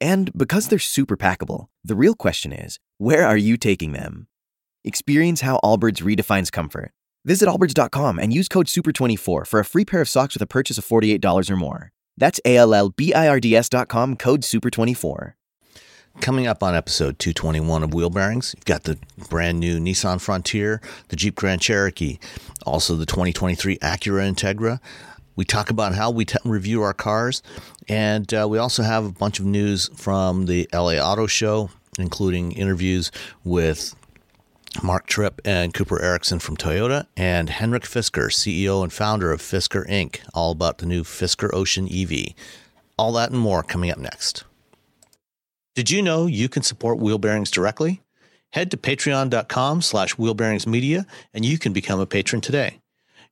And 0.00 0.32
because 0.36 0.68
they're 0.68 0.78
super 0.78 1.16
packable, 1.16 1.66
the 1.84 1.94
real 1.94 2.14
question 2.14 2.52
is 2.52 2.78
where 2.98 3.26
are 3.26 3.36
you 3.36 3.56
taking 3.56 3.92
them? 3.92 4.28
Experience 4.84 5.40
how 5.40 5.60
Allbirds 5.64 6.02
redefines 6.02 6.52
comfort. 6.52 6.90
Visit 7.24 7.48
allbirds.com 7.48 8.18
and 8.18 8.34
use 8.34 8.48
code 8.48 8.66
SUPER24 8.66 9.46
for 9.46 9.60
a 9.60 9.64
free 9.64 9.84
pair 9.84 10.02
of 10.02 10.08
socks 10.08 10.34
with 10.34 10.42
a 10.42 10.46
purchase 10.46 10.76
of 10.76 10.84
$48 10.84 11.50
or 11.50 11.56
more. 11.56 11.90
That's 12.16 12.40
A 12.44 12.56
L 12.56 12.74
L 12.74 12.90
B 12.90 13.14
I 13.14 13.28
R 13.28 13.40
D 13.40 13.56
S.com 13.56 14.16
code 14.16 14.42
SUPER24. 14.42 15.32
Coming 16.20 16.46
up 16.46 16.62
on 16.62 16.76
episode 16.76 17.18
221 17.18 17.82
of 17.82 17.92
Wheel 17.92 18.08
Bearings, 18.08 18.54
you've 18.56 18.64
got 18.64 18.84
the 18.84 18.98
brand 19.28 19.58
new 19.58 19.80
Nissan 19.80 20.20
Frontier, 20.20 20.80
the 21.08 21.16
Jeep 21.16 21.34
Grand 21.34 21.60
Cherokee, 21.60 22.18
also 22.64 22.94
the 22.94 23.04
2023 23.04 23.78
Acura 23.78 24.32
Integra. 24.32 24.80
We 25.36 25.44
talk 25.44 25.70
about 25.70 25.94
how 25.94 26.10
we 26.10 26.24
t- 26.24 26.38
review 26.44 26.82
our 26.82 26.94
cars, 26.94 27.42
and 27.88 28.32
uh, 28.32 28.46
we 28.48 28.58
also 28.58 28.82
have 28.82 29.04
a 29.04 29.12
bunch 29.12 29.40
of 29.40 29.46
news 29.46 29.90
from 29.96 30.46
the 30.46 30.68
LA 30.72 30.94
Auto 30.94 31.26
Show, 31.26 31.70
including 31.98 32.52
interviews 32.52 33.10
with 33.42 33.94
Mark 34.82 35.06
Tripp 35.06 35.40
and 35.44 35.72
Cooper 35.72 36.00
Erickson 36.00 36.38
from 36.38 36.56
Toyota, 36.56 37.06
and 37.16 37.48
Henrik 37.48 37.84
Fisker, 37.84 38.26
CEO 38.26 38.82
and 38.82 38.92
founder 38.92 39.32
of 39.32 39.40
Fisker 39.40 39.88
Inc., 39.88 40.20
all 40.34 40.52
about 40.52 40.78
the 40.78 40.86
new 40.86 41.02
Fisker 41.02 41.52
Ocean 41.52 41.88
EV. 41.90 42.34
All 42.96 43.12
that 43.12 43.30
and 43.30 43.40
more 43.40 43.62
coming 43.62 43.90
up 43.90 43.98
next. 43.98 44.44
Did 45.74 45.90
you 45.90 46.02
know 46.02 46.26
you 46.26 46.48
can 46.48 46.62
support 46.62 46.98
Wheel 46.98 47.18
Bearings 47.18 47.50
directly? 47.50 48.00
Head 48.52 48.70
to 48.70 48.76
patreon.com 48.76 49.82
slash 49.82 50.14
wheelbearingsmedia 50.14 51.06
and 51.32 51.44
you 51.44 51.58
can 51.58 51.72
become 51.72 51.98
a 51.98 52.06
patron 52.06 52.40
today. 52.40 52.78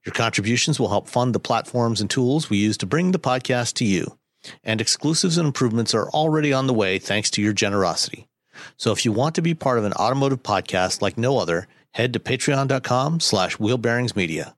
Your 0.04 0.12
contributions 0.12 0.80
will 0.80 0.88
help 0.88 1.08
fund 1.08 1.34
the 1.34 1.40
platforms 1.40 2.00
and 2.00 2.10
tools 2.10 2.50
we 2.50 2.58
use 2.58 2.76
to 2.78 2.86
bring 2.86 3.12
the 3.12 3.18
podcast 3.18 3.74
to 3.74 3.84
you. 3.84 4.18
And 4.64 4.80
exclusives 4.80 5.38
and 5.38 5.46
improvements 5.46 5.94
are 5.94 6.08
already 6.10 6.52
on 6.52 6.66
the 6.66 6.74
way 6.74 6.98
thanks 6.98 7.30
to 7.30 7.42
your 7.42 7.52
generosity. 7.52 8.28
So 8.76 8.92
if 8.92 9.04
you 9.04 9.12
want 9.12 9.34
to 9.36 9.42
be 9.42 9.54
part 9.54 9.78
of 9.78 9.84
an 9.84 9.92
automotive 9.94 10.42
podcast 10.42 11.00
like 11.00 11.16
no 11.16 11.38
other, 11.38 11.68
head 11.92 12.12
to 12.14 12.20
patreon.com 12.20 13.20
slash 13.20 13.56
wheelbearingsmedia. 13.58 14.54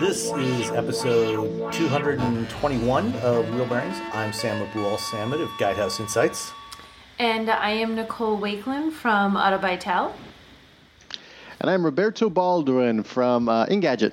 This 0.00 0.32
is 0.32 0.70
episode 0.72 1.72
221 1.72 3.12
of 3.22 3.48
Wheel 3.54 3.66
Bearings. 3.66 3.96
I'm 4.12 4.32
Sam 4.32 4.66
Abuelsamid 4.66 5.40
of 5.40 5.48
Guidehouse 5.60 6.00
Insights. 6.00 6.50
And 7.20 7.48
I 7.48 7.70
am 7.70 7.94
Nicole 7.94 8.40
Wakelin 8.40 8.90
from 8.90 9.36
Autobytel. 9.36 10.12
And 11.60 11.70
I'm 11.70 11.84
Roberto 11.84 12.28
Baldwin 12.28 13.04
from 13.04 13.48
uh, 13.48 13.66
Engadget. 13.66 14.12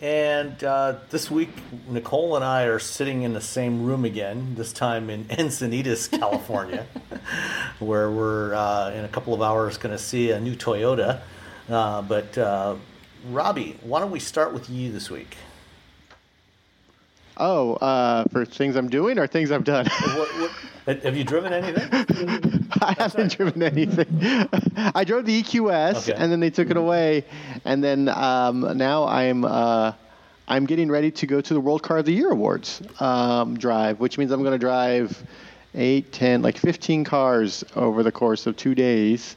And 0.00 0.62
uh, 0.62 0.96
this 1.10 1.28
week, 1.28 1.50
Nicole 1.88 2.36
and 2.36 2.44
I 2.44 2.64
are 2.64 2.78
sitting 2.78 3.22
in 3.22 3.32
the 3.32 3.40
same 3.40 3.84
room 3.84 4.04
again, 4.04 4.54
this 4.54 4.72
time 4.72 5.10
in 5.10 5.24
Encinitas, 5.28 6.08
California, 6.08 6.86
where 7.80 8.08
we're 8.08 8.54
uh, 8.54 8.92
in 8.92 9.04
a 9.04 9.08
couple 9.08 9.34
of 9.34 9.42
hours 9.42 9.76
going 9.76 9.96
to 9.96 10.02
see 10.02 10.30
a 10.30 10.38
new 10.38 10.54
Toyota. 10.54 11.20
Uh, 11.68 12.02
but 12.02 12.38
uh, 12.38 12.76
Robbie, 13.28 13.76
why 13.82 13.98
don't 13.98 14.12
we 14.12 14.20
start 14.20 14.52
with 14.52 14.70
you 14.70 14.92
this 14.92 15.10
week? 15.10 15.36
Oh, 17.36 17.74
uh, 17.74 18.24
for 18.30 18.44
things 18.44 18.76
I'm 18.76 18.88
doing 18.88 19.18
or 19.18 19.26
things 19.26 19.50
I've 19.50 19.64
done? 19.64 19.86
what, 19.86 20.50
what, 20.86 21.02
have 21.02 21.16
you 21.16 21.24
driven 21.24 21.52
anything? 21.52 22.54
I 22.80 22.94
haven't 22.98 23.20
right. 23.20 23.36
driven 23.36 23.62
anything. 23.62 24.48
I 24.76 25.04
drove 25.04 25.24
the 25.24 25.42
EQS, 25.42 26.08
okay. 26.08 26.14
and 26.14 26.30
then 26.30 26.40
they 26.40 26.50
took 26.50 26.70
it 26.70 26.76
away, 26.76 27.24
and 27.64 27.82
then 27.82 28.08
um, 28.08 28.76
now 28.76 29.06
I'm 29.06 29.44
uh, 29.44 29.92
I'm 30.48 30.64
getting 30.64 30.90
ready 30.90 31.10
to 31.10 31.26
go 31.26 31.40
to 31.40 31.54
the 31.54 31.60
World 31.60 31.82
Car 31.82 31.98
of 31.98 32.06
the 32.06 32.12
Year 32.12 32.30
Awards 32.30 32.82
um, 33.00 33.58
drive, 33.58 34.00
which 34.00 34.16
means 34.16 34.30
I'm 34.30 34.40
going 34.40 34.52
to 34.52 34.58
drive 34.58 35.22
eight, 35.74 36.10
ten, 36.12 36.40
like 36.40 36.56
15 36.56 37.04
cars 37.04 37.64
over 37.76 38.02
the 38.02 38.12
course 38.12 38.46
of 38.46 38.56
two 38.56 38.74
days. 38.74 39.36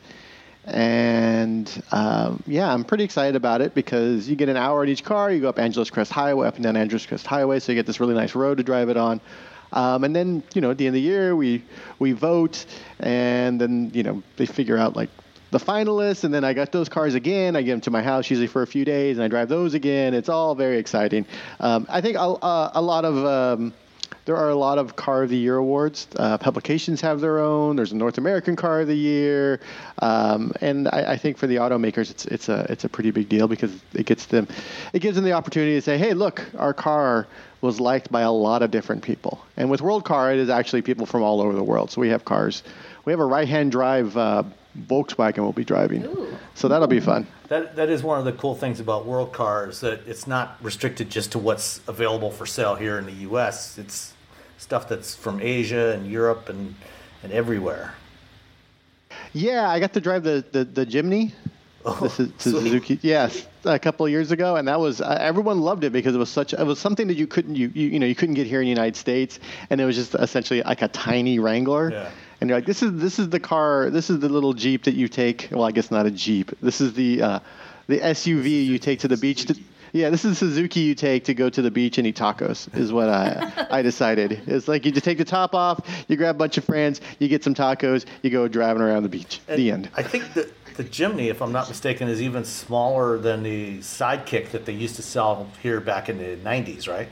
And 0.63 1.84
um, 1.91 2.41
yeah, 2.46 2.72
I'm 2.72 2.85
pretty 2.85 3.03
excited 3.03 3.35
about 3.35 3.62
it 3.62 3.73
because 3.73 4.29
you 4.29 4.35
get 4.35 4.47
an 4.47 4.58
hour 4.58 4.84
in 4.84 4.90
each 4.90 5.03
car. 5.03 5.31
You 5.31 5.41
go 5.41 5.50
up 5.50 5.59
Angeles 5.59 5.90
Crest 5.90 6.12
Highway, 6.12 6.47
up 6.47 6.56
and 6.56 6.63
down 6.63 6.78
Angeles 6.78 7.06
Crest 7.06 7.25
Highway, 7.25 7.59
so 7.59 7.72
you 7.72 7.78
get 7.78 7.88
this 7.88 8.00
really 8.00 8.13
nice 8.13 8.35
road 8.35 8.58
to 8.58 8.63
drive 8.63 8.90
it 8.90 8.97
on. 8.97 9.19
Um, 9.74 10.04
and 10.04 10.16
then 10.16 10.44
you 10.54 10.62
know 10.62 10.72
at 10.72 10.78
the 10.78 10.88
end 10.88 10.96
of 10.96 11.02
the 11.02 11.08
year 11.08 11.36
we 11.36 11.64
we 12.00 12.12
vote, 12.12 12.66
and 13.00 13.59
then 13.59 13.92
you 13.94 14.04
know 14.04 14.24
they 14.38 14.46
figure 14.46 14.78
out 14.78 14.96
like 14.96 15.09
the 15.52 15.59
finalists, 15.59 16.24
and 16.24 16.34
then 16.34 16.44
I 16.44 16.54
got 16.54 16.72
those 16.72 16.90
cars 16.90 17.14
again. 17.14 17.56
I 17.56 17.62
get 17.62 17.72
them 17.72 17.82
to 17.82 17.92
my 17.92 18.02
house 18.02 18.30
usually 18.30 18.48
for 18.48 18.62
a 18.62 18.68
few 18.68 18.86
days, 18.86 19.18
and 19.18 19.24
I 19.24 19.28
drive 19.28 19.50
those 19.50 19.74
again. 19.74 20.14
It's 20.14 20.30
all 20.30 20.56
very 20.56 20.78
exciting. 20.78 21.26
Um, 21.59 21.86
I 21.90 22.02
think 22.02 22.18
a, 22.18 22.22
a, 22.22 22.72
a 22.76 22.82
lot 22.82 23.04
of 23.06 23.26
um, 23.26 23.74
there 24.26 24.38
are 24.38 24.50
a 24.50 24.56
lot 24.56 24.78
of 24.78 24.96
Car 24.96 25.24
of 25.24 25.30
the 25.30 25.38
Year 25.38 25.58
awards. 25.58 26.08
Uh, 26.16 26.38
publications 26.38 27.02
have 27.02 27.22
their 27.22 27.40
own. 27.40 27.76
There's 27.76 27.92
a 27.92 27.96
North 27.96 28.18
American 28.18 28.56
Car 28.56 28.82
of 28.82 28.88
the 28.88 28.96
Year, 28.96 29.59
um, 30.00 30.53
and 30.62 30.88
I, 30.88 31.14
I, 31.14 31.18
think 31.18 31.38
for 31.38 31.48
the 31.48 31.58
automakers, 31.58 32.12
it's 32.12 32.26
it's 32.26 32.48
a 32.48 32.66
it's 32.70 32.84
a 32.84 32.90
pretty 32.90 33.12
big 33.12 33.30
deal 33.30 33.48
because 33.48 33.72
it 33.94 34.06
gets 34.06 34.28
them, 34.28 34.48
it 34.94 35.00
gives 35.00 35.16
them 35.16 35.26
the 35.26 35.34
opportunity 35.34 35.74
to 35.74 35.82
say, 35.82 35.98
hey, 35.98 36.14
look, 36.14 36.46
our 36.58 36.74
car 36.74 37.28
was 37.62 37.80
liked 37.80 38.12
by 38.12 38.22
a 38.22 38.32
lot 38.32 38.62
of 38.64 38.72
different 38.72 39.04
people. 39.04 39.44
And 39.56 39.70
with 39.70 39.82
World 39.82 40.04
Car, 40.04 40.34
it 40.34 40.40
is 40.40 40.50
actually 40.50 40.82
people 40.82 41.06
from 41.06 41.22
all 41.22 41.42
over 41.42 41.54
the 41.54 41.64
world. 41.64 41.92
So 41.92 42.02
we 42.02 42.10
have 42.10 42.26
cars. 42.26 42.64
We 43.06 43.14
have 43.14 43.20
a 43.20 43.26
right-hand 43.26 43.72
drive 43.72 44.18
uh, 44.18 44.44
Volkswagen 44.78 45.40
we'll 45.40 45.52
be 45.52 45.66
driving. 45.66 46.06
Ooh. 46.06 46.38
So 46.56 46.68
that'll 46.68 46.88
be 46.88 47.00
fun. 47.00 47.28
That 47.50 47.76
that 47.76 47.90
is 47.90 48.04
one 48.04 48.20
of 48.20 48.26
the 48.26 48.32
cool 48.34 48.56
things 48.56 48.80
about 48.80 49.06
World 49.06 49.34
Cars 49.34 49.82
that 49.82 50.08
it's 50.08 50.28
not 50.28 50.58
restricted 50.62 51.09
just 51.09 51.34
to 51.34 51.40
what's 51.40 51.82
available 51.88 52.32
for 52.32 52.46
sale 52.46 52.76
here 52.76 52.97
in 52.97 53.06
the 53.06 53.26
U.S. 53.30 53.78
It's 53.78 54.14
stuff 54.58 54.88
that's 54.88 55.16
from 55.16 55.41
Asia 55.41 55.91
and 55.91 56.09
Europe 56.09 56.47
and 56.50 56.76
and 57.24 57.32
everywhere. 57.32 57.96
Yeah, 59.34 59.70
I 59.70 59.80
got 59.80 59.94
to 59.94 60.02
drive 60.02 60.24
the 60.24 60.46
the, 60.52 60.64
the 60.64 60.85
Jimny. 60.85 61.34
Oh, 61.86 62.08
the 62.08 62.32
Suzuki, 62.38 63.00
yes, 63.02 63.48
a 63.66 63.80
couple 63.80 64.06
of 64.06 64.12
years 64.12 64.32
ago, 64.32 64.56
and 64.56 64.68
that 64.68 64.80
was 64.80 65.02
uh, 65.02 65.18
everyone 65.20 65.62
loved 65.62 65.84
it 65.84 65.92
because 65.92 66.16
it 66.16 66.20
was 66.20 66.30
such 66.30 66.54
it 66.54 66.64
was 66.64 66.80
something 66.80 67.08
that 67.08 67.18
you 67.18 67.28
couldn't 67.28 67.56
you, 67.56 67.72
you 67.74 67.90
you 67.90 68.00
know 68.00 68.06
you 68.06 68.16
couldn't 68.16 68.36
get 68.36 68.48
here 68.48 68.62
in 68.62 68.66
the 68.66 68.70
United 68.70 68.96
States, 68.96 69.40
and 69.70 69.82
it 69.82 69.86
was 69.86 69.96
just 69.96 70.16
essentially 70.16 70.62
like 70.62 70.82
a 70.82 70.88
tiny 70.88 71.40
Wrangler. 71.40 71.92
Yeah 71.92 72.12
and 72.42 72.50
you're 72.50 72.58
like, 72.58 72.66
this 72.66 72.82
is 72.82 73.00
this 73.00 73.20
is 73.20 73.30
the 73.30 73.40
car, 73.40 73.92
this 73.92 74.10
is 74.10 74.20
the 74.20 74.28
little 74.28 74.54
Jeep 74.54 74.84
that 74.86 74.96
you 74.96 75.08
take. 75.08 75.48
Well, 75.52 75.64
I 75.64 75.72
guess 75.72 75.92
not 75.92 76.08
a 76.08 76.12
Jeep. 76.12 76.52
This 76.60 76.82
is 76.82 76.94
the 76.94 77.22
uh, 77.22 77.40
the 77.88 78.00
SUV 78.00 78.66
you 78.66 78.80
take 78.80 79.00
to 79.02 79.08
the 79.08 79.18
beach. 79.18 79.46
To, 79.46 79.56
yeah, 79.94 80.10
this 80.10 80.26
is 80.26 80.40
the 80.40 80.48
Suzuki 80.48 80.80
you 80.80 80.96
take 80.96 81.26
to 81.26 81.36
go 81.36 81.50
to 81.52 81.62
the 81.62 81.70
beach 81.70 82.00
and 82.00 82.08
eat 82.08 82.16
tacos. 82.16 82.76
Is 82.76 82.92
what 82.92 83.10
I 83.10 83.68
I 83.72 83.84
decided. 83.84 84.42
It's 84.48 84.68
like 84.68 84.86
you 84.86 84.92
just 84.92 85.06
take 85.06 85.20
the 85.20 85.26
top 85.26 85.54
off, 85.54 85.80
you 86.08 86.18
grab 86.18 86.36
a 86.36 86.40
bunch 86.40 86.58
of 86.58 86.64
friends, 86.64 87.00
you 87.20 87.28
get 87.28 87.44
some 87.44 87.54
tacos, 87.54 88.06
you 88.24 88.32
go 88.32 88.48
driving 88.48 88.82
around 88.82 89.04
the 89.04 89.10
beach. 89.10 89.40
And 89.48 89.60
the 89.60 89.70
end. 89.70 89.90
I 89.96 90.02
think 90.02 90.34
that 90.34 90.52
the 90.76 90.84
Jimny, 90.84 91.29
if 91.29 91.41
I'm 91.41 91.52
not 91.52 91.68
mistaken, 91.68 92.08
is 92.08 92.22
even 92.22 92.44
smaller 92.46 93.18
than 93.18 93.44
the 93.44 93.79
Sidekick 93.79 94.52
that 94.52 94.66
they 94.66 94.73
used 94.73 94.96
to 94.97 95.02
sell 95.02 95.47
here 95.62 95.79
back 95.79 96.09
in 96.09 96.18
the 96.18 96.38
'90s, 96.38 96.88
right? 96.88 97.08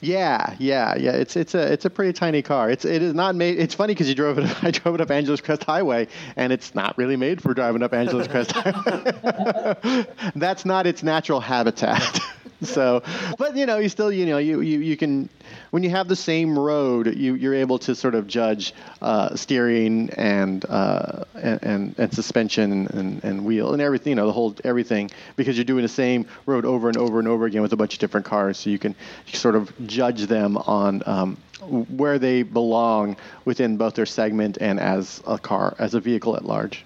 Yeah, 0.00 0.56
yeah, 0.58 0.96
yeah. 0.96 1.12
It's 1.12 1.36
it's 1.36 1.54
a 1.54 1.72
it's 1.72 1.84
a 1.84 1.90
pretty 1.90 2.12
tiny 2.12 2.40
car. 2.42 2.70
It's 2.70 2.84
it 2.84 3.02
is 3.02 3.12
not 3.12 3.34
made. 3.34 3.58
It's 3.58 3.74
funny 3.74 3.92
because 3.92 4.08
you 4.08 4.14
drove 4.14 4.38
it. 4.38 4.64
I 4.64 4.70
drove 4.70 4.94
it 4.94 5.00
up 5.00 5.10
Angeles 5.10 5.40
Crest 5.40 5.64
Highway, 5.64 6.08
and 6.36 6.52
it's 6.52 6.74
not 6.74 6.96
really 6.96 7.16
made 7.16 7.42
for 7.42 7.52
driving 7.52 7.82
up 7.82 7.92
Angeles 7.92 8.26
Crest 8.26 8.52
Highway. 8.54 10.06
That's 10.36 10.64
not 10.64 10.86
its 10.86 11.02
natural 11.02 11.40
habitat. 11.40 12.20
so, 12.62 13.02
but 13.38 13.56
you 13.56 13.64
know, 13.64 13.78
you 13.78 13.88
still, 13.88 14.12
you 14.12 14.26
know, 14.26 14.38
you, 14.38 14.60
you, 14.60 14.80
you 14.80 14.96
can, 14.96 15.28
when 15.70 15.82
you 15.82 15.90
have 15.90 16.08
the 16.08 16.16
same 16.16 16.58
road, 16.58 17.16
you, 17.16 17.34
you're 17.34 17.54
able 17.54 17.78
to 17.78 17.94
sort 17.94 18.14
of 18.14 18.26
judge 18.26 18.74
uh, 19.00 19.34
steering 19.34 20.10
and, 20.10 20.64
uh, 20.68 21.24
and, 21.34 21.62
and, 21.62 21.94
and 21.98 22.14
suspension 22.14 22.86
and, 22.88 23.24
and 23.24 23.44
wheel 23.44 23.72
and 23.72 23.80
everything, 23.80 24.10
you 24.10 24.14
know, 24.14 24.26
the 24.26 24.32
whole 24.32 24.54
everything 24.64 25.10
because 25.36 25.56
you're 25.56 25.64
doing 25.64 25.82
the 25.82 25.88
same 25.88 26.26
road 26.44 26.64
over 26.64 26.88
and 26.88 26.96
over 26.98 27.18
and 27.18 27.28
over 27.28 27.46
again 27.46 27.62
with 27.62 27.72
a 27.72 27.76
bunch 27.76 27.94
of 27.94 27.98
different 28.00 28.26
cars. 28.26 28.58
So 28.58 28.70
you 28.70 28.78
can 28.78 28.94
sort 29.32 29.54
of 29.54 29.72
judge 29.86 30.26
them 30.26 30.58
on 30.58 31.02
um, 31.06 31.36
where 31.62 32.18
they 32.18 32.42
belong 32.42 33.16
within 33.44 33.76
both 33.76 33.94
their 33.94 34.06
segment 34.06 34.58
and 34.60 34.78
as 34.78 35.22
a 35.26 35.38
car, 35.38 35.74
as 35.78 35.94
a 35.94 36.00
vehicle 36.00 36.36
at 36.36 36.44
large. 36.44 36.84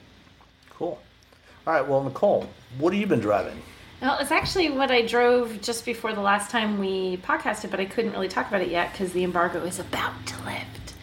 Cool. 0.70 1.00
All 1.66 1.72
right. 1.72 1.86
Well, 1.86 2.04
Nicole, 2.04 2.48
what 2.78 2.92
have 2.92 3.00
you 3.00 3.06
been 3.06 3.20
driving? 3.20 3.60
Well, 4.00 4.18
it's 4.18 4.32
actually 4.32 4.70
what 4.70 4.90
I 4.90 5.02
drove 5.02 5.60
just 5.62 5.84
before 5.84 6.12
the 6.12 6.20
last 6.20 6.50
time 6.50 6.78
we 6.78 7.16
podcasted, 7.18 7.70
but 7.70 7.80
I 7.80 7.84
couldn't 7.84 8.12
really 8.12 8.28
talk 8.28 8.48
about 8.48 8.60
it 8.60 8.68
yet 8.68 8.92
because 8.92 9.12
the 9.12 9.24
embargo 9.24 9.64
is 9.64 9.78
about 9.78 10.26
to 10.26 10.44
lift. 10.44 10.94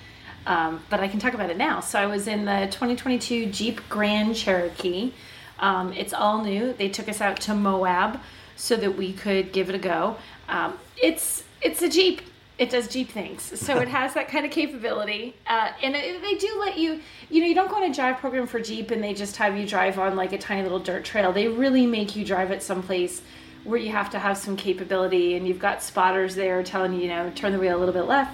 Um, 0.45 0.83
but 0.89 0.99
I 0.99 1.07
can 1.07 1.19
talk 1.19 1.33
about 1.33 1.49
it 1.49 1.57
now. 1.57 1.79
So 1.79 1.99
I 1.99 2.05
was 2.05 2.27
in 2.27 2.45
the 2.45 2.67
2022 2.71 3.47
Jeep 3.47 3.81
Grand 3.89 4.35
Cherokee. 4.35 5.13
Um, 5.59 5.93
it's 5.93 6.13
all 6.13 6.43
new. 6.43 6.73
They 6.73 6.89
took 6.89 7.07
us 7.07 7.21
out 7.21 7.39
to 7.41 7.55
Moab 7.55 8.19
so 8.55 8.75
that 8.75 8.97
we 8.97 9.13
could 9.13 9.51
give 9.51 9.69
it 9.69 9.75
a 9.75 9.79
go. 9.79 10.17
Um, 10.49 10.77
it's 11.01 11.43
it's 11.61 11.81
a 11.81 11.89
Jeep 11.89 12.21
it 12.61 12.69
does 12.69 12.87
Jeep 12.87 13.09
things. 13.09 13.59
So 13.59 13.79
it 13.79 13.87
has 13.87 14.13
that 14.13 14.27
kind 14.27 14.45
of 14.45 14.51
capability. 14.51 15.35
Uh, 15.47 15.71
and 15.81 15.95
it, 15.95 16.21
they 16.21 16.35
do 16.35 16.59
let 16.59 16.77
you, 16.77 16.99
you 17.31 17.41
know, 17.41 17.47
you 17.47 17.55
don't 17.55 17.71
go 17.71 17.77
on 17.77 17.89
a 17.89 17.91
drive 17.91 18.17
program 18.17 18.45
for 18.45 18.59
Jeep 18.59 18.91
and 18.91 19.03
they 19.03 19.15
just 19.15 19.35
have 19.37 19.57
you 19.57 19.67
drive 19.67 19.97
on 19.97 20.15
like 20.15 20.31
a 20.31 20.37
tiny 20.37 20.61
little 20.61 20.77
dirt 20.77 21.03
trail. 21.03 21.33
They 21.33 21.47
really 21.47 21.87
make 21.87 22.15
you 22.15 22.23
drive 22.23 22.51
it 22.51 22.61
someplace 22.61 23.23
where 23.63 23.79
you 23.79 23.89
have 23.89 24.11
to 24.11 24.19
have 24.19 24.37
some 24.37 24.55
capability 24.55 25.33
and 25.33 25.47
you've 25.47 25.57
got 25.57 25.81
spotters 25.81 26.35
there 26.35 26.61
telling 26.61 26.93
you, 26.93 27.01
you 27.01 27.07
know, 27.07 27.31
turn 27.33 27.51
the 27.51 27.57
wheel 27.57 27.75
a 27.75 27.79
little 27.79 27.95
bit 27.95 28.03
left, 28.03 28.31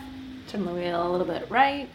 turn 0.50 0.66
the 0.66 0.74
wheel 0.74 1.08
a 1.08 1.10
little 1.10 1.26
bit 1.26 1.50
right. 1.50 1.90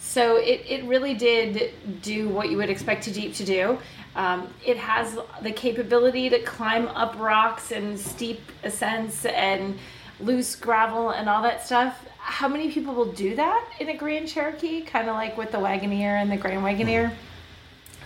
So 0.00 0.38
it, 0.38 0.64
it 0.68 0.84
really 0.86 1.14
did 1.14 2.02
do 2.02 2.28
what 2.28 2.50
you 2.50 2.56
would 2.56 2.68
expect 2.68 3.06
a 3.06 3.12
Jeep 3.12 3.32
to 3.34 3.44
do. 3.44 3.78
Um, 4.16 4.52
it 4.64 4.76
has 4.76 5.16
the 5.40 5.52
capability 5.52 6.30
to 6.30 6.40
climb 6.40 6.88
up 6.88 7.16
rocks 7.16 7.70
and 7.70 7.96
steep 7.96 8.40
ascents 8.64 9.24
and 9.24 9.78
loose 10.20 10.56
gravel 10.56 11.10
and 11.10 11.28
all 11.28 11.42
that 11.42 11.64
stuff. 11.64 12.06
How 12.18 12.48
many 12.48 12.70
people 12.70 12.94
will 12.94 13.12
do 13.12 13.36
that 13.36 13.68
in 13.78 13.88
a 13.88 13.96
Grand 13.96 14.28
Cherokee? 14.28 14.82
Kind 14.82 15.08
of 15.08 15.14
like 15.14 15.36
with 15.36 15.52
the 15.52 15.58
Wagoneer 15.58 16.20
and 16.20 16.30
the 16.30 16.36
Grand 16.36 16.62
Wagoneer. 16.62 17.12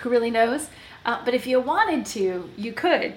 Who 0.00 0.10
really 0.10 0.30
knows? 0.30 0.68
Uh, 1.04 1.24
but 1.24 1.34
if 1.34 1.46
you 1.46 1.60
wanted 1.60 2.04
to, 2.06 2.48
you 2.56 2.72
could. 2.72 3.14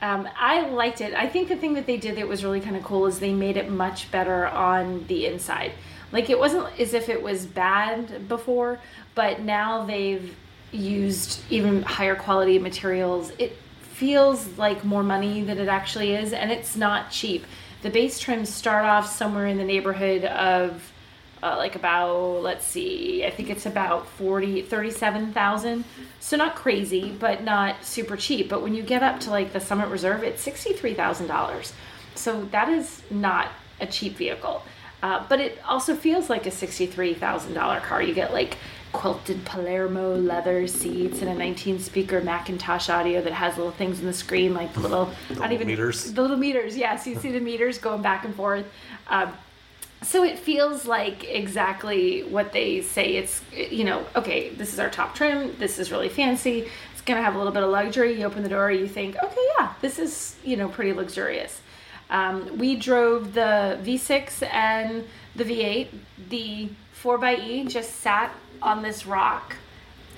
Um, 0.00 0.28
I 0.36 0.68
liked 0.68 1.00
it. 1.00 1.14
I 1.14 1.26
think 1.28 1.48
the 1.48 1.56
thing 1.56 1.74
that 1.74 1.86
they 1.86 1.96
did 1.96 2.16
that 2.16 2.28
was 2.28 2.44
really 2.44 2.60
kind 2.60 2.76
of 2.76 2.84
cool 2.84 3.06
is 3.06 3.18
they 3.18 3.32
made 3.32 3.56
it 3.56 3.70
much 3.70 4.10
better 4.10 4.46
on 4.46 5.06
the 5.06 5.26
inside. 5.26 5.72
Like 6.12 6.30
it 6.30 6.38
wasn't 6.38 6.78
as 6.78 6.94
if 6.94 7.08
it 7.08 7.22
was 7.22 7.46
bad 7.46 8.28
before, 8.28 8.78
but 9.14 9.40
now 9.40 9.84
they've 9.84 10.36
used 10.70 11.40
even 11.50 11.82
higher 11.82 12.14
quality 12.14 12.58
materials. 12.58 13.32
It 13.38 13.56
feels 13.80 14.46
like 14.58 14.84
more 14.84 15.02
money 15.02 15.42
than 15.42 15.58
it 15.58 15.68
actually 15.68 16.14
is, 16.14 16.32
and 16.32 16.52
it's 16.52 16.76
not 16.76 17.10
cheap 17.10 17.44
the 17.84 17.90
base 17.90 18.18
trims 18.18 18.48
start 18.48 18.86
off 18.86 19.06
somewhere 19.06 19.46
in 19.46 19.58
the 19.58 19.64
neighborhood 19.64 20.24
of 20.24 20.90
uh, 21.42 21.54
like 21.58 21.76
about 21.76 22.42
let's 22.42 22.64
see 22.64 23.22
i 23.26 23.30
think 23.30 23.50
it's 23.50 23.66
about 23.66 24.08
40 24.08 24.62
37000 24.62 25.84
so 26.18 26.36
not 26.38 26.54
crazy 26.56 27.14
but 27.20 27.44
not 27.44 27.84
super 27.84 28.16
cheap. 28.16 28.48
But 28.48 28.62
when 28.62 28.74
you 28.74 28.82
get 28.82 29.02
up 29.02 29.20
to 29.20 29.30
like 29.30 29.52
the 29.52 29.60
summit 29.60 29.88
reserve 29.88 30.22
it's 30.22 30.44
$63000 30.44 31.72
so 32.14 32.44
that 32.46 32.70
is 32.70 33.02
not 33.10 33.48
a 33.80 33.86
cheap 33.86 34.16
vehicle. 34.16 34.62
Uh, 35.02 35.22
but 35.28 35.38
it 35.38 35.58
also 35.68 35.94
feels 35.94 36.30
like 36.30 36.46
a 36.46 36.50
$63000 36.50 37.82
car. 37.82 38.02
You 38.02 38.14
get 38.14 38.32
like 38.32 38.56
quilted 38.94 39.44
Palermo 39.44 40.14
leather 40.14 40.66
seats 40.68 41.20
and 41.20 41.28
a 41.28 41.34
19 41.34 41.80
speaker 41.80 42.22
McIntosh 42.22 42.88
audio 42.88 43.20
that 43.20 43.32
has 43.32 43.56
little 43.56 43.72
things 43.72 43.98
in 43.98 44.06
the 44.06 44.12
screen 44.12 44.54
like 44.54 44.72
the 44.72 44.80
little 44.80 45.12
the 45.28 45.34
not 45.34 45.52
even 45.52 45.66
meters. 45.66 46.12
the 46.12 46.22
little 46.22 46.36
meters 46.36 46.76
yes 46.76 47.04
you 47.06 47.16
see 47.16 47.32
the 47.32 47.40
meters 47.40 47.76
going 47.76 48.00
back 48.00 48.24
and 48.24 48.34
forth. 48.34 48.64
Um, 49.08 49.32
so 50.02 50.22
it 50.22 50.38
feels 50.38 50.86
like 50.86 51.24
exactly 51.24 52.22
what 52.22 52.52
they 52.52 52.82
say. 52.82 53.16
It's 53.16 53.42
you 53.52 53.84
know 53.84 54.06
okay 54.14 54.50
this 54.50 54.72
is 54.72 54.78
our 54.78 54.88
top 54.88 55.14
trim 55.16 55.54
this 55.58 55.78
is 55.78 55.90
really 55.90 56.08
fancy 56.08 56.68
it's 56.92 57.02
gonna 57.02 57.22
have 57.22 57.34
a 57.34 57.38
little 57.38 57.52
bit 57.52 57.64
of 57.64 57.70
luxury. 57.70 58.18
You 58.18 58.26
open 58.26 58.44
the 58.44 58.48
door 58.48 58.70
you 58.70 58.86
think 58.86 59.16
okay 59.22 59.46
yeah 59.58 59.74
this 59.80 59.98
is 59.98 60.36
you 60.44 60.56
know 60.56 60.68
pretty 60.68 60.92
luxurious. 60.92 61.60
Um, 62.10 62.58
we 62.58 62.76
drove 62.76 63.34
the 63.34 63.80
v6 63.82 64.46
and 64.52 65.04
the 65.34 65.44
v8 65.44 65.88
the 66.28 66.68
4xe 67.02 67.68
just 67.68 67.96
sat 67.96 68.32
on 68.62 68.82
this 68.82 69.06
rock 69.06 69.56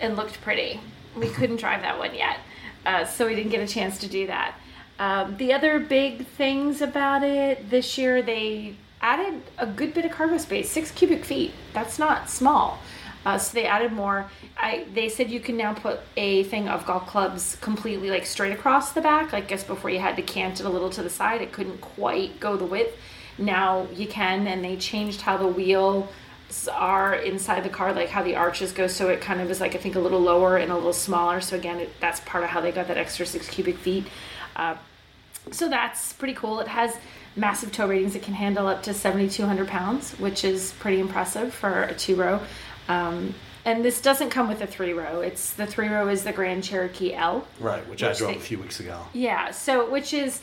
and 0.00 0.16
looked 0.16 0.40
pretty. 0.42 0.80
We 1.16 1.28
couldn't 1.28 1.56
drive 1.56 1.82
that 1.82 1.98
one 1.98 2.14
yet, 2.14 2.38
uh, 2.84 3.04
so 3.04 3.26
we 3.26 3.34
didn't 3.34 3.50
get 3.50 3.60
a 3.60 3.72
chance 3.72 3.98
to 3.98 4.08
do 4.08 4.26
that. 4.26 4.54
Um, 4.98 5.36
the 5.36 5.52
other 5.52 5.78
big 5.78 6.26
things 6.26 6.80
about 6.80 7.22
it 7.22 7.70
this 7.70 7.98
year, 7.98 8.22
they 8.22 8.76
added 9.00 9.42
a 9.58 9.66
good 9.66 9.92
bit 9.94 10.04
of 10.04 10.10
cargo 10.10 10.38
space, 10.38 10.70
six 10.70 10.90
cubic 10.90 11.24
feet. 11.24 11.52
That's 11.72 11.98
not 11.98 12.30
small. 12.30 12.78
Uh, 13.26 13.36
so 13.36 13.54
they 13.54 13.66
added 13.66 13.92
more. 13.92 14.30
I 14.56 14.86
they 14.94 15.08
said 15.08 15.30
you 15.30 15.40
can 15.40 15.56
now 15.56 15.74
put 15.74 15.98
a 16.16 16.44
thing 16.44 16.68
of 16.68 16.86
golf 16.86 17.06
clubs 17.08 17.56
completely 17.60 18.08
like 18.08 18.24
straight 18.24 18.52
across 18.52 18.92
the 18.92 19.00
back. 19.00 19.32
Like 19.32 19.48
guess 19.48 19.64
before 19.64 19.90
you 19.90 19.98
had 19.98 20.14
to 20.16 20.22
cant 20.22 20.60
it 20.60 20.66
a 20.66 20.68
little 20.68 20.90
to 20.90 21.02
the 21.02 21.10
side, 21.10 21.42
it 21.42 21.52
couldn't 21.52 21.80
quite 21.80 22.38
go 22.38 22.56
the 22.56 22.64
width. 22.64 22.96
Now 23.36 23.88
you 23.92 24.06
can, 24.06 24.46
and 24.46 24.64
they 24.64 24.76
changed 24.76 25.22
how 25.22 25.36
the 25.36 25.48
wheel 25.48 26.08
are 26.72 27.14
inside 27.14 27.64
the 27.64 27.69
car, 27.69 27.93
like 27.93 28.08
how 28.08 28.22
the 28.22 28.37
arches 28.37 28.72
go. 28.72 28.87
So 28.87 29.08
it 29.08 29.20
kind 29.20 29.40
of 29.40 29.50
is 29.50 29.60
like 29.60 29.75
I 29.75 29.78
think 29.78 29.96
a 29.96 30.00
little 30.00 30.20
lower 30.20 30.56
and 30.56 30.70
a 30.70 30.75
little 30.75 30.93
smaller. 30.93 31.40
So 31.40 31.56
again, 31.56 31.81
it, 31.81 32.00
that's 32.00 32.20
part 32.20 32.44
of 32.44 32.50
how 32.50 32.60
they 32.60 32.72
got 32.72 32.88
that 32.88 32.96
extra 32.96 33.26
six 33.26 33.48
cubic 33.48 33.78
feet. 33.78 34.06
Uh, 34.54 34.76
so 35.50 35.69
that's 35.69 36.12
pretty 36.12 36.34
cool. 36.34 36.60
It 36.60 36.69
has 36.69 36.96
massive 37.37 37.73
tow 37.73 37.87
ratings. 37.87 38.14
It 38.14 38.23
can 38.23 38.35
handle 38.35 38.66
up 38.66 38.82
to 38.85 38.94
7,200 38.94 39.68
pounds, 39.68 40.12
which 40.14 40.44
is 40.44 40.73
pretty 40.78 41.00
impressive 41.00 41.52
for 41.52 41.85
a 41.85 41.94
two 41.94 42.16
row. 42.16 42.40
Um, 42.88 43.35
and 43.64 43.85
this 43.85 44.00
doesn't 44.00 44.30
come 44.30 44.49
with 44.49 44.62
a 44.62 44.66
three 44.66 44.92
row. 44.92 45.20
It's 45.20 45.52
the 45.52 45.66
three 45.66 45.88
row 45.88 46.09
is 46.09 46.23
the 46.23 46.32
Grand 46.32 46.62
Cherokee 46.62 47.12
L. 47.12 47.47
Right, 47.59 47.82
which, 47.82 48.02
which 48.02 48.04
I 48.04 48.12
drove 48.12 48.32
they, 48.32 48.38
a 48.38 48.40
few 48.40 48.59
weeks 48.59 48.78
ago. 48.78 49.00
Yeah, 49.12 49.50
so 49.50 49.90
which 49.90 50.14
is 50.14 50.40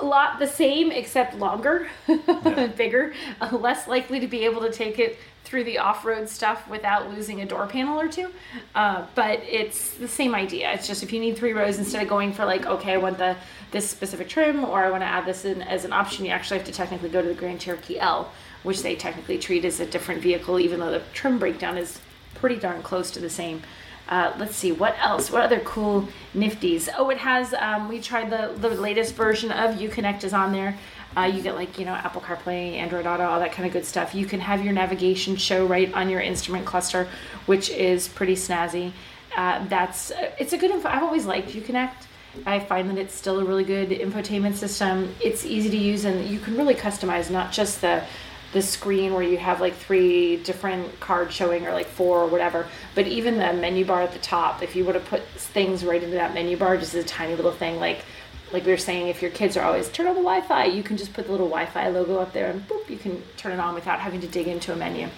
a 0.00 0.04
lot 0.04 0.38
the 0.38 0.46
same 0.46 0.90
except 0.90 1.36
longer, 1.36 1.88
yeah. 2.08 2.66
bigger, 2.76 3.12
uh, 3.40 3.56
less 3.56 3.86
likely 3.86 4.20
to 4.20 4.26
be 4.26 4.44
able 4.44 4.60
to 4.62 4.70
take 4.70 4.98
it 4.98 5.18
through 5.44 5.64
the 5.64 5.78
off-road 5.78 6.28
stuff 6.28 6.68
without 6.68 7.10
losing 7.10 7.40
a 7.40 7.46
door 7.46 7.66
panel 7.66 8.00
or 8.00 8.08
two. 8.08 8.30
Uh, 8.74 9.06
but 9.14 9.40
it's 9.42 9.94
the 9.94 10.06
same 10.06 10.34
idea. 10.34 10.72
It's 10.72 10.86
just 10.86 11.02
if 11.02 11.12
you 11.12 11.18
need 11.18 11.36
three 11.36 11.52
rows 11.52 11.78
instead 11.78 12.02
of 12.02 12.08
going 12.08 12.32
for 12.32 12.44
like, 12.44 12.66
okay, 12.66 12.92
I 12.92 12.96
want 12.98 13.18
the 13.18 13.36
this 13.72 13.88
specific 13.88 14.28
trim 14.28 14.64
or 14.64 14.84
I 14.84 14.90
want 14.90 15.02
to 15.02 15.06
add 15.06 15.26
this 15.26 15.44
in 15.44 15.62
as 15.62 15.84
an 15.84 15.92
option, 15.92 16.24
you 16.24 16.30
actually 16.30 16.58
have 16.58 16.66
to 16.66 16.72
technically 16.72 17.08
go 17.08 17.22
to 17.22 17.28
the 17.28 17.34
Grand 17.34 17.60
Cherokee 17.60 17.98
L, 17.98 18.32
which 18.62 18.82
they 18.82 18.94
technically 18.94 19.38
treat 19.38 19.64
as 19.64 19.80
a 19.80 19.86
different 19.86 20.20
vehicle, 20.20 20.60
even 20.60 20.80
though 20.80 20.90
the 20.90 21.02
trim 21.12 21.38
breakdown 21.38 21.76
is 21.76 22.00
pretty 22.34 22.56
darn 22.56 22.82
close 22.82 23.10
to 23.12 23.20
the 23.20 23.30
same. 23.30 23.62
Uh, 24.10 24.34
let's 24.38 24.56
see 24.56 24.72
what 24.72 24.96
else. 24.98 25.30
What 25.30 25.42
other 25.42 25.60
cool 25.60 26.08
nifties? 26.34 26.88
Oh, 26.98 27.10
it 27.10 27.18
has. 27.18 27.54
Um, 27.54 27.88
we 27.88 28.00
tried 28.00 28.28
the 28.28 28.52
the 28.58 28.74
latest 28.74 29.14
version 29.14 29.52
of 29.52 29.76
Uconnect 29.76 30.24
is 30.24 30.32
on 30.32 30.52
there. 30.52 30.76
Uh, 31.16 31.22
you 31.22 31.42
get 31.42 31.54
like 31.54 31.78
you 31.78 31.84
know 31.84 31.94
Apple 31.94 32.20
CarPlay, 32.20 32.74
Android 32.74 33.06
Auto, 33.06 33.24
all 33.24 33.38
that 33.38 33.52
kind 33.52 33.66
of 33.66 33.72
good 33.72 33.84
stuff. 33.84 34.14
You 34.14 34.26
can 34.26 34.40
have 34.40 34.64
your 34.64 34.72
navigation 34.72 35.36
show 35.36 35.64
right 35.64 35.92
on 35.94 36.10
your 36.10 36.20
instrument 36.20 36.66
cluster, 36.66 37.08
which 37.46 37.70
is 37.70 38.08
pretty 38.08 38.34
snazzy. 38.34 38.92
Uh, 39.36 39.64
that's 39.68 40.10
uh, 40.10 40.32
it's 40.38 40.52
a 40.52 40.58
good. 40.58 40.72
Info- 40.72 40.88
I've 40.88 41.04
always 41.04 41.26
liked 41.26 41.50
Uconnect. 41.50 42.06
I 42.46 42.60
find 42.60 42.90
that 42.90 42.98
it's 42.98 43.14
still 43.14 43.40
a 43.40 43.44
really 43.44 43.64
good 43.64 43.90
infotainment 43.90 44.54
system. 44.54 45.14
It's 45.20 45.44
easy 45.44 45.70
to 45.70 45.76
use, 45.76 46.04
and 46.04 46.28
you 46.28 46.40
can 46.40 46.56
really 46.56 46.74
customize 46.74 47.30
not 47.30 47.52
just 47.52 47.80
the 47.80 48.04
the 48.52 48.62
screen 48.62 49.14
where 49.14 49.22
you 49.22 49.38
have 49.38 49.60
like 49.60 49.74
three 49.74 50.36
different 50.38 50.98
cards 51.00 51.34
showing 51.34 51.66
or 51.66 51.72
like 51.72 51.86
four 51.86 52.22
or 52.22 52.26
whatever. 52.26 52.66
But 52.94 53.06
even 53.06 53.36
the 53.38 53.52
menu 53.52 53.84
bar 53.84 54.02
at 54.02 54.12
the 54.12 54.18
top 54.18 54.62
if 54.62 54.74
you 54.74 54.84
were 54.84 54.92
to 54.92 55.00
put 55.00 55.22
things 55.36 55.84
right 55.84 56.02
into 56.02 56.16
that 56.16 56.34
menu 56.34 56.56
bar 56.56 56.76
just 56.76 56.94
as 56.94 57.04
a 57.04 57.08
tiny 57.08 57.36
little 57.36 57.52
thing 57.52 57.78
like 57.78 58.04
like 58.52 58.64
we 58.64 58.72
were 58.72 58.76
saying 58.76 59.06
if 59.06 59.22
your 59.22 59.30
kids 59.30 59.56
are 59.56 59.62
always 59.64 59.88
turn 59.90 60.08
on 60.08 60.14
the 60.16 60.20
wi-fi 60.20 60.64
you 60.64 60.82
can 60.82 60.96
just 60.96 61.12
put 61.12 61.26
the 61.26 61.30
little 61.30 61.46
wi-fi 61.46 61.86
logo 61.88 62.18
up 62.18 62.32
there 62.32 62.50
and 62.50 62.66
boop 62.66 62.90
you 62.90 62.98
can 62.98 63.22
turn 63.36 63.52
it 63.52 63.60
on 63.60 63.74
without 63.76 64.00
having 64.00 64.20
to 64.20 64.26
dig 64.26 64.48
into 64.48 64.72
a 64.72 64.76
menu. 64.76 65.08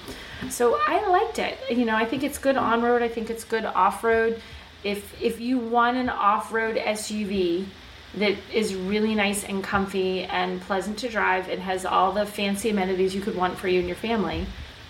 So 0.51 0.79
i 0.87 1.07
liked 1.09 1.39
it. 1.39 1.59
You 1.71 1.85
know 1.85 1.97
i 1.97 2.05
think 2.05 2.23
it's 2.23 2.39
good 2.39 2.57
on 2.57 2.83
road 2.83 3.03
i 3.03 3.09
think 3.09 3.31
it's 3.31 3.45
good 3.45 3.65
off 3.65 4.05
road 4.05 4.41
if 4.85 5.21
if 5.23 5.41
you 5.41 5.59
want 5.59 5.97
an 5.97 6.09
off-road 6.09 6.77
SUV 6.77 7.67
that 8.15 8.37
is 8.53 8.75
really 8.75 9.15
nice 9.15 9.45
and 9.45 9.65
comfy 9.65 10.25
and 10.25 10.61
pleasant 10.61 10.99
to 10.99 11.09
drive 11.09 11.49
and 11.49 11.61
has 11.63 11.85
all 11.85 12.13
the 12.13 12.27
fancy 12.27 12.71
amenities 12.71 13.15
you 13.15 13.21
could 13.21 13.35
want 13.35 13.59
for 13.59 13.69
you 13.69 13.79
and 13.79 13.89
your 13.89 13.97
family, 13.97 14.47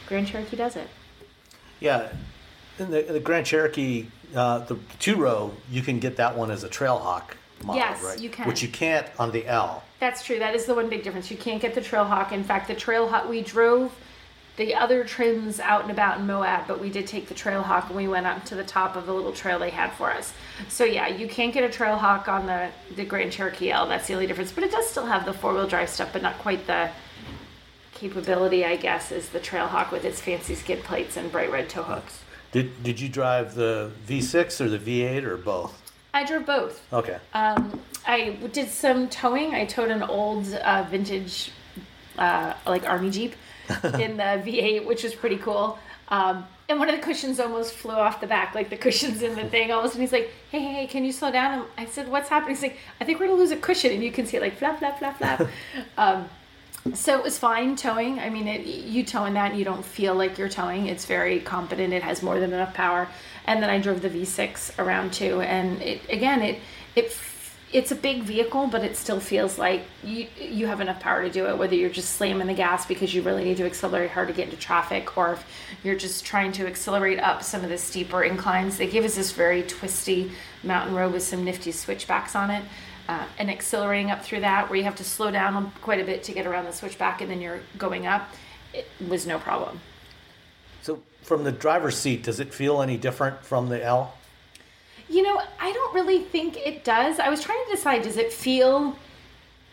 Grand 0.06 0.26
Cherokee 0.26 0.56
does 0.56 0.76
it. 0.76 0.88
Yeah, 1.80 2.12
in 2.78 2.90
the, 2.90 3.02
the 3.02 3.20
Grand 3.20 3.46
Cherokee, 3.46 4.06
uh, 4.34 4.60
the 4.60 4.78
two 4.98 5.16
row, 5.16 5.52
you 5.70 5.82
can 5.82 5.98
get 5.98 6.16
that 6.16 6.36
one 6.36 6.50
as 6.50 6.64
a 6.64 6.68
Trailhawk 6.68 7.34
model, 7.64 7.80
yes, 7.80 8.02
right? 8.02 8.18
you 8.20 8.30
can. 8.30 8.48
Which 8.48 8.62
you 8.62 8.68
can't 8.68 9.06
on 9.18 9.30
the 9.30 9.46
L. 9.46 9.84
That's 10.00 10.24
true. 10.24 10.38
That 10.38 10.54
is 10.54 10.64
the 10.64 10.74
one 10.74 10.88
big 10.88 11.04
difference. 11.04 11.30
You 11.30 11.36
can't 11.36 11.62
get 11.62 11.74
the 11.74 11.80
Trailhawk. 11.80 12.32
In 12.32 12.42
fact, 12.42 12.68
the 12.68 12.74
Trailhawk 12.74 13.28
we 13.28 13.42
drove 13.42 13.94
the 14.56 14.74
other 14.74 15.04
trims 15.04 15.60
out 15.60 15.82
and 15.82 15.90
about 15.90 16.18
in 16.18 16.26
Moab, 16.26 16.66
but 16.68 16.80
we 16.80 16.90
did 16.90 17.06
take 17.06 17.28
the 17.28 17.34
Trailhawk 17.34 17.86
and 17.86 17.96
we 17.96 18.06
went 18.06 18.26
up 18.26 18.44
to 18.46 18.54
the 18.54 18.64
top 18.64 18.96
of 18.96 19.06
the 19.06 19.12
little 19.12 19.32
trail 19.32 19.58
they 19.58 19.70
had 19.70 19.92
for 19.92 20.10
us. 20.10 20.32
So 20.68 20.84
yeah, 20.84 21.08
you 21.08 21.26
can't 21.26 21.54
get 21.54 21.64
a 21.64 21.68
Trailhawk 21.68 22.28
on 22.28 22.46
the 22.46 22.70
the 22.94 23.04
Grand 23.04 23.32
Cherokee 23.32 23.70
L. 23.70 23.88
That's 23.88 24.06
the 24.06 24.14
only 24.14 24.26
difference. 24.26 24.52
But 24.52 24.64
it 24.64 24.70
does 24.70 24.88
still 24.88 25.06
have 25.06 25.24
the 25.24 25.32
four 25.32 25.54
wheel 25.54 25.66
drive 25.66 25.88
stuff, 25.88 26.12
but 26.12 26.22
not 26.22 26.38
quite 26.38 26.66
the 26.66 26.90
capability, 27.94 28.64
I 28.64 28.76
guess, 28.76 29.10
as 29.12 29.30
the 29.30 29.40
Trailhawk 29.40 29.90
with 29.90 30.04
its 30.04 30.20
fancy 30.20 30.54
skid 30.54 30.82
plates 30.84 31.16
and 31.16 31.32
bright 31.32 31.50
red 31.50 31.68
tow 31.68 31.82
hooks. 31.82 32.22
Did 32.52 32.82
Did 32.82 33.00
you 33.00 33.08
drive 33.08 33.54
the 33.54 33.90
V6 34.06 34.60
or 34.60 34.68
the 34.68 34.78
V8 34.78 35.24
or 35.24 35.38
both? 35.38 35.78
I 36.14 36.24
drove 36.24 36.44
both. 36.44 36.92
Okay. 36.92 37.18
Um, 37.32 37.80
I 38.06 38.30
did 38.52 38.68
some 38.68 39.08
towing. 39.08 39.54
I 39.54 39.64
towed 39.64 39.90
an 39.90 40.02
old 40.02 40.52
uh, 40.52 40.82
vintage, 40.90 41.50
uh, 42.18 42.52
like 42.66 42.86
army 42.86 43.10
jeep, 43.10 43.34
in 43.68 44.16
the 44.16 44.22
V8, 44.44 44.86
which 44.86 45.02
was 45.02 45.14
pretty 45.14 45.38
cool. 45.38 45.78
Um, 46.08 46.44
and 46.68 46.78
one 46.78 46.88
of 46.88 46.96
the 46.96 47.02
cushions 47.02 47.40
almost 47.40 47.74
flew 47.74 47.94
off 47.94 48.20
the 48.20 48.26
back, 48.26 48.54
like 48.54 48.70
the 48.70 48.76
cushions 48.76 49.22
in 49.22 49.34
the 49.34 49.44
thing. 49.44 49.70
All 49.72 49.80
of 49.80 49.84
a 49.84 49.88
sudden, 49.88 50.02
he's 50.02 50.12
like, 50.12 50.30
"Hey, 50.50 50.60
hey, 50.60 50.72
hey, 50.72 50.86
can 50.86 51.04
you 51.04 51.12
slow 51.12 51.30
down?" 51.30 51.60
And 51.60 51.64
I 51.76 51.86
said, 51.86 52.08
"What's 52.08 52.28
happening?" 52.28 52.54
He's 52.54 52.62
like, 52.62 52.78
"I 53.00 53.04
think 53.04 53.20
we're 53.20 53.26
gonna 53.26 53.38
lose 53.38 53.50
a 53.50 53.56
cushion," 53.56 53.92
and 53.92 54.02
you 54.02 54.12
can 54.12 54.26
see 54.26 54.36
it 54.36 54.42
like 54.42 54.56
flap, 54.56 54.78
flap, 54.78 54.98
flap, 54.98 55.18
flap. 55.18 55.48
um, 55.98 56.28
so 56.94 57.16
it 57.16 57.22
was 57.22 57.38
fine 57.38 57.76
towing. 57.76 58.18
I 58.18 58.28
mean, 58.28 58.48
it, 58.48 58.66
you 58.66 59.04
tow 59.04 59.24
in 59.24 59.34
that, 59.34 59.54
you 59.54 59.64
don't 59.64 59.84
feel 59.84 60.14
like 60.14 60.36
you're 60.38 60.48
towing. 60.48 60.86
It's 60.86 61.04
very 61.04 61.40
competent. 61.40 61.92
It 61.92 62.02
has 62.02 62.22
more 62.22 62.40
than 62.40 62.52
enough 62.52 62.74
power. 62.74 63.08
And 63.46 63.62
then 63.62 63.70
I 63.70 63.78
drove 63.78 64.02
the 64.02 64.10
V6 64.10 64.78
around 64.78 65.12
too, 65.12 65.40
and 65.40 65.80
it 65.82 66.00
again, 66.10 66.42
it 66.42 66.58
it 66.94 67.10
it's 67.72 67.90
a 67.90 67.94
big 67.94 68.22
vehicle, 68.22 68.66
but 68.66 68.84
it 68.84 68.96
still 68.96 69.18
feels 69.18 69.58
like 69.58 69.82
you 70.04 70.26
you 70.38 70.66
have 70.66 70.80
enough 70.80 71.00
power 71.00 71.22
to 71.22 71.30
do 71.30 71.46
it. 71.46 71.56
Whether 71.56 71.74
you're 71.74 71.90
just 71.90 72.10
slamming 72.16 72.46
the 72.46 72.54
gas 72.54 72.84
because 72.84 73.14
you 73.14 73.22
really 73.22 73.44
need 73.44 73.56
to 73.56 73.64
accelerate 73.64 74.10
hard 74.10 74.28
to 74.28 74.34
get 74.34 74.46
into 74.46 74.58
traffic, 74.58 75.16
or 75.16 75.32
if 75.32 75.44
you're 75.82 75.96
just 75.96 76.24
trying 76.24 76.52
to 76.52 76.66
accelerate 76.66 77.18
up 77.18 77.42
some 77.42 77.64
of 77.64 77.70
the 77.70 77.78
steeper 77.78 78.22
inclines. 78.22 78.76
They 78.76 78.86
give 78.86 79.04
us 79.04 79.14
this 79.14 79.32
very 79.32 79.62
twisty 79.62 80.32
mountain 80.62 80.94
road 80.94 81.12
with 81.12 81.22
some 81.22 81.44
nifty 81.44 81.72
switchbacks 81.72 82.36
on 82.36 82.50
it. 82.50 82.64
Uh, 83.08 83.26
and 83.36 83.50
accelerating 83.50 84.12
up 84.12 84.24
through 84.24 84.38
that, 84.38 84.70
where 84.70 84.78
you 84.78 84.84
have 84.84 84.94
to 84.94 85.02
slow 85.02 85.28
down 85.28 85.72
quite 85.82 86.00
a 86.00 86.04
bit 86.04 86.22
to 86.22 86.32
get 86.32 86.46
around 86.46 86.64
the 86.66 86.72
switchback, 86.72 87.20
and 87.20 87.28
then 87.28 87.40
you're 87.40 87.58
going 87.76 88.06
up, 88.06 88.30
it 88.72 88.86
was 89.08 89.26
no 89.26 89.40
problem. 89.40 89.80
So, 90.82 91.02
from 91.20 91.42
the 91.42 91.50
driver's 91.50 91.96
seat, 91.96 92.22
does 92.22 92.38
it 92.38 92.54
feel 92.54 92.80
any 92.80 92.96
different 92.96 93.44
from 93.44 93.70
the 93.70 93.84
L? 93.84 94.14
You 95.12 95.22
know, 95.22 95.42
I 95.60 95.72
don't 95.72 95.94
really 95.94 96.20
think 96.20 96.56
it 96.56 96.84
does. 96.84 97.18
I 97.18 97.28
was 97.28 97.42
trying 97.42 97.62
to 97.66 97.70
decide 97.70 98.00
does 98.00 98.16
it 98.16 98.32
feel 98.32 98.96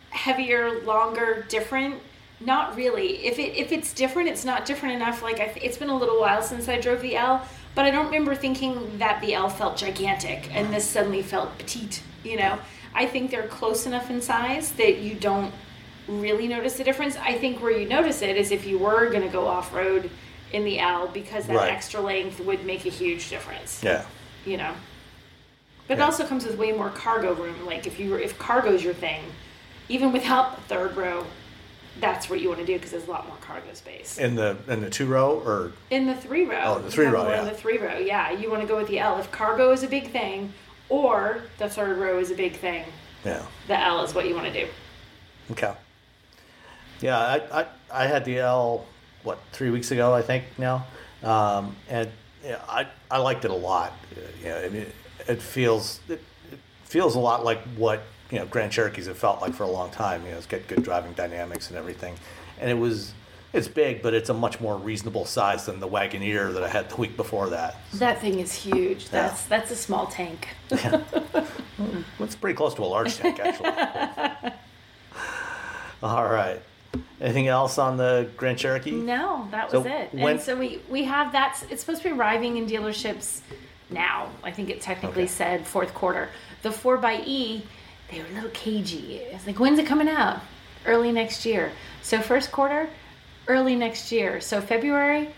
heavier, 0.10 0.82
longer, 0.82 1.46
different? 1.48 1.96
Not 2.42 2.76
really. 2.76 3.26
If 3.26 3.40
it 3.40 3.58
if 3.58 3.72
it's 3.72 3.94
different, 3.94 4.28
it's 4.28 4.44
not 4.44 4.66
different 4.66 4.96
enough. 4.96 5.24
Like 5.24 5.40
I 5.40 5.46
it's 5.62 5.78
been 5.78 5.90
a 5.90 5.98
little 5.98 6.20
while 6.20 6.42
since 6.42 6.68
I 6.68 6.78
drove 6.78 7.02
the 7.02 7.16
L, 7.16 7.46
but 7.74 7.86
I 7.86 7.92
don't 7.92 8.08
remember 8.08 8.36
thinking 8.36 8.98
that 8.98 9.22
the 9.22 9.34
L 9.34 9.50
felt 9.50 9.78
gigantic 9.78 10.54
and 10.54 10.74
this 10.74 10.86
suddenly 10.86 11.22
felt 11.22 11.58
petite. 11.58 12.04
You 12.26 12.36
know, 12.36 12.60
I 12.94 13.06
think 13.06 13.32
they're 13.32 13.48
close 13.48 13.86
enough 13.86 14.10
in 14.10 14.22
size 14.22 14.74
that 14.74 15.00
you 15.00 15.16
don't 15.16 15.54
really 16.10 16.50
notice 16.50 16.76
the 16.78 16.84
difference. 16.84 17.16
I 17.16 17.34
think 17.38 17.62
where 17.62 17.72
you 17.72 17.88
notice 17.88 18.22
it 18.22 18.36
is 18.36 18.52
if 18.52 18.66
you 18.68 18.78
were 18.78 19.10
going 19.10 19.22
to 19.22 19.30
go 19.30 19.48
off 19.48 19.74
road 19.74 20.10
in 20.52 20.66
the 20.66 20.80
L 20.80 21.08
because 21.08 21.46
that 21.48 21.56
Right. 21.56 21.72
extra 21.72 22.02
length 22.02 22.42
would 22.42 22.66
make 22.66 22.86
a 22.86 22.90
huge 22.90 23.30
difference. 23.30 23.82
Yeah. 23.82 24.04
You 24.46 24.58
know. 24.58 24.74
But 25.90 25.98
it 25.98 26.02
also 26.02 26.24
comes 26.24 26.46
with 26.46 26.56
way 26.56 26.72
more 26.72 26.92
cargo 26.92 27.34
room. 27.34 27.66
Like 27.66 27.88
if 27.88 28.00
you 28.00 28.12
were, 28.12 28.20
if 28.20 28.38
cargo's 28.38 28.84
your 28.84 28.94
thing, 28.94 29.24
even 29.90 30.12
without 30.14 30.56
the 30.56 30.62
third 30.62 30.96
row, 30.96 31.26
that's 32.00 32.30
what 32.30 32.40
you 32.40 32.48
want 32.48 32.60
to 32.60 32.66
do 32.66 32.74
because 32.74 32.92
there's 32.92 33.08
a 33.08 33.12
lot 33.12 33.28
more 33.28 33.36
cargo 33.42 33.74
space. 33.74 34.20
In 34.20 34.36
the 34.36 34.56
in 34.68 34.82
the 34.82 34.90
two 34.92 35.08
row 35.08 35.40
or 35.44 35.72
In 35.90 36.06
the 36.06 36.14
three 36.14 36.46
row, 36.46 36.62
Oh, 36.64 36.80
the 36.80 36.92
three 36.92 37.08
row, 37.08 37.28
yeah. 37.28 37.40
In 37.40 37.46
the 37.48 37.56
three 37.56 37.80
row, 37.80 37.98
yeah, 37.98 38.30
you 38.32 38.52
want 38.52 38.62
to 38.62 38.68
go 38.68 38.78
with 38.78 38.88
the 38.88 39.00
L. 39.00 39.18
If 39.18 39.32
cargo 39.32 39.72
is 39.72 39.82
a 39.82 39.88
big 39.88 40.12
thing, 40.12 40.54
or 40.90 41.42
the 41.58 41.68
third 41.68 41.98
row 41.98 42.20
is 42.20 42.30
a 42.30 42.36
big 42.36 42.56
thing, 42.56 42.86
yeah. 43.26 43.44
the 43.68 43.78
L 43.78 44.04
is 44.04 44.14
what 44.14 44.28
you 44.30 44.36
want 44.36 44.46
to 44.46 44.54
do. 44.54 44.68
Okay. 45.52 45.74
Yeah, 47.02 47.18
I, 47.18 47.62
I, 47.62 47.66
I 47.92 48.06
had 48.06 48.26
the 48.26 48.38
L, 48.40 48.86
what, 49.24 49.40
three 49.54 49.72
weeks 49.72 49.90
ago, 49.90 50.14
I 50.14 50.22
think 50.22 50.44
now. 50.60 50.86
Um, 51.24 51.76
and 51.90 52.12
yeah, 52.44 52.60
I, 52.70 52.86
I 53.10 53.18
liked 53.18 53.44
it 53.46 53.52
a 53.52 53.56
lot. 53.56 53.94
Yeah, 54.44 54.62
I 54.64 54.70
mean, 54.70 54.86
it 55.30 55.42
feels, 55.42 56.00
it, 56.10 56.22
it 56.52 56.60
feels 56.84 57.16
a 57.16 57.20
lot 57.20 57.46
like 57.46 57.62
what, 57.78 58.02
you 58.32 58.40
know, 58.40 58.46
Grand 58.46 58.72
Cherokees 58.72 59.06
have 59.08 59.18
felt 59.18 59.42
like 59.42 59.54
for 59.54 59.64
a 59.64 59.68
long 59.72 59.90
time. 59.92 60.26
You 60.26 60.32
know, 60.32 60.38
it's 60.38 60.46
got 60.48 60.68
good 60.68 60.84
driving 60.84 61.14
dynamics 61.14 61.70
and 61.70 61.78
everything. 61.78 62.16
And 62.60 62.70
it 62.70 62.74
was, 62.78 63.14
it's 63.54 63.68
big, 63.68 64.02
but 64.02 64.14
it's 64.14 64.30
a 64.30 64.34
much 64.34 64.60
more 64.60 64.76
reasonable 64.78 65.26
size 65.26 65.66
than 65.66 65.80
the 65.80 65.88
Wagoneer 65.88 66.54
that 66.54 66.64
I 66.64 66.68
had 66.68 66.90
the 66.90 66.96
week 66.98 67.16
before 67.18 67.50
that. 67.50 67.78
That 67.96 68.20
thing 68.22 68.40
is 68.40 68.54
huge. 68.54 69.10
That's 69.10 69.46
that's 69.46 69.72
a 69.72 69.76
small 69.76 70.08
tank. 70.08 70.50
It's 72.20 72.36
pretty 72.36 72.56
close 72.58 72.74
to 72.76 72.84
a 72.84 72.86
large 72.86 73.16
tank, 73.16 73.40
actually. 73.40 74.52
All 76.04 76.26
right. 76.26 76.62
Anything 77.22 77.48
else 77.48 77.78
on 77.78 77.98
the 77.98 78.30
Grand 78.38 78.58
Cherokee? 78.58 78.92
No, 78.92 79.48
that 79.52 79.72
was 79.72 79.84
So 79.84 79.90
it. 79.90 80.14
when- 80.14 80.34
and 80.36 80.42
so 80.42 80.56
we 80.58 80.82
we 80.90 81.04
have 81.06 81.32
that. 81.32 81.64
It's 81.70 81.82
supposed 81.82 82.02
to 82.04 82.10
be 82.10 82.14
arriving 82.16 82.58
in 82.58 82.68
dealerships 82.68 83.40
now. 83.90 84.30
I 84.44 84.52
think 84.52 84.70
it 84.70 84.82
technically 84.82 85.24
Okay. 85.24 85.32
said 85.32 85.68
fourth 85.68 85.94
quarter. 85.94 86.30
The 86.62 86.72
four 86.72 87.04
x 87.04 87.24
E, 87.28 87.64
they 88.12 88.20
were 88.20 88.28
a 88.28 88.34
little 88.34 88.50
cagey. 88.52 89.18
It's 89.18 89.48
like 89.48 89.60
when's 89.60 89.80
it 89.80 89.86
coming 89.86 90.08
out? 90.10 90.42
Early 90.86 91.12
next 91.12 91.46
year. 91.46 91.72
So 92.02 92.22
first 92.22 92.52
quarter, 92.52 92.90
early 93.48 93.76
next 93.76 94.12
year. 94.12 94.40
So 94.42 94.62
February, 94.62 95.30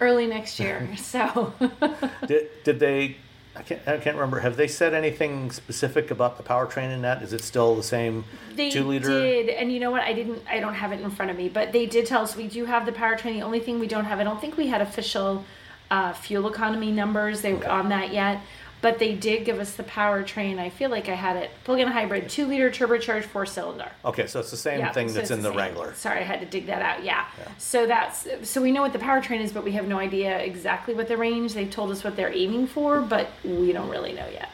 early 0.00 0.26
next 0.26 0.58
year. 0.58 0.88
so 0.96 1.52
Did, 2.26 2.48
did 2.64 2.80
they? 2.80 3.16
I 3.54 3.60
can't, 3.60 3.86
I 3.86 3.98
can't 3.98 4.16
remember. 4.16 4.40
Have 4.40 4.56
they 4.56 4.66
said 4.66 4.94
anything 4.94 5.50
specific 5.50 6.10
about 6.10 6.38
the 6.38 6.42
powertrain 6.42 6.90
in 6.90 7.02
that? 7.02 7.22
Is 7.22 7.34
it 7.34 7.42
still 7.42 7.76
the 7.76 7.82
same 7.82 8.24
They 8.54 8.70
two 8.70 8.84
liter? 8.84 9.08
They 9.20 9.42
did, 9.44 9.50
and 9.50 9.70
you 9.70 9.78
know 9.78 9.90
what? 9.90 10.00
I 10.00 10.14
didn't. 10.14 10.42
I 10.50 10.58
don't 10.58 10.72
have 10.72 10.90
it 10.90 11.00
in 11.02 11.10
front 11.10 11.30
of 11.30 11.36
me, 11.36 11.50
but 11.50 11.70
they 11.70 11.84
did 11.84 12.06
tell 12.06 12.22
us 12.22 12.34
we 12.34 12.48
do 12.48 12.64
have 12.64 12.86
the 12.86 12.92
powertrain. 12.92 13.34
The 13.34 13.42
only 13.42 13.60
thing 13.60 13.78
we 13.78 13.86
don't 13.88 14.06
have, 14.06 14.18
I 14.20 14.24
don't 14.24 14.40
think 14.40 14.56
we 14.56 14.68
had 14.68 14.80
official 14.80 15.44
uh, 15.92 16.12
fuel 16.14 16.48
economy 16.48 16.90
numbers. 16.90 17.42
They 17.42 17.52
Okay. 17.54 17.66
on 17.68 17.90
that 17.90 18.12
yet, 18.12 18.40
but 18.80 18.98
they 18.98 19.14
did 19.14 19.44
give 19.44 19.58
us 19.60 19.74
the 19.74 19.82
powertrain. 19.84 20.58
I 20.58 20.70
feel 20.70 20.90
like 20.90 21.08
I 21.08 21.14
had 21.14 21.36
it 21.36 21.50
plug-in 21.64 21.86
hybrid, 21.88 22.28
two 22.30 22.46
liter 22.46 22.70
turbocharged, 22.70 23.24
four 23.24 23.44
cylinder. 23.46 23.90
Okay, 24.04 24.26
so 24.26 24.40
it's 24.40 24.50
the 24.50 24.56
same 24.56 24.80
Yeah, 24.80 24.90
thing 24.92 25.08
so 25.08 25.14
that's 25.16 25.30
it's 25.30 25.36
in 25.36 25.42
the 25.42 25.50
same. 25.50 25.58
Wrangler. 25.58 25.94
Sorry, 25.94 26.20
I 26.20 26.22
had 26.22 26.40
to 26.40 26.46
dig 26.46 26.66
that 26.66 26.80
out. 26.82 27.04
Yeah. 27.04 27.26
So 27.58 27.86
that's 27.86 28.26
so 28.42 28.62
we 28.62 28.72
know 28.72 28.82
what 28.82 28.92
the 28.94 28.98
powertrain 28.98 29.40
is, 29.40 29.52
but 29.52 29.64
we 29.64 29.72
have 29.72 29.86
no 29.86 29.98
idea 29.98 30.38
exactly 30.38 30.94
what 30.94 31.06
the 31.08 31.16
range. 31.16 31.52
They've 31.54 31.70
told 31.70 31.90
us 31.90 32.02
what 32.02 32.16
they're 32.16 32.32
aiming 32.32 32.66
for, 32.68 33.00
but 33.02 33.28
we 33.44 33.72
don't 33.72 33.90
really 33.90 34.12
know 34.14 34.28
yet. 34.32 34.48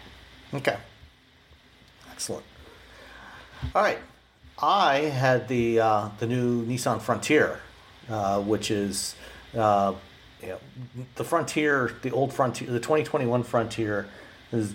Okay. 0.53 0.77
Excellent. 2.13 2.45
All 3.75 3.83
right. 3.83 3.99
I 4.61 4.97
had 5.25 5.47
the 5.47 5.79
uh, 5.81 6.09
the 6.19 6.27
new 6.27 6.67
Nissan 6.67 7.01
Frontier, 7.01 7.61
uh, 8.11 8.41
which 8.41 8.71
is 8.73 9.15
uh, 9.57 9.95
you 10.43 10.49
know, 10.49 10.59
the 11.17 11.25
Frontier, 11.25 11.93
the 12.03 12.11
old 12.11 12.33
Frontier, 12.33 12.69
the 12.69 12.81
2021 12.81 13.43
Frontier 13.43 14.09
is 14.53 14.75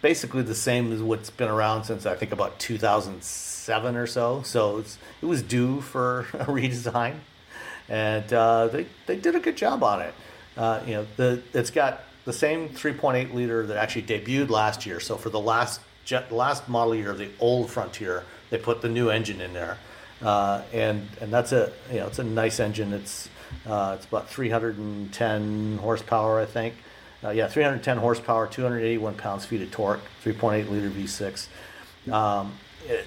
basically 0.00 0.42
the 0.42 0.54
same 0.54 0.92
as 0.92 1.02
what's 1.02 1.30
been 1.30 1.48
around 1.48 1.84
since 1.84 2.06
I 2.06 2.14
think 2.14 2.32
about 2.32 2.58
2007 2.58 3.96
or 3.96 4.06
so. 4.06 4.42
So 4.42 4.84
it 5.22 5.26
was 5.26 5.42
due 5.42 5.80
for 5.80 6.20
a 6.34 6.46
redesign, 6.46 7.16
and 7.88 8.32
uh, 8.32 8.68
they 8.68 8.86
they 9.06 9.16
did 9.16 9.34
a 9.34 9.40
good 9.40 9.56
job 9.56 9.82
on 9.82 10.02
it. 10.02 10.14
Uh, 10.56 10.80
you 10.86 10.94
know, 10.94 11.06
the 11.16 11.42
it's 11.54 11.70
got 11.70 12.02
the 12.24 12.32
same 12.32 12.68
3.8 12.68 13.32
liter 13.34 13.66
that 13.66 13.76
actually 13.76 14.02
debuted 14.02 14.50
last 14.50 14.86
year. 14.86 15.00
So 15.00 15.16
for 15.16 15.30
the 15.30 15.40
last 15.40 15.80
jet, 16.04 16.30
last 16.30 16.68
model 16.68 16.94
year 16.94 17.10
of 17.10 17.18
the 17.18 17.30
old 17.40 17.70
Frontier, 17.70 18.24
they 18.50 18.58
put 18.58 18.82
the 18.82 18.88
new 18.88 19.08
engine 19.10 19.40
in 19.40 19.52
there, 19.52 19.78
uh, 20.20 20.62
and 20.72 21.08
and 21.20 21.32
that's 21.32 21.52
a 21.52 21.72
you 21.90 21.98
know 21.98 22.06
it's 22.06 22.18
a 22.18 22.24
nice 22.24 22.60
engine. 22.60 22.92
It's 22.92 23.28
uh, 23.66 23.96
it's 23.96 24.06
about 24.06 24.28
310 24.28 25.78
horsepower, 25.78 26.40
I 26.40 26.46
think. 26.46 26.74
Uh, 27.24 27.30
yeah, 27.30 27.46
310 27.46 27.98
horsepower, 27.98 28.46
281 28.48 29.14
pounds 29.14 29.44
feet 29.44 29.62
of 29.62 29.70
torque, 29.70 30.00
3.8 30.24 30.68
liter 30.70 30.90
V6. 30.90 32.12
Um, 32.12 32.54
it, 32.86 33.06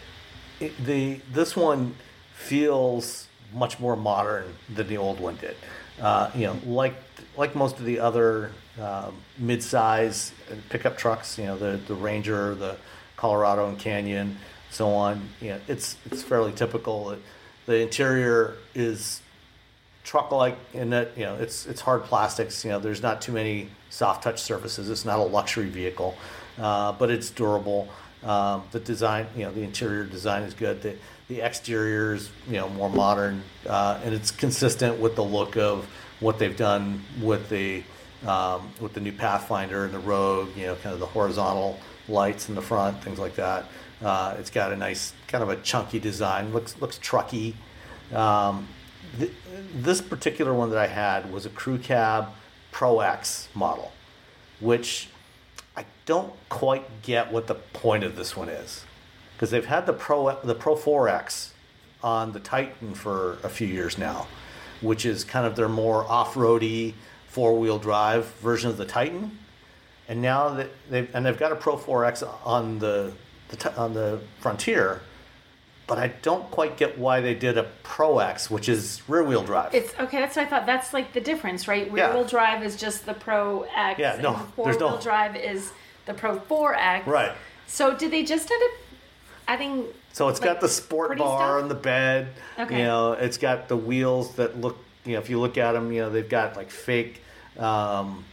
it, 0.62 0.86
the 0.86 1.20
this 1.34 1.56
one 1.56 1.96
feels 2.34 3.28
much 3.54 3.80
more 3.80 3.96
modern 3.96 4.54
than 4.74 4.88
the 4.88 4.98
old 4.98 5.20
one 5.20 5.36
did. 5.36 5.56
Uh, 6.02 6.32
you 6.34 6.46
know, 6.46 6.58
like 6.66 6.96
like 7.36 7.56
most 7.56 7.78
of 7.80 7.86
the 7.86 8.00
other 8.00 8.52
uh, 8.80 9.12
mid-size 9.38 10.34
pickup 10.70 10.98
trucks, 10.98 11.38
you 11.38 11.46
know, 11.46 11.58
the 11.58 11.78
the 11.88 11.96
Ranger, 11.96 12.56
the 12.56 12.78
Colorado 13.18 13.68
and 13.68 13.78
Canyon, 13.78 14.38
so 14.70 14.90
on. 14.90 15.30
You 15.42 15.52
know, 15.52 15.62
it's 15.68 15.98
it's 16.06 16.24
fairly 16.24 16.54
typical. 16.54 17.18
The 17.66 17.82
interior 17.82 18.56
is 18.74 19.22
truck-like 20.06 20.56
in 20.74 20.92
that 20.92 21.18
you 21.18 21.26
know 21.26 21.36
it's 21.36 21.66
it's 21.66 21.82
hard 21.82 22.04
plastics. 22.04 22.64
You 22.64 22.72
know, 22.72 22.80
there's 22.80 23.02
not 23.02 23.22
too 23.22 23.34
many 23.34 23.68
soft 23.90 24.24
touch 24.24 24.42
surfaces. 24.42 24.90
It's 24.90 25.04
not 25.04 25.20
a 25.20 25.24
luxury 25.24 25.68
vehicle, 25.68 26.16
uh, 26.58 26.94
but 26.94 27.12
it's 27.12 27.30
durable. 27.30 27.90
Um, 28.24 28.64
the 28.72 28.80
design, 28.80 29.28
you 29.36 29.44
know, 29.44 29.52
the 29.52 29.62
interior 29.62 30.06
design 30.06 30.44
is 30.44 30.54
good. 30.54 30.82
The 30.82 30.96
the 31.28 31.42
exterior 31.42 32.14
is 32.14 32.30
you 32.48 32.58
know 32.58 32.70
more 32.70 32.90
modern, 32.90 33.44
uh, 33.68 34.00
and 34.06 34.14
it's 34.14 34.32
consistent 34.32 35.00
with 35.00 35.16
the 35.16 35.24
look 35.24 35.58
of 35.58 35.86
what 36.22 36.40
they've 36.40 36.56
done 36.56 37.02
with 37.22 37.50
the 37.50 37.84
um, 38.26 38.72
with 38.80 38.94
the 38.94 39.02
new 39.02 39.12
Pathfinder 39.12 39.86
and 39.86 39.94
the 39.94 40.00
Rogue. 40.00 40.56
You 40.56 40.68
know, 40.68 40.76
kind 40.76 40.94
of 40.94 41.00
the 41.00 41.08
horizontal 41.08 41.80
lights 42.08 42.48
in 42.48 42.56
the 42.56 42.62
front, 42.62 43.04
things 43.04 43.18
like 43.18 43.36
that. 43.36 43.66
Uh, 44.04 44.36
it's 44.38 44.52
got 44.52 44.72
a 44.72 44.76
nice 44.76 45.14
kind 45.28 45.44
of 45.44 45.50
a 45.50 45.56
chunky 45.58 46.00
design. 46.00 46.54
looks 46.54 46.80
looks 46.80 47.00
trucky. 47.00 47.56
Um, 48.14 48.68
th- 49.18 49.32
this 49.74 50.02
particular 50.02 50.54
one 50.54 50.70
that 50.70 50.80
I 50.80 50.88
had 50.88 51.32
was 51.32 51.46
a 51.46 51.50
crew 51.50 51.78
cab 51.78 52.30
Pro 52.72 53.00
X 53.00 53.50
model, 53.54 53.92
which 54.60 55.10
I 55.78 55.86
don't 56.06 56.34
quite 56.50 57.02
get 57.02 57.32
what 57.32 57.48
the 57.48 57.56
point 57.56 58.04
of 58.04 58.16
this 58.16 58.36
one 58.36 58.50
is, 58.50 58.86
because 59.34 59.52
they've 59.52 59.66
had 59.66 59.86
the 59.86 59.94
Pro 59.94 60.40
the 60.44 60.56
Pro 60.56 60.76
4X 60.76 61.50
on 62.04 62.34
the 62.34 62.40
Titan 62.40 62.94
for 62.94 63.38
a 63.44 63.50
few 63.50 63.68
years 63.68 63.98
now, 63.98 64.28
which 64.82 65.06
is 65.06 65.24
kind 65.24 65.46
of 65.46 65.56
their 65.56 65.70
more 65.70 66.04
off-roady 66.06 66.96
four-wheel 67.28 67.80
drive 67.80 68.26
version 68.36 68.70
of 68.70 68.78
the 68.78 68.86
Titan, 68.86 69.38
and 70.08 70.22
now 70.22 70.50
that 70.50 70.70
they've 70.90 71.10
and 71.14 71.26
they've 71.26 71.40
got 71.40 71.52
a 71.52 71.56
Pro 71.56 71.78
4X 71.78 72.28
on 72.46 72.80
the, 72.80 73.14
the 73.50 73.76
on 73.78 73.94
the 73.94 74.20
Frontier, 74.40 75.02
but 75.88 75.98
I 75.98 76.08
don't 76.22 76.50
quite 76.52 76.78
get 76.78 76.98
why 76.98 77.22
they 77.22 77.36
did 77.36 77.58
a 77.58 77.64
Pro 77.84 78.20
X, 78.20 78.50
which 78.50 78.68
is 78.68 79.02
rear 79.08 79.24
wheel 79.24 79.44
drive. 79.44 79.74
It's 79.74 79.94
okay. 80.00 80.20
That's 80.20 80.36
what 80.36 80.48
I 80.48 80.50
thought. 80.50 80.66
That's 80.66 80.94
like 80.94 81.14
the 81.14 81.22
difference, 81.22 81.68
right? 81.68 81.92
Rear 81.92 82.14
wheel 82.14 82.26
drive 82.26 82.64
is 82.64 82.76
just 82.76 83.06
the 83.06 83.14
Pro 83.14 83.68
X. 83.76 84.00
Yeah, 84.00 84.20
no, 84.22 84.34
four 84.56 84.72
wheel 84.72 84.80
no... 84.80 85.02
drive 85.02 85.36
is 85.36 85.72
the 86.06 86.14
Pro 86.14 86.40
4X. 86.40 87.06
Right. 87.06 87.32
So 87.68 87.96
did 87.96 88.12
they 88.12 88.24
just 88.24 88.50
end 88.50 88.64
up 88.64 88.72
adding? 89.48 89.86
So 90.14 90.30
it's 90.30 90.40
like, 90.40 90.52
got 90.52 90.62
the 90.62 90.70
sport 90.70 91.18
bar 91.18 91.60
on 91.60 91.68
the 91.68 91.76
bed. 91.76 92.30
Okay. 92.58 92.80
You 92.80 92.86
know, 92.86 93.14
it's 93.14 93.38
got 93.38 93.68
the 93.68 93.78
wheels 93.78 94.36
that 94.36 94.60
look. 94.60 94.78
You 95.04 95.14
know, 95.14 95.20
if 95.20 95.30
you 95.30 95.40
look 95.40 95.58
at 95.58 95.74
them, 95.74 95.92
you 95.92 96.02
know 96.02 96.10
they've 96.10 96.28
got 96.28 96.56
like 96.56 96.72
fake 96.72 97.22
um, 97.58 98.24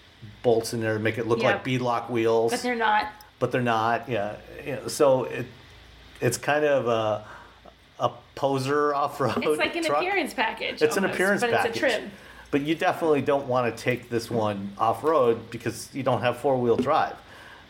bolts 0.43 0.73
in 0.73 0.81
there 0.81 0.95
to 0.95 1.01
make 1.01 1.19
it 1.19 1.27
look 1.27 1.43
yep. 1.43 1.55
like 1.57 1.65
beadlock 1.65 2.09
wheels. 2.09 2.53
But 2.53 2.63
they're 2.63 2.75
not. 2.75 3.13
But 3.39 3.53
they're 3.53 3.61
not. 3.61 4.09
Yeah. 4.09 4.37
You 4.65 4.73
know, 4.77 4.89
so 4.89 5.25
it 5.25 5.47
it's 6.21 6.39
kind 6.39 6.65
of 6.65 6.87
a 6.87 7.27
poser 8.35 8.95
off 8.95 9.21
road. 9.21 9.39
It's 9.39 9.59
like 9.59 9.77
an 9.77 9.85
truck. 9.85 9.99
appearance 10.03 10.35
package. 10.35 10.83
It's 10.83 10.83
almost, 10.83 10.99
an 10.99 11.05
appearance 11.07 11.41
but 11.43 11.51
package. 11.51 11.71
It's 11.71 11.77
a 11.77 11.81
trim. 11.81 12.11
But 12.51 12.63
you 12.63 12.75
definitely 12.75 13.23
don't 13.23 13.47
want 13.47 13.75
to 13.75 13.83
take 13.83 14.11
this 14.11 14.31
one 14.31 14.73
off 14.79 15.05
road 15.05 15.51
because 15.51 15.89
you 15.95 16.03
don't 16.03 16.21
have 16.21 16.39
four 16.39 16.59
wheel 16.59 16.77
drive. 16.77 17.17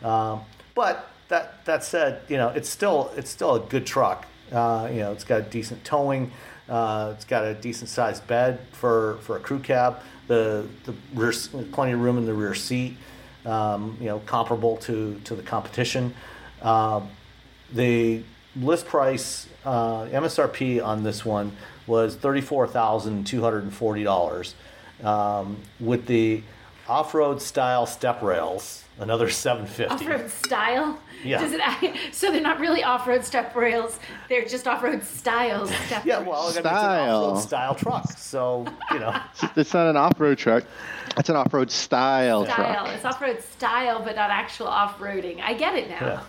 Um, 0.03 0.41
but 0.75 1.09
that 1.29 1.63
that 1.65 1.83
said, 1.83 2.21
you 2.27 2.37
know 2.37 2.49
it's 2.49 2.69
still 2.69 3.11
it's 3.15 3.29
still 3.29 3.55
a 3.55 3.59
good 3.59 3.85
truck. 3.85 4.25
Uh, 4.51 4.89
you 4.91 4.99
know 4.99 5.11
it's 5.11 5.23
got 5.23 5.49
decent 5.49 5.83
towing. 5.83 6.31
Uh, 6.67 7.13
it's 7.15 7.25
got 7.25 7.43
a 7.45 7.53
decent 7.53 7.89
sized 7.89 8.25
bed 8.25 8.59
for, 8.71 9.17
for 9.21 9.35
a 9.35 9.39
crew 9.39 9.59
cab. 9.59 10.01
The 10.27 10.67
the 10.85 10.93
rear 11.13 11.33
plenty 11.71 11.93
of 11.93 11.99
room 11.99 12.17
in 12.17 12.25
the 12.25 12.33
rear 12.33 12.55
seat. 12.55 12.97
Um, 13.45 13.97
you 13.99 14.07
know 14.07 14.19
comparable 14.19 14.77
to 14.77 15.19
to 15.23 15.35
the 15.35 15.43
competition. 15.43 16.13
Uh, 16.61 17.01
the 17.71 18.23
list 18.55 18.85
price 18.85 19.47
uh, 19.65 20.05
MSRP 20.05 20.83
on 20.83 21.03
this 21.03 21.23
one 21.25 21.51
was 21.87 22.15
thirty-four 22.15 22.67
thousand 22.67 23.25
two 23.25 23.41
hundred 23.41 23.63
and 23.63 23.73
forty 23.73 24.03
dollars, 24.03 24.55
um, 25.03 25.57
with 25.79 26.05
the 26.05 26.41
off-road 26.87 27.41
style 27.41 27.85
step 27.85 28.21
rails, 28.21 28.83
another 28.99 29.29
seven 29.29 29.65
fifty. 29.65 29.93
Off-road 29.93 30.29
style. 30.29 30.99
Yeah. 31.23 31.39
Does 31.39 31.53
it? 31.53 31.95
So 32.11 32.31
they're 32.31 32.41
not 32.41 32.59
really 32.59 32.83
off-road 32.83 33.23
step 33.23 33.55
rails; 33.55 33.99
they're 34.29 34.45
just 34.45 34.67
off-road 34.67 35.03
style 35.03 35.67
step. 35.87 36.05
yeah, 36.05 36.19
well, 36.19 36.49
style. 36.49 36.49
it's 36.49 36.57
an 36.57 36.65
off-road 36.67 37.39
style 37.41 37.75
truck, 37.75 38.11
so 38.11 38.65
you 38.91 38.99
know. 38.99 39.17
it's 39.55 39.73
not 39.73 39.87
an 39.87 39.95
off-road 39.97 40.37
truck. 40.37 40.65
It's 41.17 41.29
an 41.29 41.35
off-road 41.35 41.69
style, 41.71 42.43
style. 42.45 42.85
truck. 42.85 42.95
It's 42.95 43.05
off-road 43.05 43.41
style, 43.41 44.01
but 44.03 44.15
not 44.15 44.29
actual 44.31 44.67
off-roading. 44.67 45.41
I 45.41 45.53
get 45.53 45.75
it 45.75 45.89
now. 45.89 45.99
Yeah. 46.05 46.23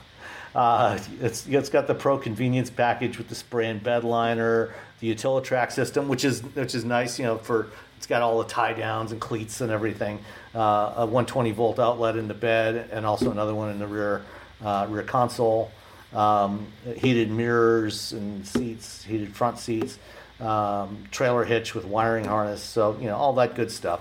Uh, 0.55 0.99
it's, 1.21 1.47
it's 1.49 1.69
got 1.69 1.87
the 1.87 1.95
pro 1.95 2.17
convenience 2.17 2.71
package 2.71 3.19
with 3.19 3.29
the 3.29 3.35
spray 3.35 3.69
and 3.69 3.83
bed 3.83 4.05
liner, 4.05 4.73
the 5.01 5.13
Utilitrack 5.13 5.73
system, 5.73 6.09
which 6.09 6.25
is 6.25 6.43
which 6.43 6.75
is 6.75 6.85
nice, 6.85 7.19
you 7.19 7.25
know, 7.25 7.39
for 7.39 7.69
it's 7.97 8.07
got 8.07 8.23
all 8.23 8.39
the 8.39 8.49
tie 8.49 8.73
downs 8.73 9.13
and 9.13 9.21
cleats 9.21 9.61
and 9.61 9.73
everything. 9.73 10.19
Uh, 10.55 10.93
a 10.97 11.07
120 11.07 11.51
volt 11.53 11.79
outlet 11.79 12.17
in 12.17 12.29
the 12.29 12.35
bed, 12.35 12.89
and 12.93 13.05
also 13.05 13.31
another 13.31 13.55
one 13.55 13.71
in 13.71 13.79
the 13.79 13.87
rear 13.87 14.23
uh, 14.63 14.87
rear 14.89 15.03
console. 15.03 15.71
Um, 16.13 16.69
heated 16.97 17.31
mirrors 17.31 18.13
and 18.13 18.47
seats, 18.47 19.03
heated 19.03 19.35
front 19.35 19.59
seats, 19.59 19.99
um, 20.39 21.05
trailer 21.11 21.45
hitch 21.45 21.75
with 21.75 21.85
wiring 21.85 22.27
harness. 22.27 22.63
So 22.63 22.97
you 23.01 23.07
know 23.07 23.17
all 23.17 23.33
that 23.35 23.57
good 23.57 23.73
stuff. 23.73 24.01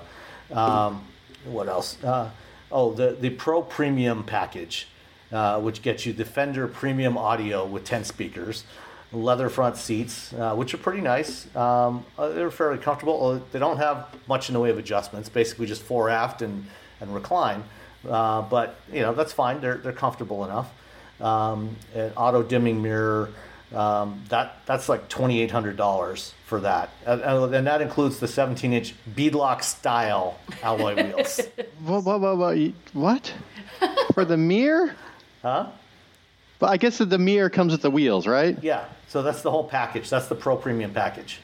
Um, 0.52 1.04
what 1.46 1.68
else? 1.68 2.02
Uh, 2.04 2.30
oh, 2.72 2.94
the 2.94 3.18
the 3.20 3.32
Pro 3.32 3.64
Premium 3.64 4.24
package. 4.24 4.88
Uh, 5.34 5.60
which 5.60 5.82
gets 5.82 6.06
you 6.06 6.14
the 6.14 6.24
Fender 6.24 6.68
Premium 6.68 7.18
Audio 7.18 7.66
with 7.66 7.84
10 7.86 8.04
speakers, 8.04 8.66
leather 9.12 9.50
front 9.50 9.78
seats, 9.78 10.32
uh, 10.34 10.54
which 10.54 10.76
are 10.76 10.78
pretty 10.78 11.02
nice. 11.02 11.48
Um, 11.56 12.06
uh, 12.20 12.30
they're 12.30 12.52
fairly 12.52 12.78
comfortable. 12.78 13.42
They 13.52 13.58
don't 13.58 13.78
have 13.78 14.16
much 14.28 14.50
in 14.50 14.54
the 14.54 14.60
way 14.60 14.70
of 14.70 14.78
adjustments, 14.78 15.30
basically 15.30 15.66
just 15.66 15.82
fore 15.82 16.08
aft 16.12 16.44
and, 16.44 16.68
and 17.02 17.16
recline. 17.16 17.64
Uh, 18.08 18.44
but, 18.44 18.80
you 18.92 19.02
know, 19.02 19.16
that's 19.16 19.34
fine. 19.34 19.60
They're, 19.60 19.78
they're 19.78 19.92
comfortable 19.92 20.46
enough. 20.46 20.72
Um, 21.20 21.78
an 21.96 22.12
auto 22.16 22.44
dimming 22.44 22.84
mirror, 22.84 23.32
um, 23.74 24.22
that 24.30 24.58
that's 24.68 24.88
like 24.88 25.10
twenty 25.10 25.42
eight 25.42 25.50
hundred 25.50 25.78
dollars 25.78 26.36
for 26.46 26.60
that, 26.60 26.92
and, 27.08 27.22
and, 27.22 27.66
that 27.66 27.82
includes 27.82 28.20
the 28.20 28.28
seventeen 28.28 28.72
inch 28.72 28.94
beadlock 29.16 29.64
style 29.64 30.38
alloy 30.62 30.96
wheels. 30.96 31.42
what? 31.84 32.04
What? 32.04 32.38
What? 32.38 32.58
What? 32.94 33.34
for 34.14 34.26
the 34.26 34.38
mirror? 34.38 34.96
Huh? 35.44 35.68
But 36.58 36.70
I 36.72 36.78
guess 36.78 36.98
the 36.98 37.18
mirror 37.18 37.50
comes 37.50 37.74
with 37.74 37.84
the 37.84 37.92
wheels, 37.92 38.26
right? 38.26 38.58
Yeah. 38.64 38.86
So 39.10 39.22
that's 39.22 39.42
the 39.42 39.52
whole 39.52 39.66
package. 39.66 40.10
That's 40.10 40.28
the 40.28 40.36
Pro 40.36 40.56
Premium 40.56 40.94
package. 40.94 41.40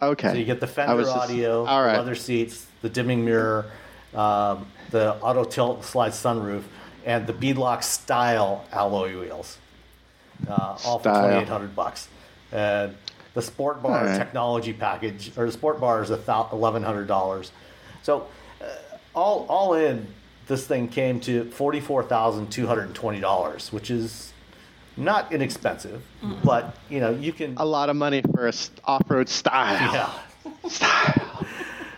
Okay. 0.00 0.30
So 0.30 0.34
you 0.34 0.44
get 0.44 0.60
the 0.60 0.66
Fender 0.66 1.02
just, 1.02 1.14
audio, 1.14 1.66
all 1.66 1.84
right. 1.84 1.96
leather 1.96 2.14
seats, 2.14 2.66
the 2.82 2.88
dimming 2.88 3.24
mirror, 3.24 3.66
um, 4.14 4.66
the 4.90 5.16
auto 5.16 5.44
tilt 5.44 5.84
slide 5.84 6.12
sunroof, 6.12 6.62
and 7.04 7.26
the 7.26 7.32
beadlock 7.32 7.82
style 7.82 8.64
alloy 8.72 9.18
wheels. 9.18 9.58
Uh, 10.48 10.78
all 10.84 11.00
for 11.00 11.10
twenty 11.10 11.34
eight 11.34 11.48
hundred 11.48 11.74
bucks. 11.74 12.08
And 12.52 12.94
the 13.34 13.42
Sport 13.42 13.82
Bar 13.82 14.04
right. 14.04 14.16
technology 14.16 14.72
package, 14.72 15.32
or 15.36 15.46
the 15.46 15.52
Sport 15.52 15.80
Bar 15.80 16.02
is 16.04 16.10
eleven 16.10 16.84
hundred 16.84 17.08
dollars. 17.08 17.50
So 18.04 18.28
uh, 18.60 18.66
all 19.16 19.46
all 19.48 19.74
in, 19.74 20.06
this 20.48 20.66
thing 20.66 20.88
came 20.88 21.20
to 21.20 21.44
$44,220, 21.44 23.72
which 23.72 23.90
is 23.90 24.32
not 24.96 25.30
inexpensive, 25.32 26.02
mm 26.22 26.42
but 26.42 26.76
you 26.88 27.00
know, 27.00 27.10
you 27.10 27.32
can 27.32 27.54
a 27.56 27.64
lot 27.64 27.88
of 27.88 27.96
money 27.96 28.20
for 28.34 28.48
a 28.48 28.52
off-road 28.84 29.28
style. 29.28 29.94
Yeah. 29.94 30.12
style. 30.68 31.46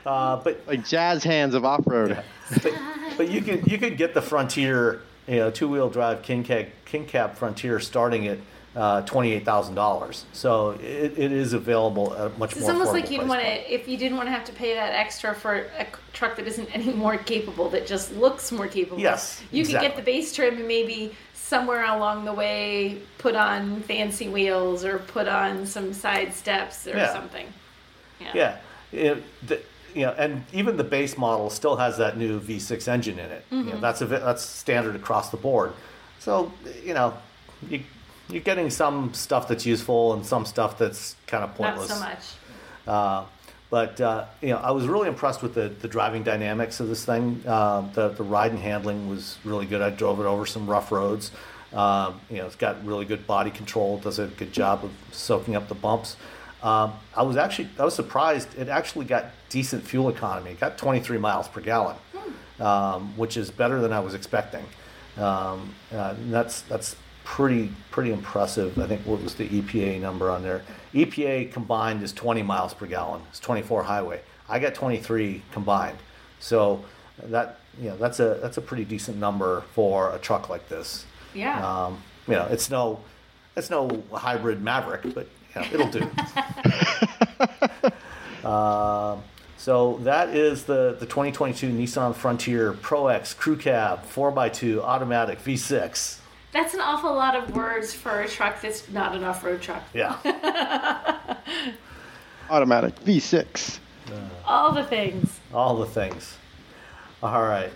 Uh, 0.05 0.37
but 0.37 0.63
like 0.67 0.85
jazz 0.85 1.25
hands 1.25 1.55
of 1.55 1.65
off-road. 1.65 2.11
Yeah. 2.11 2.23
But, 2.63 2.75
but 3.17 3.31
you 3.31 3.41
can 3.41 3.65
you 3.65 3.79
can 3.79 3.97
get 3.97 4.13
the 4.13 4.21
Frontier, 4.21 5.01
you 5.27 5.37
know, 5.37 5.51
two-wheel 5.51 5.89
drive 5.89 6.21
king 6.23 6.45
cab, 6.45 6.67
king 6.85 7.07
cab 7.07 7.37
Frontier 7.37 7.81
starting 7.81 8.27
at 8.27 8.37
uh, 8.77 9.03
twenty-eight 9.03 9.45
thousand 9.45 9.75
dollars. 9.75 10.25
So 10.33 10.71
it, 10.71 11.19
it 11.19 11.33
is 11.33 11.53
available 11.53 12.15
at 12.15 12.39
much 12.39 12.53
it's 12.53 12.61
more. 12.61 12.71
It's 12.71 12.79
almost 12.79 12.93
like 12.93 13.11
you'd 13.11 13.27
want 13.27 13.41
to, 13.41 13.73
if 13.75 13.89
you 13.89 13.97
didn't 13.97 14.17
want 14.17 14.29
to 14.29 14.33
have 14.33 14.45
to 14.45 14.53
pay 14.53 14.75
that 14.75 14.93
extra 14.93 15.35
for 15.35 15.67
a 15.79 15.87
truck 16.13 16.37
that 16.37 16.47
isn't 16.47 16.67
any 16.75 16.93
more 16.93 17.17
capable, 17.17 17.69
that 17.71 17.87
just 17.87 18.15
looks 18.15 18.53
more 18.53 18.69
capable. 18.69 19.01
Yes, 19.01 19.43
you 19.51 19.61
exactly. 19.61 19.89
could 19.89 19.95
get 19.95 20.05
the 20.05 20.11
base 20.11 20.35
trim 20.35 20.57
and 20.57 20.69
maybe 20.69 21.15
somewhere 21.35 21.85
along 21.85 22.25
the 22.25 22.33
way 22.33 23.03
put 23.19 23.35
on 23.35 23.81
fancy 23.83 24.29
wheels 24.29 24.85
or 24.85 25.01
put 25.01 25.27
on 25.27 25.67
some 25.67 25.93
side 25.93 26.33
steps 26.33 26.87
or 26.87 26.97
yeah. 26.97 27.13
something. 27.13 27.47
Yeah. 28.21 28.33
Yeah. 28.35 28.57
It, 28.93 29.25
the, 29.47 29.61
you 29.95 30.03
know, 30.03 30.15
and 30.17 30.45
even 30.53 30.77
the 30.77 30.85
base 30.85 31.19
model 31.19 31.51
still 31.51 31.77
has 31.77 31.99
that 31.99 32.17
new 32.17 32.41
V6 32.41 32.87
engine 32.87 33.19
in 33.19 33.31
it. 33.31 33.45
Mm-hmm. 33.47 33.57
You 33.57 33.65
know, 33.65 33.73
mm-hmm. 33.73 33.81
that's 33.81 34.01
a 34.01 34.07
that's 34.07 34.43
standard 34.43 34.95
across 34.95 35.31
the 35.31 35.37
board. 35.37 35.73
So 36.21 36.53
you 36.85 36.95
know, 36.95 37.15
you 37.69 37.83
you're 38.31 38.43
getting 38.43 38.71
some 38.71 39.13
stuff 39.15 39.49
that's 39.49 39.67
useful 39.67 40.15
and 40.15 40.25
some 40.25 40.47
stuff 40.47 40.79
that's 40.79 41.17
kind 41.27 41.45
of 41.45 41.55
pointless. 41.55 41.89
Not 41.89 41.99
so 41.99 42.05
much. 42.05 42.25
Uh, 42.87 43.25
but 43.71 44.01
uh, 44.01 44.27
you 44.41 44.49
know, 44.49 44.59
I 44.59 44.73
was 44.73 44.87
really 44.87 45.09
impressed 45.09 45.43
with 45.43 45.55
the, 45.55 45.69
the 45.69 45.89
driving 45.89 46.25
dynamics 46.25 46.81
of 46.81 46.89
this 46.89 47.05
thing. 47.05 47.43
Uh, 47.47 47.83
the 47.93 48.09
the 48.09 48.25
ride 48.25 48.51
and 48.51 48.61
handling 48.61 49.09
was 49.09 49.39
really 49.45 49.67
good. 49.67 49.81
I 49.81 49.91
drove 49.91 50.19
it 50.21 50.27
over 50.27 50.45
some 50.45 50.69
rough 50.69 50.91
roads. 50.91 51.31
Uh, 51.73 52.13
you 52.29 52.39
know, 52.39 52.47
it's 52.47 52.57
got 52.57 52.85
really 52.85 53.05
good 53.05 53.27
body 53.29 53.51
control. 53.51 53.99
Does 53.99 54.19
a 54.19 54.27
good 54.27 54.53
job 54.53 54.85
of 54.85 54.91
soaking 55.13 55.55
up 55.55 55.69
the 55.69 55.77
bumps. 55.77 56.17
Um, 56.63 56.95
I 57.17 57.23
was 57.23 57.37
actually 57.37 57.69
I 57.79 57.85
was 57.85 57.95
surprised. 57.95 58.59
It 58.59 58.69
actually 58.69 59.05
got 59.05 59.27
decent 59.49 59.85
fuel 59.85 60.09
economy. 60.09 60.51
It 60.51 60.61
got 60.61 60.77
23 60.77 61.19
miles 61.19 61.47
per 61.47 61.61
gallon, 61.61 61.97
um, 62.59 63.17
which 63.17 63.37
is 63.37 63.53
better 63.53 63.81
than 63.81 63.93
I 63.93 64.01
was 64.01 64.15
expecting. 64.15 64.65
Um, 65.17 65.75
uh, 65.93 66.15
that's 66.29 66.63
that's 66.63 66.97
pretty 67.31 67.71
pretty 67.93 68.13
impressive. 68.13 68.77
I 68.77 68.89
think 68.89 69.03
what 69.03 69.23
was 69.23 69.37
the 69.37 69.49
EPA 69.49 70.01
number 70.01 70.31
on 70.31 70.43
there? 70.43 70.63
EPA 70.93 71.53
combined 71.53 72.03
is 72.03 72.13
20 72.13 72.43
miles 72.43 72.75
per 72.75 72.87
gallon. 72.87 73.23
It's 73.29 73.39
24 73.39 73.85
highway. 73.85 74.21
I 74.49 74.59
got 74.59 74.75
23 74.75 75.41
combined. 75.53 75.99
So 76.41 76.85
that 77.23 77.61
you 77.81 77.91
know 77.91 77.97
that's 77.99 78.19
a 78.19 78.41
that's 78.43 78.57
a 78.57 78.61
pretty 78.61 78.85
decent 78.85 79.17
number 79.17 79.63
for 79.75 80.13
a 80.13 80.19
truck 80.19 80.49
like 80.49 80.69
this. 80.69 81.05
Yeah. 81.33 81.65
Um, 81.65 82.03
you 82.27 82.35
know, 82.35 82.49
it's 82.51 82.69
no 82.69 82.99
it's 83.57 83.71
no 83.71 84.03
hybrid 84.13 84.61
Maverick, 84.61 85.15
but 85.15 85.29
you 85.55 85.61
know, 85.61 85.69
it'll 85.73 85.89
do. 85.89 86.11
uh, 88.49 89.17
so 89.57 89.99
that 89.99 90.31
is 90.31 90.65
the, 90.65 90.97
the 90.99 91.07
2022 91.07 91.71
Nissan 91.71 92.13
Frontier 92.13 92.73
Pro 92.73 93.07
X 93.07 93.35
Crew 93.35 93.57
Cab 93.57 94.05
4x2 94.05 94.83
automatic 94.83 95.39
V6. 95.45 96.20
That's 96.53 96.75
an 96.75 96.81
awful 96.81 97.15
lot 97.15 97.37
of 97.37 97.55
words 97.55 97.95
for 97.95 98.21
a 98.21 98.29
truck 98.29 98.61
that's 98.61 98.89
not 98.91 99.15
an 99.15 99.23
off-road 99.23 99.63
truck. 99.63 99.83
Yeah. 99.95 100.17
Automatic 102.51 102.99
V6. 103.05 103.79
All 104.45 104.73
the 104.73 104.83
things. 104.83 105.39
All 105.55 105.77
the 105.77 105.87
things. 105.87 106.37
All 107.23 107.43
right. 107.43 107.71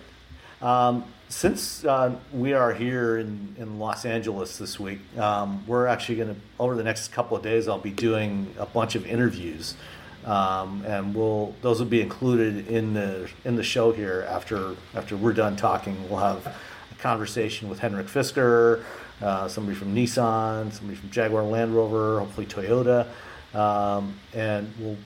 Um, 0.61 1.05
since 1.29 1.85
uh, 1.85 2.15
we 2.33 2.53
are 2.53 2.73
here 2.73 3.17
in, 3.17 3.55
in 3.57 3.79
Los 3.79 4.05
Angeles 4.05 4.57
this 4.57 4.79
week, 4.79 4.99
um, 5.17 5.63
we're 5.65 5.87
actually 5.87 6.15
going 6.17 6.35
to, 6.35 6.41
over 6.59 6.75
the 6.75 6.83
next 6.83 7.09
couple 7.09 7.37
of 7.37 7.43
days, 7.43 7.67
I'll 7.67 7.77
be 7.77 7.91
doing 7.91 8.53
a 8.59 8.65
bunch 8.65 8.95
of 8.95 9.05
interviews. 9.05 9.75
Um, 10.25 10.83
and 10.87 11.13
we'll 11.13 11.53
those 11.61 11.79
will 11.79 11.85
be 11.85 12.01
included 12.01 12.67
in 12.67 12.95
the 12.95 13.29
in 13.43 13.55
the 13.55 13.61
show 13.61 13.91
here 13.91 14.25
after 14.27 14.75
after 14.95 15.15
we're 15.15 15.33
done 15.33 15.55
talking. 15.55 16.09
We'll 16.09 16.17
have 16.17 16.57
conversation 17.05 17.69
with 17.69 17.77
Henrik 17.77 18.07
Fisker, 18.07 18.83
uh, 19.21 19.47
somebody 19.47 19.77
from 19.77 19.93
Nissan, 19.93 20.73
somebody 20.73 20.97
from 20.97 21.11
Jaguar 21.11 21.43
Land 21.43 21.75
Rover, 21.75 22.17
hopefully 22.19 22.47
Toyota, 22.47 23.05
um, 23.53 24.19
and 24.33 24.73
we'll 24.79 24.97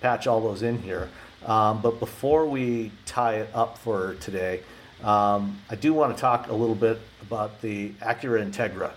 patch 0.00 0.26
all 0.26 0.40
those 0.40 0.62
in 0.62 0.78
here. 0.78 1.10
Um, 1.44 1.82
but 1.82 2.00
before 2.00 2.46
we 2.46 2.90
tie 3.04 3.34
it 3.34 3.50
up 3.52 3.76
for 3.76 4.14
today, 4.14 4.62
um, 5.04 5.60
I 5.68 5.74
do 5.74 5.92
want 5.92 6.16
to 6.16 6.18
talk 6.18 6.48
a 6.48 6.54
little 6.54 6.74
bit 6.74 6.98
about 7.20 7.60
the 7.60 7.90
Acura 8.00 8.40
Integra. 8.42 8.92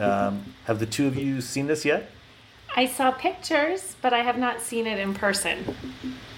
Um, 0.00 0.54
have 0.66 0.78
the 0.78 0.86
two 0.86 1.08
of 1.08 1.16
you 1.16 1.40
seen 1.40 1.66
this 1.66 1.84
yet? 1.84 2.08
I 2.76 2.86
saw 2.86 3.10
pictures, 3.10 3.96
but 4.00 4.12
I 4.12 4.20
have 4.20 4.38
not 4.38 4.60
seen 4.60 4.86
it 4.86 5.00
in 5.00 5.14
person. 5.14 5.74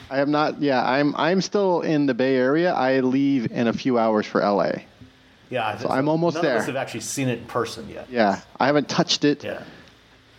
I 0.09 0.17
have 0.17 0.29
not. 0.29 0.63
Yeah, 0.63 0.83
I'm. 0.83 1.15
I'm 1.17 1.41
still 1.41 1.83
in 1.83 2.07
the 2.07 2.15
Bay 2.15 2.37
Area. 2.37 2.73
I 2.73 3.01
leave 3.01 3.53
in 3.53 3.69
a 3.69 3.73
few 3.73 3.99
hours 3.99 4.27
for 4.27 4.41
LA. 4.41 4.73
Yeah, 5.51 5.77
so 5.79 5.89
I'm 5.89 6.09
almost 6.09 6.35
none 6.35 6.43
there. 6.45 6.53
None 6.55 6.57
of 6.59 6.63
us 6.63 6.67
have 6.69 6.77
actually 6.77 7.01
seen 7.01 7.29
it 7.29 7.39
in 7.39 7.45
person 7.45 7.89
yet. 7.89 8.09
Yeah, 8.11 8.41
I 8.59 8.67
haven't 8.67 8.89
touched 8.89 9.25
it. 9.25 9.45
Yeah. 9.45 9.63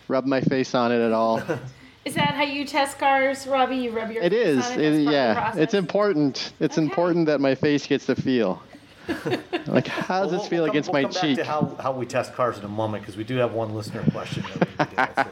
Rubbed 0.08 0.28
my 0.28 0.42
face 0.42 0.76
on 0.76 0.92
it 0.92 1.00
at 1.00 1.12
all. 1.14 1.42
Is 2.06 2.14
that 2.14 2.36
how 2.36 2.44
you 2.44 2.66
test 2.66 3.00
cars, 3.00 3.48
Robbie? 3.48 3.78
You 3.78 3.92
rub 3.92 4.12
your 4.12 4.22
it 4.22 4.32
face 4.32 4.48
is. 4.48 4.66
on 4.68 4.80
it? 4.80 4.94
It, 4.94 5.02
yeah, 5.12 5.54
it's 5.58 5.74
important. 5.74 6.54
It's 6.60 6.78
Okay. 6.78 6.86
important 6.86 7.26
that 7.26 7.42
my 7.42 7.56
face 7.56 7.88
gets 7.88 8.06
to 8.06 8.16
feel. 8.16 8.62
like, 9.68 9.88
how 9.88 10.22
does 10.22 10.32
Well, 10.32 10.40
this 10.40 10.48
feel 10.48 10.64
we'll 10.64 10.68
come- 10.68 10.70
against 10.72 10.92
we'll 10.94 11.02
my 11.04 11.10
come 11.10 11.22
cheek? 11.22 11.38
Back 11.38 11.46
to 11.46 11.52
how, 11.52 11.76
how 11.82 11.92
we 11.94 12.06
test 12.06 12.34
cars 12.34 12.58
in 12.60 12.64
a 12.66 12.68
moment 12.68 13.02
because 13.04 13.18
we 13.18 13.24
do 13.24 13.36
have 13.38 13.54
one 13.54 13.74
listener 13.74 14.04
question 14.12 14.44
that 14.44 14.60
we 14.80 14.86
need 14.86 14.96
to 14.96 15.00
answer. 15.20 15.32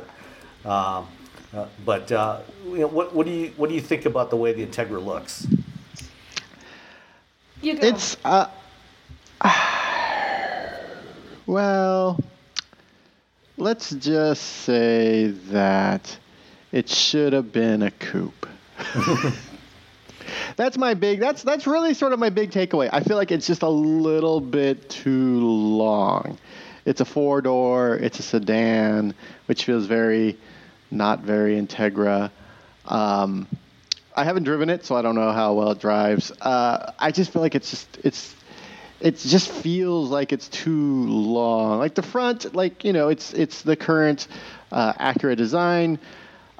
Um, 0.68 1.08
uh, 1.56 1.66
but 1.86 2.12
uh, 2.12 2.40
you 2.66 2.78
know, 2.80 2.88
what, 2.88 3.14
what 3.14 3.28
do 3.28 3.32
you 3.32 3.54
what 3.58 3.70
do 3.70 3.76
you 3.76 3.82
think 3.82 4.06
about 4.06 4.32
the 4.32 4.36
way 4.38 4.54
the 4.54 4.66
Integra 4.66 5.04
looks? 5.04 5.46
You 7.62 7.78
go. 7.78 7.88
It's 7.88 8.18
uh, 8.26 8.50
well, 11.46 12.20
let's 13.58 13.92
just 13.92 14.42
say 14.42 15.28
that 15.50 16.18
it 16.72 16.90
should 16.90 17.34
have 17.34 17.52
been 17.52 17.84
a 17.84 17.92
coupe. 17.92 18.48
that's 20.56 20.78
my 20.78 20.94
big. 20.94 21.20
That's 21.20 21.44
that's 21.44 21.68
really 21.68 21.94
sort 21.94 22.14
of 22.14 22.20
my 22.20 22.30
big 22.30 22.52
takeaway. 22.52 22.90
I 22.92 23.02
feel 23.02 23.18
like 23.18 23.32
it's 23.32 23.48
just 23.48 23.62
a 23.62 23.70
little 23.70 24.40
bit 24.40 24.90
too 24.90 25.40
long. 25.40 26.38
It's 26.86 27.02
a 27.02 27.06
four 27.06 27.42
door. 27.42 27.96
It's 27.96 28.20
a 28.20 28.24
sedan, 28.24 29.14
which 29.46 29.66
feels 29.66 29.86
very 29.86 30.38
not 30.92 31.22
very 31.22 31.56
Integra. 31.56 32.30
Um, 32.86 33.48
I 34.16 34.24
haven't 34.24 34.44
driven 34.44 34.70
it, 34.70 34.86
so 34.86 34.96
I 34.96 35.02
don't 35.02 35.16
know 35.16 35.32
how 35.32 35.54
well 35.54 35.72
it 35.72 35.80
drives. 35.80 36.32
Uh, 36.42 36.92
I 37.00 37.12
just 37.12 37.34
feel 37.34 37.42
like 37.42 37.56
it's 37.56 37.70
just 37.70 37.98
it's 38.04 38.36
it 39.04 39.18
just 39.18 39.52
feels 39.52 40.10
like 40.10 40.32
it's 40.32 40.48
too 40.48 41.04
long. 41.08 41.78
Like 41.78 41.94
the 41.94 42.02
front, 42.02 42.56
like 42.56 42.84
you 42.86 42.94
know, 42.94 43.10
it's 43.10 43.34
it's 43.34 43.62
the 43.62 43.76
current 43.76 44.28
uh, 44.72 44.94
Acura 44.94 45.36
design 45.36 46.00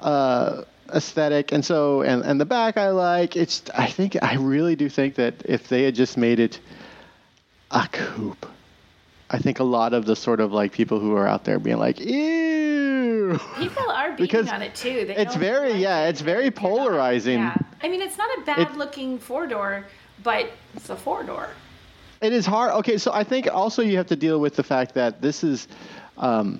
uh, 0.00 0.62
aesthetic, 0.92 1.52
and 1.52 1.64
so 1.64 2.02
and 2.02 2.22
and 2.22 2.38
the 2.40 2.44
back 2.44 2.76
I 2.76 2.90
like. 2.90 3.34
It's 3.34 3.62
I 3.74 3.86
think 3.86 4.16
I 4.22 4.34
really 4.34 4.76
do 4.76 4.88
think 4.90 5.14
that 5.16 5.34
if 5.46 5.68
they 5.68 5.84
had 5.84 5.94
just 5.94 6.16
made 6.18 6.38
it 6.38 6.60
a 7.70 7.88
coupe, 7.90 8.46
I 9.30 9.38
think 9.38 9.58
a 9.60 9.64
lot 9.64 9.94
of 9.94 10.04
the 10.04 10.14
sort 10.14 10.40
of 10.40 10.52
like 10.52 10.70
people 10.72 11.00
who 11.00 11.16
are 11.16 11.26
out 11.26 11.44
there 11.44 11.58
being 11.58 11.78
like, 11.78 11.98
ew. 11.98 13.40
People 13.56 13.90
are 13.90 14.10
beating 14.10 14.26
Because 14.26 14.48
on 14.50 14.60
it 14.60 14.74
too. 14.74 15.06
They 15.06 15.16
it's 15.16 15.34
very- 15.34 15.72
like 15.72 15.80
yeah, 15.80 16.04
it. 16.04 16.10
it's 16.10 16.20
very 16.20 16.50
polarizing. 16.50 17.38
Yeah. 17.38 17.56
I 17.82 17.88
mean, 17.88 18.02
it's 18.02 18.18
not 18.18 18.28
a 18.38 18.42
bad 18.42 18.76
looking 18.76 19.18
four 19.18 19.46
door, 19.46 19.86
but 20.22 20.50
it's 20.76 20.90
a 20.90 20.96
four 20.96 21.22
door. 21.24 21.48
It 22.24 22.32
is 22.32 22.46
hard. 22.46 22.72
Okay, 22.76 22.96
so 22.96 23.12
I 23.12 23.22
think 23.22 23.48
also 23.52 23.82
you 23.82 23.98
have 23.98 24.06
to 24.06 24.16
deal 24.16 24.40
with 24.40 24.56
the 24.56 24.62
fact 24.62 24.94
that 24.94 25.20
this 25.20 25.44
is 25.44 25.68
um, 26.16 26.58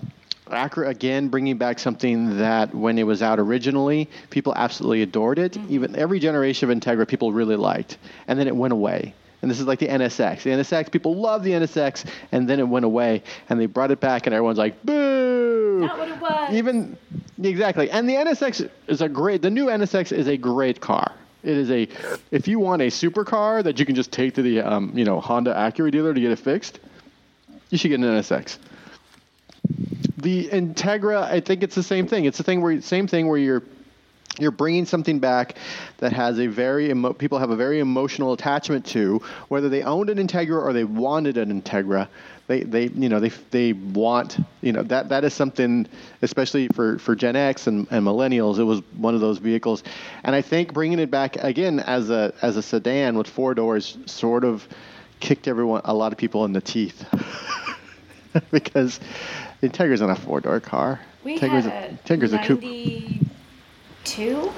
Acura 0.48 0.88
again 0.88 1.29
bringing 1.29 1.57
back 1.57 1.79
something 1.79 2.37
that 2.37 2.74
when 2.74 2.98
it 2.98 3.05
was 3.05 3.22
out 3.22 3.40
originally, 3.40 4.11
people 4.29 4.53
absolutely 4.55 5.00
adored 5.00 5.38
it. 5.38 5.57
Even 5.70 5.96
every 5.96 6.18
generation 6.18 6.70
of 6.70 6.77
Integra, 6.77 7.09
people 7.09 7.33
really 7.33 7.57
liked, 7.57 7.96
and 8.29 8.38
then 8.38 8.46
it 8.46 8.55
went 8.55 8.74
away. 8.74 9.14
And 9.40 9.50
this 9.50 9.59
is 9.59 9.66
like 9.66 9.79
the 9.79 9.88
NSX. 9.88 10.42
The 10.42 10.50
NSX, 10.50 10.92
people 10.92 11.16
love 11.16 11.42
the 11.42 11.53
NSX, 11.53 12.05
and 12.31 12.46
then 12.46 12.61
it 12.61 12.68
went 12.68 12.85
away, 12.85 13.22
and 13.48 13.59
they 13.59 13.64
brought 13.64 13.90
it 13.90 14.00
back, 14.00 14.27
and 14.27 14.35
everyone's 14.35 14.59
like, 14.59 14.85
"Boo!" 14.85 15.79
Not 15.81 15.98
what 15.98 16.09
it 16.11 16.20
was. 16.20 16.53
Even 16.53 16.98
exactly. 17.42 17.90
And 17.90 18.07
the 18.07 18.16
NSX 18.16 18.68
is 18.87 19.00
a 19.00 19.09
great. 19.09 19.40
The 19.40 19.50
new 19.50 19.68
NSX 19.68 20.12
is 20.12 20.29
a 20.29 20.37
great 20.37 20.83
car. 20.83 21.11
It 21.44 21.57
is 21.57 21.70
a. 21.70 21.88
If 22.30 22.48
you 22.48 22.59
want 22.59 22.80
a 22.83 22.87
supercar 22.87 23.62
that 23.62 23.78
you 23.78 23.85
can 23.85 23.94
just 23.94 24.11
take 24.11 24.35
to 24.35 24.42
the 24.42 24.61
um, 24.61 24.92
you 24.96 25.04
know 25.04 25.20
Honda 25.20 25.52
Acura 25.54 25.90
dealer 25.90 26.14
to 26.14 26.20
get 26.20 26.30
it 26.30 26.38
fixed, 26.38 26.80
you 27.70 27.78
should 27.78 27.88
get 27.88 28.00
an 28.00 28.07
NSX. 28.07 28.59
The 30.16 30.48
Integra, 30.48 31.22
I 31.22 31.40
think 31.40 31.62
it's 31.62 31.74
the 31.74 31.83
same 31.83 32.07
thing. 32.07 32.24
It's 32.24 32.38
the 32.38 32.44
thing 32.44 32.62
where 32.62 32.80
same 32.80 33.07
thing 33.07 33.28
where 33.28 33.38
you're 33.38 33.62
you're 34.38 34.50
bringing 34.50 34.85
something 34.85 35.18
back 35.18 35.57
that 35.98 36.12
has 36.12 36.40
a 36.40 36.46
very 36.46 36.90
emo- 36.90 37.12
people 37.12 37.38
have 37.38 37.50
a 37.50 37.57
very 37.57 37.78
emotional 37.78 38.33
attachment 38.33 38.85
to 38.87 39.20
whether 39.48 39.68
they 39.68 39.83
owned 39.83 40.11
an 40.11 40.18
Integra 40.18 40.61
or 40.61 40.72
they 40.72 40.85
wanted 40.85 41.37
an 41.37 41.62
Integra 41.62 42.09
they, 42.46 42.61
they 42.61 42.87
you 42.88 43.09
know 43.09 43.20
they, 43.20 43.30
they 43.50 43.72
want 43.72 44.38
you 44.61 44.72
know 44.72 44.83
that 44.83 45.09
that 45.09 45.24
is 45.24 45.33
something 45.33 45.87
especially 46.22 46.68
for, 46.68 46.98
for 46.98 47.14
Gen 47.14 47.37
X 47.37 47.66
and, 47.66 47.87
and 47.90 48.07
millennials 48.07 48.59
it 48.59 48.64
was 48.64 48.80
one 48.96 49.14
of 49.14 49.20
those 49.20 49.38
vehicles. 49.38 49.83
And 50.24 50.35
I 50.35 50.42
think 50.42 50.72
bringing 50.72 50.98
it 50.98 51.11
back 51.11 51.37
again 51.37 51.80
as 51.80 52.11
a 52.11 52.35
as 52.42 52.57
a 52.57 52.62
sedan 52.62 53.16
with 53.16 53.28
four 53.28 53.54
doors 53.54 53.96
sort 54.07 54.44
of 54.44 54.68
kicked 55.20 55.48
everyone 55.48 55.80
a 55.85 55.94
lot 55.94 56.12
of 56.12 56.18
people 56.18 56.44
in 56.44 56.52
the 56.52 56.61
teeth. 56.61 57.07
Because 58.50 58.98
the 59.61 59.68
Integra's 59.68 60.00
not 60.00 60.11
a 60.11 60.20
four 60.20 60.40
door 60.40 60.59
car. 60.59 61.00
We 61.22 61.35
Integra's 61.35 61.66
had 61.66 61.85
a, 61.85 61.88
Integra's 61.90 62.33
a 62.33 62.38
coupe. 62.38 62.62
92. 62.62 64.52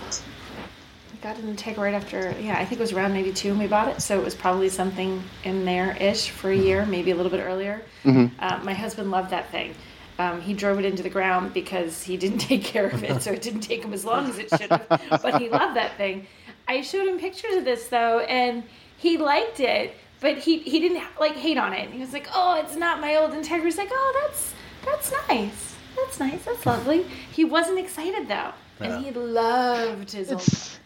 Got 1.26 1.38
an 1.38 1.56
Integra 1.56 1.78
right 1.78 1.94
after, 1.94 2.36
yeah, 2.40 2.56
I 2.56 2.64
think 2.64 2.78
it 2.78 2.84
was 2.84 2.92
around 2.92 3.12
92 3.12 3.48
when 3.48 3.58
we 3.58 3.66
bought 3.66 3.88
it. 3.88 4.00
So 4.00 4.16
it 4.16 4.22
was 4.24 4.36
probably 4.36 4.68
something 4.68 5.24
in 5.42 5.64
there 5.64 5.96
ish 5.98 6.30
for 6.30 6.52
a 6.52 6.56
year, 6.56 6.86
maybe 6.86 7.10
a 7.10 7.16
little 7.16 7.32
bit 7.32 7.40
earlier. 7.40 7.82
Mm-hmm. 8.04 8.38
Uh, 8.38 8.60
my 8.62 8.72
husband 8.72 9.10
loved 9.10 9.30
that 9.30 9.50
thing. 9.50 9.74
Um, 10.20 10.40
he 10.40 10.54
drove 10.54 10.78
it 10.78 10.84
into 10.84 11.02
the 11.02 11.10
ground 11.10 11.52
because 11.52 12.00
he 12.00 12.16
didn't 12.16 12.38
take 12.50 12.62
care 12.62 12.86
of 12.86 13.02
it, 13.02 13.22
so 13.22 13.32
it 13.32 13.42
didn't 13.42 13.62
take 13.62 13.82
him 13.82 13.92
as 13.92 14.04
long 14.04 14.30
as 14.30 14.38
it 14.38 14.50
should 14.50 14.70
have. 14.70 14.86
but 15.20 15.40
he 15.40 15.48
loved 15.48 15.74
that 15.74 15.96
thing. 15.96 16.28
I 16.68 16.80
showed 16.82 17.08
him 17.08 17.18
pictures 17.18 17.56
of 17.56 17.64
this 17.64 17.88
though, 17.88 18.20
and 18.20 18.62
he 18.96 19.18
liked 19.18 19.58
it, 19.58 19.96
but 20.20 20.38
he 20.38 20.60
he 20.60 20.78
didn't 20.78 21.02
like 21.18 21.34
hate 21.34 21.58
on 21.58 21.72
it. 21.72 21.90
He 21.90 21.98
was 21.98 22.12
like, 22.12 22.28
"Oh, 22.32 22.54
it's 22.64 22.76
not 22.76 23.00
my 23.00 23.16
old 23.16 23.32
Integra." 23.32 23.64
He's 23.64 23.78
like, 23.78 23.90
"Oh, 23.90 24.22
that's 24.22 24.54
that's 24.84 25.12
nice. 25.28 25.74
That's 25.96 26.20
nice. 26.20 26.44
That's 26.44 26.64
lovely." 26.64 27.04
He 27.32 27.44
wasn't 27.44 27.80
excited 27.80 28.28
though. 28.28 28.52
And 28.78 29.04
he 29.04 29.10
loved 29.10 30.12
his 30.12 30.30
old. 30.30 30.78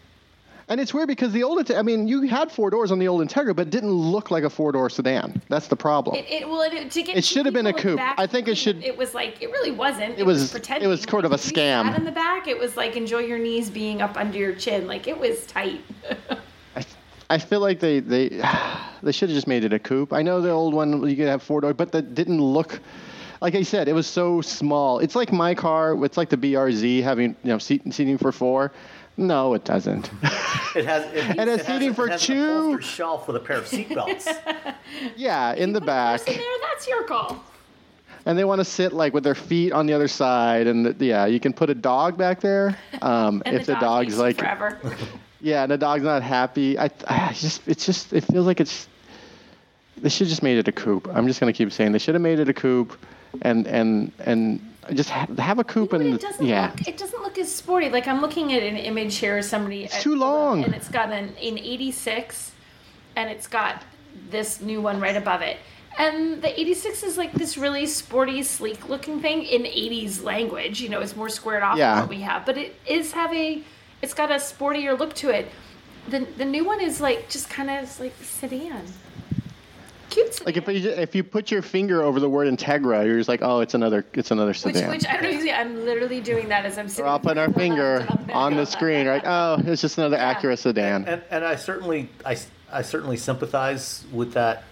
And 0.69 0.79
it's 0.79 0.93
weird 0.93 1.07
because 1.07 1.31
the 1.33 1.43
old, 1.43 1.69
I 1.71 1.81
mean, 1.81 2.07
you 2.07 2.21
had 2.23 2.51
four 2.51 2.69
doors 2.69 2.91
on 2.91 2.99
the 2.99 3.07
old 3.07 3.27
Integra, 3.27 3.55
but 3.55 3.67
it 3.67 3.69
didn't 3.71 3.91
look 3.91 4.31
like 4.31 4.43
a 4.43 4.49
four 4.49 4.71
door 4.71 4.89
sedan. 4.89 5.41
That's 5.49 5.67
the 5.67 5.75
problem. 5.75 6.15
It, 6.15 6.25
it 6.31 6.47
well, 6.47 6.61
it, 6.61 6.91
to 6.91 7.03
get 7.03 7.17
It 7.17 7.25
should 7.25 7.45
have 7.45 7.53
been 7.53 7.67
a 7.67 7.73
people 7.73 7.91
in 7.91 7.95
the 7.97 8.01
coupe. 8.03 8.15
back, 8.17 8.19
I 8.19 8.27
think 8.27 8.47
it 8.47 8.55
should- 8.55 8.83
It 8.83 8.97
was 8.97 9.13
like 9.13 9.41
it 9.41 9.51
really 9.51 9.71
wasn't. 9.71 10.17
It, 10.17 10.25
was- 10.25 10.51
pretending. 10.51 10.87
it 10.87 10.89
was 10.89 11.01
sort 11.01 11.25
of 11.25 11.31
a 11.31 11.35
Like, 11.35 11.45
if 11.45 11.51
you 11.51 11.57
scam. 11.57 11.97
in 11.97 12.05
the 12.05 12.11
back, 12.11 12.47
it 12.47 12.57
was 12.57 12.77
like 12.77 12.95
enjoy 12.95 13.19
your 13.19 13.39
knees 13.39 13.69
being 13.69 14.01
up 14.01 14.15
under 14.17 14.37
your 14.37 14.53
chin. 14.55 14.87
Like 14.87 15.07
it 15.07 15.19
was 15.19 15.45
tight. 15.45 15.81
I, 16.75 16.85
I 17.29 17.37
feel 17.37 17.59
like 17.59 17.79
they 17.79 17.99
they 17.99 18.29
they 19.03 19.11
should 19.11 19.29
have 19.29 19.35
just 19.35 19.47
made 19.47 19.63
it 19.65 19.73
a 19.73 19.79
coupe. 19.79 20.13
I 20.13 20.21
know 20.21 20.39
the 20.41 20.51
old 20.51 20.73
one 20.73 21.07
you 21.09 21.15
could 21.17 21.27
have 21.27 21.43
four 21.43 21.61
door, 21.61 21.73
but 21.73 21.91
that 21.91 22.13
didn't 22.15 22.41
look. 22.41 22.79
Like 23.41 23.55
I 23.55 23.63
said, 23.63 23.87
it 23.87 23.93
was 23.93 24.05
so 24.05 24.39
small. 24.41 24.99
It's 24.99 25.15
like 25.15 25.31
my 25.33 25.55
car. 25.55 26.05
It's 26.05 26.15
like 26.15 26.29
the 26.29 26.37
BRZ 26.37 27.01
having 27.01 27.35
you 27.43 27.49
know 27.49 27.57
seat, 27.57 27.81
seating 27.93 28.17
for 28.19 28.31
four. 28.31 28.71
No, 29.21 29.53
it 29.53 29.63
doesn't. 29.63 30.09
It 30.73 30.85
has 30.85 31.03
it, 31.13 31.37
And 31.37 31.49
it's 31.49 31.63
it 31.63 31.65
seating 31.67 31.89
has, 31.89 31.95
for 31.97 32.07
it 32.07 32.11
has 32.11 32.21
two- 32.25 32.73
an 32.75 32.79
shelf 32.81 33.27
with 33.27 33.35
a 33.35 33.41
pair 33.41 33.57
of 33.57 33.65
seatbelts. 33.65 34.25
yeah, 35.17 35.53
in 35.53 35.73
the 35.73 35.81
Put 35.81 35.83
a 35.83 35.85
back, 35.87 36.21
there, 36.23 36.39
that's 36.69 36.87
your 36.87 37.03
call. 37.03 37.43
and 38.25 38.37
they 38.39 38.45
want 38.45 38.59
to 38.59 38.63
sit 38.65 38.93
like 38.93 39.13
with 39.13 39.25
their 39.25 39.35
feet 39.35 39.73
on 39.73 39.85
the 39.85 39.91
other 39.91 40.07
side, 40.07 40.67
and 40.67 40.85
the, 40.85 41.05
yeah, 41.05 41.25
you 41.25 41.41
can 41.41 41.51
put 41.51 41.69
a 41.69 41.75
dog 41.75 42.17
back 42.17 42.39
there. 42.39 42.77
Um, 43.01 43.43
And 43.45 43.57
if 43.57 43.65
the, 43.65 43.73
dog 43.73 44.05
dog's 44.05 44.17
like 44.17 44.37
forever. 44.37 44.79
Yeah, 45.41 45.63
and 45.63 45.71
the 45.73 45.77
dog's 45.77 46.03
not 46.03 46.23
happy. 46.23 46.79
I, 46.79 46.89
I 47.05 47.33
just, 47.33 47.67
it's 47.67 47.85
just, 47.85 48.13
it 48.13 48.21
feels 48.23 48.45
like 48.45 48.61
it's. 48.61 48.87
They 49.97 50.07
should 50.09 50.27
just 50.27 50.41
made 50.41 50.57
it 50.57 50.67
a 50.69 50.71
coupe. 50.71 51.09
I'm 51.13 51.27
just 51.27 51.39
gonna 51.41 51.51
keep 51.51 51.71
saying 51.73 51.91
they 51.91 51.99
should 51.99 52.15
have 52.15 52.21
made 52.21 52.39
it 52.39 52.47
a 52.47 52.53
coupe, 52.53 52.97
and 53.41 53.67
and 53.67 54.13
and 54.19 54.61
just 54.97 55.09
ha- 55.09 55.27
have 55.37 55.59
a 55.59 55.63
coupe 55.63 55.93
and 55.93 56.13
it 56.15 56.21
doesn't 56.21 56.45
yeah. 56.45 56.71
look 56.77 56.87
it 56.87 56.97
doesn't 56.97 57.21
look 57.21 57.37
as 57.37 57.53
sporty. 57.53 57.89
Like 57.89 58.07
I'm 58.07 58.21
looking 58.21 58.53
at 58.53 58.63
an 58.63 58.77
image 58.77 59.17
here 59.17 59.37
of 59.37 59.45
somebody 59.45 59.85
It's 59.85 60.01
too 60.01 60.15
long. 60.15 60.63
and 60.63 60.73
it's 60.73 60.89
got 60.89 61.11
an 61.11 61.29
an 61.41 61.57
86 61.57 62.51
and 63.15 63.29
it's 63.29 63.47
got 63.47 63.83
this 64.29 64.61
new 64.61 64.81
one 64.81 64.99
right 64.99 65.15
above 65.15 65.41
it. 65.41 65.57
And 65.97 66.41
the 66.41 66.57
86 66.59 67.03
is 67.03 67.17
like 67.17 67.33
this 67.33 67.57
really 67.57 67.85
sporty, 67.85 68.43
sleek 68.43 68.87
looking 68.87 69.21
thing 69.21 69.43
in 69.43 69.63
80s 69.63 70.23
language. 70.23 70.79
You 70.81 70.87
know, 70.89 71.01
it's 71.01 71.15
more 71.15 71.27
squared 71.29 71.63
off 71.63 71.77
Yeah. 71.77 71.95
than 71.95 72.03
what 72.03 72.09
we 72.09 72.21
have, 72.21 72.45
but 72.45 72.57
it 72.57 72.75
is 72.87 73.11
have 73.11 73.33
a 73.33 73.61
it's 74.01 74.13
got 74.13 74.31
a 74.31 74.35
sportier 74.35 74.97
look 74.97 75.13
to 75.15 75.29
it. 75.29 75.47
The 76.09 76.19
the 76.37 76.45
new 76.45 76.63
one 76.65 76.81
is 76.81 76.99
like 77.01 77.29
just 77.29 77.49
kind 77.49 77.69
of 77.69 77.99
like 77.99 78.13
sedan. 78.23 78.85
Cute 80.11 80.33
sedan. 80.33 80.45
Like 80.45 80.57
if 80.57 80.67
you 80.67 80.89
if 80.91 81.15
you 81.15 81.23
put 81.23 81.49
your 81.49 81.61
finger 81.63 82.03
over 82.03 82.19
the 82.19 82.29
word 82.29 82.47
Integra, 82.47 83.05
you're 83.05 83.17
just 83.17 83.29
like, 83.29 83.41
oh, 83.41 83.61
it's 83.61 83.73
another 83.73 84.05
it's 84.13 84.29
another 84.29 84.49
which, 84.49 84.59
sedan. 84.59 84.89
which 84.89 85.07
I 85.07 85.13
don't 85.19 85.23
know. 85.33 85.39
See, 85.41 85.51
I'm 85.51 85.83
literally 85.85 86.21
doing 86.21 86.49
that 86.49 86.65
as 86.65 86.77
I'm 86.77 86.87
sitting. 86.89 87.05
We're 87.05 87.11
all 87.11 87.19
putting 87.19 87.39
our 87.39 87.51
finger 87.51 88.05
on 88.33 88.55
the 88.55 88.65
screen, 88.65 89.07
right? 89.07 89.23
Oh, 89.25 89.57
it's 89.65 89.81
just 89.81 89.97
another 89.97 90.17
Yeah. 90.17 90.33
Acura 90.35 90.57
sedan. 90.57 91.05
and 91.05 91.21
and 91.31 91.43
I 91.43 91.55
certainly 91.55 92.09
I, 92.25 92.37
I 92.71 92.81
certainly 92.83 93.17
sympathize 93.17 94.03
with 94.11 94.33
that 94.33 94.65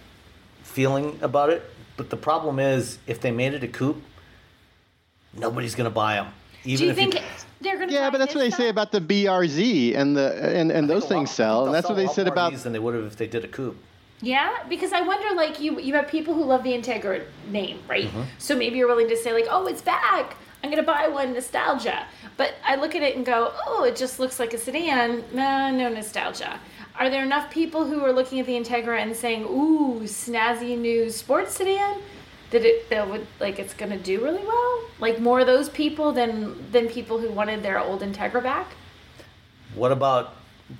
feeling 0.62 1.18
about 1.22 1.50
it. 1.50 1.62
But 1.96 2.10
the 2.10 2.16
problem 2.16 2.58
is, 2.60 2.98
if 3.06 3.20
they 3.20 3.30
made 3.30 3.52
it 3.54 3.64
a 3.64 3.68
coupe, 3.68 4.00
nobody's 5.36 5.74
gonna 5.74 5.90
buy 5.90 6.14
them. 6.16 6.28
Even 6.64 6.78
Do 6.78 6.84
you 6.84 6.90
if 6.90 6.96
think 6.96 7.22
they're 7.62 7.76
going 7.76 7.88
to? 7.88 7.94
yeah, 7.94 8.10
but 8.10 8.18
that's 8.18 8.34
what 8.34 8.40
they 8.42 8.50
say 8.50 8.68
about 8.68 8.92
the 8.92 9.00
BRZ 9.00 9.96
and 9.96 10.14
the 10.16 10.56
and, 10.56 10.70
and 10.70 10.88
those 10.88 11.06
things 11.06 11.30
sell, 11.30 11.64
and 11.66 11.74
that's 11.74 11.88
what 11.88 11.96
they 11.96 12.06
said 12.06 12.28
about. 12.28 12.52
than 12.54 12.72
they 12.72 12.78
would 12.78 12.94
have 12.94 13.04
if 13.04 13.16
they 13.16 13.26
did 13.26 13.44
a 13.44 13.48
coupe. 13.48 13.76
Yeah, 14.22 14.64
because 14.68 14.92
I 14.92 15.00
wonder, 15.00 15.34
like 15.34 15.60
you, 15.60 15.80
you 15.80 15.94
have 15.94 16.08
people 16.08 16.34
who 16.34 16.44
love 16.44 16.62
the 16.62 16.72
Integra 16.72 17.24
name, 17.48 17.80
right? 17.88 18.06
Mm-hmm. 18.06 18.22
So 18.38 18.54
maybe 18.54 18.76
you're 18.78 18.88
willing 18.88 19.08
to 19.08 19.16
say, 19.16 19.32
like, 19.32 19.46
oh, 19.48 19.66
it's 19.66 19.82
back. 19.82 20.36
I'm 20.62 20.70
gonna 20.70 20.82
buy 20.82 21.08
one, 21.08 21.32
nostalgia. 21.32 22.06
But 22.36 22.54
I 22.64 22.76
look 22.76 22.94
at 22.94 23.02
it 23.02 23.16
and 23.16 23.24
go, 23.24 23.52
oh, 23.66 23.84
it 23.84 23.96
just 23.96 24.20
looks 24.20 24.38
like 24.38 24.52
a 24.52 24.58
sedan. 24.58 25.24
Nah, 25.32 25.70
no 25.70 25.88
nostalgia. 25.88 26.60
Are 26.98 27.08
there 27.08 27.22
enough 27.22 27.50
people 27.50 27.86
who 27.86 28.04
are 28.04 28.12
looking 28.12 28.40
at 28.40 28.46
the 28.46 28.52
Integra 28.52 29.00
and 29.00 29.16
saying, 29.16 29.44
ooh, 29.44 30.00
snazzy 30.04 30.76
new 30.76 31.08
sports 31.10 31.54
sedan? 31.54 31.98
That 32.50 32.64
it 32.64 32.90
that 32.90 33.08
would 33.08 33.26
like 33.38 33.58
it's 33.58 33.72
gonna 33.74 33.96
do 33.96 34.22
really 34.22 34.44
well? 34.44 34.82
Like 34.98 35.20
more 35.20 35.40
of 35.40 35.46
those 35.46 35.68
people 35.68 36.12
than 36.12 36.70
than 36.72 36.88
people 36.88 37.18
who 37.18 37.30
wanted 37.30 37.62
their 37.62 37.78
old 37.78 38.02
Integra 38.02 38.42
back? 38.42 38.72
What 39.74 39.92
about? 39.92 40.34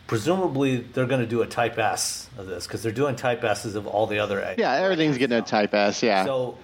Presumably, 0.06 0.78
they're 0.78 1.06
going 1.06 1.20
to 1.20 1.26
do 1.26 1.42
a 1.42 1.46
Type 1.46 1.78
S 1.78 2.28
of 2.38 2.46
this 2.46 2.66
because 2.66 2.82
they're 2.82 2.92
doing 2.92 3.16
Type 3.16 3.42
S's 3.42 3.74
of 3.74 3.86
all 3.86 4.06
the 4.06 4.18
other. 4.18 4.54
Yeah, 4.58 4.72
everything's 4.74 5.18
getting 5.18 5.38
a 5.38 5.42
Type 5.42 5.74
S. 5.74 6.02
Yeah. 6.02 6.24
So, 6.24 6.58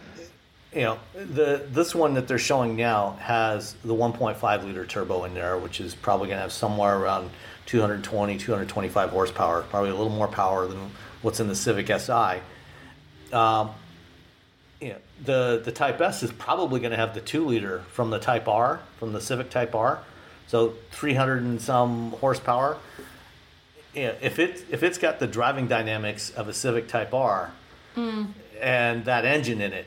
you 0.73 0.83
know, 0.83 0.99
the 1.15 1.67
this 1.71 1.95
one 1.95 2.15
that 2.15 2.29
they're 2.29 2.39
showing 2.39 2.77
now 2.77 3.13
has 3.21 3.75
the 3.85 3.95
1.5 3.95 4.65
liter 4.65 4.87
turbo 4.87 5.25
in 5.25 5.35
there, 5.35 5.59
which 5.59 5.81
is 5.81 5.95
probably 5.95 6.29
going 6.29 6.37
to 6.37 6.43
have 6.43 6.53
somewhere 6.53 6.99
around 6.99 7.31
220, 7.67 8.39
225 8.39 9.11
horsepower, 9.11 9.63
probably 9.63 9.91
a 9.91 9.95
little 9.95 10.09
more 10.11 10.29
power 10.29 10.67
than 10.67 10.91
what's 11.23 11.41
in 11.41 11.49
the 11.49 11.57
Civic 11.57 11.89
Si. 11.99 12.41
Um, 13.33 13.71
you 14.81 14.91
know, 14.91 14.97
the 15.25 15.63
the 15.65 15.73
Type 15.73 16.01
S 16.01 16.23
is 16.23 16.31
probably 16.33 16.81
going 16.81 16.93
to 16.93 16.97
have 16.97 17.15
the 17.15 17.21
two 17.21 17.47
liter 17.47 17.81
from 17.93 18.11
the 18.11 18.19
Type 18.19 18.47
R, 18.49 18.81
from 18.99 19.13
the 19.13 19.21
Civic 19.21 19.51
Type 19.51 19.75
R, 19.75 20.03
so 20.47 20.75
300 20.93 21.43
and 21.43 21.61
some 21.61 22.13
horsepower. 22.13 22.77
Yeah, 23.97 24.13
if 24.21 24.39
it 24.39 24.65
if 24.71 24.83
it's 24.83 24.99
got 24.99 25.19
the 25.19 25.27
driving 25.27 25.67
dynamics 25.67 26.31
of 26.31 26.49
a 26.49 26.53
Civic 26.53 26.87
Type 26.87 27.13
R 27.15 27.51
hmm. 27.95 28.27
and 28.61 29.05
that 29.07 29.25
engine 29.25 29.61
in 29.61 29.73
it, 29.73 29.87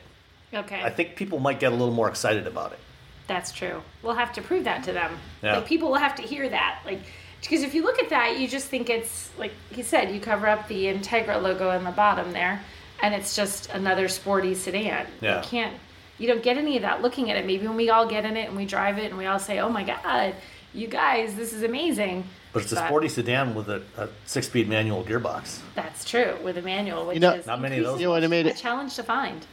Okay. 0.54 0.82
I 0.82 0.89
think 0.89 1.15
people 1.15 1.39
might 1.39 1.60
get 1.60 1.72
a 1.72 1.76
little 1.76 1.93
more 1.93 2.10
excited 2.10 2.48
about 2.48 2.72
it. 2.72 2.80
That's 3.28 3.52
true. 3.52 3.82
We'll 4.02 4.15
have 4.15 4.34
to 4.34 4.41
prove 4.41 4.63
that 4.63 4.84
to 4.86 4.91
them. 4.91 5.17
Yeah. 5.43 5.58
Like 5.58 5.67
people 5.67 5.89
will 5.89 5.98
have 5.98 6.15
to 6.15 6.24
hear 6.24 6.50
that. 6.50 6.82
Like 6.86 7.02
because 7.41 7.62
if 7.63 7.74
you 7.74 7.84
look 7.84 8.00
at 8.00 8.10
that, 8.10 8.39
you 8.39 8.48
just 8.48 8.67
think 8.67 8.89
it's 8.89 9.30
like 9.38 9.54
you 9.76 9.84
said, 9.84 10.13
you 10.13 10.19
cover 10.19 10.48
up 10.48 10.67
the 10.67 10.86
Integra 10.86 11.41
logo 11.41 11.72
in 11.72 11.84
the 11.84 11.91
bottom 11.91 12.34
there, 12.34 12.62
and 13.02 13.13
it's 13.13 13.36
just 13.36 13.69
another 13.69 14.08
sporty 14.08 14.56
sedan. 14.56 15.06
Yeah. 15.22 15.38
You 15.38 15.48
can't 15.48 15.76
you 16.17 16.28
don't 16.28 16.43
get 16.43 16.58
any 16.58 16.76
of 16.76 16.82
that 16.82 17.02
looking 17.02 17.30
at 17.30 17.38
it. 17.38 17.45
Maybe 17.45 17.67
when 17.67 17.78
we 17.78 17.89
all 17.89 18.08
get 18.08 18.26
in 18.26 18.36
it 18.36 18.48
and 18.48 18.58
we 18.58 18.65
drive 18.65 18.98
it 18.98 19.06
and 19.06 19.17
we 19.17 19.26
all 19.28 19.39
say, 19.39 19.60
Oh 19.60 19.69
my 19.69 19.84
god, 19.84 20.34
you 20.74 20.88
guys, 20.88 21.36
this 21.36 21.54
is 21.54 21.62
amazing. 21.62 22.24
But 22.52 22.64
it's 22.64 22.72
a 22.72 22.78
sporty 22.78 23.10
sedan 23.10 23.54
with 23.54 23.70
a, 23.70 23.84
a 23.98 24.10
six-speed 24.26 24.68
manual 24.68 25.04
gearbox. 25.04 25.60
That's 25.76 26.04
true, 26.04 26.36
with 26.44 26.58
a 26.58 26.62
manual, 26.64 27.06
which 27.06 27.20
know- 27.20 27.34
is 27.34 27.46
Not 27.46 27.62
many 27.62 27.78
of 27.78 27.84
those. 27.86 28.00
You 28.00 28.08
know 28.08 28.12
what 28.12 28.24
it 28.24 28.28
made 28.28 28.48
a 28.48 28.50
it? 28.50 28.58
challenge 28.58 28.96
to 28.96 29.04
find. 29.04 29.46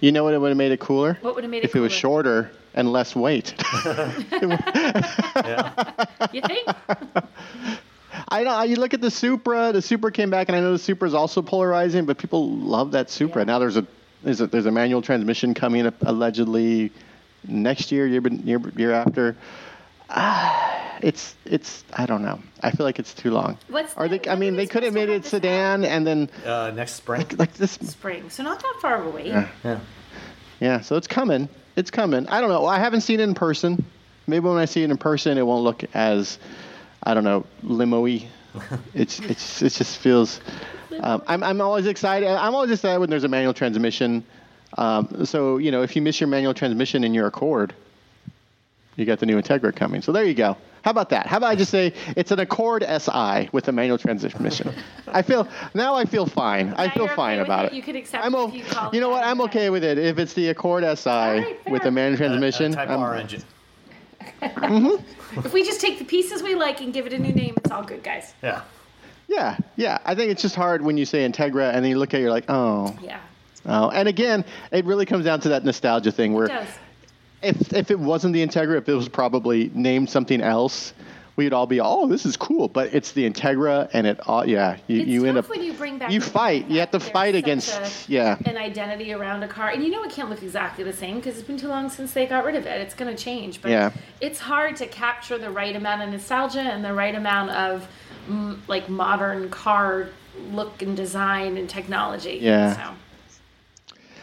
You 0.00 0.12
know 0.12 0.24
what 0.24 0.34
it 0.34 0.38
would 0.38 0.48
have 0.48 0.56
made 0.56 0.72
it 0.72 0.80
cooler? 0.80 1.18
What 1.22 1.34
would 1.34 1.44
have 1.44 1.50
made 1.50 1.58
it 1.58 1.64
if 1.64 1.76
it 1.76 1.80
was 1.80 1.92
cooler? 1.92 2.00
shorter 2.00 2.50
and 2.74 2.92
less 2.92 3.14
weight. 3.16 3.54
You 6.32 6.40
think? 6.42 6.68
I 8.28 8.42
know. 8.44 8.62
You 8.62 8.76
look 8.76 8.94
at 8.94 9.00
the 9.00 9.10
Supra. 9.10 9.72
The 9.72 9.82
Supra 9.82 10.12
came 10.12 10.30
back, 10.30 10.48
and 10.48 10.56
I 10.56 10.60
know 10.60 10.72
the 10.72 10.78
Supra 10.78 11.08
is 11.08 11.14
also 11.14 11.42
polarizing, 11.42 12.04
but 12.04 12.18
people 12.18 12.50
love 12.56 12.92
that 12.92 13.10
Supra. 13.10 13.42
Yeah. 13.42 13.46
Now 13.46 13.58
there's 13.58 13.76
a 13.76 13.86
there's 14.22 14.40
a 14.40 14.46
there's 14.46 14.66
a 14.66 14.70
manual 14.70 15.02
transmission 15.02 15.54
coming 15.54 15.86
up 15.86 15.94
allegedly 16.02 16.92
next 17.48 17.90
year, 17.90 18.06
year 18.06 18.20
year, 18.28 18.60
year 18.76 18.92
after. 18.92 19.36
Ah, 20.10 20.98
it's 21.02 21.34
it's 21.44 21.84
I 21.94 22.06
don't 22.06 22.22
know. 22.22 22.40
I 22.62 22.70
feel 22.72 22.84
like 22.84 22.98
it's 22.98 23.14
too 23.14 23.30
long. 23.30 23.56
What's 23.68 23.94
Are 23.96 24.08
the- 24.08 24.18
they? 24.18 24.30
I 24.30 24.34
mean, 24.34 24.56
they 24.56 24.64
they 24.64 24.66
could 24.66 24.82
have 24.82 24.92
made 24.94 25.08
it 25.08 25.24
sedan 25.24 25.84
and 25.84 26.06
then 26.06 26.30
Uh, 26.44 26.72
next 26.74 26.94
spring. 26.94 27.26
like 27.38 27.54
this. 27.54 27.72
Spring. 27.72 28.28
So 28.30 28.42
not 28.42 28.60
that 28.60 28.74
far 28.80 29.02
away. 29.04 29.28
Yeah. 29.28 29.78
Yeah, 30.60 30.80
so 30.80 30.96
it's 30.96 31.06
coming. 31.06 31.48
It's 31.76 31.90
coming. 31.90 32.28
I 32.28 32.40
don't 32.40 32.50
know. 32.50 32.66
I 32.66 32.78
haven't 32.78 33.00
seen 33.02 33.20
it 33.20 33.22
in 33.22 33.34
person. 33.34 33.82
Maybe 34.26 34.46
when 34.46 34.58
I 34.58 34.66
see 34.66 34.82
it 34.82 34.90
in 34.90 34.96
person, 34.98 35.38
it 35.38 35.46
won't 35.46 35.64
look 35.64 35.82
as, 35.94 36.38
I 37.02 37.14
don't 37.14 37.24
know, 37.24 37.46
limo-y. 37.62 38.28
it's 38.94 39.20
it's 39.20 39.62
it 39.62 39.70
just 39.72 39.98
feels. 39.98 40.40
Um, 41.00 41.22
I'm 41.26 41.42
I'm 41.42 41.60
always 41.60 41.86
excited. 41.86 42.28
I'm 42.28 42.54
always 42.54 42.70
excited 42.72 42.98
when 42.98 43.08
there's 43.08 43.24
a 43.24 43.28
manual 43.28 43.54
transmission. 43.54 44.22
Um, 44.76 45.24
so 45.24 45.56
you 45.56 45.70
know, 45.70 45.82
if 45.82 45.96
you 45.96 46.02
miss 46.02 46.20
your 46.20 46.28
manual 46.28 46.52
transmission 46.52 47.04
in 47.04 47.14
your 47.14 47.26
Accord, 47.28 47.72
you 49.00 49.06
got 49.06 49.18
the 49.18 49.26
new 49.26 49.40
Integra 49.40 49.74
coming. 49.74 50.02
So 50.02 50.12
there 50.12 50.24
you 50.24 50.34
go. 50.34 50.56
How 50.82 50.90
about 50.92 51.10
that? 51.10 51.26
How 51.26 51.38
about 51.38 51.48
I 51.50 51.56
just 51.56 51.70
say 51.70 51.92
it's 52.16 52.30
an 52.30 52.38
Accord 52.40 52.84
SI 52.84 53.48
with 53.52 53.68
a 53.68 53.72
manual 53.72 53.98
transmission? 53.98 54.72
I 55.08 55.22
feel 55.22 55.48
now 55.74 55.94
I 55.94 56.04
feel 56.04 56.26
fine. 56.26 56.72
I 56.74 56.88
feel 56.88 57.06
you're 57.06 57.14
fine 57.16 57.38
okay 57.40 57.46
about 57.46 57.64
it? 57.66 57.72
it. 57.72 57.76
You 57.76 57.82
could 57.82 57.96
accept 57.96 58.24
I'm 58.24 58.34
it 58.34 58.38
o- 58.38 58.48
if 58.48 58.54
you 58.54 58.64
call 58.64 58.90
you 58.92 58.98
it 58.98 59.00
know 59.00 59.08
what? 59.10 59.24
I'm 59.24 59.40
okay 59.42 59.70
with 59.70 59.84
it 59.84 59.98
if 59.98 60.18
it's 60.18 60.34
the 60.34 60.48
Accord 60.48 60.84
SI 60.98 61.08
right, 61.10 61.70
with 61.70 61.84
a 61.84 61.90
manual 61.90 62.16
transmission. 62.16 62.66
A, 62.66 62.74
a 62.74 62.76
Type 62.76 62.88
I'm- 62.90 63.00
R 63.00 63.14
engine. 63.16 63.42
Mm-hmm. 64.42 65.04
If 65.44 65.52
we 65.52 65.62
just 65.62 65.80
take 65.80 66.00
the 66.00 66.04
pieces 66.04 66.42
we 66.42 66.56
like 66.56 66.80
and 66.80 66.92
give 66.92 67.06
it 67.06 67.12
a 67.12 67.18
new 67.18 67.32
name, 67.32 67.54
it's 67.58 67.70
all 67.70 67.84
good, 67.84 68.02
guys. 68.02 68.34
Yeah. 68.42 68.62
Yeah, 69.28 69.56
yeah. 69.76 69.98
I 70.04 70.16
think 70.16 70.32
it's 70.32 70.42
just 70.42 70.56
hard 70.56 70.82
when 70.82 70.96
you 70.98 71.04
say 71.04 71.20
Integra 71.28 71.72
and 71.72 71.84
then 71.84 71.90
you 71.90 71.98
look 71.98 72.12
at 72.14 72.18
it, 72.18 72.22
you're 72.24 72.32
like, 72.32 72.46
oh, 72.48 72.92
Yeah, 73.00 73.20
oh. 73.64 73.90
And 73.90 74.08
again, 74.08 74.44
it 74.72 74.84
really 74.86 75.06
comes 75.06 75.24
down 75.24 75.38
to 75.42 75.50
that 75.50 75.64
nostalgia 75.64 76.10
thing 76.10 76.32
where 76.34 76.46
it 76.46 76.48
does. 76.48 76.66
If 77.42 77.72
if 77.72 77.90
it 77.90 77.98
wasn't 77.98 78.34
the 78.34 78.46
Integra, 78.46 78.78
if 78.78 78.88
it 78.88 78.94
was 78.94 79.08
probably 79.08 79.70
named 79.74 80.10
something 80.10 80.40
else 80.40 80.92
we'd 81.40 81.54
all 81.54 81.66
be, 81.66 81.80
oh, 81.80 82.06
this 82.06 82.26
is 82.26 82.36
cool. 82.36 82.68
But 82.68 82.92
it's 82.92 83.12
the 83.12 83.28
Integra, 83.28 83.88
and 83.94 84.06
it 84.06 84.20
all, 84.28 84.46
yeah, 84.46 84.76
you, 84.86 85.00
it's 85.00 85.08
you 85.08 85.24
end 85.24 85.38
up. 85.38 85.48
when 85.48 85.62
you 85.62 85.72
bring 85.72 85.96
back 85.96 86.10
you 86.10 86.20
fight. 86.20 86.62
fact 86.62 86.70
You 86.70 86.80
have 86.80 86.90
to 86.90 86.98
that 86.98 87.12
fight 87.12 87.34
against, 87.34 87.70
a- 88.08 88.12
yeah. 88.12 88.36
an 88.44 88.58
identity 88.58 89.12
around 89.14 89.42
a 89.42 89.48
car, 89.48 89.70
and 89.70 89.82
you 89.82 89.90
know 89.90 90.02
it 90.04 90.10
can't 90.10 90.28
look 90.28 90.42
exactly 90.42 90.84
the 90.84 90.92
same 90.92 91.16
because 91.16 91.38
it's 91.38 91.46
been 91.46 91.56
too 91.56 91.68
long 91.68 91.88
since 91.88 92.12
they 92.12 92.26
got 92.26 92.44
rid 92.44 92.56
of 92.56 92.66
it. 92.66 92.80
It's 92.82 92.94
going 92.94 93.14
to 93.14 93.20
change, 93.22 93.62
but 93.62 93.70
Yeah. 93.70 93.92
it's 94.20 94.38
hard 94.38 94.76
to 94.76 94.86
capture 94.86 95.38
the 95.38 95.50
right 95.50 95.74
amount 95.74 96.02
of 96.02 96.10
nostalgia 96.10 96.60
and 96.60 96.84
the 96.84 96.92
right 96.92 97.14
amount 97.14 97.52
of 97.52 97.88
mm, 98.28 98.58
like 98.68 98.90
modern 98.90 99.48
car 99.48 100.08
look 100.52 100.82
and 100.82 100.94
design 100.94 101.56
and 101.56 101.70
technology. 101.70 102.38
Yeah. 102.42 102.74
So. 102.76 102.94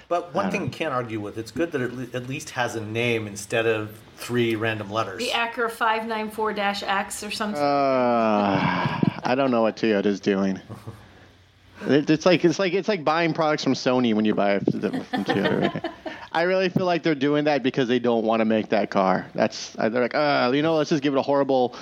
But 0.10 0.34
one 0.34 0.50
thing 0.52 0.64
you 0.64 0.70
can't 0.70 0.94
argue 0.94 1.20
with, 1.20 1.38
it's 1.38 1.52
good 1.52 1.74
that 1.74 1.82
it 1.82 2.16
at 2.16 2.28
least 2.30 2.52
has 2.52 2.76
a 2.76 2.82
name 2.82 3.28
instead 3.28 3.66
of 3.66 4.00
three 4.16 4.56
random 4.56 4.90
letters. 4.90 5.20
The 5.20 5.30
Acura 5.30 5.70
594-X 5.70 7.24
or 7.24 7.32
something. 7.32 7.62
Uh, 7.62 9.00
I 9.24 9.34
don't 9.36 9.52
know 9.52 9.62
what 9.62 9.76
Toyota's 9.76 10.20
doing. 10.20 10.60
It's 11.90 12.26
like 12.26 12.44
it's 12.44 12.58
like 12.58 12.74
it's 12.74 12.88
like 12.88 13.04
buying 13.04 13.36
products 13.36 13.64
from 13.64 13.74
Sony 13.74 14.16
when 14.16 14.26
you 14.26 14.34
buy 14.34 14.56
it 14.56 14.66
from 14.66 15.24
Toyota. 15.24 15.94
I 16.38 16.44
really 16.44 16.70
feel 16.70 16.86
like 16.86 17.02
they're 17.02 17.16
doing 17.16 17.46
that 17.46 17.64
because 17.64 17.88
they 17.88 17.98
don't 17.98 18.24
want 18.24 18.42
to 18.42 18.46
make 18.46 18.70
that 18.70 18.92
car. 18.92 19.26
That's 19.34 19.72
they're 19.72 19.90
like, 19.90 20.14
uh, 20.14 20.52
you 20.54 20.62
know, 20.62 20.76
let's 20.76 20.92
just 20.92 21.02
give 21.02 21.16
it 21.16 21.18
a 21.18 21.24
horrible. 21.24 21.76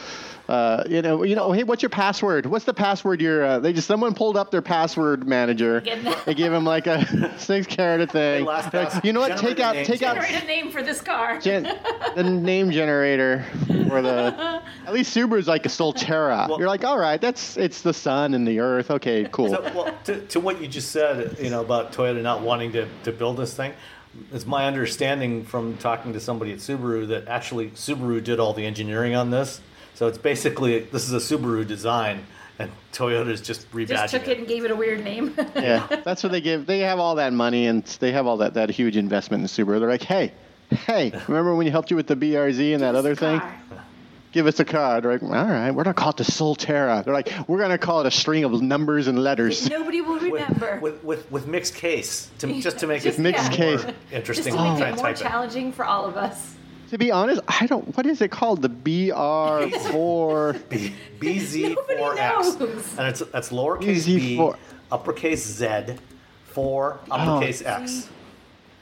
Uh, 0.47 0.83
you 0.87 1.01
know, 1.01 1.23
you 1.23 1.35
know. 1.35 1.51
Hey, 1.51 1.63
what's 1.63 1.81
your 1.81 1.89
password? 1.89 2.45
What's 2.45 2.63
the 2.63 2.73
password? 2.73 3.19
You're. 3.19 3.43
Uh, 3.43 3.59
they 3.59 3.73
just 3.73 3.85
someone 3.85 4.13
pulled 4.13 4.37
up 4.37 4.51
their 4.51 4.61
password 4.61 5.27
manager. 5.27 5.81
They 6.25 6.33
gave 6.35 6.53
him 6.53 6.63
like 6.63 6.87
a 6.87 7.33
six 7.37 7.67
carat 7.67 8.11
thing. 8.11 8.45
last 8.45 8.73
Like, 8.73 9.03
you 9.03 9.11
know 9.11 9.19
what? 9.19 9.37
Take 9.37 9.57
generate 9.57 9.59
a 9.59 9.63
out, 9.65 9.75
name 9.75 9.85
take 9.85 10.01
out, 10.03 10.15
Generate 10.15 10.43
a 10.43 10.45
name 10.47 10.71
for 10.71 10.81
this 10.83 11.01
car. 11.01 11.37
gen- 11.41 11.63
the 12.15 12.23
name 12.23 12.71
generator 12.71 13.43
for 13.89 14.01
the. 14.01 14.61
At 14.87 14.93
least 14.93 15.13
Subaru's 15.17 15.47
like 15.49 15.65
a 15.65 15.69
Solterra. 15.69 16.47
Well- 16.47 16.59
You're 16.59 16.69
like, 16.69 16.85
all 16.85 16.99
right, 16.99 17.19
that's 17.19 17.57
it's 17.57 17.81
the 17.81 17.93
sun 17.93 18.33
and 18.35 18.47
the 18.47 18.59
earth. 18.59 18.89
Okay, 18.89 19.27
cool. 19.31 19.49
So, 19.49 19.61
well, 19.75 19.97
to, 20.05 20.21
to 20.27 20.39
what 20.39 20.61
you 20.61 20.67
just 20.69 20.91
said, 20.91 21.35
you 21.41 21.49
know, 21.49 21.61
about 21.61 21.91
Toyota 21.91 22.21
not 22.21 22.41
wanting 22.41 22.71
to, 22.73 22.87
to 23.03 23.11
build 23.11 23.37
this 23.37 23.55
thing, 23.55 23.73
it's 24.31 24.45
my 24.45 24.65
understanding 24.65 25.43
from 25.43 25.77
talking 25.77 26.13
to 26.13 26.19
somebody 26.19 26.51
at 26.51 26.59
Subaru 26.59 27.07
that 27.09 27.27
actually 27.27 27.69
Subaru 27.71 28.23
did 28.23 28.39
all 28.39 28.53
the 28.53 28.65
engineering 28.65 29.15
on 29.15 29.29
this. 29.29 29.61
So 29.93 30.07
it's 30.07 30.17
basically 30.17 30.79
this 30.79 31.09
is 31.09 31.13
a 31.13 31.37
Subaru 31.37 31.65
design, 31.65 32.25
and 32.59 32.71
Toyota's 32.91 33.41
just 33.41 33.71
rebadging 33.71 33.87
Just 33.87 34.13
took 34.13 34.27
it 34.27 34.37
and 34.37 34.47
gave 34.47 34.65
it 34.65 34.71
a 34.71 34.75
weird 34.75 35.03
name. 35.03 35.33
yeah, 35.55 35.87
that's 36.03 36.23
what 36.23 36.31
they 36.31 36.41
give. 36.41 36.65
They 36.65 36.79
have 36.79 36.99
all 36.99 37.15
that 37.15 37.33
money 37.33 37.67
and 37.67 37.83
they 37.99 38.11
have 38.11 38.27
all 38.27 38.37
that, 38.37 38.53
that 38.55 38.69
huge 38.69 38.97
investment 38.97 39.41
in 39.41 39.47
Subaru. 39.47 39.79
They're 39.79 39.89
like, 39.89 40.03
hey, 40.03 40.33
hey, 40.69 41.11
remember 41.27 41.55
when 41.55 41.65
you 41.65 41.71
helped 41.71 41.91
you 41.91 41.95
with 41.95 42.07
the 42.07 42.15
BRZ 42.15 42.73
and 42.73 42.81
that 42.81 42.95
other 42.95 43.15
thing? 43.15 43.41
Car. 44.35 44.43
Give 44.43 44.47
us 44.47 44.59
a 44.59 44.65
card. 44.65 45.03
They're 45.03 45.13
like, 45.13 45.23
all 45.23 45.29
right, 45.29 45.71
we're 45.71 45.83
gonna 45.83 45.93
call 45.93 46.09
it 46.09 46.17
the 46.17 46.23
Solterra. 46.25 47.03
They're 47.05 47.13
like, 47.13 47.29
we're 47.47 47.59
gonna 47.59 47.77
call 47.77 48.01
it 48.01 48.07
a 48.07 48.11
string 48.11 48.43
of 48.43 48.61
numbers 48.61 49.07
and 49.07 49.23
letters. 49.23 49.69
Nobody 49.69 50.01
will 50.01 50.19
remember. 50.19 50.79
with, 50.81 50.95
with, 51.03 51.03
with 51.03 51.31
with 51.31 51.47
mixed 51.47 51.75
case 51.75 52.29
to 52.39 52.61
just 52.61 52.79
to 52.79 52.87
make 52.87 53.05
it 53.05 53.17
Mixed 53.17 53.51
yeah. 53.51 53.57
case. 53.57 53.83
more 53.83 53.93
Just 53.93 54.13
interesting. 54.13 54.53
to 54.55 54.61
make 54.61 54.77
try 54.77 54.89
it 54.89 54.95
more 54.95 55.05
type 55.05 55.15
it. 55.15 55.21
challenging 55.21 55.71
for 55.71 55.85
all 55.85 56.05
of 56.05 56.17
us. 56.17 56.55
To 56.89 56.97
be 56.97 57.11
honest, 57.11 57.41
I 57.47 57.65
don't. 57.65 57.95
What 57.97 58.05
is 58.05 58.21
it 58.21 58.29
called? 58.29 58.61
The 58.61 58.69
BR4. 58.69 60.69
B- 60.69 60.93
BZ4X, 61.19 61.77
knows. 62.59 62.97
and 62.97 63.07
it's 63.07 63.19
that's 63.31 63.49
lowercase 63.49 64.05
b, 64.05 64.37
BZ4. 64.37 64.57
uppercase 64.91 65.45
Z, 65.45 65.95
four 66.45 66.99
oh. 67.09 67.13
uppercase 67.15 67.61
X. 67.63 68.09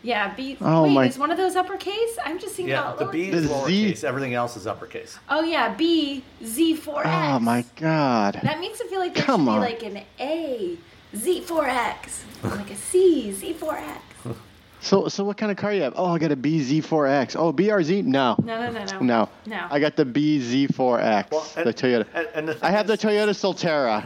Yeah, 0.04 0.34
B. 0.36 0.58
Oh 0.62 0.84
wait, 0.84 0.94
my- 0.94 1.08
is 1.08 1.18
one 1.18 1.32
of 1.32 1.38
those 1.38 1.56
uppercase? 1.56 2.18
I'm 2.26 2.38
just 2.38 2.56
seeing 2.56 2.68
Yeah, 2.70 2.84
all 2.84 2.96
the 2.98 3.06
B 3.06 3.30
lowercase. 3.30 3.34
is 3.34 3.48
The 3.50 3.54
lowercase. 3.56 3.96
Z. 3.98 4.08
Everything 4.08 4.34
else 4.34 4.58
is 4.58 4.68
uppercase. 4.68 5.18
Oh 5.30 5.42
yeah, 5.44 5.74
B 5.74 6.24
Z4X. 6.44 7.36
Oh 7.36 7.40
my 7.40 7.64
God. 7.78 8.40
That 8.44 8.60
makes 8.60 8.80
it 8.82 8.90
feel 8.90 9.00
like 9.00 9.16
there 9.16 9.24
Come 9.24 9.46
should 9.46 9.50
on. 9.52 9.60
be 9.62 9.66
like 9.74 9.84
an 9.84 10.02
A 10.20 10.78
Z4X, 11.16 12.24
like 12.44 12.70
a 12.72 12.76
C 12.76 13.32
Z4X. 13.36 13.98
So, 14.82 15.08
so 15.08 15.24
what 15.24 15.38
kind 15.38 15.50
of 15.50 15.56
car 15.58 15.72
you 15.72 15.82
have? 15.84 15.94
Oh, 15.96 16.08
I 16.08 16.20
got 16.20 16.34
a 16.34 16.36
BZ4X. 16.36 17.38
Oh, 17.38 17.54
BRZ? 17.54 18.04
No. 18.04 18.36
No, 18.44 18.70
no, 18.70 18.70
no, 18.70 18.84
no. 18.84 19.00
No. 19.00 19.30
No. 19.46 19.68
I 19.72 19.80
got 19.80 19.96
the 19.96 20.04
BZ4X, 20.06 21.32
Well, 21.32 21.48
and- 21.56 21.66
the 21.66 21.74
Toyota. 21.74 22.06
and- 22.14 22.28
and 22.36 22.48
the 22.50 22.58
I 22.62 22.70
have 22.70 22.86
the 22.88 22.98
Toyota 22.98 23.30
Solterra. 23.30 24.04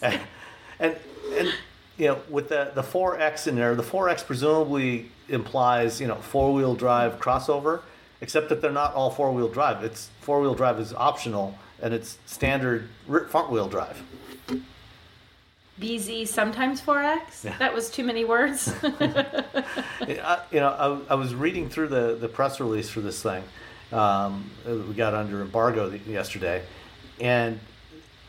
And 0.78 0.96
and 1.32 1.52
you 2.00 2.06
know, 2.06 2.18
with 2.30 2.48
the 2.48 2.72
the 2.74 2.82
4X 2.82 3.46
in 3.46 3.56
there, 3.56 3.74
the 3.74 3.82
4X 3.82 4.24
presumably 4.24 5.10
implies 5.28 6.00
you 6.00 6.06
know 6.06 6.16
four 6.16 6.54
wheel 6.54 6.74
drive 6.74 7.20
crossover, 7.20 7.82
except 8.22 8.48
that 8.48 8.62
they're 8.62 8.72
not 8.72 8.94
all 8.94 9.10
four 9.10 9.30
wheel 9.32 9.48
drive. 9.48 9.84
It's 9.84 10.08
four 10.22 10.40
wheel 10.40 10.54
drive 10.54 10.80
is 10.80 10.94
optional, 10.94 11.58
and 11.82 11.92
it's 11.92 12.16
standard 12.24 12.88
front 13.28 13.50
wheel 13.50 13.68
drive. 13.68 14.02
BZ 15.78 16.28
sometimes 16.28 16.80
4X. 16.82 17.58
That 17.58 17.72
was 17.72 17.90
too 17.90 18.04
many 18.04 18.24
words. 18.24 18.74
I, 18.82 20.40
you 20.50 20.60
know, 20.60 21.04
I, 21.08 21.12
I 21.12 21.14
was 21.14 21.34
reading 21.34 21.70
through 21.70 21.88
the, 21.88 22.18
the 22.20 22.28
press 22.28 22.60
release 22.60 22.90
for 22.90 23.00
this 23.00 23.22
thing. 23.22 23.42
Um, 23.90 24.50
we 24.66 24.92
got 24.92 25.14
under 25.14 25.40
embargo 25.40 25.90
yesterday, 26.06 26.62
and 27.18 27.58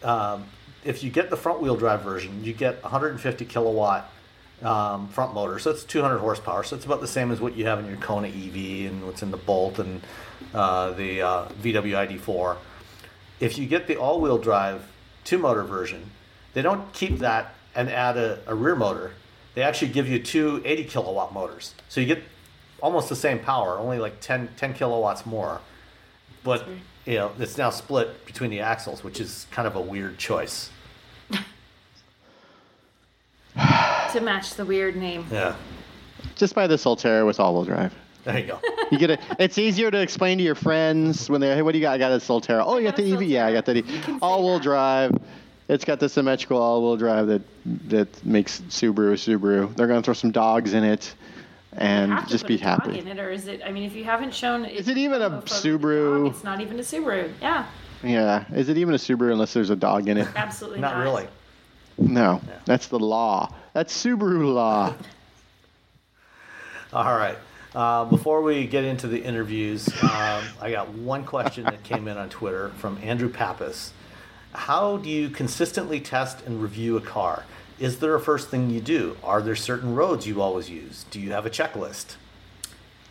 um, 0.01 0.45
if 0.83 1.03
you 1.03 1.09
get 1.09 1.29
the 1.29 1.37
front 1.37 1.61
wheel 1.61 1.75
drive 1.75 2.01
version, 2.01 2.43
you 2.43 2.53
get 2.53 2.81
150 2.83 3.45
kilowatt 3.45 4.11
um, 4.61 5.07
front 5.07 5.33
motor, 5.33 5.59
so 5.59 5.71
it's 5.71 5.83
200 5.83 6.19
horsepower. 6.19 6.63
So 6.63 6.75
it's 6.75 6.85
about 6.85 7.01
the 7.01 7.07
same 7.07 7.31
as 7.31 7.41
what 7.41 7.55
you 7.55 7.65
have 7.65 7.79
in 7.79 7.87
your 7.87 7.97
Kona 7.97 8.27
EV 8.27 8.91
and 8.91 9.05
what's 9.05 9.23
in 9.23 9.31
the 9.31 9.37
Bolt 9.37 9.79
and 9.79 10.01
uh, 10.53 10.91
the 10.91 11.21
uh, 11.21 11.45
VW 11.61 12.19
ID4. 12.19 12.57
If 13.39 13.57
you 13.57 13.65
get 13.65 13.87
the 13.87 13.95
all 13.97 14.21
wheel 14.21 14.37
drive 14.37 14.87
two 15.23 15.37
motor 15.37 15.63
version, 15.63 16.11
they 16.53 16.61
don't 16.61 16.91
keep 16.93 17.19
that 17.19 17.55
and 17.75 17.89
add 17.89 18.17
a, 18.17 18.39
a 18.47 18.53
rear 18.53 18.75
motor. 18.75 19.13
They 19.55 19.63
actually 19.63 19.91
give 19.91 20.07
you 20.07 20.19
two 20.19 20.61
80 20.63 20.85
kilowatt 20.85 21.33
motors. 21.33 21.73
So 21.89 22.01
you 22.01 22.07
get 22.07 22.23
almost 22.81 23.09
the 23.09 23.15
same 23.15 23.39
power, 23.39 23.77
only 23.77 23.99
like 23.99 24.19
10, 24.21 24.49
10 24.57 24.73
kilowatts 24.73 25.25
more. 25.25 25.61
But 26.43 26.67
you 27.05 27.15
know, 27.15 27.31
it's 27.39 27.57
now 27.57 27.69
split 27.69 28.25
between 28.25 28.51
the 28.51 28.59
axles, 28.59 29.03
which 29.03 29.19
is 29.19 29.47
kind 29.51 29.67
of 29.67 29.75
a 29.75 29.81
weird 29.81 30.17
choice. 30.17 30.69
to 34.13 34.19
match 34.21 34.55
the 34.55 34.65
weird 34.65 34.95
name. 34.95 35.25
Yeah. 35.31 35.55
Just 36.35 36.55
buy 36.55 36.67
the 36.67 36.75
Solterra 36.75 37.25
with 37.25 37.39
all-wheel 37.39 37.65
drive. 37.65 37.93
There 38.23 38.37
you 38.37 38.45
go. 38.45 38.59
You 38.91 38.99
get 38.99 39.09
it. 39.09 39.19
It's 39.39 39.57
easier 39.57 39.89
to 39.89 39.99
explain 39.99 40.37
to 40.37 40.43
your 40.43 40.53
friends 40.55 41.29
when 41.29 41.41
they're, 41.41 41.55
hey, 41.55 41.61
what 41.63 41.71
do 41.71 41.79
you 41.79 41.81
got? 41.81 41.93
I 41.93 41.97
got 41.97 42.11
a 42.11 42.17
Solterra. 42.17 42.63
Oh, 42.65 42.77
you 42.77 42.83
got 42.83 42.95
got 42.95 43.03
the 43.03 43.13
EV? 43.13 43.23
Yeah, 43.23 43.47
I 43.47 43.53
got 43.53 43.65
the 43.65 43.81
say 43.81 44.17
all-wheel 44.21 44.55
that. 44.55 44.63
drive. 44.63 45.17
It's 45.67 45.85
got 45.85 45.99
the 45.99 46.09
symmetrical 46.09 46.57
all-wheel 46.57 46.97
drive 46.97 47.27
that 47.27 47.41
that 47.87 48.25
makes 48.25 48.61
Subaru 48.69 49.13
a 49.13 49.15
Subaru. 49.15 49.75
They're 49.75 49.87
gonna 49.87 50.03
throw 50.03 50.13
some 50.13 50.31
dogs 50.31 50.73
in 50.73 50.83
it, 50.83 51.15
and 51.77 52.11
have 52.11 52.25
to 52.25 52.29
just 52.31 52.43
put 52.43 52.47
be 52.49 52.55
a 52.55 52.57
dog 52.59 52.83
happy. 52.85 52.99
In 52.99 53.07
it, 53.07 53.19
or 53.19 53.29
is 53.31 53.47
it? 53.47 53.61
I 53.65 53.71
mean, 53.71 53.83
if 53.83 53.95
you 53.95 54.03
haven't 54.03 54.33
shown, 54.33 54.65
Is 54.65 54.87
it 54.87 54.97
even 54.97 55.21
a 55.21 55.29
photo 55.29 55.37
of 55.37 55.43
the 55.45 55.49
dog, 55.49 55.63
Subaru? 55.81 56.29
It's 56.29 56.43
not 56.43 56.61
even 56.61 56.79
a 56.79 56.83
Subaru. 56.83 57.31
Yeah, 57.41 57.65
Yeah. 58.03 58.45
Is 58.53 58.69
it 58.69 58.77
even 58.77 58.93
a 58.93 58.97
Subaru 58.97 59.31
unless 59.31 59.53
there's 59.53 59.69
a 59.69 59.75
dog 59.75 60.07
in 60.09 60.17
it? 60.17 60.27
absolutely 60.35 60.79
Not 60.79 60.97
not. 60.97 61.03
really. 61.03 61.27
No, 61.97 62.41
that's 62.65 62.87
the 62.87 62.99
law. 62.99 63.53
That's 63.73 63.93
Subaru 64.05 64.53
law. 64.53 64.93
All 66.93 67.17
right. 67.17 67.37
Uh, 67.73 68.03
before 68.05 68.41
we 68.41 68.67
get 68.67 68.83
into 68.83 69.07
the 69.07 69.23
interviews, 69.23 69.87
um, 70.03 70.43
I 70.59 70.71
got 70.71 70.89
one 70.89 71.23
question 71.23 71.63
that 71.65 71.83
came 71.83 72.09
in 72.09 72.17
on 72.17 72.27
Twitter 72.29 72.69
from 72.77 72.99
Andrew 73.01 73.29
Pappas. 73.29 73.93
How 74.51 74.97
do 74.97 75.09
you 75.09 75.29
consistently 75.29 76.01
test 76.01 76.45
and 76.45 76.61
review 76.61 76.97
a 76.97 77.01
car? 77.01 77.45
Is 77.81 77.97
there 77.97 78.13
a 78.13 78.19
first 78.19 78.49
thing 78.49 78.69
you 78.69 78.79
do? 78.79 79.17
Are 79.23 79.41
there 79.41 79.55
certain 79.55 79.95
roads 79.95 80.27
you 80.27 80.39
always 80.39 80.69
use? 80.69 81.03
Do 81.09 81.19
you 81.19 81.31
have 81.31 81.47
a 81.47 81.49
checklist? 81.49 82.13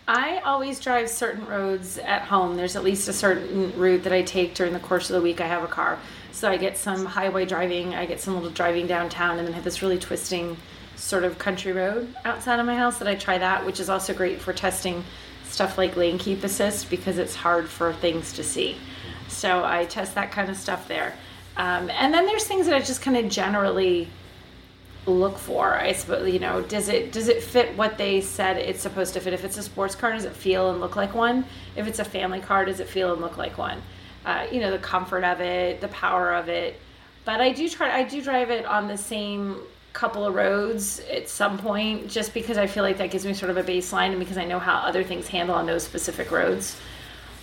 I 0.07 0.39
always 0.45 0.79
drive 0.79 1.11
certain 1.11 1.45
roads 1.45 1.99
at 1.99 2.23
home. 2.23 2.57
There's 2.57 2.77
at 2.77 2.85
least 2.85 3.09
a 3.09 3.13
certain 3.13 3.77
route 3.77 4.05
that 4.05 4.13
I 4.13 4.23
take 4.23 4.55
during 4.55 4.73
the 4.73 4.79
course 4.79 5.11
of 5.11 5.15
the 5.15 5.23
week. 5.23 5.41
I 5.41 5.49
have 5.49 5.65
a 5.65 5.67
car, 5.67 5.99
so 6.31 6.49
I 6.49 6.57
get 6.57 6.79
some 6.79 7.05
highway 7.05 7.47
driving. 7.47 7.97
I 7.97 8.07
get 8.07 8.21
some 8.21 8.35
little 8.35 8.51
driving 8.51 8.87
downtown, 8.87 9.39
and 9.39 9.49
then 9.49 9.55
have 9.55 9.65
this 9.65 9.83
really 9.83 9.99
twisting 9.99 10.57
sort 10.95 11.25
of 11.25 11.37
country 11.37 11.73
road 11.73 12.15
outside 12.25 12.61
of 12.61 12.67
my 12.67 12.77
house 12.77 13.01
that 13.01 13.09
I 13.09 13.17
try 13.17 13.39
that, 13.39 13.67
which 13.67 13.81
is 13.81 13.91
also 13.91 14.15
great 14.15 14.41
for 14.41 14.53
testing 14.53 15.03
stuff 15.49 15.79
like 15.79 15.97
lane 15.97 16.17
keep 16.17 16.45
assist 16.45 16.91
because 16.91 17.19
it's 17.19 17.35
hard 17.35 17.69
for 17.69 17.93
things 17.95 18.33
to 18.35 18.45
see. 18.45 18.77
So 19.27 19.65
I 19.65 19.87
test 19.87 20.15
that 20.15 20.31
kind 20.31 20.49
of 20.49 20.57
stuff 20.57 20.87
there. 20.87 21.17
Um, 21.57 21.91
and 21.91 22.15
then 22.15 22.25
there's 22.27 22.45
things 22.45 22.67
that 22.67 22.75
I 22.77 22.79
just 22.79 23.03
kind 23.03 23.17
of 23.17 23.29
generally 23.29 24.09
look 25.07 25.39
for 25.39 25.75
i 25.77 25.93
suppose 25.93 26.31
you 26.31 26.39
know 26.39 26.61
does 26.63 26.89
it 26.89 27.11
does 27.11 27.29
it 27.29 27.43
fit 27.43 27.77
what 27.77 27.97
they 27.97 28.21
said 28.21 28.57
it's 28.59 28.81
supposed 28.81 29.15
to 29.15 29.21
fit? 29.21 29.33
If 29.33 29.45
it's 29.45 29.57
a 29.57 29.63
sports 29.63 29.95
car 29.95 30.13
does 30.13 30.25
it 30.25 30.35
feel 30.35 30.71
and 30.71 30.81
look 30.81 30.95
like 30.95 31.15
one? 31.15 31.45
If 31.75 31.87
it's 31.87 31.99
a 31.99 32.05
family 32.05 32.41
car 32.41 32.65
does 32.65 32.81
it 32.81 32.89
feel 32.89 33.13
and 33.13 33.21
look 33.21 33.39
like 33.39 33.57
one? 33.57 33.81
Uh, 34.27 34.47
you 34.53 34.61
know 34.61 34.71
the 34.71 34.79
comfort 34.79 35.25
of 35.25 35.41
it 35.41 35.81
the 35.81 35.89
power 35.89 36.35
of 36.35 36.49
it. 36.49 36.79
But 37.25 37.41
i 37.41 37.53
do 37.53 37.69
try 37.69 37.97
i 37.99 38.03
do 38.03 38.21
drive 38.21 38.51
it 38.51 38.67
on 38.67 38.89
the 38.89 38.99
same 38.99 39.57
couple 39.93 40.25
of 40.25 40.35
roads 40.35 41.01
at 41.11 41.29
some 41.29 41.59
point 41.59 42.09
just 42.09 42.33
because 42.33 42.57
i 42.57 42.67
feel 42.67 42.85
like 42.85 42.99
that 42.99 43.11
gives 43.11 43.27
me 43.27 43.35
sort 43.35 43.51
of 43.51 43.57
a 43.57 43.63
baseline 43.65 44.11
and 44.11 44.21
because 44.21 44.39
i 44.39 44.45
know 44.45 44.61
how 44.61 44.77
other 44.77 45.03
things 45.03 45.27
handle 45.27 45.55
on 45.55 45.67
those 45.67 45.83
specific 45.83 46.31
roads. 46.31 46.77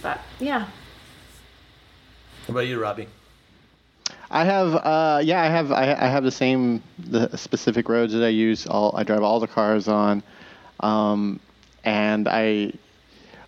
But 0.01 0.21
yeah. 0.39 0.67
What 2.45 2.49
about 2.49 2.67
you, 2.67 2.79
Robbie? 2.79 3.07
I 4.29 4.43
have, 4.43 4.75
uh, 4.75 5.21
yeah, 5.23 5.41
I 5.41 5.47
have, 5.47 5.71
I, 5.71 5.93
I, 5.93 6.07
have 6.07 6.23
the 6.23 6.31
same 6.31 6.83
the 6.99 7.35
specific 7.37 7.87
roads 7.87 8.13
that 8.13 8.23
I 8.23 8.29
use. 8.29 8.67
All 8.67 8.93
I 8.95 9.03
drive 9.03 9.23
all 9.23 9.39
the 9.39 9.47
cars 9.47 9.87
on, 9.87 10.21
um, 10.81 11.39
and 11.85 12.27
I, 12.27 12.73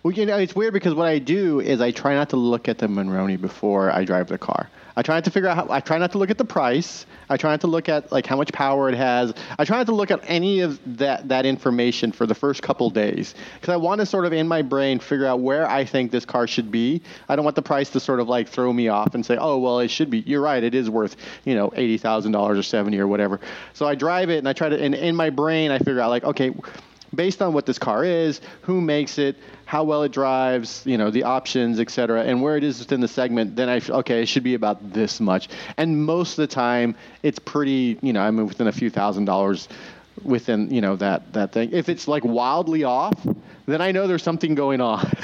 well, 0.02 0.14
you 0.14 0.24
know, 0.24 0.38
it's 0.38 0.56
weird 0.56 0.72
because 0.72 0.94
what 0.94 1.06
I 1.06 1.18
do 1.18 1.60
is 1.60 1.82
I 1.82 1.90
try 1.90 2.14
not 2.14 2.30
to 2.30 2.36
look 2.36 2.68
at 2.68 2.78
the 2.78 2.86
Monroney 2.86 3.38
before 3.38 3.90
I 3.90 4.04
drive 4.04 4.28
the 4.28 4.38
car. 4.38 4.70
I 5.00 5.02
try 5.02 5.14
not 5.14 5.24
to 5.24 5.30
figure 5.30 5.48
out 5.48 5.56
how, 5.56 5.66
I 5.70 5.80
try 5.80 5.96
not 5.96 6.12
to 6.12 6.18
look 6.18 6.30
at 6.30 6.36
the 6.36 6.44
price. 6.44 7.06
I 7.30 7.38
try 7.38 7.52
not 7.52 7.62
to 7.62 7.68
look 7.68 7.88
at 7.88 8.12
like 8.12 8.26
how 8.26 8.36
much 8.36 8.52
power 8.52 8.86
it 8.90 8.94
has. 8.94 9.32
I 9.58 9.64
try 9.64 9.78
not 9.78 9.86
to 9.86 9.94
look 9.94 10.10
at 10.10 10.20
any 10.24 10.60
of 10.60 10.78
that 10.98 11.26
that 11.30 11.46
information 11.46 12.12
for 12.12 12.26
the 12.26 12.34
first 12.34 12.62
couple 12.62 12.90
days 12.90 13.34
because 13.54 13.72
I 13.72 13.76
want 13.76 14.00
to 14.00 14.06
sort 14.06 14.26
of 14.26 14.34
in 14.34 14.46
my 14.46 14.60
brain 14.60 14.98
figure 14.98 15.24
out 15.24 15.40
where 15.40 15.66
I 15.66 15.86
think 15.86 16.10
this 16.10 16.26
car 16.26 16.46
should 16.46 16.70
be. 16.70 17.00
I 17.30 17.34
don't 17.34 17.46
want 17.46 17.56
the 17.56 17.62
price 17.62 17.88
to 17.90 18.00
sort 18.00 18.20
of 18.20 18.28
like 18.28 18.46
throw 18.46 18.70
me 18.74 18.88
off 18.88 19.14
and 19.14 19.24
say, 19.24 19.38
"Oh, 19.40 19.56
well, 19.56 19.78
it 19.78 19.88
should 19.88 20.10
be." 20.10 20.18
You're 20.18 20.42
right, 20.42 20.62
it 20.62 20.74
is 20.74 20.90
worth, 20.90 21.16
you 21.46 21.54
know, 21.54 21.70
$80,000 21.70 22.58
or 22.58 22.62
70 22.62 22.98
or 22.98 23.08
whatever. 23.08 23.40
So 23.72 23.86
I 23.86 23.94
drive 23.94 24.28
it 24.28 24.36
and 24.36 24.46
I 24.46 24.52
try 24.52 24.68
to 24.68 24.78
and 24.78 24.94
in 24.94 25.16
my 25.16 25.30
brain 25.30 25.70
I 25.70 25.78
figure 25.78 26.00
out 26.00 26.10
like, 26.10 26.24
"Okay, 26.24 26.52
based 27.14 27.42
on 27.42 27.52
what 27.52 27.66
this 27.66 27.78
car 27.78 28.04
is, 28.04 28.40
who 28.62 28.80
makes 28.80 29.18
it, 29.18 29.36
how 29.64 29.84
well 29.84 30.02
it 30.02 30.12
drives, 30.12 30.82
you 30.86 30.96
know, 30.98 31.10
the 31.10 31.24
options, 31.24 31.80
et 31.80 31.90
cetera, 31.90 32.22
and 32.22 32.42
where 32.42 32.56
it 32.56 32.64
is 32.64 32.78
within 32.78 33.00
the 33.00 33.08
segment, 33.08 33.56
then 33.56 33.68
I, 33.68 33.80
okay, 33.88 34.22
it 34.22 34.26
should 34.26 34.42
be 34.42 34.54
about 34.54 34.92
this 34.92 35.20
much. 35.20 35.48
And 35.76 36.04
most 36.04 36.32
of 36.32 36.48
the 36.48 36.54
time, 36.54 36.94
it's 37.22 37.38
pretty, 37.38 37.98
you 38.02 38.12
know, 38.12 38.20
I 38.20 38.30
mean, 38.30 38.46
within 38.46 38.66
a 38.66 38.72
few 38.72 38.90
thousand 38.90 39.24
dollars 39.24 39.68
within, 40.22 40.72
you 40.72 40.80
know, 40.80 40.96
that, 40.96 41.32
that 41.32 41.52
thing. 41.52 41.72
If 41.72 41.88
it's 41.88 42.06
like 42.06 42.24
wildly 42.24 42.84
off, 42.84 43.14
then 43.66 43.80
I 43.80 43.92
know 43.92 44.06
there's 44.06 44.22
something 44.22 44.54
going 44.54 44.80
on. 44.80 45.10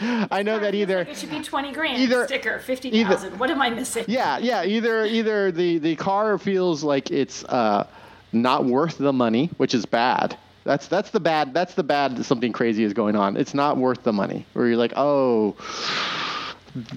I 0.00 0.42
know 0.42 0.58
that 0.58 0.74
either 0.74 1.00
it 1.00 1.16
should 1.16 1.30
be 1.30 1.42
twenty 1.42 1.72
grand 1.72 1.96
either, 1.96 2.26
sticker 2.26 2.58
fifty 2.58 3.02
thousand. 3.02 3.38
What 3.38 3.50
am 3.50 3.62
I 3.62 3.70
missing? 3.70 4.04
Yeah, 4.06 4.36
yeah. 4.36 4.64
Either 4.64 5.06
either 5.06 5.50
the 5.50 5.78
the 5.78 5.96
car 5.96 6.36
feels 6.36 6.84
like 6.84 7.10
it's 7.10 7.42
uh, 7.44 7.86
not 8.32 8.64
worth 8.64 8.98
the 8.98 9.12
money, 9.12 9.50
which 9.56 9.74
is 9.74 9.86
bad. 9.86 10.36
That's 10.64 10.88
that's 10.88 11.10
the 11.10 11.20
bad. 11.20 11.54
That's 11.54 11.74
the 11.74 11.82
bad. 11.82 12.24
Something 12.24 12.52
crazy 12.52 12.84
is 12.84 12.92
going 12.92 13.16
on. 13.16 13.36
It's 13.36 13.54
not 13.54 13.76
worth 13.76 14.02
the 14.02 14.12
money. 14.12 14.46
Where 14.52 14.66
you're 14.66 14.76
like, 14.76 14.92
oh, 14.96 15.56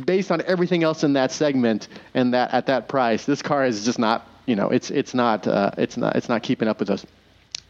based 0.05 0.31
on 0.31 0.41
everything 0.41 0.83
else 0.83 1.03
in 1.03 1.13
that 1.13 1.31
segment 1.31 1.87
and 2.13 2.33
that 2.33 2.53
at 2.53 2.65
that 2.67 2.87
price, 2.87 3.25
this 3.25 3.41
car 3.41 3.65
is 3.65 3.85
just 3.85 3.99
not. 3.99 4.27
You 4.45 4.57
know, 4.57 4.69
it's 4.69 4.91
it's 4.91 5.13
not 5.13 5.47
uh, 5.47 5.71
it's 5.77 5.95
not 5.95 6.17
it's 6.17 6.27
not 6.27 6.43
keeping 6.43 6.67
up 6.67 6.79
with 6.79 6.89
us. 6.89 7.05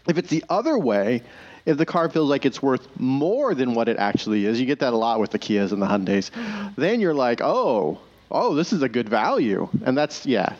If 0.07 0.17
it's 0.17 0.29
the 0.29 0.43
other 0.49 0.77
way, 0.77 1.21
if 1.65 1.77
the 1.77 1.85
car 1.85 2.09
feels 2.09 2.29
like 2.29 2.45
it's 2.45 2.61
worth 2.61 2.87
more 2.99 3.53
than 3.53 3.75
what 3.75 3.87
it 3.87 3.97
actually 3.97 4.45
is, 4.45 4.59
you 4.59 4.65
get 4.65 4.79
that 4.79 4.93
a 4.93 4.97
lot 4.97 5.19
with 5.19 5.31
the 5.31 5.39
Kias 5.39 5.71
and 5.71 5.81
the 5.81 5.85
Hyundais. 5.85 6.31
Then 6.75 6.99
you're 6.99 7.13
like, 7.13 7.41
oh, 7.41 7.99
oh, 8.31 8.55
this 8.55 8.73
is 8.73 8.81
a 8.81 8.89
good 8.89 9.07
value, 9.07 9.69
and 9.85 9.95
that's 9.95 10.25
yeah. 10.25 10.55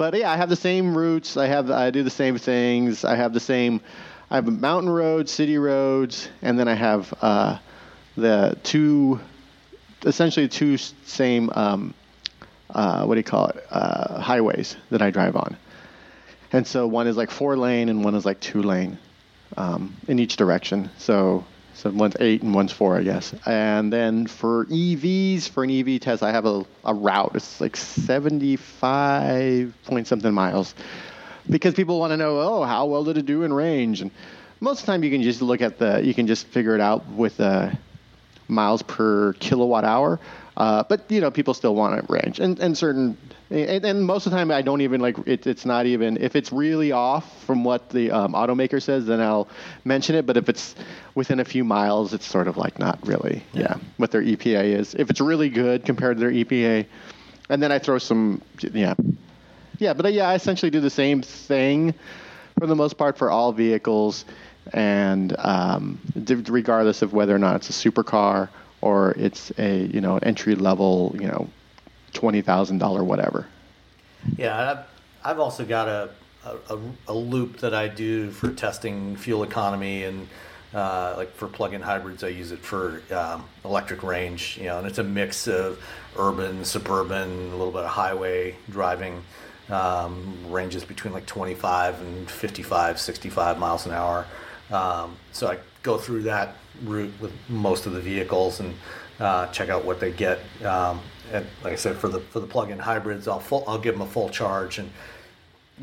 But 0.00 0.16
yeah, 0.16 0.32
I 0.32 0.38
have 0.38 0.48
the 0.48 0.56
same 0.56 0.96
routes. 0.96 1.36
I 1.36 1.44
have 1.44 1.70
I 1.70 1.90
do 1.90 2.02
the 2.02 2.08
same 2.08 2.38
things. 2.38 3.04
I 3.04 3.16
have 3.16 3.34
the 3.34 3.38
same. 3.38 3.82
I 4.30 4.36
have 4.36 4.46
mountain 4.46 4.88
roads, 4.88 5.30
city 5.30 5.58
roads, 5.58 6.26
and 6.40 6.58
then 6.58 6.68
I 6.68 6.72
have 6.72 7.12
uh, 7.20 7.58
the 8.16 8.56
two, 8.62 9.20
essentially 10.06 10.48
two 10.48 10.78
same. 10.78 11.50
Um, 11.54 11.92
uh, 12.70 13.04
what 13.04 13.16
do 13.16 13.18
you 13.18 13.24
call 13.24 13.48
it? 13.48 13.62
Uh, 13.70 14.22
highways 14.22 14.74
that 14.90 15.02
I 15.02 15.10
drive 15.10 15.36
on. 15.36 15.58
And 16.50 16.66
so 16.66 16.86
one 16.86 17.06
is 17.06 17.18
like 17.18 17.30
four 17.30 17.58
lane 17.58 17.90
and 17.90 18.02
one 18.02 18.14
is 18.14 18.24
like 18.24 18.40
two 18.40 18.62
lane 18.62 18.96
um, 19.58 19.94
in 20.08 20.18
each 20.18 20.36
direction. 20.36 20.88
So 20.96 21.44
so 21.80 21.90
one's 21.90 22.16
eight 22.20 22.42
and 22.42 22.54
one's 22.54 22.72
four, 22.72 22.98
I 22.98 23.02
guess. 23.02 23.34
And 23.46 23.90
then 23.90 24.26
for 24.26 24.66
EVs, 24.66 25.48
for 25.48 25.64
an 25.64 25.70
EV 25.70 25.98
test, 26.00 26.22
I 26.22 26.30
have 26.30 26.44
a, 26.44 26.62
a 26.84 26.92
route. 26.92 27.32
It's 27.34 27.58
like 27.58 27.74
75 27.74 29.72
point 29.84 30.06
something 30.06 30.34
miles. 30.34 30.74
Because 31.48 31.72
people 31.72 31.98
want 31.98 32.10
to 32.10 32.18
know, 32.18 32.38
oh, 32.38 32.64
how 32.64 32.84
well 32.84 33.02
did 33.04 33.16
it 33.16 33.24
do 33.24 33.44
in 33.44 33.52
range? 33.52 34.02
And 34.02 34.10
most 34.60 34.80
of 34.80 34.86
the 34.86 34.92
time, 34.92 35.02
you 35.02 35.10
can 35.10 35.22
just 35.22 35.40
look 35.40 35.62
at 35.62 35.78
the, 35.78 36.04
you 36.04 36.12
can 36.12 36.26
just 36.26 36.46
figure 36.48 36.74
it 36.74 36.82
out 36.82 37.08
with 37.08 37.38
the 37.38 37.74
miles 38.46 38.82
per 38.82 39.32
kilowatt 39.34 39.84
hour. 39.84 40.20
Uh, 40.56 40.82
but 40.88 41.10
you 41.10 41.20
know, 41.20 41.30
people 41.30 41.54
still 41.54 41.74
want 41.74 41.98
a 41.98 42.12
range, 42.12 42.40
and 42.40 42.58
and 42.58 42.76
certain 42.76 43.16
and, 43.50 43.84
and, 43.84 44.04
most 44.04 44.26
of 44.26 44.32
the 44.32 44.38
time, 44.38 44.52
I 44.52 44.62
don't 44.62 44.80
even 44.80 45.00
like 45.00 45.18
it, 45.26 45.44
it's 45.46 45.66
not 45.66 45.84
even 45.84 46.16
if 46.18 46.36
it's 46.36 46.52
really 46.52 46.92
off 46.92 47.44
from 47.44 47.64
what 47.64 47.90
the 47.90 48.12
um, 48.12 48.32
automaker 48.32 48.80
says, 48.80 49.06
then 49.06 49.20
I'll 49.20 49.48
mention 49.84 50.14
it. 50.14 50.24
But 50.24 50.36
if 50.36 50.48
it's 50.48 50.76
within 51.16 51.40
a 51.40 51.44
few 51.44 51.64
miles, 51.64 52.14
it's 52.14 52.26
sort 52.26 52.46
of 52.46 52.56
like 52.56 52.78
not 52.78 53.04
really, 53.04 53.42
yeah, 53.52 53.62
yeah 53.62 53.76
what 53.96 54.12
their 54.12 54.22
EPA 54.22 54.78
is. 54.78 54.94
If 54.94 55.10
it's 55.10 55.20
really 55.20 55.48
good 55.48 55.84
compared 55.84 56.18
to 56.18 56.20
their 56.20 56.30
EPA, 56.30 56.86
and 57.48 57.60
then 57.60 57.72
I 57.72 57.80
throw 57.80 57.98
some, 57.98 58.40
yeah, 58.72 58.94
yeah. 59.78 59.94
But 59.94 60.06
uh, 60.06 60.10
yeah, 60.10 60.28
I 60.28 60.34
essentially 60.34 60.70
do 60.70 60.80
the 60.80 60.88
same 60.88 61.20
thing 61.20 61.92
for 62.56 62.68
the 62.68 62.76
most 62.76 62.96
part 62.96 63.18
for 63.18 63.30
all 63.30 63.50
vehicles, 63.50 64.26
and 64.72 65.34
um, 65.40 65.98
regardless 66.48 67.02
of 67.02 67.12
whether 67.12 67.34
or 67.34 67.38
not 67.40 67.56
it's 67.56 67.70
a 67.70 67.90
supercar 67.90 68.48
or 68.80 69.12
it's 69.12 69.52
a 69.58 69.86
you 69.86 70.00
know 70.00 70.18
entry 70.18 70.54
level 70.54 71.14
you 71.18 71.26
know 71.26 71.48
twenty 72.12 72.42
thousand 72.42 72.78
dollar 72.78 73.04
whatever. 73.04 73.46
Yeah, 74.36 74.84
I've, 75.24 75.30
I've 75.30 75.40
also 75.40 75.64
got 75.64 75.88
a, 75.88 76.10
a, 76.44 76.78
a 77.08 77.14
loop 77.14 77.58
that 77.58 77.74
I 77.74 77.88
do 77.88 78.30
for 78.30 78.52
testing 78.52 79.16
fuel 79.16 79.42
economy 79.42 80.04
and 80.04 80.28
uh, 80.74 81.14
like 81.16 81.32
for 81.34 81.48
plug-in 81.48 81.82
hybrids, 81.82 82.22
I 82.22 82.28
use 82.28 82.52
it 82.52 82.60
for 82.60 83.02
um, 83.10 83.44
electric 83.64 84.02
range. 84.02 84.56
You 84.58 84.66
know, 84.66 84.78
and 84.78 84.86
it's 84.86 84.98
a 84.98 85.04
mix 85.04 85.48
of 85.48 85.82
urban, 86.16 86.64
suburban, 86.64 87.28
a 87.28 87.56
little 87.56 87.72
bit 87.72 87.82
of 87.82 87.90
highway 87.90 88.54
driving. 88.70 89.22
Um, 89.68 90.36
ranges 90.48 90.84
between 90.84 91.12
like 91.12 91.26
25 91.26 92.00
and 92.00 92.28
55, 92.28 92.98
65 92.98 93.58
miles 93.58 93.86
an 93.86 93.92
hour. 93.92 94.26
Um, 94.72 95.16
so 95.30 95.46
I 95.46 95.58
go 95.84 95.96
through 95.96 96.22
that 96.24 96.56
route 96.84 97.12
with 97.20 97.32
most 97.48 97.86
of 97.86 97.92
the 97.92 98.00
vehicles 98.00 98.60
and 98.60 98.74
uh, 99.18 99.46
check 99.48 99.68
out 99.68 99.84
what 99.84 100.00
they 100.00 100.10
get. 100.10 100.40
Um, 100.64 101.00
and 101.32 101.46
like 101.62 101.72
I 101.72 101.76
said, 101.76 101.96
for 101.96 102.08
the 102.08 102.20
for 102.20 102.40
the 102.40 102.46
plug-in 102.46 102.78
hybrids, 102.78 103.28
I'll 103.28 103.40
full, 103.40 103.64
I'll 103.66 103.78
give 103.78 103.94
them 103.94 104.02
a 104.02 104.10
full 104.10 104.28
charge 104.28 104.78
and 104.78 104.90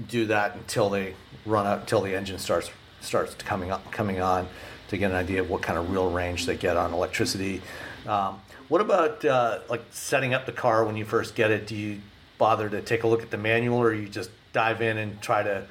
do 0.08 0.26
that 0.28 0.56
until 0.56 0.90
they 0.90 1.16
run 1.46 1.66
out 1.66 1.80
until 1.80 2.02
the 2.02 2.16
engine 2.16 2.38
starts 2.38 2.70
starts 3.02 3.34
coming 3.36 3.72
up 3.72 3.90
coming 3.92 4.20
on 4.20 4.48
to 4.90 4.98
get 4.98 5.12
an 5.12 5.18
idea 5.18 5.42
of 5.42 5.50
what 5.50 5.62
kind 5.62 5.78
of 5.78 5.90
real 5.92 6.10
range 6.10 6.46
they 6.46 6.56
get 6.56 6.78
on 6.78 6.94
electricity. 6.94 7.62
Um, 8.06 8.42
what 8.70 8.82
about 8.82 9.24
uh, 9.24 9.60
like 9.70 9.84
setting 9.92 10.34
up 10.34 10.46
the 10.46 10.52
car 10.52 10.86
when 10.86 10.98
you 10.98 11.06
first 11.06 11.36
get 11.36 11.52
it? 11.52 11.68
Do 11.68 11.76
you 11.76 12.02
bother 12.38 12.70
to 12.70 12.82
take 12.82 13.04
a 13.04 13.08
look 13.08 13.22
at 13.22 13.32
the 13.32 13.38
manual, 13.38 13.78
or 13.78 13.94
you 13.94 14.08
just 14.08 14.30
dive 14.54 14.82
in 14.82 14.98
and 14.98 15.22
try 15.22 15.44
to 15.44 15.66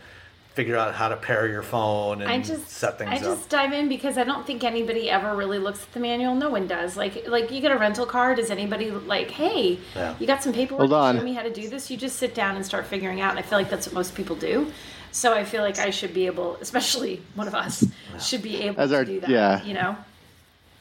figure 0.56 0.74
out 0.74 0.94
how 0.94 1.08
to 1.10 1.16
pair 1.16 1.46
your 1.46 1.62
phone 1.62 2.22
and 2.22 2.30
I 2.30 2.40
just, 2.40 2.70
set 2.70 2.96
things 2.96 3.10
I 3.10 3.16
up. 3.16 3.22
just 3.22 3.50
dive 3.50 3.74
in 3.74 3.90
because 3.90 4.16
I 4.16 4.24
don't 4.24 4.46
think 4.46 4.64
anybody 4.64 5.10
ever 5.10 5.36
really 5.36 5.58
looks 5.58 5.82
at 5.82 5.92
the 5.92 6.00
manual. 6.00 6.34
No 6.34 6.48
one 6.48 6.66
does. 6.66 6.96
Like 6.96 7.28
like 7.28 7.50
you 7.50 7.60
get 7.60 7.72
a 7.72 7.76
rental 7.76 8.06
car. 8.06 8.34
Does 8.34 8.50
anybody 8.50 8.90
like, 8.90 9.30
hey, 9.30 9.78
yeah. 9.94 10.14
you 10.18 10.26
got 10.26 10.42
some 10.42 10.54
paperwork? 10.54 10.88
Hold 10.88 10.94
on. 10.94 11.18
Show 11.18 11.22
me 11.22 11.34
how 11.34 11.42
to 11.42 11.52
do 11.52 11.68
this. 11.68 11.90
You 11.90 11.98
just 11.98 12.16
sit 12.16 12.34
down 12.34 12.56
and 12.56 12.64
start 12.64 12.86
figuring 12.86 13.20
out. 13.20 13.30
And 13.30 13.38
I 13.38 13.42
feel 13.42 13.58
like 13.58 13.68
that's 13.68 13.86
what 13.86 13.94
most 13.94 14.14
people 14.14 14.34
do. 14.34 14.72
So 15.12 15.34
I 15.34 15.44
feel 15.44 15.62
like 15.62 15.78
I 15.78 15.90
should 15.90 16.14
be 16.14 16.24
able, 16.24 16.56
especially 16.62 17.22
one 17.34 17.48
of 17.48 17.54
us, 17.54 17.82
yeah. 17.82 18.18
should 18.18 18.42
be 18.42 18.62
able 18.62 18.80
As 18.80 18.90
to 18.90 18.96
our, 18.96 19.04
do 19.04 19.20
that. 19.20 19.28
Yeah. 19.28 19.62
You 19.62 19.74
know. 19.74 19.96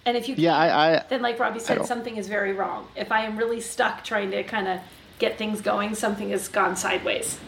And 0.05 0.15
if 0.15 0.29
you 0.29 0.35
yeah, 0.37 0.55
I, 0.55 0.95
I, 0.95 1.03
then 1.09 1.21
like 1.21 1.37
Robbie 1.37 1.59
said, 1.59 1.85
something 1.85 2.15
is 2.15 2.29
very 2.29 2.53
wrong. 2.53 2.87
If 2.95 3.11
I 3.11 3.25
am 3.25 3.35
really 3.35 3.59
stuck 3.59 4.05
trying 4.05 4.31
to 4.31 4.43
kind 4.43 4.67
of 4.67 4.79
get 5.19 5.37
things 5.37 5.59
going, 5.61 5.95
something 5.95 6.29
has 6.29 6.47
gone 6.47 6.75
sideways. 6.77 7.39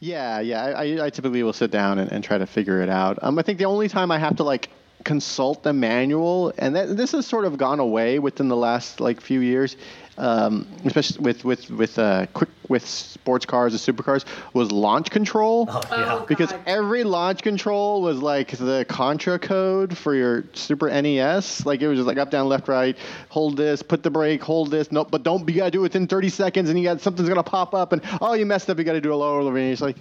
Yeah, 0.00 0.40
yeah. 0.40 0.64
I, 0.64 1.06
I 1.06 1.10
typically 1.10 1.42
will 1.42 1.52
sit 1.52 1.70
down 1.70 1.98
and, 1.98 2.10
and 2.12 2.22
try 2.22 2.38
to 2.38 2.46
figure 2.46 2.82
it 2.82 2.88
out. 2.88 3.18
Um, 3.22 3.38
I 3.38 3.42
think 3.42 3.58
the 3.58 3.64
only 3.64 3.88
time 3.88 4.10
I 4.10 4.18
have 4.18 4.36
to 4.36 4.42
like 4.42 4.68
consult 5.04 5.62
the 5.62 5.72
manual, 5.72 6.52
and 6.58 6.74
that, 6.76 6.96
this 6.96 7.12
has 7.12 7.26
sort 7.26 7.44
of 7.44 7.56
gone 7.56 7.80
away 7.80 8.18
within 8.18 8.48
the 8.48 8.56
last 8.56 9.00
like 9.00 9.20
few 9.20 9.40
years, 9.40 9.76
um, 10.18 10.66
especially 10.84 11.22
with 11.22 11.44
with 11.44 11.70
with 11.70 11.98
uh, 11.98 12.26
quick 12.32 12.48
with 12.68 12.86
sports 12.86 13.46
cars 13.46 13.72
and 13.72 13.96
supercars, 13.96 14.24
was 14.52 14.72
launch 14.72 15.10
control. 15.10 15.66
Oh, 15.68 15.82
yeah. 15.90 16.14
Oh, 16.14 16.26
because 16.26 16.52
every 16.66 17.04
launch 17.04 17.42
control 17.42 18.02
was 18.02 18.18
like 18.18 18.50
the 18.56 18.84
Contra 18.88 19.38
code 19.38 19.96
for 19.96 20.14
your 20.14 20.44
Super 20.52 20.88
NES. 20.88 21.64
Like 21.66 21.82
it 21.82 21.88
was 21.88 21.98
just 21.98 22.06
like 22.06 22.18
up, 22.18 22.30
down, 22.30 22.48
left, 22.48 22.68
right. 22.68 22.96
Hold 23.28 23.56
this, 23.56 23.82
put 23.82 24.02
the 24.02 24.10
brake, 24.10 24.42
hold 24.42 24.70
this. 24.70 24.90
No, 24.90 25.04
but 25.04 25.22
don't. 25.22 25.48
You 25.48 25.56
gotta 25.56 25.70
do 25.70 25.80
it 25.80 25.82
within 25.82 26.06
30 26.06 26.28
seconds, 26.28 26.70
and 26.70 26.78
you 26.78 26.84
got 26.84 27.00
something's 27.00 27.28
gonna 27.28 27.42
pop 27.42 27.74
up, 27.74 27.92
and 27.92 28.02
oh, 28.20 28.34
you 28.34 28.46
messed 28.46 28.70
up. 28.70 28.78
You 28.78 28.84
gotta 28.84 29.00
do 29.00 29.12
a 29.12 29.16
lower 29.16 29.50
range. 29.50 29.80
Like, 29.80 29.96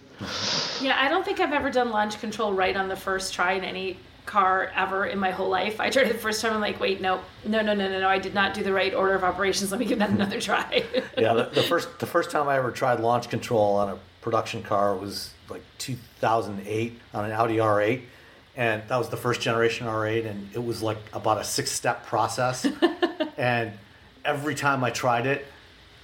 yeah, 0.81 0.97
I 0.99 1.09
don't 1.09 1.25
think 1.25 1.39
I've 1.39 1.53
ever 1.53 1.69
done 1.69 1.89
launch 1.89 2.19
control 2.19 2.53
right 2.53 2.75
on 2.75 2.87
the 2.87 2.95
first 2.95 3.33
try 3.33 3.53
in 3.53 3.63
any 3.63 3.97
car 4.25 4.71
ever 4.75 5.05
in 5.05 5.19
my 5.19 5.31
whole 5.31 5.49
life. 5.49 5.79
I 5.79 5.89
tried 5.89 6.07
it 6.07 6.13
the 6.13 6.19
first 6.19 6.41
time. 6.41 6.53
I'm 6.53 6.61
like, 6.61 6.79
wait, 6.79 7.01
no, 7.01 7.21
no, 7.45 7.61
no, 7.61 7.73
no, 7.73 7.89
no, 7.89 7.99
no. 7.99 8.07
I 8.07 8.19
did 8.19 8.33
not 8.33 8.53
do 8.53 8.63
the 8.63 8.73
right 8.73 8.93
order 8.93 9.15
of 9.15 9.23
operations. 9.23 9.71
Let 9.71 9.79
me 9.79 9.85
give 9.85 9.99
that 9.99 10.09
another 10.19 10.39
try. 10.41 10.83
yeah, 11.17 11.33
the, 11.33 11.45
the, 11.45 11.63
first 11.63 11.99
the 11.99 12.05
first 12.05 12.31
time 12.31 12.47
I 12.47 12.57
ever 12.57 12.71
tried 12.71 12.99
launch 12.99 13.29
control 13.29 13.75
on 13.75 13.89
a 13.89 13.97
production 14.21 14.63
car 14.63 14.95
was 14.95 15.33
like 15.49 15.61
2008 15.77 16.99
on 17.13 17.25
an 17.25 17.31
Audi 17.31 17.57
R8, 17.57 18.01
and 18.55 18.81
that 18.87 18.97
was 18.97 19.09
the 19.09 19.17
first 19.17 19.41
generation 19.41 19.87
R8, 19.87 20.25
and 20.25 20.49
it 20.53 20.63
was 20.63 20.81
like 20.81 20.97
about 21.13 21.39
a 21.39 21.43
six 21.43 21.71
step 21.71 22.05
process, 22.05 22.67
and 23.37 23.71
every 24.23 24.55
time 24.55 24.83
I 24.83 24.89
tried 24.89 25.27
it, 25.27 25.45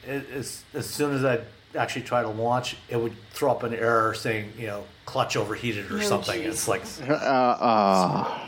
it 0.06 0.30
as, 0.32 0.64
as 0.74 0.86
soon 0.86 1.16
as 1.16 1.26
I 1.26 1.42
actually 1.76 2.04
try 2.04 2.22
to 2.22 2.30
launch, 2.30 2.76
it 2.90 2.98
would 2.98 3.14
throw 3.32 3.52
up 3.52 3.64
an 3.64 3.74
error 3.74 4.14
saying, 4.14 4.54
you 4.58 4.68
know, 4.68 4.84
clutch 5.06 5.36
overheated 5.36 5.92
or 5.92 5.98
oh, 5.98 6.02
something. 6.02 6.42
Geez. 6.42 6.48
It's 6.48 6.68
like, 6.68 6.84
uh, 7.10 7.14
uh, 7.14 8.40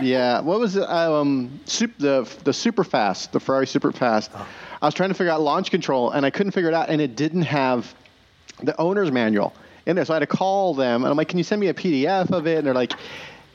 yeah. 0.00 0.40
What 0.40 0.60
was 0.60 0.76
it? 0.76 0.88
Um, 0.88 1.60
the 1.66 2.28
the 2.44 2.50
Superfast, 2.50 3.30
the 3.30 3.40
Ferrari 3.40 3.66
Superfast. 3.66 4.30
Oh. 4.34 4.46
I 4.80 4.86
was 4.86 4.94
trying 4.94 5.08
to 5.08 5.14
figure 5.14 5.32
out 5.32 5.40
launch 5.40 5.70
control, 5.70 6.10
and 6.10 6.24
I 6.24 6.30
couldn't 6.30 6.52
figure 6.52 6.68
it 6.68 6.74
out, 6.74 6.88
and 6.88 7.00
it 7.00 7.16
didn't 7.16 7.42
have 7.42 7.94
the 8.62 8.78
owner's 8.80 9.10
manual 9.10 9.52
in 9.86 9.96
there. 9.96 10.04
So 10.04 10.14
I 10.14 10.16
had 10.16 10.20
to 10.20 10.26
call 10.26 10.74
them, 10.74 11.02
and 11.04 11.10
I'm 11.10 11.16
like, 11.16 11.28
"Can 11.28 11.38
you 11.38 11.44
send 11.44 11.60
me 11.60 11.68
a 11.68 11.74
PDF 11.74 12.30
of 12.30 12.46
it?" 12.46 12.58
And 12.58 12.66
they're 12.66 12.74
like, 12.74 12.92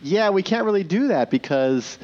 "Yeah, 0.02 0.30
we 0.30 0.44
can't 0.44 0.66
really 0.66 0.84
do 0.84 1.08
that 1.10 1.30
because." 1.30 1.98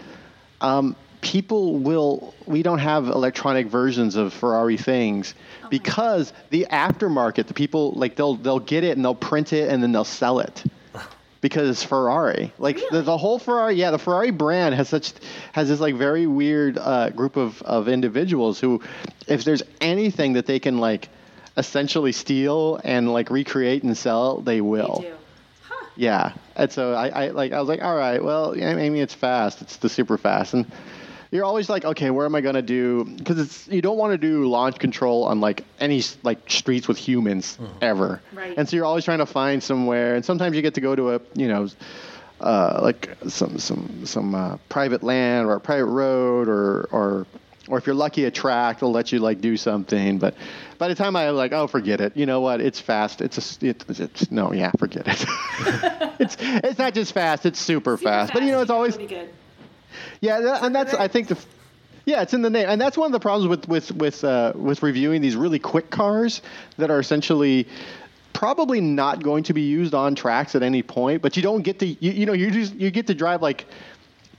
Um, 0.61 0.95
people 1.21 1.77
will 1.77 2.33
we 2.45 2.63
don't 2.63 2.79
have 2.79 3.07
electronic 3.07 3.67
versions 3.67 4.15
of 4.15 4.33
Ferrari 4.33 4.77
things 4.77 5.33
because 5.69 6.31
the 6.49 6.67
aftermarket 6.71 7.47
the 7.47 7.53
people 7.53 7.91
like 7.91 8.15
they'll 8.15 8.35
they'll 8.35 8.59
get 8.59 8.83
it 8.83 8.95
and 8.95 9.03
they'll 9.03 9.15
print 9.15 9.53
it 9.53 9.69
and 9.69 9.83
then 9.83 9.91
they'll 9.91 10.03
sell 10.03 10.39
it 10.39 10.63
because 11.41 11.69
it's 11.69 11.83
Ferrari. 11.83 12.53
Like 12.57 12.77
really? 12.77 12.89
the, 12.91 13.01
the, 13.01 13.17
whole 13.17 13.37
Ferrari 13.37 13.75
yeah 13.75 13.91
the 13.91 13.99
Ferrari 13.99 14.31
brand 14.31 14.75
has 14.75 14.87
such 14.87 15.13
has 15.51 15.67
this 15.67 15.79
like 15.79 15.95
very 15.95 16.25
weird 16.25 16.77
uh, 16.77 17.09
group 17.09 17.35
of 17.35 17.61
of 17.63 17.87
individuals 17.89 18.59
who 18.59 18.81
if 19.27 19.43
there's 19.43 19.63
anything 19.81 20.33
that 20.33 20.45
they 20.45 20.59
can 20.59 20.77
like 20.77 21.09
essentially 21.57 22.13
steal 22.13 22.79
and 22.83 23.11
like 23.11 23.29
recreate 23.29 23.83
and 23.83 23.97
sell 23.97 24.39
they 24.39 24.61
will. 24.61 24.99
they 25.01 25.11
huh. 25.67 25.85
yeah. 25.97 26.33
And 26.55 26.71
so 26.71 26.93
I, 26.93 27.25
I 27.25 27.27
like 27.29 27.51
I 27.51 27.59
was 27.59 27.67
like 27.67 27.83
all 27.83 27.95
right 27.95 28.23
well 28.23 28.57
yeah, 28.57 28.73
mean 28.73 28.95
it's 28.95 29.13
fast. 29.13 29.61
It's 29.61 29.75
the 29.77 29.89
Superfast. 29.89 30.53
And 30.53 30.71
you're 31.31 31.45
always 31.45 31.69
like, 31.69 31.85
okay, 31.85 32.09
where 32.09 32.25
am 32.25 32.33
I 32.35 32.41
gonna 32.41 32.61
do? 32.61 33.05
Because 33.05 33.39
it's 33.39 33.67
you 33.67 33.81
don't 33.81 33.97
want 33.97 34.13
to 34.13 34.17
do 34.17 34.47
launch 34.47 34.79
control 34.79 35.25
on 35.25 35.39
like 35.39 35.63
any 35.79 36.01
like 36.23 36.49
streets 36.49 36.87
with 36.87 36.97
humans 36.97 37.57
mm. 37.61 37.69
ever. 37.81 38.21
Right. 38.33 38.57
And 38.57 38.67
so 38.67 38.75
you're 38.75 38.85
always 38.85 39.05
trying 39.05 39.19
to 39.19 39.25
find 39.25 39.61
somewhere, 39.61 40.15
and 40.15 40.25
sometimes 40.25 40.55
you 40.55 40.61
get 40.61 40.75
to 40.75 40.81
go 40.81 40.95
to 40.95 41.15
a 41.15 41.21
you 41.35 41.47
know. 41.47 41.69
Uh, 42.41 42.79
like 42.81 43.17
some 43.27 43.59
some 43.59 44.05
some 44.05 44.33
uh, 44.33 44.55
private 44.69 45.03
land 45.03 45.45
or 45.45 45.55
a 45.55 45.59
private 45.59 45.87
road 45.87 46.47
or 46.47 46.87
or 46.89 47.27
or 47.67 47.77
if 47.77 47.85
you're 47.85 47.93
lucky 47.93 48.23
a 48.23 48.31
track 48.31 48.79
they'll 48.79 48.93
let 48.93 49.11
you 49.11 49.19
like 49.19 49.41
do 49.41 49.57
something 49.57 50.17
but 50.17 50.33
by 50.77 50.87
the 50.87 50.95
time 50.95 51.17
i 51.17 51.31
like 51.31 51.51
oh 51.51 51.67
forget 51.67 51.99
it 51.99 52.15
you 52.15 52.25
know 52.25 52.39
what 52.39 52.61
it's 52.61 52.79
fast 52.79 53.19
it's 53.19 53.61
a 53.61 53.67
it, 53.67 53.83
it's 53.89 54.31
no 54.31 54.53
yeah 54.53 54.71
forget 54.79 55.05
it 55.05 55.25
it's 56.21 56.37
it's 56.39 56.79
not 56.79 56.93
just 56.93 57.11
fast 57.11 57.45
it's 57.45 57.59
super, 57.59 57.97
super 57.97 58.09
fast. 58.09 58.31
fast. 58.31 58.33
but 58.33 58.43
you 58.43 58.51
know 58.51 58.61
it's 58.61 58.71
always 58.71 58.97
yeah, 60.21 60.59
and 60.61 60.73
that's 60.73 60.93
I 60.93 61.07
think 61.07 61.27
the 61.27 61.37
yeah, 62.05 62.21
it's 62.21 62.33
in 62.33 62.41
the 62.41 62.49
name, 62.49 62.67
and 62.67 62.81
that's 62.81 62.97
one 62.97 63.05
of 63.05 63.11
the 63.11 63.19
problems 63.19 63.47
with 63.47 63.67
with 63.67 63.91
with 63.93 64.23
uh, 64.23 64.53
with 64.55 64.81
reviewing 64.81 65.21
these 65.21 65.35
really 65.35 65.59
quick 65.59 65.89
cars 65.89 66.41
that 66.77 66.89
are 66.89 66.99
essentially 66.99 67.67
probably 68.33 68.79
not 68.79 69.21
going 69.21 69.43
to 69.43 69.53
be 69.53 69.61
used 69.61 69.93
on 69.93 70.15
tracks 70.15 70.55
at 70.55 70.63
any 70.63 70.81
point. 70.81 71.21
But 71.21 71.35
you 71.35 71.43
don't 71.43 71.61
get 71.61 71.79
to 71.79 71.85
you, 71.85 72.11
you 72.11 72.25
know 72.25 72.33
you 72.33 72.51
just 72.51 72.73
you 72.75 72.89
get 72.91 73.07
to 73.07 73.13
drive 73.13 73.41
like 73.41 73.65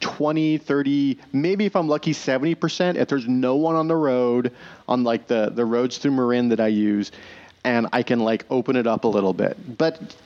20, 0.00 0.58
30, 0.58 1.18
maybe 1.32 1.66
if 1.66 1.76
I'm 1.76 1.88
lucky, 1.88 2.12
70% 2.12 2.96
if 2.96 3.08
there's 3.08 3.28
no 3.28 3.56
one 3.56 3.76
on 3.76 3.86
the 3.86 3.96
road 3.96 4.52
on 4.88 5.04
like 5.04 5.26
the, 5.26 5.50
the 5.50 5.64
roads 5.64 5.98
through 5.98 6.12
Marin 6.12 6.48
that 6.48 6.60
I 6.60 6.68
use, 6.68 7.12
and 7.64 7.86
I 7.92 8.02
can 8.02 8.20
like 8.20 8.44
open 8.50 8.76
it 8.76 8.86
up 8.86 9.04
a 9.04 9.08
little 9.08 9.34
bit. 9.34 9.78
But 9.78 10.16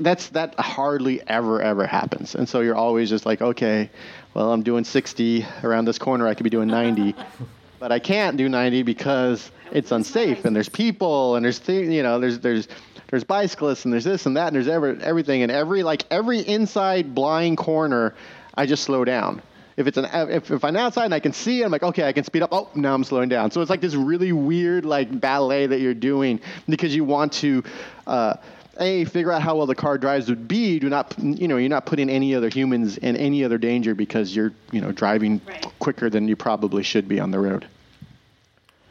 that's 0.00 0.28
that 0.28 0.58
hardly 0.58 1.20
ever 1.28 1.62
ever 1.62 1.86
happens, 1.86 2.34
and 2.34 2.48
so 2.48 2.60
you're 2.60 2.76
always 2.76 3.08
just 3.08 3.26
like, 3.26 3.40
okay, 3.40 3.90
well, 4.34 4.52
I'm 4.52 4.62
doing 4.62 4.84
60 4.84 5.46
around 5.62 5.84
this 5.84 5.98
corner. 5.98 6.26
I 6.26 6.34
could 6.34 6.44
be 6.44 6.50
doing 6.50 6.68
90, 6.68 7.14
but 7.78 7.92
I 7.92 7.98
can't 7.98 8.36
do 8.36 8.48
90 8.48 8.82
because 8.82 9.50
it's 9.72 9.92
unsafe, 9.92 10.44
and 10.44 10.56
there's 10.56 10.68
people, 10.68 11.36
and 11.36 11.44
there's 11.44 11.58
th- 11.58 11.88
you 11.88 12.02
know, 12.02 12.18
there's 12.18 12.38
there's 12.40 12.68
there's 13.10 13.24
bicyclists, 13.24 13.84
and 13.84 13.92
there's 13.92 14.04
this 14.04 14.26
and 14.26 14.36
that, 14.36 14.48
and 14.48 14.56
there's 14.56 14.68
every, 14.68 15.00
everything, 15.02 15.42
and 15.42 15.52
every 15.52 15.82
like 15.82 16.04
every 16.10 16.40
inside 16.40 17.14
blind 17.14 17.58
corner, 17.58 18.14
I 18.54 18.66
just 18.66 18.84
slow 18.84 19.04
down. 19.04 19.42
If 19.76 19.86
it's 19.86 19.96
an 19.96 20.06
if, 20.12 20.50
if 20.50 20.64
I'm 20.64 20.76
outside 20.76 21.06
and 21.06 21.14
I 21.14 21.20
can 21.20 21.32
see, 21.32 21.62
I'm 21.62 21.72
like, 21.72 21.82
okay, 21.82 22.06
I 22.06 22.12
can 22.12 22.24
speed 22.24 22.42
up. 22.42 22.50
Oh, 22.52 22.68
now 22.74 22.94
I'm 22.94 23.04
slowing 23.04 23.28
down. 23.28 23.50
So 23.50 23.60
it's 23.60 23.70
like 23.70 23.80
this 23.80 23.94
really 23.94 24.32
weird 24.32 24.84
like 24.84 25.20
ballet 25.20 25.66
that 25.66 25.80
you're 25.80 25.94
doing 25.94 26.40
because 26.68 26.94
you 26.94 27.04
want 27.04 27.32
to. 27.34 27.64
Uh, 28.06 28.34
a 28.80 29.04
figure 29.04 29.30
out 29.30 29.42
how 29.42 29.56
well 29.56 29.66
the 29.66 29.74
car 29.74 29.98
drives 29.98 30.28
would 30.28 30.48
b 30.48 30.78
do 30.78 30.88
not 30.88 31.14
you 31.18 31.46
know 31.46 31.56
you're 31.56 31.68
not 31.68 31.86
putting 31.86 32.08
any 32.08 32.34
other 32.34 32.48
humans 32.48 32.96
in 32.98 33.16
any 33.16 33.44
other 33.44 33.58
danger 33.58 33.94
because 33.94 34.34
you're 34.34 34.52
you 34.72 34.80
know 34.80 34.90
driving 34.90 35.40
right. 35.46 35.66
quicker 35.78 36.10
than 36.10 36.26
you 36.26 36.34
probably 36.34 36.82
should 36.82 37.06
be 37.06 37.20
on 37.20 37.30
the 37.30 37.38
road 37.38 37.66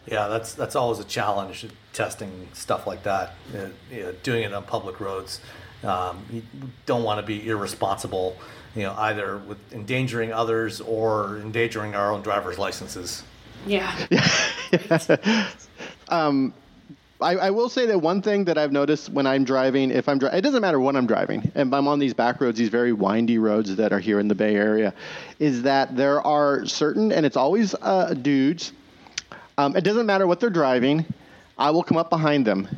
yeah 0.05 0.27
that's 0.27 0.53
that's 0.53 0.75
always 0.75 0.99
a 0.99 1.03
challenge 1.03 1.65
testing 1.93 2.47
stuff 2.53 2.87
like 2.87 3.03
that 3.03 3.35
you 3.53 4.03
know, 4.03 4.11
doing 4.23 4.43
it 4.43 4.53
on 4.53 4.63
public 4.63 4.99
roads 4.99 5.41
um, 5.83 6.23
you 6.31 6.43
don't 6.85 7.03
want 7.03 7.19
to 7.19 7.25
be 7.25 7.47
irresponsible 7.47 8.37
you 8.75 8.83
know 8.83 8.93
either 8.97 9.37
with 9.37 9.57
endangering 9.73 10.31
others 10.31 10.81
or 10.81 11.37
endangering 11.37 11.95
our 11.95 12.11
own 12.11 12.21
driver's 12.21 12.57
licenses 12.57 13.23
yeah, 13.67 13.93
yeah. 14.09 15.49
um, 16.09 16.53
I, 17.21 17.35
I, 17.35 17.49
will 17.51 17.67
say 17.67 17.85
that 17.87 17.99
one 17.99 18.21
thing 18.21 18.45
that 18.45 18.57
I've 18.57 18.71
noticed 18.71 19.09
when 19.09 19.27
I'm 19.27 19.43
driving, 19.43 19.91
if 19.91 20.07
I'm 20.07 20.19
driving, 20.19 20.39
it 20.39 20.41
doesn't 20.41 20.61
matter 20.61 20.79
when 20.79 20.95
I'm 20.95 21.05
driving, 21.05 21.51
and 21.53 21.73
I'm 21.75 21.87
on 21.87 21.99
these 21.99 22.13
back 22.13 22.39
roads, 22.39 22.57
these 22.57 22.69
very 22.69 22.93
windy 22.93 23.37
roads 23.37 23.75
that 23.75 23.91
are 23.91 23.99
here 23.99 24.21
in 24.21 24.29
the 24.29 24.35
Bay 24.35 24.55
Area, 24.55 24.93
is 25.37 25.63
that 25.63 25.97
there 25.97 26.25
are 26.25 26.65
certain, 26.65 27.11
and 27.11 27.25
it's 27.25 27.35
always 27.35 27.75
uh, 27.81 28.13
dudes. 28.13 28.71
Um, 29.57 29.75
it 29.75 29.83
doesn't 29.83 30.05
matter 30.05 30.27
what 30.27 30.39
they're 30.39 30.49
driving. 30.49 31.05
I 31.57 31.71
will 31.71 31.83
come 31.83 31.97
up 31.97 32.09
behind 32.09 32.47
them, 32.47 32.69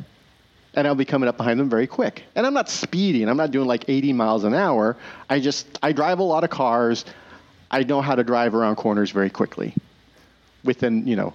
and 0.74 0.88
I'll 0.88 0.96
be 0.96 1.04
coming 1.04 1.28
up 1.28 1.36
behind 1.36 1.60
them 1.60 1.70
very 1.70 1.86
quick. 1.86 2.24
And 2.34 2.44
I'm 2.44 2.54
not 2.54 2.68
speeding. 2.68 3.28
I'm 3.28 3.36
not 3.36 3.52
doing 3.52 3.68
like 3.68 3.84
80 3.88 4.12
miles 4.12 4.42
an 4.42 4.54
hour. 4.54 4.96
I 5.30 5.38
just 5.38 5.78
I 5.84 5.92
drive 5.92 6.18
a 6.18 6.24
lot 6.24 6.42
of 6.42 6.50
cars. 6.50 7.04
I 7.70 7.84
know 7.84 8.00
how 8.00 8.16
to 8.16 8.24
drive 8.24 8.56
around 8.56 8.74
corners 8.74 9.12
very 9.12 9.30
quickly, 9.30 9.72
within 10.64 11.06
you 11.06 11.14
know, 11.14 11.32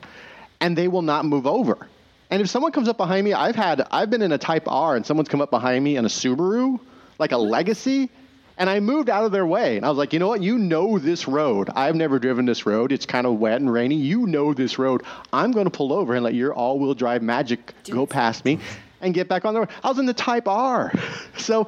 and 0.60 0.78
they 0.78 0.89
will 0.89 1.03
not 1.03 1.24
move 1.24 1.47
over 1.47 1.88
and 2.30 2.41
if 2.41 2.49
someone 2.49 2.71
comes 2.71 2.88
up 2.88 2.97
behind 2.97 3.23
me, 3.25 3.34
I've 3.34 3.55
had 3.55 3.86
I've 3.91 4.09
been 4.09 4.21
in 4.21 4.32
a 4.32 4.38
Type 4.38 4.67
R 4.67 4.95
and 4.95 5.05
someone's 5.05 5.30
come 5.30 5.41
up 5.41 5.49
behind 5.49 5.84
me 5.84 5.95
in 5.95 6.05
a 6.05 6.09
Subaru, 6.09 6.80
like 7.19 7.32
a 7.32 7.38
Legacy, 7.38 8.09
and 8.57 8.69
I 8.69 8.80
moved 8.80 9.09
out 9.09 9.23
of 9.23 9.32
their 9.32 9.45
way. 9.45 9.78
And 9.78 9.86
I 9.86 9.89
was 9.89 9.97
like, 9.97 10.13
you 10.13 10.19
know 10.19 10.28
what? 10.28 10.41
You 10.41 10.57
know 10.57 10.97
this 10.99 11.28
road. 11.28 11.69
I've 11.75 11.95
never 11.95 12.19
driven 12.19 12.45
this 12.45 12.65
road. 12.65 12.91
It's 12.91 13.05
kind 13.05 13.28
of 13.28 13.39
wet 13.39 13.61
and 13.61 13.71
rainy. 13.71 13.95
You 13.95 14.25
know 14.25 14.53
this 14.53 14.80
road. 14.80 15.03
I'm 15.32 15.51
going 15.51 15.65
to 15.65 15.71
pull 15.71 15.93
over 15.93 16.15
and 16.15 16.23
let 16.23 16.34
your 16.34 16.53
all-wheel 16.53 16.95
drive 16.95 17.21
magic 17.21 17.73
go 17.89 18.05
past 18.05 18.45
me 18.45 18.59
and 19.01 19.13
get 19.13 19.27
back 19.27 19.45
on 19.45 19.53
the 19.53 19.61
road. 19.61 19.69
I 19.83 19.89
was 19.89 19.99
in 19.99 20.05
the 20.05 20.13
Type 20.13 20.47
R. 20.47 20.91
so, 21.37 21.67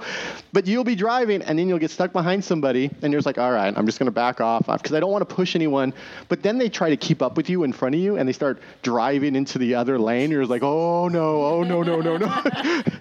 but 0.52 0.68
you'll 0.68 0.84
be 0.84 0.96
driving 0.96 1.42
and 1.42 1.58
then 1.60 1.68
you'll 1.68 1.80
get 1.80 1.92
stuck 1.92 2.12
behind 2.12 2.44
somebody 2.44 2.90
and 3.02 3.12
you're 3.12 3.20
just 3.20 3.26
like, 3.26 3.38
all 3.38 3.52
right, 3.52 3.74
I'm 3.76 3.86
just 3.86 4.00
going 4.00 4.08
to 4.08 4.12
back 4.12 4.42
off 4.42 4.66
because 4.66 4.94
I 4.94 5.00
don't 5.00 5.12
want 5.12 5.28
to 5.28 5.36
push 5.36 5.56
anyone. 5.56 5.94
But 6.28 6.44
then 6.44 6.58
they 6.58 6.70
try 6.70 6.90
to 6.90 6.98
keep 6.98 7.22
up 7.22 7.38
with 7.38 7.50
you 7.50 7.64
in 7.64 7.74
front 7.74 7.96
of 7.96 8.02
you 8.02 8.18
and 8.18 8.28
they 8.28 8.34
start 8.34 8.60
driving 8.82 9.36
into 9.36 9.58
the 9.58 9.76
other 9.76 10.00
lane. 10.00 10.32
You're 10.32 10.46
like, 10.46 10.64
oh 10.64 11.08
no, 11.08 11.44
oh 11.46 11.64
no, 11.64 11.84
no, 11.84 12.02
no, 12.02 12.18
no. 12.18 12.28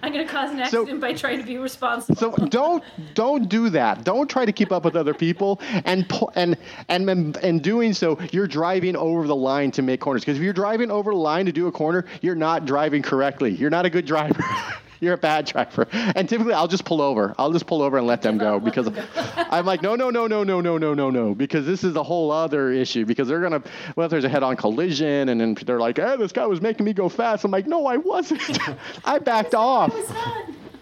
I'm 0.03 0.13
going 0.13 0.25
to 0.25 0.31
cause 0.31 0.51
an 0.51 0.59
accident 0.59 0.89
so, 0.89 0.99
by 0.99 1.13
trying 1.13 1.39
to 1.39 1.45
be 1.45 1.57
responsible. 1.57 2.15
So 2.15 2.31
don't 2.47 2.83
don't 3.13 3.49
do 3.49 3.69
that. 3.71 4.03
Don't 4.03 4.29
try 4.29 4.45
to 4.45 4.51
keep 4.51 4.71
up 4.71 4.85
with 4.85 4.95
other 4.95 5.13
people 5.13 5.59
and 5.85 6.11
and 6.35 6.57
and 6.87 7.37
and 7.37 7.63
doing 7.63 7.93
so, 7.93 8.19
you're 8.31 8.47
driving 8.47 8.95
over 8.95 9.27
the 9.27 9.35
line 9.35 9.71
to 9.71 9.81
make 9.81 9.99
corners. 9.99 10.21
Because 10.21 10.37
if 10.37 10.43
you're 10.43 10.53
driving 10.53 10.91
over 10.91 11.11
the 11.11 11.17
line 11.17 11.45
to 11.45 11.51
do 11.51 11.67
a 11.67 11.71
corner, 11.71 12.05
you're 12.21 12.35
not 12.35 12.65
driving 12.65 13.01
correctly. 13.01 13.51
You're 13.51 13.69
not 13.69 13.85
a 13.85 13.89
good 13.89 14.05
driver 14.05 14.18
driver. 14.27 14.43
You're 15.01 15.13
a 15.13 15.17
bad 15.17 15.45
driver. 15.45 15.87
And 15.93 16.27
typically, 16.27 16.53
I'll 16.53 16.67
just 16.67 16.83
pull 16.83 17.01
over. 17.01 17.33
I'll 17.37 17.53
just 17.53 17.65
pull 17.65 17.81
over 17.81 17.97
and 17.97 18.05
let 18.05 18.21
them 18.21 18.37
go 18.37 18.59
because 18.59 18.89
I'm 19.37 19.65
like, 19.65 19.81
no, 19.81 19.95
no, 19.95 20.09
no, 20.09 20.27
no, 20.27 20.43
no, 20.43 20.59
no, 20.59 20.77
no, 20.77 20.93
no, 20.93 21.09
no, 21.09 21.33
because 21.33 21.65
this 21.65 21.85
is 21.85 21.95
a 21.95 22.03
whole 22.03 22.31
other 22.31 22.71
issue. 22.71 23.05
Because 23.05 23.29
they're 23.29 23.39
gonna, 23.39 23.63
well, 23.95 24.05
if 24.05 24.11
there's 24.11 24.25
a 24.25 24.29
head-on 24.29 24.57
collision, 24.57 25.29
and 25.29 25.39
then 25.39 25.55
they're 25.65 25.79
like, 25.79 25.97
hey, 25.97 26.17
this 26.17 26.33
guy 26.33 26.45
was 26.45 26.59
making 26.59 26.85
me 26.85 26.91
go 26.91 27.07
fast. 27.07 27.45
I'm 27.45 27.51
like, 27.51 27.65
no, 27.65 27.85
I 27.85 27.95
wasn't. 27.95 28.41
I 29.05 29.19
backed 29.19 29.55
off. 29.55 29.93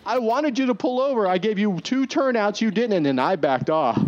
I 0.03 0.17
wanted 0.17 0.57
you 0.57 0.65
to 0.67 0.75
pull 0.75 0.99
over. 0.99 1.27
I 1.27 1.38
gave 1.38 1.59
you 1.59 1.79
two 1.81 2.07
turnouts, 2.07 2.59
you 2.59 2.71
didn't, 2.71 2.93
and 2.93 3.05
then 3.05 3.19
I 3.19 3.35
backed 3.35 3.69
off. 3.69 4.01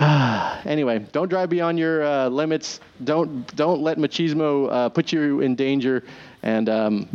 anyway, 0.66 1.06
don't 1.12 1.28
drive 1.28 1.50
beyond 1.50 1.78
your 1.78 2.02
uh, 2.02 2.28
limits. 2.28 2.80
Don't 3.04 3.46
don't 3.54 3.82
let 3.82 3.98
machismo 3.98 4.68
uh, 4.72 4.88
put 4.88 5.12
you 5.12 5.40
in 5.40 5.54
danger 5.54 6.02
and 6.42 6.68
um, 6.68 7.08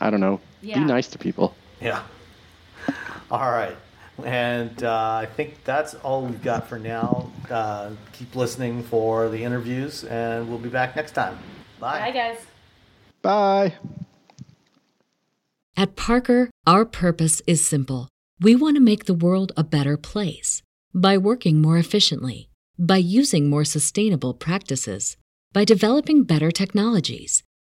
I 0.00 0.10
don't 0.10 0.20
know, 0.20 0.40
yeah. 0.60 0.78
be 0.78 0.84
nice 0.84 1.08
to 1.08 1.18
people. 1.18 1.54
Yeah. 1.80 2.02
All 3.30 3.50
right. 3.50 3.76
And 4.24 4.82
uh, 4.84 5.14
I 5.22 5.26
think 5.26 5.64
that's 5.64 5.94
all 5.94 6.22
we've 6.22 6.42
got 6.42 6.68
for 6.68 6.78
now. 6.78 7.30
Uh, 7.50 7.90
keep 8.12 8.36
listening 8.36 8.82
for 8.82 9.28
the 9.28 9.42
interviews, 9.42 10.04
and 10.04 10.48
we'll 10.48 10.58
be 10.58 10.68
back 10.68 10.94
next 10.94 11.12
time. 11.12 11.38
Bye. 11.80 12.00
Bye, 12.00 12.10
guys. 12.10 12.38
Bye. 13.22 13.74
At 15.76 15.96
Parker, 15.96 16.50
our 16.66 16.84
purpose 16.84 17.40
is 17.46 17.64
simple. 17.64 18.08
We 18.38 18.54
want 18.54 18.76
to 18.76 18.82
make 18.82 19.06
the 19.06 19.14
world 19.14 19.52
a 19.56 19.64
better 19.64 19.96
place 19.96 20.62
by 20.94 21.16
working 21.16 21.62
more 21.62 21.78
efficiently, 21.78 22.48
By 22.78 22.96
using 22.96 23.50
more 23.50 23.64
sustainable 23.64 24.34
practices, 24.34 25.16
by 25.52 25.64
developing 25.64 26.24
better 26.24 26.50
technologies, 26.50 27.42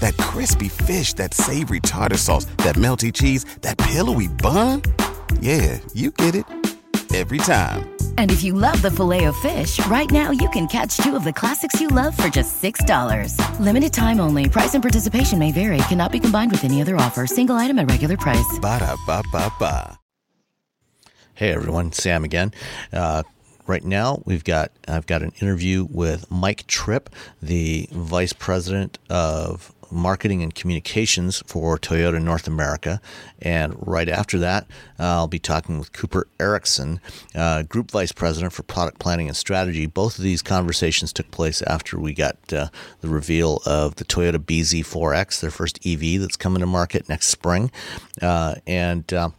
That 0.00 0.16
crispy 0.16 0.68
fish, 0.68 1.14
that 1.14 1.34
savory 1.34 1.80
tartar 1.80 2.18
sauce, 2.18 2.44
that 2.58 2.76
melty 2.76 3.12
cheese, 3.12 3.44
that 3.62 3.78
pillowy 3.78 4.28
bun? 4.28 4.82
Yeah, 5.40 5.78
you 5.94 6.10
get 6.10 6.34
it 6.34 6.44
every 7.14 7.38
time. 7.38 7.88
And 8.18 8.30
if 8.30 8.42
you 8.42 8.52
love 8.52 8.82
the 8.82 8.90
Filet-O-Fish, 8.90 9.86
right 9.86 10.10
now 10.10 10.30
you 10.30 10.48
can 10.50 10.66
catch 10.66 10.98
two 10.98 11.16
of 11.16 11.24
the 11.24 11.32
classics 11.32 11.80
you 11.80 11.88
love 11.88 12.16
for 12.16 12.28
just 12.28 12.60
$6. 12.62 13.60
Limited 13.60 13.92
time 13.92 14.20
only. 14.20 14.48
Price 14.48 14.74
and 14.74 14.82
participation 14.82 15.38
may 15.38 15.52
vary. 15.52 15.78
Cannot 15.88 16.12
be 16.12 16.20
combined 16.20 16.50
with 16.50 16.64
any 16.64 16.82
other 16.82 16.96
offer. 16.96 17.26
Single 17.26 17.56
item 17.56 17.78
at 17.78 17.90
regular 17.90 18.16
price. 18.16 18.58
Ba 18.60 18.80
da 18.80 18.96
ba 19.06 19.22
ba 19.32 19.52
ba. 19.58 19.98
Hey 21.34 21.52
everyone, 21.52 21.92
Sam 21.92 22.24
again. 22.24 22.52
Uh, 22.92 23.22
right 23.68 23.84
now 23.84 24.20
we've 24.24 24.42
got 24.42 24.72
I've 24.88 25.06
got 25.06 25.22
an 25.22 25.32
interview 25.40 25.86
with 25.88 26.28
Mike 26.32 26.66
Tripp, 26.66 27.10
the 27.40 27.88
vice 27.92 28.32
president 28.32 28.98
of 29.08 29.72
marketing 29.90 30.42
and 30.42 30.54
communications 30.54 31.42
for 31.46 31.78
Toyota 31.78 32.22
North 32.22 32.46
America. 32.46 33.00
And 33.40 33.74
right 33.86 34.08
after 34.08 34.38
that, 34.38 34.66
I'll 34.98 35.28
be 35.28 35.38
talking 35.38 35.78
with 35.78 35.92
Cooper 35.92 36.28
Ericksen, 36.38 37.00
uh, 37.34 37.62
Group 37.62 37.90
Vice 37.90 38.12
President 38.12 38.52
for 38.52 38.62
Product 38.62 38.98
Planning 38.98 39.28
and 39.28 39.36
Strategy. 39.36 39.86
Both 39.86 40.18
of 40.18 40.24
these 40.24 40.42
conversations 40.42 41.12
took 41.12 41.30
place 41.30 41.62
after 41.62 41.98
we 41.98 42.14
got 42.14 42.36
uh, 42.52 42.68
the 43.00 43.08
reveal 43.08 43.62
of 43.64 43.96
the 43.96 44.04
Toyota 44.04 44.38
BZ4X, 44.38 45.40
their 45.40 45.50
first 45.50 45.84
EV 45.86 46.20
that's 46.20 46.36
coming 46.36 46.60
to 46.60 46.66
market 46.66 47.08
next 47.08 47.28
spring. 47.28 47.70
Uh, 48.20 48.56
and 48.66 49.12
uh, 49.12 49.30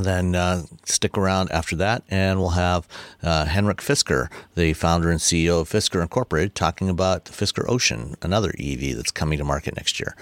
then 0.00 0.34
uh, 0.34 0.62
stick 0.84 1.18
around 1.18 1.50
after 1.50 1.76
that, 1.76 2.02
and 2.08 2.40
we'll 2.40 2.50
have 2.50 2.88
uh, 3.22 3.44
Henrik 3.44 3.78
Fisker, 3.78 4.28
the 4.54 4.72
founder 4.72 5.10
and 5.10 5.20
CEO 5.20 5.60
of 5.60 5.68
Fisker 5.68 6.00
Incorporated, 6.00 6.54
talking 6.54 6.88
about 6.88 7.26
the 7.26 7.32
Fisker 7.32 7.68
Ocean, 7.68 8.16
another 8.22 8.54
EV 8.58 8.96
that's 8.96 9.10
coming 9.10 9.38
to 9.38 9.44
market 9.44 9.76
next 9.76 10.00
year. 10.00 10.16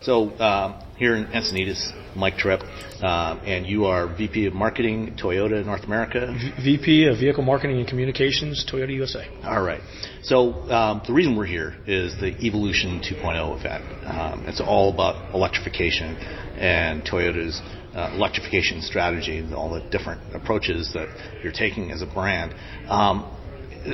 So 0.00 0.28
uh, 0.30 0.80
here 0.96 1.16
in 1.16 1.26
Encinitas, 1.26 1.90
Mike 2.14 2.36
Tripp, 2.36 2.60
uh, 3.02 3.40
and 3.44 3.66
you 3.66 3.86
are 3.86 4.06
VP 4.06 4.46
of 4.46 4.54
Marketing, 4.54 5.16
Toyota 5.20 5.64
North 5.66 5.82
America. 5.82 6.32
V- 6.56 6.76
VP 6.76 7.06
of 7.06 7.18
Vehicle 7.18 7.42
Marketing 7.42 7.78
and 7.78 7.88
Communications, 7.88 8.64
Toyota 8.70 8.94
USA. 8.94 9.26
All 9.42 9.60
right. 9.60 9.80
So 10.22 10.52
um, 10.70 11.02
the 11.04 11.12
reason 11.12 11.36
we're 11.36 11.46
here 11.46 11.74
is 11.88 12.14
the 12.20 12.28
Evolution 12.46 13.00
2.0 13.00 13.58
event. 13.58 13.84
Um, 14.06 14.44
it's 14.46 14.60
all 14.60 14.94
about 14.94 15.34
electrification 15.34 16.14
and 16.16 17.02
Toyota's 17.02 17.60
uh, 17.94 18.12
electrification 18.14 18.80
strategy, 18.82 19.38
and 19.38 19.52
all 19.52 19.70
the 19.70 19.80
different 19.90 20.20
approaches 20.32 20.92
that 20.94 21.08
you're 21.42 21.52
taking 21.52 21.90
as 21.90 22.02
a 22.02 22.06
brand. 22.06 22.54
Um, 22.88 23.34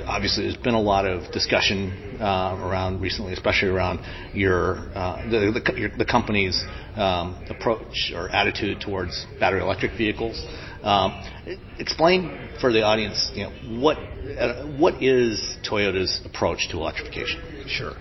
obviously, 0.07 0.45
there's 0.45 0.57
been 0.57 0.74
a 0.74 0.80
lot 0.80 1.07
of 1.07 1.30
discussion 1.32 1.92
uh, 2.20 2.59
around 2.61 3.01
recently, 3.01 3.32
especially 3.32 3.68
around 3.68 4.01
your 4.32 4.76
uh, 4.95 5.22
the, 5.24 5.61
the, 5.64 5.80
your, 5.80 5.90
the 5.97 6.05
company's 6.05 6.62
um, 6.97 7.36
approach 7.49 8.12
or 8.14 8.28
attitude 8.30 8.80
towards 8.80 9.26
battery 9.40 9.61
electric 9.61 9.97
vehicles. 9.97 10.42
Um, 10.82 11.12
explain 11.78 12.51
for 12.61 12.72
the 12.72 12.82
audience, 12.82 13.30
you 13.34 13.45
know, 13.45 13.53
what 13.82 13.97
uh, 13.97 14.66
what 14.78 15.03
is 15.03 15.57
Toyota's 15.68 16.20
approach 16.24 16.68
to 16.70 16.76
electrification? 16.76 17.40
Sure. 17.68 17.95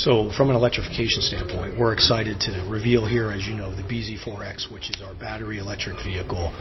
So 0.00 0.30
from 0.34 0.48
an 0.48 0.56
electrification 0.56 1.20
standpoint, 1.20 1.78
we're 1.78 1.92
excited 1.92 2.40
to 2.40 2.64
reveal 2.70 3.04
here, 3.04 3.30
as 3.30 3.46
you 3.46 3.52
know, 3.52 3.70
the 3.76 3.82
BZ4X, 3.82 4.72
which 4.72 4.88
is 4.88 5.02
our 5.02 5.12
battery 5.12 5.58
electric 5.58 6.02
vehicle 6.02 6.54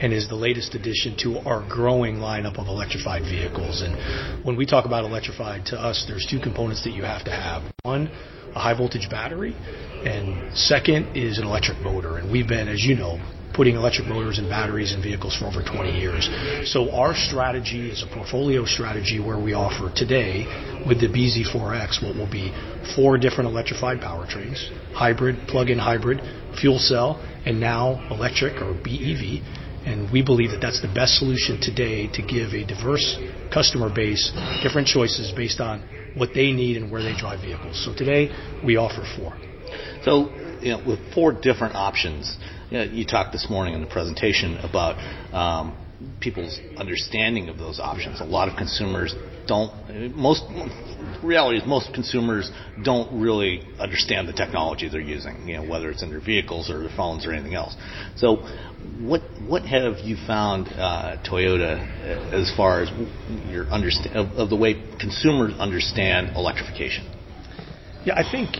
and 0.00 0.14
is 0.14 0.30
the 0.30 0.34
latest 0.34 0.74
addition 0.74 1.14
to 1.18 1.36
our 1.40 1.62
growing 1.68 2.16
lineup 2.16 2.58
of 2.58 2.68
electrified 2.68 3.20
vehicles. 3.20 3.82
And 3.82 4.46
when 4.46 4.56
we 4.56 4.64
talk 4.64 4.86
about 4.86 5.04
electrified, 5.04 5.66
to 5.66 5.76
us, 5.78 6.06
there's 6.08 6.26
two 6.30 6.40
components 6.40 6.84
that 6.84 6.92
you 6.92 7.02
have 7.02 7.22
to 7.24 7.30
have. 7.30 7.70
One, 7.82 8.08
a 8.54 8.60
high 8.60 8.74
voltage 8.74 9.10
battery, 9.10 9.52
and 9.52 10.56
second 10.56 11.14
is 11.14 11.36
an 11.36 11.44
electric 11.44 11.78
motor. 11.82 12.16
And 12.16 12.32
we've 12.32 12.48
been, 12.48 12.66
as 12.66 12.82
you 12.82 12.96
know, 12.96 13.20
putting 13.56 13.74
electric 13.74 14.06
motors 14.06 14.38
and 14.38 14.48
batteries 14.48 14.92
in 14.92 15.02
vehicles 15.02 15.34
for 15.36 15.46
over 15.46 15.62
20 15.62 15.98
years. 15.98 16.28
So 16.70 16.90
our 16.90 17.14
strategy 17.14 17.90
is 17.90 18.02
a 18.02 18.06
portfolio 18.06 18.66
strategy 18.66 19.18
where 19.18 19.38
we 19.38 19.54
offer 19.54 19.90
today 19.96 20.44
with 20.86 21.00
the 21.00 21.08
BZ4X 21.08 22.04
what 22.04 22.14
will 22.14 22.30
be 22.30 22.52
four 22.94 23.16
different 23.16 23.48
electrified 23.48 24.00
powertrains, 24.00 24.68
hybrid, 24.92 25.48
plug-in 25.48 25.78
hybrid, 25.78 26.20
fuel 26.60 26.78
cell, 26.78 27.18
and 27.46 27.58
now 27.58 28.06
electric 28.10 28.60
or 28.60 28.74
BEV. 28.74 29.40
And 29.86 30.12
we 30.12 30.22
believe 30.22 30.50
that 30.50 30.60
that's 30.60 30.82
the 30.82 30.92
best 30.92 31.18
solution 31.18 31.60
today 31.60 32.08
to 32.08 32.22
give 32.22 32.52
a 32.52 32.66
diverse 32.66 33.18
customer 33.52 33.88
base 33.88 34.32
different 34.62 34.88
choices 34.88 35.32
based 35.32 35.60
on 35.60 35.80
what 36.14 36.30
they 36.34 36.50
need 36.52 36.76
and 36.76 36.90
where 36.90 37.02
they 37.02 37.14
drive 37.14 37.40
vehicles. 37.40 37.82
So 37.84 37.94
today 37.94 38.30
we 38.64 38.76
offer 38.76 39.04
four. 39.16 39.36
So, 40.02 40.30
you 40.60 40.72
know, 40.72 40.82
with 40.86 40.98
four 41.14 41.32
different 41.32 41.74
options, 41.74 42.36
you, 42.70 42.78
know, 42.78 42.84
you 42.84 43.04
talked 43.04 43.32
this 43.32 43.46
morning 43.48 43.74
in 43.74 43.80
the 43.80 43.86
presentation 43.86 44.56
about 44.58 44.96
um, 45.32 45.76
people's 46.20 46.60
understanding 46.76 47.48
of 47.48 47.58
those 47.58 47.78
options. 47.80 48.20
A 48.20 48.24
lot 48.24 48.48
of 48.48 48.56
consumers 48.56 49.14
don't. 49.46 50.16
Most 50.16 50.42
reality 51.22 51.58
is 51.58 51.66
most 51.66 51.92
consumers 51.94 52.50
don't 52.84 53.20
really 53.20 53.62
understand 53.78 54.28
the 54.28 54.32
technology 54.32 54.88
they're 54.88 55.00
using. 55.00 55.48
You 55.48 55.58
know, 55.58 55.68
whether 55.68 55.90
it's 55.90 56.02
in 56.02 56.10
their 56.10 56.20
vehicles 56.20 56.70
or 56.70 56.80
their 56.80 56.96
phones 56.96 57.26
or 57.26 57.32
anything 57.32 57.54
else. 57.54 57.76
So, 58.16 58.36
what 59.00 59.22
what 59.46 59.62
have 59.62 59.98
you 60.00 60.16
found 60.26 60.68
uh, 60.68 61.18
Toyota 61.28 61.78
uh, 61.78 62.36
as 62.36 62.52
far 62.56 62.82
as 62.82 62.90
your 63.48 63.66
understand 63.66 64.16
of, 64.16 64.26
of 64.38 64.50
the 64.50 64.56
way 64.56 64.74
consumers 64.98 65.54
understand 65.58 66.36
electrification? 66.36 67.06
Yeah, 68.04 68.14
I 68.14 68.30
think 68.30 68.56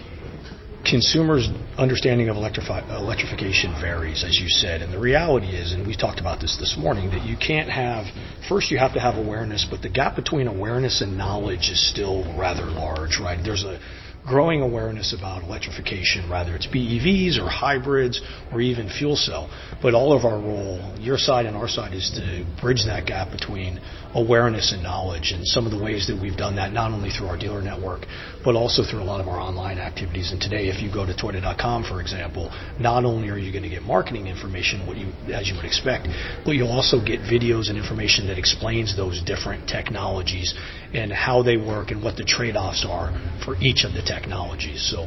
consumers' 0.88 1.48
understanding 1.76 2.28
of 2.28 2.36
electrifi- 2.36 2.88
electrification 2.90 3.74
varies, 3.80 4.24
as 4.24 4.38
you 4.38 4.48
said. 4.48 4.82
And 4.82 4.92
the 4.92 4.98
reality 4.98 5.48
is, 5.48 5.72
and 5.72 5.86
we 5.86 5.96
talked 5.96 6.20
about 6.20 6.40
this 6.40 6.56
this 6.58 6.76
morning, 6.78 7.10
that 7.10 7.24
you 7.24 7.36
can't 7.36 7.68
have, 7.68 8.06
first, 8.48 8.70
you 8.70 8.78
have 8.78 8.94
to 8.94 9.00
have 9.00 9.16
awareness, 9.16 9.66
but 9.68 9.82
the 9.82 9.88
gap 9.88 10.16
between 10.16 10.46
awareness 10.46 11.00
and 11.00 11.18
knowledge 11.18 11.68
is 11.70 11.90
still 11.90 12.24
rather 12.38 12.64
large, 12.64 13.18
right? 13.20 13.38
There's 13.42 13.64
a 13.64 13.80
growing 14.26 14.60
awareness 14.60 15.12
about 15.12 15.44
electrification, 15.44 16.28
whether 16.28 16.54
it's 16.56 16.66
BEVs 16.66 17.38
or 17.38 17.48
hybrids 17.48 18.20
or 18.52 18.60
even 18.60 18.88
fuel 18.88 19.16
cell. 19.16 19.48
But 19.80 19.94
all 19.94 20.12
of 20.12 20.24
our 20.24 20.38
role, 20.38 20.94
your 20.98 21.16
side 21.16 21.46
and 21.46 21.56
our 21.56 21.68
side, 21.68 21.94
is 21.94 22.10
to 22.16 22.44
bridge 22.60 22.84
that 22.86 23.06
gap 23.06 23.30
between 23.30 23.80
awareness 24.16 24.72
and 24.72 24.82
knowledge. 24.82 25.32
And 25.32 25.46
some 25.46 25.66
of 25.66 25.72
the 25.72 25.82
ways 25.82 26.06
that 26.08 26.18
we've 26.20 26.36
done 26.36 26.56
that, 26.56 26.72
not 26.72 26.90
only 26.90 27.10
through 27.10 27.28
our 27.28 27.36
dealer 27.36 27.60
network, 27.60 28.06
but 28.42 28.56
also 28.56 28.82
through 28.82 29.02
a 29.02 29.04
lot 29.04 29.20
of 29.20 29.28
our 29.28 29.38
online 29.38 29.78
activities. 29.78 30.32
And 30.32 30.40
today, 30.40 30.68
if 30.68 30.82
you 30.82 30.90
go 30.92 31.04
to 31.04 31.12
Toyota.com, 31.12 31.84
for 31.84 32.00
example, 32.00 32.50
not 32.80 33.04
only 33.04 33.28
are 33.28 33.36
you 33.36 33.52
going 33.52 33.64
to 33.64 33.68
get 33.68 33.82
marketing 33.82 34.26
information, 34.26 34.86
what 34.86 34.96
you, 34.96 35.12
as 35.32 35.48
you 35.48 35.54
would 35.56 35.66
expect, 35.66 36.08
but 36.44 36.52
you'll 36.52 36.72
also 36.72 37.04
get 37.04 37.20
videos 37.20 37.68
and 37.68 37.76
information 37.76 38.26
that 38.28 38.38
explains 38.38 38.96
those 38.96 39.22
different 39.22 39.68
technologies 39.68 40.54
and 40.94 41.12
how 41.12 41.42
they 41.42 41.56
work 41.56 41.90
and 41.90 42.02
what 42.02 42.16
the 42.16 42.24
trade-offs 42.24 42.86
are 42.88 43.12
for 43.44 43.56
each 43.60 43.84
of 43.84 43.92
the 43.92 44.02
technologies. 44.02 44.80
So 44.90 45.06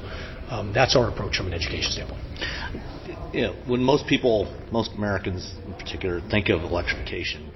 um, 0.50 0.72
that's 0.74 0.96
our 0.96 1.10
approach 1.10 1.38
from 1.38 1.48
an 1.48 1.54
education 1.54 1.92
standpoint. 1.92 2.24
You 3.34 3.42
know, 3.42 3.56
when 3.68 3.82
most 3.82 4.08
people, 4.08 4.54
most 4.72 4.92
Americans 4.96 5.54
in 5.66 5.74
particular, 5.74 6.22
think 6.30 6.50
of 6.50 6.62
electrification, 6.62 7.49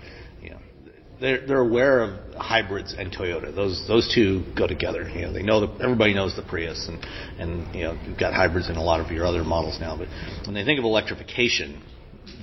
they're, 1.23 1.47
they're 1.47 1.61
aware 1.61 2.01
of 2.01 2.35
hybrids 2.35 2.93
and 2.97 3.09
Toyota. 3.09 3.55
Those 3.55 3.85
those 3.87 4.13
two 4.13 4.43
go 4.57 4.67
together. 4.67 5.07
You 5.07 5.21
know, 5.21 5.33
they 5.33 5.41
know 5.41 5.61
that 5.61 5.81
everybody 5.81 6.13
knows 6.13 6.35
the 6.35 6.43
Prius, 6.43 6.89
and 6.89 6.99
and 7.39 7.73
you 7.73 7.83
know 7.83 7.97
you've 8.05 8.19
got 8.19 8.33
hybrids 8.33 8.69
in 8.69 8.75
a 8.75 8.83
lot 8.83 8.99
of 8.99 9.09
your 9.09 9.25
other 9.25 9.43
models 9.45 9.79
now. 9.79 9.97
But 9.97 10.09
when 10.45 10.53
they 10.53 10.65
think 10.65 10.79
of 10.79 10.85
electrification, 10.85 11.81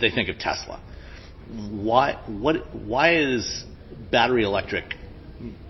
they 0.00 0.10
think 0.10 0.30
of 0.30 0.38
Tesla. 0.38 0.80
Why 1.70 2.22
what 2.26 2.74
why 2.74 3.16
is 3.16 3.64
battery 4.10 4.44
electric 4.44 4.94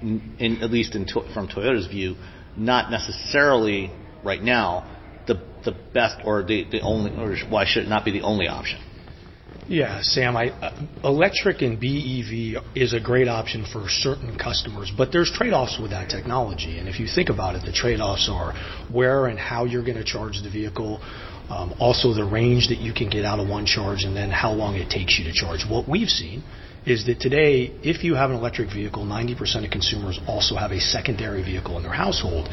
in, 0.00 0.58
at 0.62 0.70
least 0.70 0.94
in, 0.94 1.06
from 1.34 1.48
Toyota's 1.48 1.88
view, 1.88 2.14
not 2.56 2.92
necessarily 2.92 3.90
right 4.24 4.42
now 4.42 4.98
the 5.26 5.34
the 5.64 5.72
best 5.92 6.20
or 6.24 6.44
the, 6.44 6.64
the 6.70 6.80
only 6.80 7.10
or 7.10 7.36
why 7.50 7.64
should 7.66 7.84
it 7.84 7.88
not 7.88 8.04
be 8.04 8.12
the 8.12 8.22
only 8.22 8.46
option? 8.46 8.80
Yeah, 9.68 10.00
Sam, 10.02 10.36
I, 10.36 10.50
uh, 10.50 10.72
electric 11.04 11.62
and 11.62 11.78
BEV 11.78 12.62
is 12.74 12.92
a 12.92 13.00
great 13.00 13.28
option 13.28 13.64
for 13.64 13.88
certain 13.88 14.36
customers, 14.36 14.90
but 14.96 15.12
there's 15.12 15.30
trade-offs 15.30 15.78
with 15.80 15.92
that 15.92 16.10
technology. 16.10 16.78
And 16.78 16.88
if 16.88 16.98
you 16.98 17.06
think 17.06 17.28
about 17.28 17.54
it, 17.54 17.64
the 17.64 17.72
trade-offs 17.72 18.28
are 18.30 18.52
where 18.92 19.26
and 19.26 19.38
how 19.38 19.64
you're 19.66 19.84
going 19.84 19.98
to 19.98 20.04
charge 20.04 20.42
the 20.42 20.50
vehicle, 20.50 21.00
um, 21.50 21.74
also 21.78 22.12
the 22.12 22.24
range 22.24 22.68
that 22.68 22.78
you 22.78 22.92
can 22.92 23.10
get 23.10 23.24
out 23.24 23.38
of 23.38 23.48
one 23.48 23.64
charge, 23.64 24.02
and 24.02 24.16
then 24.16 24.30
how 24.30 24.52
long 24.52 24.74
it 24.74 24.90
takes 24.90 25.18
you 25.18 25.24
to 25.24 25.32
charge. 25.32 25.64
What 25.68 25.88
we've 25.88 26.08
seen 26.08 26.42
is 26.86 27.06
that 27.06 27.20
today, 27.20 27.72
if 27.82 28.02
you 28.02 28.14
have 28.14 28.30
an 28.30 28.36
electric 28.36 28.72
vehicle, 28.72 29.04
90% 29.04 29.64
of 29.64 29.70
consumers 29.70 30.18
also 30.26 30.56
have 30.56 30.72
a 30.72 30.80
secondary 30.80 31.42
vehicle 31.42 31.76
in 31.76 31.82
their 31.82 31.92
household. 31.92 32.48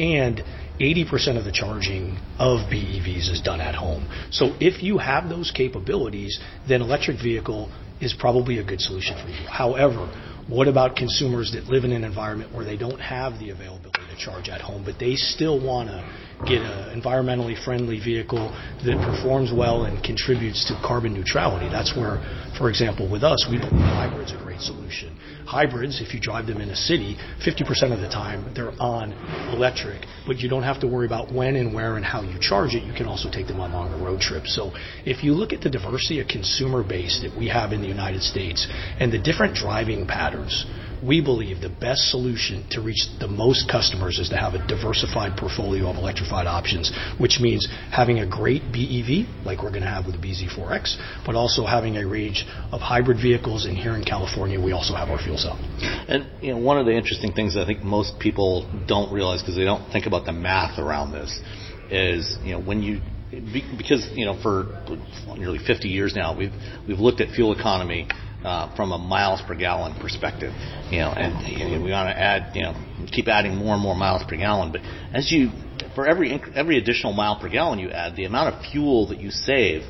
And 0.00 0.42
80% 0.80 1.38
of 1.38 1.44
the 1.44 1.52
charging 1.52 2.18
of 2.38 2.70
BEVs 2.70 3.30
is 3.30 3.40
done 3.44 3.60
at 3.60 3.74
home. 3.74 4.08
So 4.30 4.54
if 4.60 4.82
you 4.82 4.98
have 4.98 5.28
those 5.28 5.50
capabilities, 5.50 6.38
then 6.68 6.82
electric 6.82 7.20
vehicle 7.20 7.70
is 8.00 8.14
probably 8.16 8.58
a 8.58 8.64
good 8.64 8.80
solution 8.80 9.16
for 9.20 9.28
you. 9.28 9.46
However, 9.48 10.06
what 10.46 10.68
about 10.68 10.96
consumers 10.96 11.52
that 11.52 11.64
live 11.64 11.84
in 11.84 11.92
an 11.92 12.04
environment 12.04 12.54
where 12.54 12.64
they 12.64 12.76
don't 12.76 13.00
have 13.00 13.38
the 13.38 13.50
availability 13.50 14.06
to 14.08 14.16
charge 14.16 14.48
at 14.48 14.60
home, 14.60 14.84
but 14.84 14.98
they 14.98 15.16
still 15.16 15.60
want 15.60 15.88
to 15.88 15.98
get 16.46 16.62
an 16.62 16.98
environmentally 16.98 17.62
friendly 17.64 17.98
vehicle 17.98 18.48
that 18.84 18.96
performs 19.04 19.52
well 19.52 19.84
and 19.84 20.02
contributes 20.02 20.64
to 20.66 20.80
carbon 20.86 21.12
neutrality? 21.12 21.68
That's 21.68 21.94
where, 21.96 22.22
for 22.56 22.70
example, 22.70 23.10
with 23.10 23.24
us, 23.24 23.46
we 23.50 23.58
believe 23.58 23.82
hybrid's 23.82 24.32
a 24.32 24.38
great 24.38 24.60
solution 24.60 25.17
hybrids, 25.48 26.02
if 26.02 26.12
you 26.12 26.20
drive 26.20 26.46
them 26.46 26.60
in 26.60 26.68
a 26.68 26.76
city, 26.76 27.16
50% 27.40 27.90
of 27.90 28.00
the 28.00 28.08
time 28.08 28.52
they're 28.54 28.76
on 28.78 29.12
electric, 29.56 30.04
but 30.26 30.36
you 30.40 30.48
don't 30.48 30.62
have 30.62 30.78
to 30.80 30.86
worry 30.86 31.06
about 31.06 31.32
when 31.32 31.56
and 31.56 31.74
where 31.74 31.96
and 31.96 32.04
how 32.04 32.20
you 32.20 32.38
charge 32.38 32.74
it. 32.74 32.82
You 32.82 32.92
can 32.92 33.06
also 33.06 33.30
take 33.30 33.46
them 33.46 33.58
on 33.58 33.72
longer 33.72 33.96
road 33.96 34.20
trips. 34.20 34.54
So 34.54 34.72
if 35.06 35.24
you 35.24 35.32
look 35.32 35.54
at 35.54 35.62
the 35.62 35.70
diversity 35.70 36.20
of 36.20 36.28
consumer 36.28 36.84
base 36.84 37.20
that 37.22 37.34
we 37.36 37.48
have 37.48 37.72
in 37.72 37.80
the 37.80 37.88
United 37.88 38.22
States 38.22 38.68
and 39.00 39.10
the 39.10 39.18
different 39.18 39.54
driving 39.54 40.06
patterns, 40.06 40.66
we 41.02 41.20
believe 41.20 41.60
the 41.60 41.68
best 41.68 42.10
solution 42.10 42.64
to 42.70 42.80
reach 42.80 43.06
the 43.20 43.28
most 43.28 43.70
customers 43.70 44.18
is 44.18 44.28
to 44.30 44.36
have 44.36 44.54
a 44.54 44.66
diversified 44.66 45.36
portfolio 45.36 45.88
of 45.88 45.96
electrified 45.96 46.46
options, 46.46 46.92
which 47.18 47.38
means 47.40 47.68
having 47.90 48.20
a 48.20 48.26
great 48.26 48.62
BEV, 48.72 49.26
like 49.44 49.62
we're 49.62 49.70
going 49.70 49.82
to 49.82 49.88
have 49.88 50.06
with 50.06 50.20
the 50.20 50.26
BZ4X, 50.26 50.96
but 51.24 51.34
also 51.34 51.64
having 51.64 51.96
a 51.96 52.06
range 52.06 52.44
of 52.72 52.80
hybrid 52.80 53.18
vehicles. 53.20 53.66
And 53.66 53.76
here 53.76 53.96
in 53.96 54.04
California, 54.04 54.60
we 54.60 54.72
also 54.72 54.94
have 54.94 55.08
our 55.08 55.18
fuel 55.18 55.38
cell. 55.38 55.58
And 56.08 56.26
you 56.42 56.52
know, 56.52 56.58
one 56.58 56.78
of 56.78 56.86
the 56.86 56.96
interesting 56.96 57.32
things 57.32 57.56
I 57.56 57.66
think 57.66 57.82
most 57.82 58.18
people 58.18 58.68
don't 58.86 59.12
realize 59.12 59.42
because 59.42 59.56
they 59.56 59.64
don't 59.64 59.90
think 59.92 60.06
about 60.06 60.26
the 60.26 60.32
math 60.32 60.78
around 60.78 61.12
this 61.12 61.40
is, 61.90 62.38
you 62.42 62.52
know, 62.52 62.60
when 62.60 62.82
you 62.82 63.00
because 63.30 64.08
you 64.14 64.24
know 64.24 64.40
for 64.42 64.82
nearly 65.36 65.58
50 65.58 65.88
years 65.88 66.14
now 66.16 66.36
we've 66.36 66.52
we've 66.86 66.98
looked 66.98 67.20
at 67.20 67.34
fuel 67.34 67.52
economy 67.52 68.08
uh, 68.44 68.74
from 68.76 68.92
a 68.92 68.98
miles 68.98 69.40
per 69.46 69.54
gallon 69.54 69.98
perspective. 70.00 70.52
You 70.90 70.98
know, 70.98 71.10
and 71.10 71.46
you 71.48 71.76
know, 71.76 71.82
we 71.82 71.90
want 71.90 72.08
to 72.08 72.18
add, 72.18 72.54
you 72.54 72.62
know, 72.62 72.74
keep 73.10 73.28
adding 73.28 73.56
more 73.56 73.74
and 73.74 73.82
more 73.82 73.94
miles 73.94 74.22
per 74.28 74.36
gallon. 74.36 74.72
But 74.72 74.82
as 75.12 75.30
you, 75.32 75.50
for 75.94 76.06
every 76.06 76.40
every 76.54 76.78
additional 76.78 77.12
mile 77.12 77.38
per 77.40 77.48
gallon 77.48 77.78
you 77.78 77.90
add, 77.90 78.16
the 78.16 78.24
amount 78.24 78.54
of 78.54 78.64
fuel 78.70 79.08
that 79.08 79.20
you 79.20 79.30
save 79.30 79.82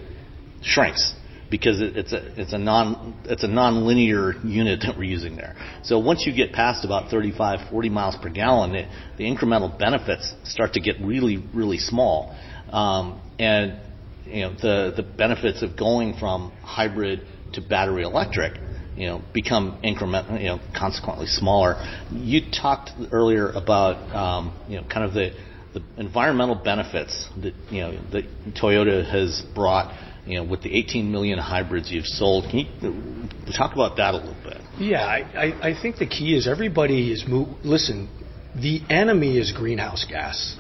shrinks 0.62 1.14
because 1.51 1.80
it, 1.80 1.96
it's 1.96 2.12
a 2.12 2.40
it's 2.40 2.53
a 2.53 2.59
non 2.59 3.14
it's 3.24 3.44
a 3.44 3.49
non-linear 3.49 4.34
unit 4.44 4.80
that 4.80 4.96
we're 4.96 5.05
using 5.05 5.36
there. 5.36 5.57
So 5.82 5.99
once 5.99 6.24
you 6.26 6.34
get 6.34 6.53
past 6.53 6.84
about 6.84 7.11
35, 7.11 7.70
40 7.70 7.88
miles 7.88 8.16
per 8.20 8.28
gallon, 8.28 8.74
it, 8.74 8.88
the 9.16 9.24
incremental 9.24 9.76
benefits 9.78 10.34
start 10.44 10.74
to 10.74 10.80
get 10.80 10.96
really 11.01 11.42
really 11.55 11.78
small, 11.78 12.36
um, 12.70 13.20
and 13.38 13.80
you 14.24 14.42
know 14.42 14.55
the 14.55 14.92
the 14.96 15.03
benefits 15.03 15.62
of 15.62 15.76
going 15.76 16.14
from 16.18 16.53
hybrid 16.62 17.26
to 17.53 17.61
battery 17.61 18.03
electric, 18.03 18.59
you 18.96 19.07
know, 19.07 19.22
become 19.32 19.78
increment, 19.82 20.40
you 20.40 20.49
know, 20.49 20.61
consequently 20.76 21.26
smaller. 21.26 21.76
You 22.11 22.40
talked 22.51 22.90
earlier 23.12 23.51
about, 23.51 24.14
um, 24.14 24.55
you 24.68 24.76
know, 24.76 24.86
kind 24.88 25.05
of 25.05 25.14
the, 25.14 25.30
the 25.74 25.82
environmental 25.96 26.57
benefits 26.57 27.28
that, 27.42 27.55
you 27.70 27.80
know, 27.80 27.92
that 28.12 28.24
Toyota 28.61 29.09
has 29.11 29.42
brought, 29.55 29.94
you 30.26 30.36
know, 30.36 30.44
with 30.44 30.62
the 30.62 30.76
18 30.76 31.11
million 31.11 31.38
hybrids 31.38 31.90
you've 31.90 32.07
sold. 32.07 32.51
Can 32.51 32.59
you 32.61 33.53
talk 33.57 33.72
about 33.72 33.96
that 33.96 34.14
a 34.14 34.16
little 34.16 34.42
bit? 34.42 34.59
Yeah, 34.78 35.05
I, 35.05 35.70
I 35.70 35.80
think 35.80 35.96
the 35.96 36.07
key 36.07 36.36
is 36.36 36.49
everybody 36.49 37.12
is, 37.12 37.24
mo- 37.26 37.57
listen, 37.62 38.11
the 38.55 38.80
enemy 38.90 39.38
is 39.38 39.53
greenhouse 39.53 40.05
gas 40.09 40.57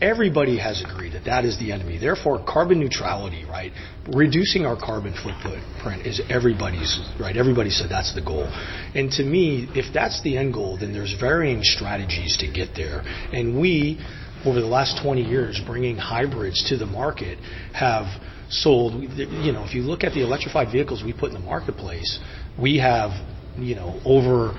everybody 0.00 0.58
has 0.58 0.82
agreed 0.82 1.14
that 1.14 1.24
that 1.24 1.44
is 1.44 1.58
the 1.58 1.72
enemy. 1.72 1.98
Therefore, 1.98 2.44
carbon 2.46 2.80
neutrality, 2.80 3.44
right? 3.44 3.72
Reducing 4.14 4.66
our 4.66 4.76
carbon 4.76 5.14
footprint 5.14 6.06
is 6.06 6.20
everybody's, 6.28 7.00
right? 7.18 7.36
Everybody 7.36 7.70
said 7.70 7.88
that's 7.90 8.14
the 8.14 8.22
goal. 8.22 8.46
And 8.94 9.10
to 9.12 9.24
me, 9.24 9.68
if 9.74 9.92
that's 9.94 10.22
the 10.22 10.36
end 10.36 10.52
goal, 10.54 10.76
then 10.78 10.92
there's 10.92 11.14
varying 11.18 11.60
strategies 11.62 12.36
to 12.38 12.50
get 12.50 12.74
there. 12.76 13.00
And 13.32 13.58
we, 13.60 13.98
over 14.44 14.60
the 14.60 14.66
last 14.66 15.02
20 15.02 15.22
years, 15.22 15.60
bringing 15.66 15.96
hybrids 15.96 16.68
to 16.68 16.76
the 16.76 16.86
market, 16.86 17.38
have 17.72 18.06
sold, 18.48 19.02
you 19.02 19.52
know, 19.52 19.64
if 19.64 19.74
you 19.74 19.82
look 19.82 20.04
at 20.04 20.12
the 20.12 20.22
electrified 20.22 20.70
vehicles 20.70 21.02
we 21.02 21.12
put 21.12 21.32
in 21.32 21.34
the 21.34 21.40
marketplace, 21.40 22.20
we 22.60 22.78
have, 22.78 23.10
you 23.58 23.74
know, 23.74 24.00
over 24.04 24.52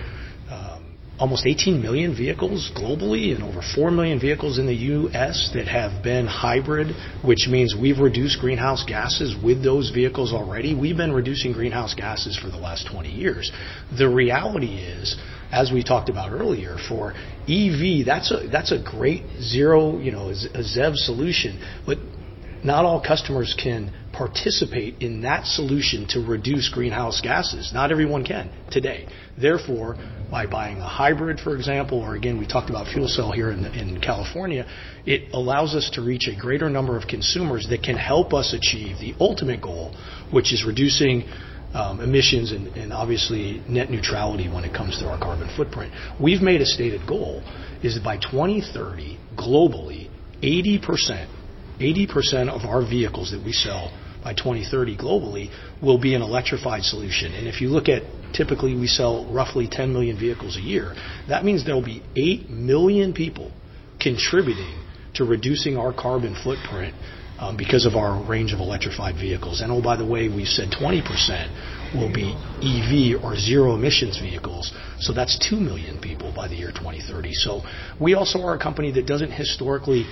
almost 1.20 1.46
18 1.46 1.82
million 1.82 2.16
vehicles 2.16 2.72
globally 2.76 3.34
and 3.34 3.44
over 3.44 3.62
4 3.76 3.90
million 3.92 4.20
vehicles 4.20 4.60
in 4.60 4.68
the 4.68 4.76
U.S. 4.76 5.50
that 5.54 5.68
have 5.68 6.04
been 6.04 6.28
hybrid, 6.28 6.96
which 7.26 7.48
means 7.50 7.76
we've 7.80 8.00
reduced 8.00 8.40
greenhouse 8.40 8.84
gases 8.88 9.36
with 9.44 9.64
those 9.64 9.90
vehicles 9.90 10.32
already. 10.32 10.76
We've 10.76 10.98
been 10.98 11.14
reducing 11.14 11.54
greenhouse 11.54 11.96
gases 11.96 12.38
for 12.38 12.50
the 12.50 12.58
last 12.58 12.88
20 12.92 13.10
years. 13.10 13.52
The 13.98 14.08
reality 14.08 14.78
is, 14.78 15.18
as 15.52 15.72
we 15.72 15.84
talked 15.84 16.10
about 16.10 16.32
earlier, 16.32 16.78
for 16.88 17.14
EV, 17.48 18.06
that's 18.06 18.32
a 18.32 18.48
that's 18.52 18.72
a 18.72 18.84
great 18.84 19.24
zero, 19.42 19.98
you 19.98 20.12
know, 20.12 20.30
a 20.30 20.34
ZEV 20.34 20.96
solution, 20.96 21.60
but 21.86 21.98
not 22.64 22.86
all 22.86 23.02
customers 23.02 23.56
can 23.62 23.92
participate 24.18 24.96
in 25.00 25.22
that 25.22 25.46
solution 25.46 26.08
to 26.10 26.20
reduce 26.20 26.70
greenhouse 26.70 27.22
gases. 27.22 27.72
Not 27.74 27.92
everyone 27.92 28.26
can 28.26 28.52
today. 28.72 29.08
Therefore, 29.40 29.96
by 30.32 30.48
buying 30.48 30.80
a 30.80 30.88
hybrid, 30.88 31.40
for 31.40 31.56
example, 31.56 32.00
or 32.00 32.16
again, 32.16 32.40
we 32.40 32.48
talked 32.48 32.70
about 32.70 32.88
fuel 32.88 33.08
cell 33.08 33.32
here 33.32 33.52
in, 33.52 33.66
in 33.66 34.02
California, 34.02 34.66
it 35.06 35.34
allows 35.34 35.76
us 35.76 35.92
to 35.94 36.02
reach 36.02 36.28
a 36.28 36.36
greater 36.36 36.70
number 36.70 36.98
of 36.98 37.08
consumers 37.08 37.68
that 37.70 37.84
can 37.84 37.96
help 37.96 38.34
us 38.34 38.54
achieve 38.54 38.98
the 39.00 39.14
ultimate 39.20 39.62
goal, 39.62 39.96
which 40.32 40.52
is 40.52 40.66
reducing 40.66 41.24
um, 41.74 42.02
emissions 42.02 42.52
and, 42.52 42.68
and, 42.76 42.94
obviously 42.94 43.62
net 43.68 43.90
neutrality 43.90 44.50
when 44.50 44.64
it 44.64 44.74
comes 44.74 44.98
to 45.00 45.06
our 45.08 45.20
carbon 45.20 45.50
footprint. 45.56 45.94
We've 46.20 46.42
made 46.42 46.62
a 46.62 46.66
stated 46.66 47.06
goal 47.06 47.44
is 47.84 47.96
that 47.96 48.04
by 48.04 48.18
2030, 48.18 49.20
globally, 49.36 50.10
80%, 50.42 51.28
80% 51.80 52.50
of 52.50 52.66
our 52.66 52.82
vehicles 52.82 53.32
that 53.32 53.44
we 53.44 53.52
sell 53.52 53.92
by 54.24 54.34
2030 54.34 54.98
globally 54.98 55.50
will 55.82 55.98
be 55.98 56.16
an 56.16 56.22
electrified 56.22 56.84
solution. 56.84 57.34
And 57.34 57.48
if 57.48 57.62
you 57.62 57.70
look 57.70 57.90
at 57.90 58.04
typically 58.34 58.76
we 58.76 58.88
sell 58.88 59.26
roughly 59.32 59.68
10 59.70 59.94
million 59.94 60.18
vehicles 60.20 60.58
a 60.58 60.62
year, 60.62 60.96
that 61.28 61.46
means 61.46 61.66
there 61.66 61.76
will 61.76 61.84
be 61.84 62.04
8 62.16 62.50
million 62.50 63.14
people 63.14 63.52
contributing 64.00 64.84
to 65.16 65.26
reducing 65.26 65.78
our 65.78 65.94
carbon 65.94 66.36
footprint 66.44 66.94
um, 67.40 67.56
because 67.56 67.86
of 67.86 67.96
our 67.96 68.24
range 68.28 68.54
of 68.54 68.60
electrified 68.60 69.16
vehicles. 69.16 69.62
And 69.62 69.72
oh, 69.72 69.82
by 69.82 69.96
the 69.96 70.06
way, 70.06 70.28
we 70.28 70.46
said 70.46 70.70
20% 70.72 71.94
will 71.94 72.12
be 72.12 72.34
EV 72.62 73.24
or 73.24 73.36
zero 73.36 73.76
emissions 73.76 74.20
vehicles. 74.20 74.74
So 75.00 75.14
that's 75.14 75.38
2 75.50 75.60
million 75.60 76.00
people 76.00 76.34
by 76.36 76.48
the 76.48 76.56
year 76.56 76.72
2030. 76.72 77.34
So 77.34 77.62
we 78.00 78.16
also 78.16 78.42
are 78.42 78.56
a 78.56 78.60
company 78.60 78.92
that 78.92 79.06
doesn't 79.06 79.32
historically 79.32 80.06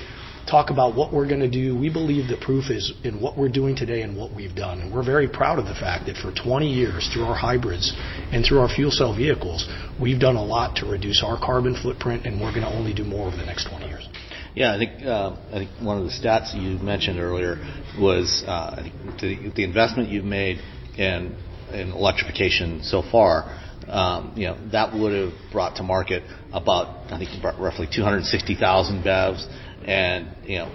talk 0.50 0.70
about 0.70 0.96
what 0.96 1.12
we're 1.12 1.28
going 1.28 1.40
to 1.40 1.50
do. 1.50 1.78
We 1.78 1.90
believe 1.90 2.28
the 2.28 2.38
proof 2.38 2.70
is 2.70 2.94
in 3.04 3.20
what 3.22 3.38
we're 3.38 3.50
doing 3.50 3.76
today 3.76 4.02
and 4.02 4.16
what 4.16 4.34
we've 4.34 4.56
done. 4.56 4.82
And 4.82 4.94
we're 4.94 5.04
very 5.04 5.28
proud 5.28 5.60
of 5.60 5.66
the 5.66 5.74
fact 5.74 6.06
that 6.06 6.18
for 6.18 6.32
20 6.32 6.68
years, 6.72 7.10
through 7.14 7.24
our 7.24 7.36
hybrids 7.36 7.94
and 8.32 8.46
through 8.46 8.60
our 8.60 8.70
fuel 8.70 8.92
cell 8.92 9.16
vehicles, 9.16 9.68
we've 10.00 10.20
done 10.20 10.36
a 10.36 10.44
lot 10.44 10.78
to 10.78 10.86
reduce 10.86 11.24
our 11.24 11.40
carbon 11.40 11.76
footprint, 11.82 12.26
and 12.26 12.40
we're 12.40 12.52
going 12.52 12.64
to 12.64 12.74
only 12.74 12.94
do 12.94 13.04
more 13.04 13.28
over 13.28 13.38
the 13.38 13.46
next 13.46 13.68
20 13.70 13.88
years. 13.88 14.08
Yeah, 14.56 14.74
I 14.74 14.78
think 14.78 15.04
uh, 15.04 15.36
I 15.52 15.58
think 15.60 15.70
one 15.82 15.98
of 15.98 16.06
the 16.06 16.12
stats 16.12 16.56
you 16.56 16.78
mentioned 16.78 17.20
earlier 17.20 17.58
was 18.00 18.42
uh, 18.48 18.88
the, 19.20 19.52
the 19.54 19.64
investment 19.66 20.10
you've 20.10 20.24
made 20.24 20.60
in 20.98 21.36
in 21.74 21.92
electrification 21.92 22.82
so 22.82 23.02
far. 23.02 23.44
Um, 23.88 24.32
you 24.38 24.48
know 24.48 24.58
that 24.72 24.96
would 24.96 25.12
have 25.12 25.34
brought 25.52 25.76
to 25.76 25.84
market 25.84 26.24
about 26.54 27.12
I 27.12 27.20
think 27.20 27.44
roughly 27.44 27.88
260,000 27.94 29.04
BEVs 29.04 29.65
and 29.86 30.28
you 30.44 30.58
know 30.58 30.72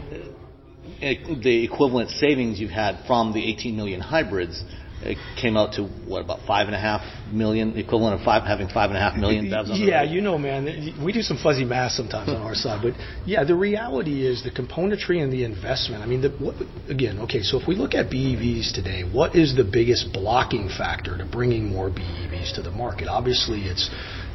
the 1.01 1.65
equivalent 1.65 2.11
savings 2.11 2.59
you've 2.59 2.71
had 2.71 3.05
from 3.07 3.33
the 3.33 3.51
18 3.53 3.77
million 3.77 4.01
hybrids 4.01 4.65
it 5.03 5.17
came 5.41 5.57
out 5.57 5.73
to 5.75 5.85
what 5.85 6.23
about 6.23 6.41
five 6.47 6.67
and 6.67 6.77
a 6.77 6.79
half 6.79 7.01
million, 7.33 7.77
equivalent 7.79 8.21
of 8.21 8.25
five 8.25 8.43
having 8.43 8.69
five 8.69 8.91
and 8.91 8.99
a 8.99 9.01
half 9.01 9.17
million 9.17 9.47
BEVs. 9.47 9.71
On 9.71 9.81
yeah, 9.81 10.03
you 10.03 10.21
know, 10.21 10.37
man, 10.37 10.67
we 11.03 11.13
do 11.13 11.23
some 11.23 11.39
fuzzy 11.39 11.65
math 11.65 11.93
sometimes 11.93 12.29
on 12.29 12.37
our 12.37 12.55
side, 12.55 12.81
but 12.83 12.93
yeah, 13.25 13.45
the 13.45 13.55
reality 13.55 14.27
is 14.27 14.45
the 14.45 14.51
componentry 14.51 15.23
and 15.23 15.33
the 15.33 15.45
investment. 15.45 16.03
I 16.03 16.07
mean, 16.07 16.21
the, 16.21 16.29
what, 16.31 16.55
again, 16.91 17.19
okay, 17.21 17.41
so 17.41 17.59
if 17.59 17.67
we 17.67 17.77
look 17.77 17.95
at 17.95 18.11
BEVs 18.11 18.75
today, 18.75 19.03
what 19.03 19.35
is 19.35 19.57
the 19.57 19.65
biggest 19.65 20.13
blocking 20.13 20.69
factor 20.69 21.17
to 21.17 21.25
bringing 21.25 21.71
more 21.71 21.89
BEVs 21.89 22.55
to 22.57 22.63
the 22.63 22.71
market? 22.71 23.09
Obviously, 23.09 23.63
it's 23.63 23.89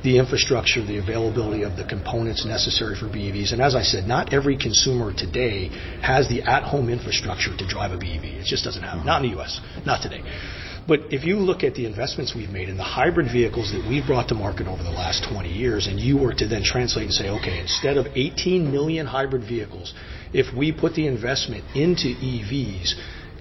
the 0.06 0.20
infrastructure, 0.20 0.86
the 0.86 1.00
availability 1.00 1.64
of 1.64 1.76
the 1.76 1.84
components 1.84 2.46
necessary 2.46 2.96
for 2.96 3.08
BEVs. 3.08 3.52
And 3.52 3.62
as 3.62 3.76
I 3.76 3.82
said, 3.82 4.06
not 4.06 4.32
every 4.32 4.56
consumer 4.56 5.12
today 5.12 5.70
has 6.02 6.30
the 6.30 6.44
at-home 6.44 6.90
infrastructure 6.90 7.58
to 7.58 7.68
drive 7.68 7.92
a 7.92 7.98
BEV. 7.98 8.24
It 8.40 8.46
just 8.46 8.64
doesn't 8.64 8.84
happen. 8.84 9.04
not 9.04 9.24
in 9.24 9.32
the 9.32 9.36
U.S., 9.38 9.60
not 9.84 10.04
today. 10.04 10.22
But 10.88 11.12
if 11.12 11.26
you 11.26 11.38
look 11.38 11.64
at 11.64 11.74
the 11.74 11.88
investments 11.88 12.36
we've 12.36 12.52
made 12.52 12.70
in 12.70 12.78
the 12.78 12.84
hybrid 12.84 13.32
vehicles 13.32 13.72
that 13.72 13.84
we've 13.90 14.06
brought 14.06 14.30
to 14.30 14.36
market 14.36 14.68
over 14.68 14.84
the 14.84 14.92
last 14.92 15.26
20 15.28 15.50
years, 15.50 15.88
and 15.88 16.00
you 16.00 16.18
were 16.18 16.34
to 16.36 16.48
then 16.48 16.62
translate 16.64 17.06
and 17.06 17.14
say, 17.14 17.30
okay, 17.30 17.60
instead 17.60 17.98
of 17.98 18.06
18 18.14 18.72
million 18.72 19.08
hybrid 19.08 19.42
vehicles, 19.42 19.96
if 20.32 20.56
we 20.56 20.72
put 20.72 20.94
the 20.94 21.08
investment 21.08 21.64
into 21.76 22.10
EVs, 22.10 22.94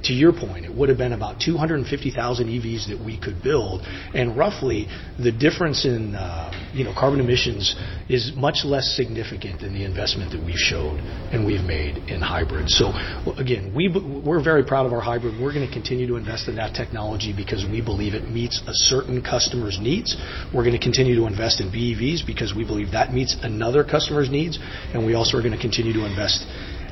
to 0.05 0.13
your 0.13 0.33
point, 0.33 0.65
it 0.65 0.75
would 0.75 0.89
have 0.89 0.99
been 0.99 1.13
about 1.13 1.41
250,000 1.41 2.47
EVs 2.47 2.89
that 2.89 3.05
we 3.05 3.19
could 3.19 3.43
build, 3.43 3.83
and 4.15 4.37
roughly 4.37 4.87
the 5.19 5.33
difference 5.33 5.85
in 5.85 6.15
uh, 6.15 6.53
you 6.73 6.85
know 6.85 6.93
carbon 6.93 7.21
emissions 7.21 7.75
is 8.09 8.33
much 8.37 8.65
less 8.65 8.95
significant 8.97 9.61
than 9.61 9.73
the 9.73 9.85
investment 9.85 10.31
that 10.33 10.45
we've 10.45 10.61
showed 10.61 10.99
and 11.33 11.45
we've 11.47 11.65
made 11.65 11.97
in 12.11 12.21
hybrid. 12.21 12.69
So 12.69 12.93
again, 13.39 13.73
we 13.75 13.89
we're 13.89 14.43
very 14.43 14.65
proud 14.65 14.87
of 14.87 14.93
our 14.93 15.01
hybrid. 15.01 15.41
We're 15.41 15.53
going 15.53 15.67
to 15.67 15.73
continue 15.73 16.07
to 16.07 16.17
invest 16.17 16.49
in 16.49 16.57
that 16.57 16.75
technology 16.75 17.33
because 17.35 17.65
we 17.65 17.81
believe 17.81 18.15
it 18.15 18.29
meets 18.29 18.61
a 18.67 18.75
certain 18.75 19.23
customer's 19.23 19.79
needs. 19.81 20.17
We're 20.53 20.65
going 20.65 20.77
to 20.77 20.83
continue 20.83 21.17
to 21.17 21.27
invest 21.27 21.61
in 21.61 21.71
BEVs 21.71 22.27
because 22.27 22.55
we 22.55 22.65
believe 22.65 22.93
that 22.93 23.13
meets 23.13 23.37
another 23.43 23.85
customer's 23.85 24.31
needs, 24.31 24.59
and 24.93 25.07
we 25.07 25.15
also 25.15 25.39
are 25.39 25.43
going 25.43 25.57
to 25.57 25.61
continue 25.61 25.93
to 25.93 26.05
invest 26.05 26.45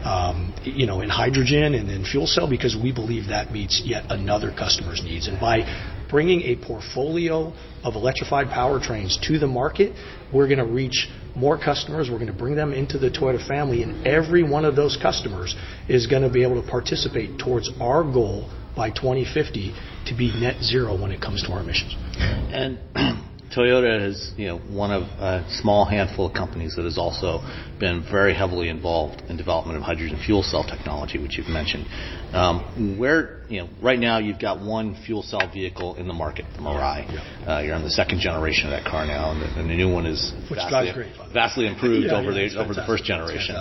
um, 0.05 0.55
you 0.65 0.87
know, 0.87 1.01
in 1.01 1.09
hydrogen 1.09 1.75
and 1.75 1.91
in 1.91 2.05
fuel 2.05 2.27
cell 2.27 2.49
because 2.49 2.77
we 2.77 2.93
believe 2.93 3.29
that 3.29 3.53
meets 3.53 3.83
yet 3.85 4.05
another 4.11 4.51
customer's 4.51 5.03
needs. 5.03 5.29
And 5.29 5.41
by 5.41 5.63
bringing 6.11 6.43
a 6.43 6.57
portfolio 6.57 7.53
of 7.83 7.95
electrified 7.95 8.49
powertrains 8.49 9.21
to 9.27 9.39
the 9.39 9.47
market, 9.47 9.93
we're 10.33 10.47
going 10.47 10.59
to 10.59 10.67
reach 10.67 11.09
more 11.35 11.59
customers. 11.59 12.09
We're 12.11 12.19
going 12.19 12.33
to 12.33 12.39
bring 12.39 12.55
them 12.55 12.73
into 12.73 12.99
the 12.99 13.11
Toyota 13.11 13.47
family, 13.47 13.83
and 13.83 14.07
every 14.07 14.43
one 14.43 14.65
of 14.65 14.77
those 14.77 14.99
customers 15.01 15.57
is 15.89 16.07
going 16.07 16.23
to 16.23 16.31
be 16.31 16.43
able 16.43 16.63
to 16.63 16.69
participate 16.69 17.39
towards 17.39 17.71
our 17.81 18.03
goal 18.05 18.51
by 18.77 18.91
2050 18.91 19.75
to 20.07 20.15
be 20.15 20.33
net 20.39 20.63
zero 20.63 21.01
when 21.01 21.13
it 21.13 21.21
comes 21.21 21.43
to 21.43 21.53
our 21.53 21.61
emissions. 21.61 21.97
And 22.17 22.79
Toyota 23.55 24.09
is, 24.09 24.33
you 24.37 24.47
know, 24.47 24.59
one 24.59 24.91
of 24.91 25.03
a 25.03 25.47
small 25.61 25.85
handful 25.85 26.27
of 26.27 26.35
companies 26.35 26.75
that 26.77 26.85
has 26.85 26.99
also 26.99 27.41
been 27.79 28.05
very 28.11 28.35
heavily 28.35 28.69
involved 28.69 29.23
in 29.29 29.37
development 29.37 29.77
of 29.77 29.83
hydrogen 29.83 30.19
fuel 30.25 30.43
cell 30.43 30.65
technology, 30.65 31.19
which 31.19 31.37
you've 31.37 31.49
mentioned. 31.49 31.87
Um, 32.33 32.97
where, 32.99 33.43
you 33.49 33.61
know, 33.61 33.69
right 33.83 33.99
now 33.99 34.19
you've 34.19 34.41
got 34.41 34.61
one 34.61 34.95
fuel 35.05 35.23
cell 35.23 35.51
vehicle 35.53 35.97
in 35.97 36.09
the 36.09 36.15
market, 36.15 36.47
the 36.57 36.63
Mirai. 36.63 37.13
Yeah. 37.13 37.57
Uh, 37.57 37.61
you're 37.61 37.75
on 37.75 37.83
the 37.83 37.91
second 37.91 38.21
generation 38.21 38.67
of 38.67 38.71
that 38.71 38.91
car 38.91 39.07
now, 39.07 39.33
and 39.33 39.43
the, 39.43 39.61
and 39.61 39.71
the 39.71 39.75
new 39.75 39.93
one 39.93 40.07
is 40.07 40.33
which 40.51 40.59
vastly, 40.59 40.93
great, 40.95 41.33
vastly 41.33 41.67
improved 41.67 42.07
yeah, 42.07 42.19
over 42.19 42.33
yeah, 42.33 42.49
the 42.49 42.59
over 42.59 42.75
the 42.75 42.87
first 42.87 43.05
generation. 43.05 43.57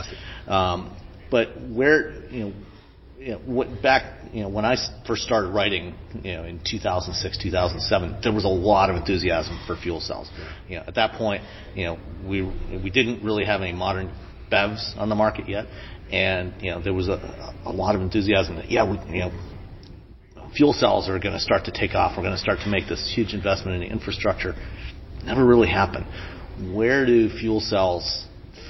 Um, 0.48 0.96
but 1.30 1.50
where, 1.70 2.14
you 2.30 2.46
know 2.46 2.54
you 3.22 3.38
know, 3.38 3.66
back 3.84 4.34
you 4.34 4.42
know 4.42 4.50
when 4.50 4.66
I 4.66 4.76
first 5.06 5.22
started 5.22 5.50
writing, 5.50 5.94
you 6.24 6.34
know, 6.34 6.44
in 6.44 6.60
2006, 6.68 7.38
2007, 7.38 8.20
there 8.24 8.34
was 8.34 8.46
a 8.46 8.48
lot 8.48 8.90
of 8.90 8.96
enthusiasm 8.96 9.60
for 9.68 9.76
fuel 9.76 10.00
cells. 10.00 10.30
You 10.68 10.78
know, 10.78 10.84
at 10.88 10.96
that 10.96 11.14
point, 11.14 11.44
you 11.76 11.86
know, 11.86 12.00
we 12.26 12.42
we 12.42 12.90
didn't 12.90 13.24
really 13.24 13.46
have 13.46 13.62
any 13.62 13.74
modern 13.74 14.12
BEVs 14.52 14.98
on 14.98 15.10
the 15.10 15.16
market 15.16 15.48
yet, 15.48 15.68
and 16.12 16.54
you 16.64 16.72
know 16.72 16.82
there 16.82 16.96
was 16.96 17.10
a, 17.10 17.54
a 17.64 17.72
lot 17.72 17.94
of 17.94 18.02
enthusiasm 18.02 18.56
that 18.56 18.72
yeah, 18.72 18.90
we, 18.90 18.98
you 19.14 19.20
know, 19.20 19.32
fuel 20.58 20.74
cells 20.74 21.08
are 21.08 21.20
going 21.20 21.36
to 21.36 21.40
start 21.40 21.66
to 21.66 21.72
take 21.72 21.94
off. 21.94 22.18
We're 22.18 22.24
going 22.24 22.36
to 22.36 22.42
start 22.42 22.60
to 22.64 22.70
make 22.70 22.90
this 22.90 23.12
huge 23.16 23.36
investment 23.36 23.84
in 23.84 23.88
the 23.88 23.94
infrastructure. 23.94 24.56
Never 25.24 25.46
really 25.46 25.70
happened. 25.70 26.08
Where 26.76 27.06
do 27.06 27.30
fuel 27.30 27.60
cells 27.60 28.26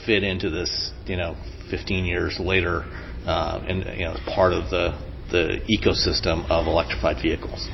fit 0.06 0.24
into 0.24 0.50
this? 0.50 0.92
You 1.06 1.16
know, 1.16 1.38
15 1.70 2.04
years 2.04 2.38
later 2.38 2.84
uh, 3.26 3.64
and 3.68 3.86
you 4.00 4.06
know, 4.06 4.16
part 4.34 4.54
of 4.54 4.70
the 4.70 4.98
the 5.32 5.62
ecosystem 5.72 6.44
of 6.50 6.68
electrified 6.68 7.22
vehicles. 7.22 7.68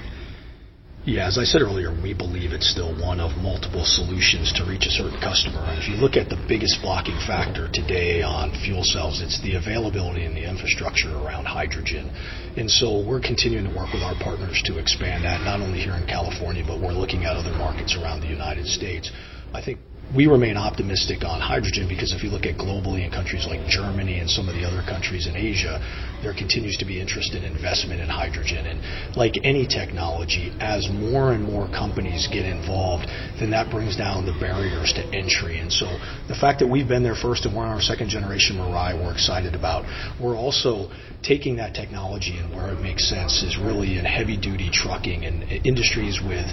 Yeah, 1.07 1.25
as 1.25 1.37
I 1.37 1.45
said 1.45 1.61
earlier, 1.61 1.95
we 2.03 2.13
believe 2.13 2.51
it's 2.51 2.69
still 2.69 2.91
one 2.99 3.21
of 3.21 3.31
multiple 3.39 3.85
solutions 3.85 4.51
to 4.59 4.67
reach 4.67 4.85
a 4.85 4.91
certain 4.91 5.15
customer. 5.23 5.63
And 5.63 5.79
if 5.79 5.87
you 5.87 5.95
look 5.95 6.17
at 6.19 6.27
the 6.27 6.35
biggest 6.51 6.83
blocking 6.83 7.15
factor 7.23 7.71
today 7.71 8.21
on 8.21 8.51
fuel 8.51 8.83
cells, 8.83 9.23
it's 9.23 9.39
the 9.39 9.55
availability 9.55 10.25
and 10.25 10.35
the 10.35 10.43
infrastructure 10.43 11.07
around 11.07 11.45
hydrogen. 11.45 12.11
And 12.59 12.69
so 12.69 12.99
we're 13.07 13.23
continuing 13.23 13.71
to 13.71 13.73
work 13.73 13.93
with 13.95 14.03
our 14.03 14.19
partners 14.19 14.61
to 14.65 14.79
expand 14.79 15.23
that, 15.23 15.47
not 15.47 15.61
only 15.61 15.79
here 15.79 15.95
in 15.95 16.05
California, 16.07 16.65
but 16.67 16.81
we're 16.81 16.91
looking 16.91 17.23
at 17.23 17.39
other 17.39 17.55
markets 17.55 17.95
around 17.95 18.19
the 18.19 18.27
United 18.27 18.67
States. 18.67 19.09
I 19.53 19.63
think 19.63 19.79
we 20.15 20.25
remain 20.25 20.55
optimistic 20.55 21.25
on 21.25 21.41
hydrogen 21.41 21.87
because 21.89 22.13
if 22.13 22.23
you 22.23 22.29
look 22.29 22.45
at 22.45 22.55
globally 22.55 23.03
in 23.03 23.11
countries 23.11 23.45
like 23.45 23.67
Germany 23.67 24.19
and 24.19 24.29
some 24.29 24.47
of 24.47 24.55
the 24.55 24.63
other 24.63 24.81
countries 24.87 25.27
in 25.27 25.35
Asia, 25.35 25.83
there 26.23 26.33
continues 26.33 26.77
to 26.77 26.85
be 26.85 27.01
interest 27.01 27.33
in 27.35 27.43
investment 27.43 27.99
in 27.99 28.07
hydrogen. 28.07 28.65
And 28.65 28.79
like 29.17 29.35
any 29.43 29.67
technology, 29.67 30.55
as 30.61 30.87
more 30.89 31.33
and 31.33 31.43
more 31.43 31.67
companies 31.67 32.27
get 32.31 32.45
involved, 32.45 33.07
then 33.39 33.51
that 33.51 33.69
brings 33.69 33.97
down 33.97 34.25
the 34.25 34.37
barriers 34.39 34.93
to 34.93 35.03
entry. 35.11 35.59
And 35.59 35.71
so 35.71 35.85
the 36.31 36.35
fact 36.39 36.59
that 36.59 36.67
we've 36.67 36.87
been 36.87 37.03
there 37.03 37.15
first 37.15 37.45
and 37.45 37.55
we're 37.55 37.65
on 37.65 37.75
our 37.75 37.81
second 37.81 38.07
generation 38.07 38.55
Mirai, 38.55 38.95
we're 38.95 39.11
excited 39.11 39.55
about. 39.55 39.83
We're 40.21 40.37
also 40.37 40.89
taking 41.21 41.57
that 41.57 41.75
technology 41.75 42.37
and 42.37 42.55
where 42.55 42.71
it 42.71 42.79
makes 42.79 43.09
sense 43.09 43.43
is 43.43 43.57
really 43.57 43.97
in 43.97 44.05
heavy 44.05 44.37
duty 44.37 44.69
trucking 44.71 45.25
and 45.25 45.43
industries 45.65 46.21
with 46.21 46.45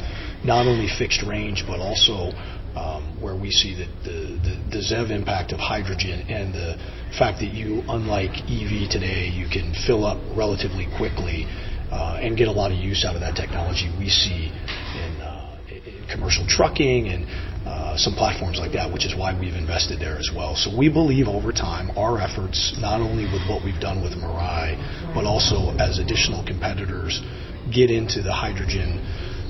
not 0.43 0.67
only 0.67 0.89
fixed 0.99 1.23
range 1.23 1.63
but 1.69 1.79
also 1.79 2.33
um, 2.75 3.14
where 3.25 3.35
we 3.35 3.51
see 3.51 3.73
the, 3.73 3.89
the, 4.05 4.19
the, 4.45 4.55
the 4.77 4.83
ZEV 4.85 5.11
impact 5.11 5.53
of 5.53 5.59
hydrogen 5.59 6.29
and 6.29 6.53
the 6.53 6.77
fact 7.19 7.41
that 7.41 7.57
you, 7.57 7.81
unlike 7.89 8.37
EV 8.45 8.93
today, 8.93 9.33
you 9.33 9.49
can 9.49 9.73
fill 9.87 10.05
up 10.05 10.21
relatively 10.37 10.87
quickly 11.01 11.49
uh, 11.91 12.21
and 12.21 12.37
get 12.37 12.49
a 12.49 12.53
lot 12.53 12.71
of 12.71 12.77
use 12.77 13.05
out 13.09 13.15
of 13.15 13.23
that 13.23 13.35
technology. 13.35 13.89
We 13.99 14.11
see 14.11 14.53
in, 14.53 15.13
uh, 15.25 15.57
in 15.73 16.05
commercial 16.13 16.45
trucking 16.47 17.09
and 17.09 17.25
uh, 17.65 17.97
some 17.97 18.13
platforms 18.13 18.59
like 18.59 18.73
that, 18.73 18.93
which 18.93 19.07
is 19.07 19.17
why 19.17 19.33
we've 19.33 19.57
invested 19.57 19.99
there 19.99 20.19
as 20.19 20.29
well. 20.37 20.55
So 20.55 20.77
we 20.77 20.93
believe 20.93 21.27
over 21.27 21.51
time 21.51 21.97
our 21.97 22.21
efforts, 22.21 22.77
not 22.79 23.01
only 23.01 23.25
with 23.25 23.49
what 23.49 23.65
we've 23.65 23.81
done 23.81 24.03
with 24.05 24.13
Mirai, 24.13 24.77
but 25.15 25.25
also 25.25 25.73
as 25.81 25.99
additional 25.99 26.45
competitors 26.45 27.25
get 27.73 27.89
into 27.89 28.21
the 28.21 28.33
hydrogen 28.33 29.01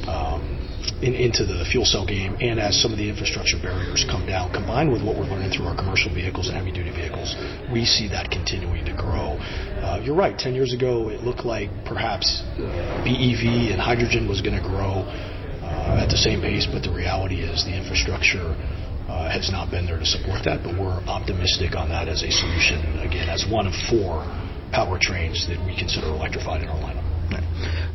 um, 0.06 0.53
in, 1.02 1.14
into 1.14 1.44
the 1.44 1.64
fuel 1.70 1.84
cell 1.84 2.06
game, 2.06 2.36
and 2.40 2.58
as 2.60 2.80
some 2.80 2.92
of 2.92 2.98
the 2.98 3.08
infrastructure 3.08 3.56
barriers 3.60 4.04
come 4.08 4.26
down, 4.26 4.52
combined 4.52 4.92
with 4.92 5.02
what 5.02 5.16
we're 5.16 5.28
learning 5.28 5.50
through 5.50 5.66
our 5.66 5.76
commercial 5.76 6.12
vehicles 6.12 6.48
and 6.48 6.56
heavy 6.56 6.72
duty 6.72 6.90
vehicles, 6.90 7.34
we 7.72 7.84
see 7.84 8.08
that 8.08 8.30
continuing 8.30 8.84
to 8.84 8.94
grow. 8.94 9.36
Uh, 9.82 10.00
you're 10.02 10.16
right. 10.16 10.38
Ten 10.38 10.54
years 10.54 10.72
ago, 10.72 11.08
it 11.08 11.22
looked 11.22 11.44
like 11.44 11.70
perhaps 11.84 12.42
BEV 13.04 13.72
and 13.72 13.80
hydrogen 13.80 14.28
was 14.28 14.40
going 14.40 14.56
to 14.56 14.64
grow 14.64 15.04
uh, 15.64 16.02
at 16.02 16.08
the 16.08 16.16
same 16.16 16.40
pace, 16.40 16.66
but 16.70 16.82
the 16.82 16.92
reality 16.92 17.40
is 17.40 17.64
the 17.64 17.76
infrastructure 17.76 18.56
uh, 19.08 19.28
has 19.28 19.50
not 19.50 19.70
been 19.70 19.86
there 19.86 19.98
to 19.98 20.06
support 20.06 20.44
that. 20.44 20.64
But 20.64 20.78
we're 20.78 21.00
optimistic 21.04 21.76
on 21.76 21.88
that 21.90 22.08
as 22.08 22.22
a 22.22 22.30
solution. 22.30 22.80
Again, 23.00 23.28
as 23.28 23.44
one 23.48 23.66
of 23.66 23.74
four 23.88 24.24
powertrains 24.72 25.46
that 25.46 25.60
we 25.64 25.76
consider 25.76 26.08
electrified 26.08 26.62
in 26.62 26.68
our 26.68 26.80
lineup. 26.80 27.04
Right. 27.30 27.46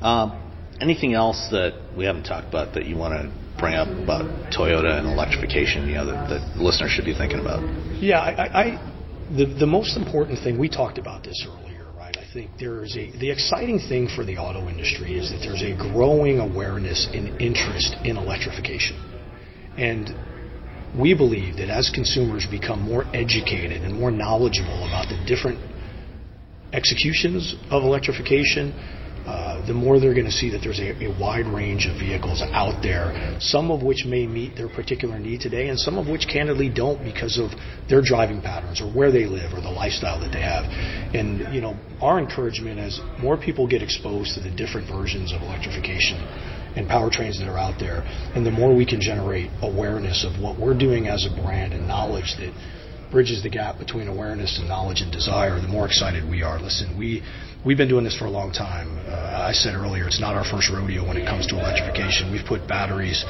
Um, 0.01 0.48
anything 0.81 1.13
else 1.13 1.47
that 1.51 1.73
we 1.95 2.05
haven't 2.05 2.23
talked 2.23 2.47
about 2.47 2.73
that 2.73 2.85
you 2.85 2.95
want 2.95 3.13
to 3.13 3.59
bring 3.59 3.75
up 3.75 3.87
about 3.87 4.25
Toyota 4.51 4.97
and 4.97 5.07
electrification, 5.07 5.87
you 5.87 5.95
know, 5.95 6.05
that, 6.05 6.29
that 6.29 6.61
listeners 6.61 6.91
should 6.91 7.05
be 7.05 7.13
thinking 7.13 7.39
about? 7.39 7.61
Yeah, 8.01 8.19
I, 8.19 8.61
I, 8.61 8.95
the 9.35 9.45
the 9.45 9.67
most 9.67 9.97
important 9.97 10.39
thing 10.39 10.57
we 10.57 10.69
talked 10.69 10.97
about 10.97 11.23
this 11.23 11.45
earlier, 11.45 11.85
right? 11.97 12.15
I 12.17 12.25
think 12.33 12.51
there 12.59 12.83
is 12.83 12.95
a 12.95 13.11
the 13.19 13.29
exciting 13.29 13.79
thing 13.79 14.07
for 14.07 14.23
the 14.23 14.37
auto 14.37 14.67
industry 14.69 15.17
is 15.17 15.31
that 15.31 15.39
there's 15.43 15.61
a 15.61 15.75
growing 15.75 16.39
awareness 16.39 17.07
and 17.13 17.39
interest 17.41 17.95
in 18.05 18.17
electrification, 18.17 18.95
and 19.77 20.09
we 20.97 21.13
believe 21.13 21.57
that 21.57 21.69
as 21.69 21.91
consumers 21.93 22.47
become 22.49 22.81
more 22.81 23.05
educated 23.13 23.83
and 23.83 23.93
more 23.93 24.09
knowledgeable 24.09 24.87
about 24.87 25.07
the 25.09 25.23
different 25.27 25.59
executions 26.73 27.55
of 27.69 27.83
electrification 27.83 28.73
uh, 29.29 29.63
the 29.67 29.73
more 29.73 29.99
they're 29.99 30.15
going 30.15 30.25
to 30.25 30.31
see 30.31 30.49
that 30.49 30.61
there's 30.63 30.79
a, 30.79 31.05
a, 31.05 31.19
wide 31.19 31.45
range 31.45 31.85
of 31.85 31.99
vehicles 31.99 32.41
out 32.41 32.81
there, 32.81 33.37
some 33.39 33.69
of 33.69 33.83
which 33.83 34.03
may 34.03 34.25
meet 34.25 34.55
their 34.55 34.69
particular 34.69 35.19
need 35.19 35.39
today, 35.39 35.69
and 35.69 35.77
some 35.77 35.99
of 35.99 36.07
which 36.07 36.25
candidly 36.27 36.67
don't 36.67 37.03
because 37.03 37.37
of 37.37 37.51
their 37.87 38.01
driving 38.01 38.41
patterns 38.41 38.81
or 38.81 38.89
where 38.89 39.11
they 39.11 39.27
live 39.27 39.53
or 39.53 39.61
the 39.61 39.69
lifestyle 39.69 40.19
that 40.19 40.33
they 40.33 40.41
have. 40.41 40.65
And 41.13 41.53
you 41.53 41.61
know, 41.61 41.77
our 42.01 42.17
encouragement 42.17 42.79
as 42.79 42.99
more 43.21 43.37
people 43.37 43.67
get 43.67 43.83
exposed 43.83 44.33
to 44.33 44.41
the 44.41 44.49
different 44.49 44.89
versions 44.89 45.31
of 45.31 45.43
electrification 45.43 46.17
and 46.75 46.89
powertrains 46.89 47.37
that 47.37 47.47
are 47.47 47.59
out 47.59 47.79
there, 47.79 48.01
and 48.33 48.43
the 48.43 48.51
more 48.51 48.75
we 48.75 48.85
can 48.85 48.99
generate 48.99 49.51
awareness 49.61 50.25
of 50.25 50.41
what 50.41 50.59
we're 50.59 50.77
doing 50.77 51.07
as 51.07 51.27
a 51.29 51.41
brand 51.43 51.73
and 51.73 51.87
knowledge 51.87 52.33
that 52.39 52.51
bridges 53.11 53.43
the 53.43 53.49
gap 53.49 53.77
between 53.77 54.07
awareness 54.07 54.57
and 54.59 54.67
knowledge 54.67 55.01
and 55.01 55.11
desire, 55.11 55.59
the 55.61 55.67
more 55.67 55.85
excited 55.85 56.27
we 56.29 56.43
are. 56.43 56.59
Listen, 56.59 56.97
we 56.97 57.23
we've 57.65 57.77
been 57.77 57.89
doing 57.89 58.03
this 58.03 58.17
for 58.17 58.25
a 58.25 58.29
long 58.29 58.51
time. 58.51 58.97
Uh, 59.07 59.47
I 59.49 59.53
said 59.53 59.75
earlier, 59.75 60.07
it's 60.07 60.19
not 60.19 60.35
our 60.35 60.45
first 60.45 60.69
rodeo 60.71 61.07
when 61.07 61.17
it 61.17 61.25
comes 61.25 61.47
to 61.47 61.59
electrification. 61.59 62.31
We've 62.31 62.45
put 62.45 62.67
batteries 62.67 63.25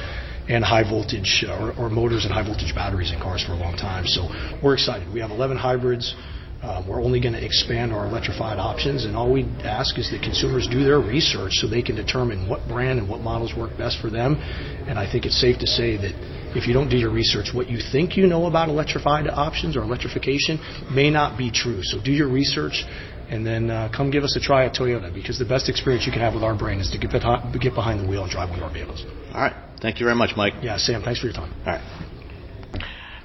and 0.47 0.63
high 0.63 0.83
voltage 0.83 1.45
or, 1.47 1.73
or 1.77 1.89
motors 1.89 2.25
and 2.25 2.33
high 2.33 2.43
voltage 2.43 2.73
batteries 2.73 3.11
in 3.11 3.19
cars 3.19 3.43
for 3.43 3.53
a 3.53 3.57
long 3.57 3.77
time. 3.77 4.05
So 4.05 4.29
we're 4.63 4.73
excited. 4.73 5.11
We 5.13 5.19
have 5.19 5.31
11 5.31 5.57
hybrids. 5.57 6.15
Um, 6.61 6.89
we're 6.89 7.01
only 7.01 7.21
going 7.21 7.33
to 7.33 7.43
expand 7.43 7.93
our 7.93 8.05
electrified 8.05 8.59
options, 8.59 9.05
and 9.05 9.15
all 9.15 9.31
we 9.31 9.45
ask 9.63 9.97
is 9.97 10.11
that 10.11 10.21
consumers 10.21 10.67
do 10.69 10.83
their 10.83 10.99
research 10.99 11.53
so 11.53 11.69
they 11.69 11.81
can 11.81 11.95
determine 11.95 12.49
what 12.49 12.67
brand 12.67 12.99
and 12.99 13.07
what 13.07 13.21
models 13.21 13.53
work 13.55 13.77
best 13.77 14.01
for 14.01 14.09
them. 14.09 14.35
And 14.35 14.99
I 14.99 15.09
think 15.09 15.25
it's 15.25 15.39
safe 15.39 15.57
to 15.59 15.67
say 15.67 15.95
that 15.95 16.11
if 16.57 16.67
you 16.67 16.73
don't 16.73 16.89
do 16.89 16.97
your 16.97 17.11
research, 17.11 17.53
what 17.53 17.69
you 17.69 17.79
think 17.79 18.17
you 18.17 18.27
know 18.27 18.45
about 18.45 18.67
electrified 18.67 19.29
options 19.29 19.77
or 19.77 19.83
electrification 19.83 20.59
may 20.91 21.09
not 21.09 21.37
be 21.37 21.49
true. 21.49 21.81
So 21.81 22.01
do 22.03 22.11
your 22.11 22.27
research 22.27 22.83
and 23.29 23.45
then 23.45 23.69
uh, 23.69 23.89
come 23.95 24.11
give 24.11 24.23
us 24.23 24.35
a 24.35 24.39
try 24.39 24.65
at 24.65 24.73
Toyota 24.73 25.13
because 25.13 25.37
the 25.37 25.45
best 25.45 25.69
experience 25.69 26.05
you 26.05 26.11
can 26.11 26.21
have 26.21 26.33
with 26.33 26.43
our 26.43 26.57
brand 26.57 26.81
is 26.81 26.89
to 26.91 26.97
get, 26.97 27.11
get 27.11 27.75
behind 27.75 27.99
the 27.99 28.07
wheel 28.07 28.23
and 28.23 28.31
drive 28.31 28.49
one 28.49 28.59
of 28.59 28.65
our 28.65 28.73
vehicles. 28.73 29.05
All 29.33 29.41
right. 29.41 29.53
Thank 29.81 29.99
you 29.99 30.05
very 30.05 30.15
much, 30.15 30.31
Mike. 30.35 30.53
Yeah, 30.61 30.77
Sam, 30.77 31.01
thanks 31.03 31.21
for 31.21 31.27
your 31.27 31.35
time. 31.35 31.53
All 31.65 31.73
right. 31.73 32.09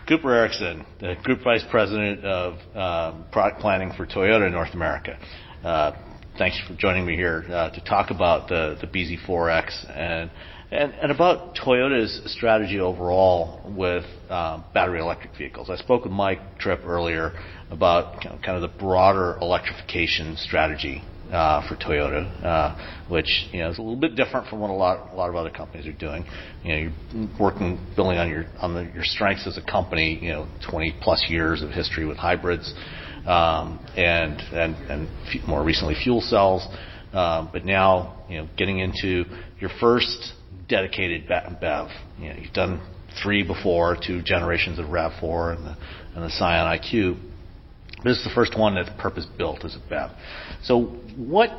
Cooper 0.07 0.29
Ericksen, 0.29 0.85
the 1.01 1.15
Group 1.23 1.43
Vice 1.43 1.65
President 1.71 2.25
of 2.25 2.59
uh, 2.75 3.23
Product 3.33 3.61
Planning 3.61 3.93
for 3.97 4.07
Toyota 4.07 4.51
North 4.53 4.75
America. 4.75 5.19
Uh, 5.65 5.93
thanks 6.37 6.61
for 6.69 6.75
joining 6.75 7.07
me 7.07 7.17
here 7.17 7.45
uh, 7.49 7.71
to 7.71 7.83
talk 7.85 8.11
about 8.11 8.49
the, 8.49 8.77
the 8.83 8.87
BZ4X 8.87 9.99
and, 9.99 10.31
and, 10.71 10.93
and 10.95 11.13
about 11.13 11.57
Toyota's 11.57 12.21
strategy 12.27 12.81
overall 12.81 13.73
with 13.77 14.05
uh, 14.29 14.63
battery 14.73 15.01
electric 15.01 15.37
vehicles. 15.37 15.71
I 15.71 15.77
spoke 15.77 16.05
with 16.05 16.13
Mike 16.13 16.59
Tripp 16.59 16.85
earlier 16.85 17.33
about 17.71 18.23
kind 18.23 18.57
of 18.57 18.63
the 18.63 18.79
broader 18.79 19.37
electrification 19.41 20.37
strategy 20.37 21.03
uh, 21.31 21.67
for 21.69 21.77
Toyota, 21.77 22.45
uh, 22.45 23.07
which 23.09 23.49
you 23.53 23.61
know 23.61 23.71
is 23.71 23.79
a 23.79 23.83
little 23.83 23.97
bit 23.97 24.15
different 24.15 24.47
from 24.49 24.61
what 24.61 24.71
a 24.71 24.75
lot 24.75 25.13
a 25.13 25.17
lot 25.17 25.29
of 25.29 25.37
other 25.37 25.51
companies 25.51 25.87
are 25.87 25.93
doing. 25.93 26.25
You 26.63 26.73
know, 26.73 26.79
you're 27.13 27.29
working 27.41 27.79
building 27.97 28.19
on 28.19 28.29
your 28.29 28.47
on 28.61 28.75
the, 28.75 28.83
your 28.95 29.05
strengths 29.05 29.47
as 29.47 29.57
a 29.57 29.63
company. 29.63 30.19
You 30.21 30.33
know, 30.33 30.49
20 30.71 30.97
plus 31.01 31.25
years 31.29 31.63
of 31.63 31.71
history 31.71 32.07
with 32.07 32.19
hybrids, 32.19 32.73
um, 33.27 33.85
and 33.97 34.41
and 34.53 34.77
and 34.91 35.09
f- 35.29 35.47
more 35.49 35.65
recently 35.65 35.95
fuel 36.03 36.21
cells. 36.21 36.67
Um, 37.13 37.49
but 37.53 37.65
now 37.65 38.25
you 38.29 38.39
know 38.39 38.49
getting 38.57 38.81
into 38.81 39.25
your 39.61 39.71
first 39.81 40.35
dedicated 40.69 41.29
BEV. 41.29 41.89
You 42.19 42.29
know, 42.29 42.35
you've 42.41 42.53
done 42.53 42.81
three 43.23 43.43
before, 43.43 43.97
two 43.97 44.23
generations 44.23 44.79
of 44.79 44.87
RAV4 44.87 45.57
and 45.57 45.67
the 45.67 45.77
and 46.15 46.25
the 46.25 46.31
Scion 46.31 46.79
IQ 46.79 47.19
this 48.05 48.19
is 48.19 48.25
the 48.25 48.35
first 48.35 48.57
one 48.57 48.75
that's 48.75 48.91
purpose-built 49.01 49.65
as 49.65 49.77
a 49.77 49.89
BEV. 49.89 50.11
So 50.63 50.83
what, 51.17 51.51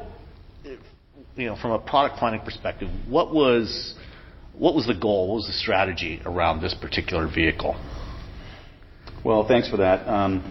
you 1.36 1.48
know, 1.48 1.58
from 1.60 1.72
a 1.72 1.80
product 1.80 2.18
planning 2.18 2.42
perspective, 2.42 2.88
what 3.10 3.34
was 3.34 3.96
what 4.54 4.74
was 4.74 4.86
the 4.86 4.94
goal? 4.94 5.28
What 5.28 5.36
was 5.36 5.48
the 5.48 5.54
strategy 5.54 6.22
around 6.24 6.62
this 6.62 6.74
particular 6.80 7.28
vehicle? 7.28 7.76
Well, 9.24 9.46
thanks 9.48 9.70
for 9.70 9.78
that. 9.78 10.08
Um, 10.08 10.50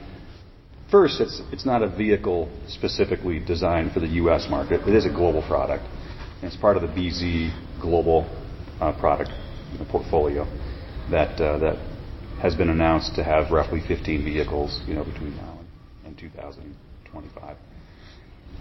first, 0.90 1.20
it's 1.20 1.40
it's 1.52 1.64
not 1.64 1.82
a 1.82 1.88
vehicle 1.88 2.50
specifically 2.68 3.38
designed 3.38 3.92
for 3.92 4.00
the 4.00 4.08
U.S. 4.08 4.48
market. 4.50 4.86
It 4.86 4.94
is 4.94 5.06
a 5.06 5.10
global 5.10 5.42
product. 5.46 5.84
It's 6.42 6.56
part 6.56 6.76
of 6.76 6.82
the 6.82 6.88
BZ 6.88 7.80
global 7.80 8.28
uh, 8.80 8.92
product 8.98 9.30
portfolio 9.90 10.44
that 11.10 11.40
uh, 11.40 11.58
that 11.58 11.76
has 12.40 12.54
been 12.54 12.68
announced 12.68 13.14
to 13.14 13.24
have 13.24 13.50
roughly 13.50 13.80
15 13.86 14.24
vehicles, 14.24 14.80
you 14.86 14.94
know, 14.94 15.04
between 15.04 15.34
now 15.36 15.58
and 16.04 16.18
2025. 16.18 17.56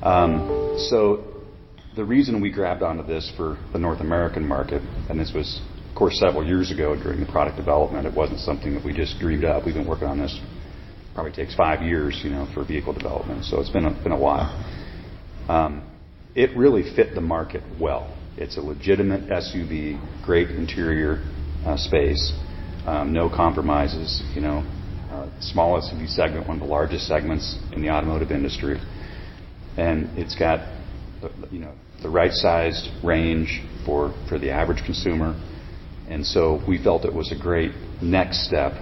Um, 0.01 0.75
so 0.89 1.43
the 1.95 2.03
reason 2.03 2.41
we 2.41 2.51
grabbed 2.51 2.81
onto 2.81 3.05
this 3.05 3.31
for 3.35 3.57
the 3.71 3.79
North 3.79 3.99
American 4.01 4.47
market, 4.47 4.81
and 5.09 5.19
this 5.19 5.31
was, 5.33 5.61
of 5.89 5.95
course, 5.95 6.19
several 6.19 6.45
years 6.45 6.71
ago 6.71 6.95
during 6.95 7.19
the 7.19 7.31
product 7.31 7.57
development. 7.57 8.07
It 8.07 8.13
wasn't 8.13 8.39
something 8.39 8.73
that 8.73 8.83
we 8.83 8.93
just 8.93 9.19
dreamed 9.19 9.43
up. 9.43 9.65
We've 9.65 9.75
been 9.75 9.87
working 9.87 10.07
on 10.07 10.17
this. 10.17 10.39
Probably 11.13 11.31
takes 11.31 11.53
five 11.55 11.81
years, 11.83 12.19
you 12.23 12.31
know, 12.31 12.47
for 12.53 12.65
vehicle 12.65 12.93
development. 12.93 13.45
So 13.45 13.59
it's 13.59 13.69
been 13.69 13.85
a, 13.85 13.91
been 14.01 14.11
a 14.11 14.17
while. 14.17 14.49
Um, 15.47 15.87
it 16.35 16.55
really 16.57 16.83
fit 16.95 17.13
the 17.13 17.21
market 17.21 17.61
well. 17.79 18.17
It's 18.37 18.57
a 18.57 18.61
legitimate 18.61 19.29
SUV, 19.29 19.99
great 20.25 20.49
interior 20.49 21.23
uh, 21.65 21.77
space, 21.77 22.33
um, 22.85 23.13
no 23.13 23.29
compromises. 23.29 24.23
You 24.33 24.41
know, 24.41 24.65
uh, 25.11 25.29
small 25.39 25.79
SUV 25.79 26.09
segment, 26.09 26.47
one 26.47 26.57
of 26.57 26.63
the 26.63 26.69
largest 26.69 27.07
segments 27.07 27.57
in 27.71 27.81
the 27.81 27.89
automotive 27.89 28.31
industry. 28.31 28.81
And 29.77 30.17
it's 30.17 30.35
got 30.35 30.67
the, 31.21 31.31
you 31.51 31.59
know, 31.59 31.73
the 32.01 32.09
right 32.09 32.31
sized 32.31 32.89
range 33.03 33.61
for, 33.85 34.13
for 34.27 34.39
the 34.39 34.49
average 34.49 34.83
consumer. 34.83 35.39
And 36.09 36.25
so 36.25 36.61
we 36.67 36.83
felt 36.83 37.05
it 37.05 37.13
was 37.13 37.31
a 37.31 37.39
great 37.39 37.71
next 38.01 38.47
step 38.47 38.73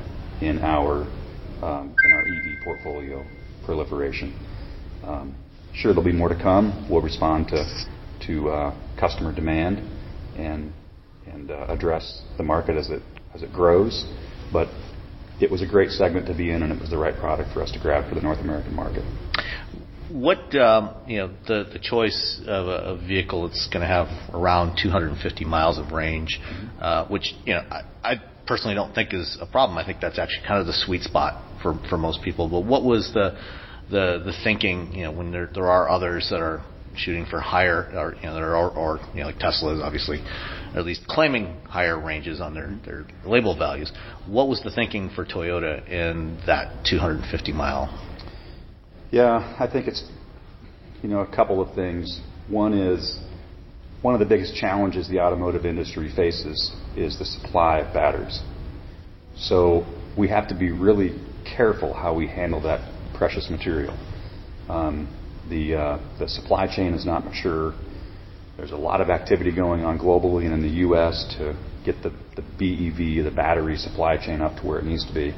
in 0.42 0.60
our, 0.60 1.04
um, 1.62 1.96
in 2.06 2.14
our 2.14 2.22
EV 2.22 2.64
portfolio 2.64 3.24
proliferation. 3.66 4.34
Um, 5.04 5.36
sure, 5.74 5.94
there'll 5.94 6.10
be 6.10 6.18
more 6.18 6.30
to 6.30 6.42
come. 6.42 6.88
We'll 6.90 7.02
respond 7.02 7.50
to, 7.50 7.66
to 8.28 8.50
uh, 8.50 8.91
customer 9.02 9.34
demand 9.36 9.80
and, 10.38 10.72
and 11.26 11.52
uh, 11.52 11.66
address 11.68 12.22
the 12.38 12.44
market 12.44 12.78
as 12.78 12.90
it, 12.90 13.02
as 13.34 13.42
it 13.42 13.52
grows. 13.52 14.06
But 14.54 14.70
it 15.42 15.50
was 15.50 15.62
a 15.62 15.68
great 15.68 15.90
segment 15.90 16.28
to 16.28 16.36
be 16.36 16.52
in, 16.52 16.62
and 16.62 16.72
it 16.72 16.80
was 16.80 16.92
the 16.92 16.98
right 16.98 17.16
product 17.16 17.52
for 17.52 17.62
us 17.62 17.72
to 17.72 17.80
grab 17.80 18.08
for 18.08 18.16
the 18.16 18.22
North 18.22 18.40
American 18.40 18.76
market. 18.76 19.04
What 20.10 20.54
um, 20.56 20.94
you 21.08 21.18
know, 21.18 21.34
the 21.48 21.64
the 21.72 21.80
choice 21.80 22.42
of 22.46 22.68
a, 22.68 22.94
a 22.94 22.98
vehicle 22.98 23.48
that's 23.48 23.68
going 23.72 23.82
to 23.82 23.88
have 23.88 24.08
around 24.34 24.78
250 24.82 25.46
miles 25.46 25.78
of 25.78 25.94
range, 25.94 26.40
mm-hmm. 26.42 26.84
uh, 26.84 27.08
which 27.08 27.34
you 27.46 27.54
know 27.54 27.62
I, 27.62 27.84
I 28.04 28.22
personally 28.46 28.76
don't 28.76 28.94
think 28.94 29.14
is 29.14 29.38
a 29.40 29.46
problem. 29.46 29.78
I 29.78 29.86
think 29.86 30.02
that's 30.02 30.20
actually 30.20 30.46
kind 30.46 30.60
of 30.60 30.68
the 30.68 30.74
sweet 30.74 31.02
spot 31.02 31.42
for 31.64 31.80
for 31.90 31.98
most 31.98 32.22
people. 32.24 32.50
But 32.50 32.66
what 32.66 32.84
was 32.84 33.12
the 33.14 33.40
the 33.90 34.22
the 34.26 34.34
thinking? 34.44 34.94
You 34.94 35.06
know, 35.06 35.12
when 35.14 35.32
there 35.32 35.50
there 35.54 35.68
are 35.68 35.90
others 35.90 36.28
that 36.30 36.42
are 36.42 36.62
shooting 36.96 37.26
for 37.26 37.40
higher, 37.40 37.92
or 37.96 38.16
you 38.16 38.24
know, 38.24 38.38
or, 38.38 38.70
or 38.70 39.00
you 39.14 39.22
know, 39.22 39.28
like 39.28 39.40
Tesla 39.40 39.76
is 39.76 39.82
obviously 39.82 40.22
at 40.76 40.86
least 40.86 41.06
claiming 41.08 41.58
higher 41.68 42.00
ranges 42.00 42.40
on 42.40 42.54
their, 42.54 42.78
their 42.86 43.06
label 43.26 43.58
values. 43.58 43.92
What 44.28 44.48
was 44.48 44.62
the 44.62 44.72
thinking 44.72 45.10
for 45.10 45.26
Toyota 45.26 45.88
in 45.88 46.40
that 46.48 46.86
250 46.86 47.52
mile? 47.52 47.90
Yeah, 49.12 49.56
I 49.60 49.68
think 49.72 49.88
it's 49.88 50.04
you 51.02 51.10
know 51.10 51.20
a 51.20 51.36
couple 51.36 51.62
of 51.62 51.76
things. 51.76 52.22
One 52.48 52.74
is 52.74 53.20
one 54.02 54.14
of 54.14 54.20
the 54.20 54.26
biggest 54.26 54.56
challenges 54.56 55.08
the 55.08 55.20
automotive 55.20 55.66
industry 55.66 56.12
faces 56.16 56.74
is 56.96 57.20
the 57.20 57.26
supply 57.26 57.80
of 57.80 57.94
batteries. 57.94 58.42
So 59.36 59.86
we 60.18 60.28
have 60.30 60.48
to 60.50 60.58
be 60.58 60.72
really 60.72 61.20
careful 61.46 61.94
how 61.94 62.16
we 62.16 62.28
handle 62.28 62.62
that 62.62 62.82
precious 63.16 63.50
material. 63.50 63.98
Um, 64.68 65.08
the 65.50 65.76
uh, 65.76 66.00
the 66.20 66.28
supply 66.28 66.68
chain 66.68 66.94
is 66.94 67.06
not 67.06 67.26
mature. 67.26 67.74
There's 68.58 68.72
a 68.72 68.78
lot 68.78 69.02
of 69.02 69.10
activity 69.10 69.56
going 69.56 69.84
on 69.84 69.98
globally 69.98 70.46
and 70.46 70.54
in 70.54 70.62
the 70.62 70.78
U.S. 70.86 71.26
to 71.38 71.58
get 71.86 72.04
the, 72.04 72.10
the 72.36 72.42
BEV, 72.42 73.24
the 73.24 73.32
battery 73.36 73.76
supply 73.76 74.18
chain, 74.18 74.42
up 74.42 74.62
to 74.62 74.68
where 74.68 74.80
it 74.80 74.86
needs 74.86 75.06
to 75.08 75.14
be. 75.14 75.34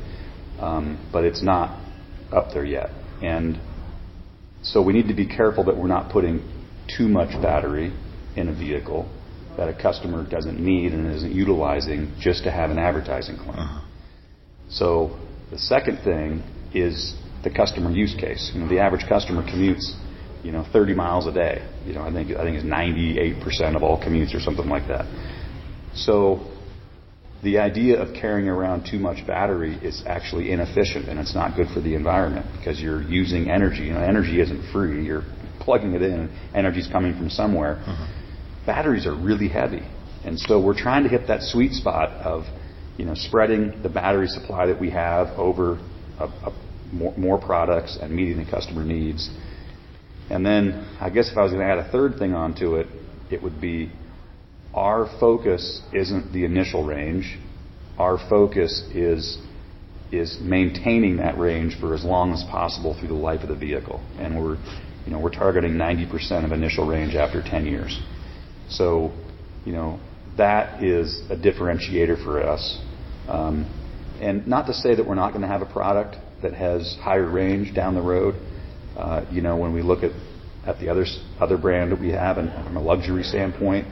Um, 0.59 1.09
but 1.11 1.23
it's 1.23 1.41
not 1.41 1.79
up 2.31 2.53
there 2.53 2.65
yet. 2.65 2.89
And 3.21 3.59
so 4.61 4.81
we 4.81 4.93
need 4.93 5.07
to 5.07 5.13
be 5.13 5.25
careful 5.25 5.63
that 5.65 5.77
we're 5.77 5.87
not 5.87 6.11
putting 6.11 6.41
too 6.97 7.07
much 7.07 7.29
battery 7.41 7.93
in 8.35 8.49
a 8.49 8.53
vehicle 8.53 9.09
that 9.57 9.69
a 9.69 9.73
customer 9.73 10.27
doesn't 10.27 10.59
need 10.59 10.93
and 10.93 11.13
isn't 11.13 11.31
utilizing 11.31 12.13
just 12.19 12.43
to 12.43 12.51
have 12.51 12.71
an 12.71 12.79
advertising 12.79 13.37
claim. 13.37 13.59
Uh-huh. 13.59 13.87
So 14.69 15.19
the 15.51 15.59
second 15.59 15.99
thing 16.03 16.43
is 16.73 17.15
the 17.43 17.49
customer 17.49 17.91
use 17.91 18.15
case. 18.19 18.51
You 18.53 18.61
know, 18.61 18.69
the 18.69 18.79
average 18.79 19.05
customer 19.07 19.43
commutes 19.43 19.93
you 20.43 20.51
know, 20.51 20.65
30 20.71 20.93
miles 20.93 21.25
a 21.25 21.31
day. 21.31 21.67
You 21.85 21.93
know, 21.93 22.01
I 22.01 22.11
think 22.11 22.31
I 22.31 22.43
think 22.43 22.57
it's 22.57 22.65
98% 22.65 23.75
of 23.75 23.81
all 23.81 23.99
commutes 23.99 24.35
or 24.35 24.39
something 24.39 24.67
like 24.67 24.87
that. 24.87 25.05
So 25.95 26.51
the 27.41 27.59
idea 27.59 28.01
of 28.01 28.13
carrying 28.13 28.49
around 28.49 28.87
too 28.89 28.99
much 28.99 29.25
battery 29.25 29.75
is 29.75 30.03
actually 30.05 30.51
inefficient 30.51 31.07
and 31.07 31.19
it's 31.19 31.33
not 31.33 31.55
good 31.55 31.67
for 31.73 31.81
the 31.81 31.95
environment 31.95 32.45
because 32.57 32.81
you're 32.81 33.01
using 33.01 33.49
energy. 33.49 33.83
You 33.83 33.93
know, 33.93 34.01
energy 34.01 34.41
isn't 34.41 34.71
free. 34.71 35.05
You're 35.05 35.23
plugging 35.59 35.93
it 35.93 36.01
in. 36.01 36.29
Energy's 36.53 36.87
coming 36.87 37.13
from 37.13 37.29
somewhere. 37.29 37.75
Mm-hmm. 37.75 38.65
Batteries 38.65 39.05
are 39.05 39.15
really 39.15 39.49
heavy, 39.49 39.83
and 40.23 40.39
so 40.39 40.61
we're 40.61 40.77
trying 40.77 41.03
to 41.03 41.09
hit 41.09 41.27
that 41.27 41.41
sweet 41.41 41.73
spot 41.73 42.11
of, 42.21 42.43
you 42.97 43.03
know, 43.03 43.13
spreading 43.13 43.81
the 43.83 43.89
battery 43.89 44.27
supply 44.27 44.65
that 44.67 44.79
we 44.79 44.89
have 44.89 45.27
over 45.37 45.79
a, 46.17 46.25
a 46.25 46.62
more, 46.93 47.13
more 47.17 47.37
products 47.39 47.97
and 48.01 48.13
meeting 48.13 48.37
the 48.37 48.49
customer 48.49 48.83
needs. 48.83 49.29
And 50.29 50.45
then 50.45 50.87
I 51.01 51.09
guess 51.09 51.29
if 51.31 51.37
I 51.37 51.43
was 51.43 51.51
going 51.51 51.65
to 51.65 51.71
add 51.71 51.79
a 51.79 51.91
third 51.91 52.17
thing 52.17 52.33
onto 52.33 52.75
it, 52.75 52.87
it 53.31 53.41
would 53.41 53.59
be 53.59 53.91
our 54.73 55.07
focus 55.19 55.81
isn't 55.91 56.33
the 56.33 56.45
initial 56.45 56.85
range. 56.85 57.37
Our 57.97 58.17
focus 58.29 58.83
is 58.93 59.37
is 60.11 60.37
maintaining 60.39 61.17
that 61.17 61.39
range 61.39 61.75
for 61.79 61.95
as 61.95 62.03
long 62.03 62.33
as 62.33 62.43
possible 62.43 62.95
through 62.97 63.07
the 63.07 63.15
life 63.15 63.41
of 63.41 63.49
the 63.49 63.55
vehicle. 63.55 63.99
And 64.19 64.39
we're 64.39 64.57
you 65.05 65.11
know, 65.11 65.19
we're 65.19 65.31
targeting 65.31 65.73
90% 65.73 66.45
of 66.45 66.51
initial 66.51 66.87
range 66.87 67.15
after 67.15 67.41
10 67.41 67.65
years. 67.65 67.99
So, 68.69 69.11
you 69.65 69.73
know, 69.73 69.99
that 70.37 70.81
is 70.83 71.21
a 71.29 71.35
differentiator 71.35 72.23
for 72.23 72.41
us. 72.41 72.79
Um, 73.27 73.69
and 74.21 74.47
not 74.47 74.67
to 74.67 74.73
say 74.73 74.95
that 74.95 75.05
we're 75.05 75.15
not 75.15 75.29
going 75.31 75.41
to 75.41 75.47
have 75.47 75.61
a 75.61 75.65
product 75.65 76.15
that 76.43 76.53
has 76.53 76.97
higher 77.01 77.29
range 77.29 77.73
down 77.73 77.95
the 77.95 78.01
road. 78.01 78.35
Uh, 78.97 79.25
you 79.31 79.41
know, 79.41 79.57
when 79.57 79.73
we 79.73 79.81
look 79.81 80.03
at, 80.03 80.11
at 80.67 80.79
the 80.79 80.89
other, 80.89 81.05
other 81.39 81.57
brand 81.57 81.91
that 81.91 81.99
we 81.99 82.09
have 82.09 82.37
and 82.37 82.51
from 82.63 82.77
a 82.77 82.81
luxury 82.81 83.23
standpoint, 83.23 83.87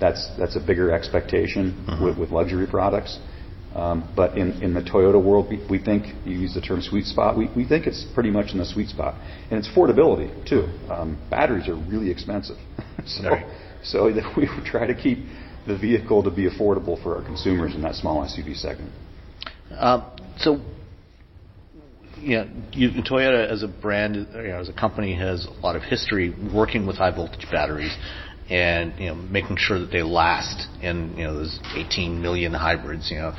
that's, 0.00 0.28
that's 0.38 0.56
a 0.56 0.60
bigger 0.60 0.90
expectation 0.90 1.84
uh-huh. 1.86 2.04
with, 2.04 2.18
with 2.18 2.30
luxury 2.30 2.66
products. 2.66 3.18
Um, 3.74 4.10
but 4.16 4.38
in, 4.38 4.62
in 4.62 4.72
the 4.72 4.80
Toyota 4.80 5.22
world, 5.22 5.48
we, 5.50 5.66
we 5.68 5.78
think, 5.78 6.06
you 6.24 6.38
use 6.38 6.54
the 6.54 6.62
term 6.62 6.80
sweet 6.80 7.04
spot, 7.04 7.36
we, 7.36 7.50
we 7.54 7.68
think 7.68 7.86
it's 7.86 8.06
pretty 8.14 8.30
much 8.30 8.52
in 8.52 8.58
the 8.58 8.64
sweet 8.64 8.88
spot. 8.88 9.14
And 9.50 9.58
it's 9.58 9.68
affordability, 9.68 10.48
too. 10.48 10.62
Um, 10.90 11.18
batteries 11.28 11.68
are 11.68 11.74
really 11.74 12.10
expensive. 12.10 12.56
so, 13.06 13.34
so 13.82 14.10
that 14.12 14.32
we 14.36 14.48
try 14.64 14.86
to 14.86 14.94
keep 14.94 15.18
the 15.66 15.76
vehicle 15.76 16.22
to 16.22 16.30
be 16.30 16.48
affordable 16.48 17.02
for 17.02 17.16
our 17.16 17.24
consumers 17.24 17.74
in 17.74 17.82
that 17.82 17.96
small 17.96 18.24
SUV 18.24 18.56
segment. 18.56 18.92
Uh, 19.70 20.16
so 20.38 20.60
you 22.18 22.36
know, 22.38 22.48
you, 22.72 22.90
Toyota 23.02 23.48
as 23.50 23.62
a 23.62 23.68
brand, 23.68 24.16
you 24.16 24.48
know, 24.48 24.58
as 24.60 24.68
a 24.68 24.72
company, 24.72 25.14
has 25.14 25.46
a 25.46 25.64
lot 25.64 25.76
of 25.76 25.82
history 25.82 26.34
working 26.54 26.86
with 26.86 26.96
high 26.96 27.14
voltage 27.14 27.46
batteries 27.50 27.96
and 28.48 28.94
you 28.98 29.06
know 29.06 29.14
making 29.14 29.56
sure 29.58 29.80
that 29.80 29.90
they 29.90 30.02
last 30.02 30.68
in 30.80 31.16
you 31.16 31.24
know 31.24 31.34
those 31.34 31.58
18 31.74 32.20
million 32.22 32.52
hybrids 32.52 33.10
you 33.10 33.16
know 33.16 33.34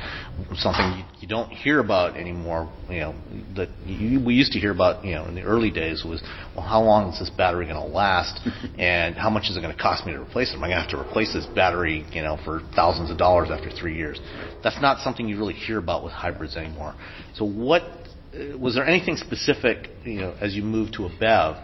something 0.54 0.98
you, 0.98 1.04
you 1.20 1.28
don't 1.28 1.48
hear 1.48 1.80
about 1.80 2.14
anymore 2.16 2.70
you 2.90 3.00
know 3.00 3.14
that 3.56 3.70
you, 3.86 4.22
we 4.22 4.34
used 4.34 4.52
to 4.52 4.58
hear 4.58 4.70
about 4.70 5.02
you 5.04 5.14
know 5.14 5.24
in 5.24 5.34
the 5.34 5.40
early 5.42 5.70
days 5.70 6.04
was 6.04 6.22
well 6.54 6.64
how 6.64 6.82
long 6.82 7.10
is 7.10 7.18
this 7.18 7.30
battery 7.30 7.64
going 7.64 7.80
to 7.80 7.94
last 7.94 8.46
and 8.78 9.14
how 9.14 9.30
much 9.30 9.44
is 9.48 9.56
it 9.56 9.60
going 9.60 9.74
to 9.74 9.82
cost 9.82 10.04
me 10.04 10.12
to 10.12 10.20
replace 10.20 10.52
it? 10.52 10.56
Am 10.56 10.64
I 10.64 10.68
going 10.68 10.76
to 10.76 10.82
have 10.82 10.90
to 10.90 11.00
replace 11.00 11.32
this 11.32 11.46
battery 11.46 12.04
you 12.12 12.22
know 12.22 12.38
for 12.44 12.60
thousands 12.74 13.10
of 13.10 13.16
dollars 13.16 13.48
after 13.50 13.70
3 13.70 13.94
years? 13.94 14.20
That's 14.62 14.80
not 14.82 15.00
something 15.02 15.26
you 15.26 15.38
really 15.38 15.54
hear 15.54 15.78
about 15.78 16.04
with 16.04 16.12
hybrids 16.12 16.56
anymore. 16.56 16.94
So 17.34 17.46
what 17.46 17.82
was 18.58 18.74
there 18.74 18.86
anything 18.86 19.16
specific 19.16 19.88
you 20.04 20.20
know 20.20 20.34
as 20.40 20.54
you 20.54 20.62
move 20.62 20.92
to 20.92 21.06
a 21.06 21.08
BEV 21.08 21.56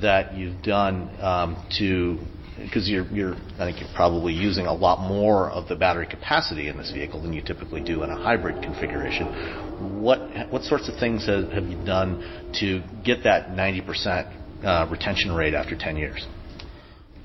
that 0.00 0.34
you've 0.34 0.62
done 0.62 1.10
um, 1.20 1.66
to 1.78 2.18
because 2.58 2.88
you're, 2.88 3.04
you're, 3.08 3.34
I 3.58 3.66
think 3.66 3.80
you're 3.80 3.94
probably 3.94 4.32
using 4.32 4.66
a 4.66 4.72
lot 4.72 5.06
more 5.06 5.50
of 5.50 5.68
the 5.68 5.76
battery 5.76 6.06
capacity 6.06 6.68
in 6.68 6.78
this 6.78 6.90
vehicle 6.90 7.20
than 7.20 7.32
you 7.32 7.42
typically 7.42 7.82
do 7.82 8.02
in 8.02 8.10
a 8.10 8.16
hybrid 8.16 8.62
configuration. 8.62 10.02
What 10.02 10.50
what 10.50 10.62
sorts 10.62 10.88
of 10.88 10.98
things 10.98 11.26
have, 11.26 11.50
have 11.50 11.64
you 11.64 11.76
done 11.84 12.50
to 12.60 12.82
get 13.04 13.24
that 13.24 13.48
90% 13.48 14.64
uh, 14.64 14.88
retention 14.90 15.32
rate 15.32 15.54
after 15.54 15.76
10 15.76 15.96
years? 15.96 16.26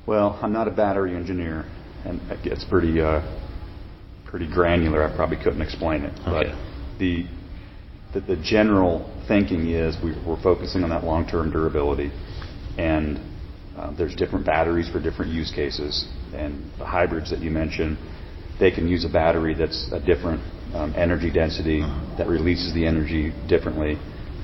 Well, 0.06 0.38
I'm 0.42 0.52
not 0.52 0.68
a 0.68 0.72
battery 0.72 1.16
engineer, 1.16 1.66
and 2.06 2.20
it 2.30 2.44
gets 2.44 2.66
pretty 2.66 3.00
uh, 3.00 3.22
pretty 4.26 4.52
granular. 4.52 5.04
I 5.04 5.16
probably 5.16 5.38
couldn't 5.38 5.62
explain 5.62 6.04
it, 6.04 6.14
but 6.26 6.48
the, 7.00 7.26
the 8.14 8.20
the 8.22 8.36
general 8.44 9.10
thinking 9.28 9.70
is 9.70 9.96
we, 10.04 10.12
we're 10.26 10.42
focusing 10.42 10.84
on 10.84 10.90
that 10.90 11.04
long-term 11.04 11.52
durability, 11.52 12.12
and 12.78 13.20
uh, 13.78 13.96
there's 13.96 14.16
different 14.16 14.46
batteries 14.46 14.90
for 14.90 15.00
different 15.00 15.32
use 15.32 15.52
cases, 15.52 16.08
and 16.34 16.72
the 16.78 16.86
hybrids 16.86 17.30
that 17.30 17.40
you 17.40 17.50
mentioned, 17.50 17.98
they 18.60 18.72
can 18.72 18.88
use 18.88 19.06
a 19.06 19.10
battery 19.10 19.54
that's 19.54 19.90
a 19.92 20.00
different 20.00 20.42
um, 20.74 20.94
energy 20.96 21.32
density 21.32 21.82
that 22.18 22.28
releases 22.28 22.74
the 22.74 22.86
energy 22.86 23.32
differently. 23.48 23.98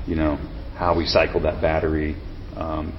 You 0.06 0.16
know 0.16 0.36
how 0.78 0.96
we 0.98 1.06
cycle 1.06 1.42
that 1.42 1.62
battery. 1.62 2.16
Um, 2.56 2.94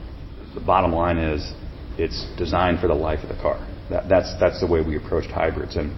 the 0.55 0.61
bottom 0.61 0.93
line 0.93 1.19
is, 1.19 1.53
it's 1.99 2.27
designed 2.37 2.81
for 2.81 2.89
the 2.89 2.95
life 2.95 3.21
of 3.23 3.29
the 3.29 3.41
car. 3.41 3.59
That, 3.91 4.09
that's 4.09 4.35
that's 4.39 4.61
the 4.61 4.67
way 4.67 4.83
we 4.83 4.97
approached 4.97 5.31
hybrids. 5.31 5.77
And 5.77 5.97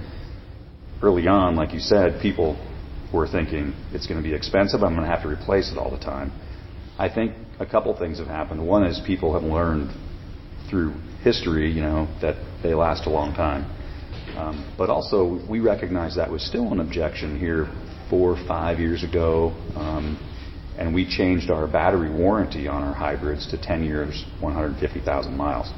early 1.03 1.27
on, 1.27 1.57
like 1.57 1.73
you 1.73 1.81
said, 1.81 2.21
people 2.23 2.57
were 3.13 3.27
thinking 3.27 3.75
it's 3.93 4.07
going 4.07 4.23
to 4.23 4.29
be 4.29 4.35
expensive. 4.35 4.83
I'm 4.83 4.95
going 4.95 5.09
to 5.09 5.11
have 5.15 5.23
to 5.23 5.29
replace 5.29 5.73
it 5.73 5.79
all 5.79 5.91
the 5.91 6.03
time. 6.03 6.33
I 6.99 7.09
think 7.13 7.35
a 7.59 7.67
couple 7.67 7.97
things 7.99 8.19
have 8.19 8.29
happened. 8.29 8.67
One 8.67 8.85
is 8.85 9.01
people 9.07 9.33
have 9.35 9.43
learned 9.43 9.91
through 10.69 10.95
history, 11.23 11.71
you 11.71 11.81
know, 11.81 12.09
that 12.21 12.37
they 12.63 12.75
last 12.75 13.07
a 13.07 13.11
long 13.11 13.35
time. 13.35 13.65
Um, 14.37 14.75
but 14.79 14.91
also, 14.91 15.41
we 15.49 15.61
recognize 15.61 16.17
that 16.17 16.31
was 16.31 16.45
still 16.45 16.73
an 16.73 16.81
objection 16.81 17.39
here 17.39 17.69
four 18.09 18.33
or 18.33 18.47
five 18.47 18.79
years 18.79 19.03
ago, 19.03 19.53
um, 19.75 20.19
and 20.79 20.95
we 20.95 21.07
changed 21.09 21.51
our 21.51 21.67
battery 21.67 22.11
warranty 22.11 22.69
on 22.69 22.83
our 22.83 22.95
hybrids 22.95 23.47
to 23.51 23.61
10 23.61 23.85
years, 23.85 24.25
150,000 24.41 25.37
miles 25.37 25.73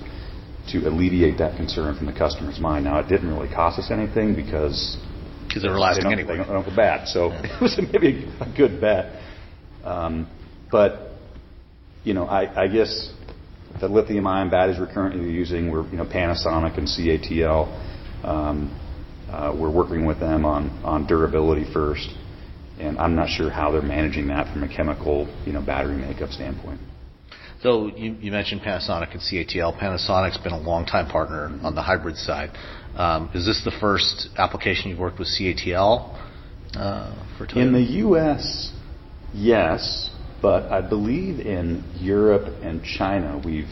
to 0.70 0.86
alleviate 0.86 1.38
that 1.38 1.56
concern 1.56 1.96
from 1.96 2.06
the 2.06 2.12
customer's 2.12 2.60
mind. 2.60 2.84
Now, 2.84 3.00
it 3.00 3.08
didn't 3.08 3.28
really 3.28 3.52
cost 3.52 3.78
us 3.78 3.90
anything 3.90 4.34
because 4.34 4.96
because 5.52 5.62
they 5.62 5.68
were 5.68 5.78
lasting 5.78 6.06
they 6.06 6.12
anyway. 6.12 6.38
They 6.38 6.44
don't, 6.44 6.64
go 6.64 6.74
bad, 6.74 7.08
so 7.08 7.28
yeah. 7.28 7.42
it 7.56 7.60
was 7.60 7.78
maybe 7.92 8.26
a 8.40 8.56
good 8.56 8.80
bet. 8.80 9.20
Um, 9.84 10.26
but 10.70 11.10
you 12.04 12.14
know, 12.14 12.24
I, 12.24 12.64
I 12.64 12.68
guess 12.68 13.12
the 13.80 13.88
lithium-ion 13.88 14.50
batteries 14.50 14.78
we're 14.78 14.92
currently 14.92 15.30
using 15.30 15.70
were, 15.70 15.86
you 15.88 15.96
know, 15.96 16.04
Panasonic 16.04 16.78
and 16.78 16.86
CATL. 16.86 18.24
Um, 18.24 18.78
uh, 19.30 19.56
we're 19.58 19.70
working 19.70 20.04
with 20.04 20.20
them 20.20 20.44
on, 20.44 20.68
on 20.84 21.06
durability 21.06 21.64
first, 21.72 22.08
and 22.78 22.98
I'm 22.98 23.14
not 23.14 23.28
sure 23.28 23.50
how 23.50 23.70
they're 23.70 23.82
managing 23.82 24.28
that 24.28 24.52
from 24.52 24.62
a 24.62 24.68
chemical, 24.68 25.26
you 25.46 25.52
know, 25.52 25.64
battery 25.64 25.96
makeup 25.96 26.30
standpoint. 26.30 26.80
So 27.62 27.86
you, 27.86 28.16
you 28.20 28.32
mentioned 28.32 28.60
Panasonic 28.62 29.12
and 29.12 29.20
CATL. 29.20 29.78
Panasonic's 29.78 30.38
been 30.38 30.52
a 30.52 30.60
long-time 30.60 31.08
partner 31.08 31.58
on 31.62 31.74
the 31.74 31.82
hybrid 31.82 32.16
side. 32.16 32.50
Um, 32.96 33.30
is 33.34 33.46
this 33.46 33.62
the 33.64 33.76
first 33.80 34.28
application 34.36 34.90
you've 34.90 34.98
worked 34.98 35.18
with 35.18 35.28
CATL 35.28 36.18
uh, 36.76 37.36
for 37.38 37.46
Toyota? 37.46 37.56
In 37.56 37.72
the 37.72 37.80
U.S., 37.80 38.72
yes. 39.32 40.10
But 40.42 40.64
I 40.72 40.80
believe 40.80 41.38
in 41.38 41.84
Europe 42.00 42.52
and 42.62 42.82
China, 42.82 43.40
we've 43.44 43.70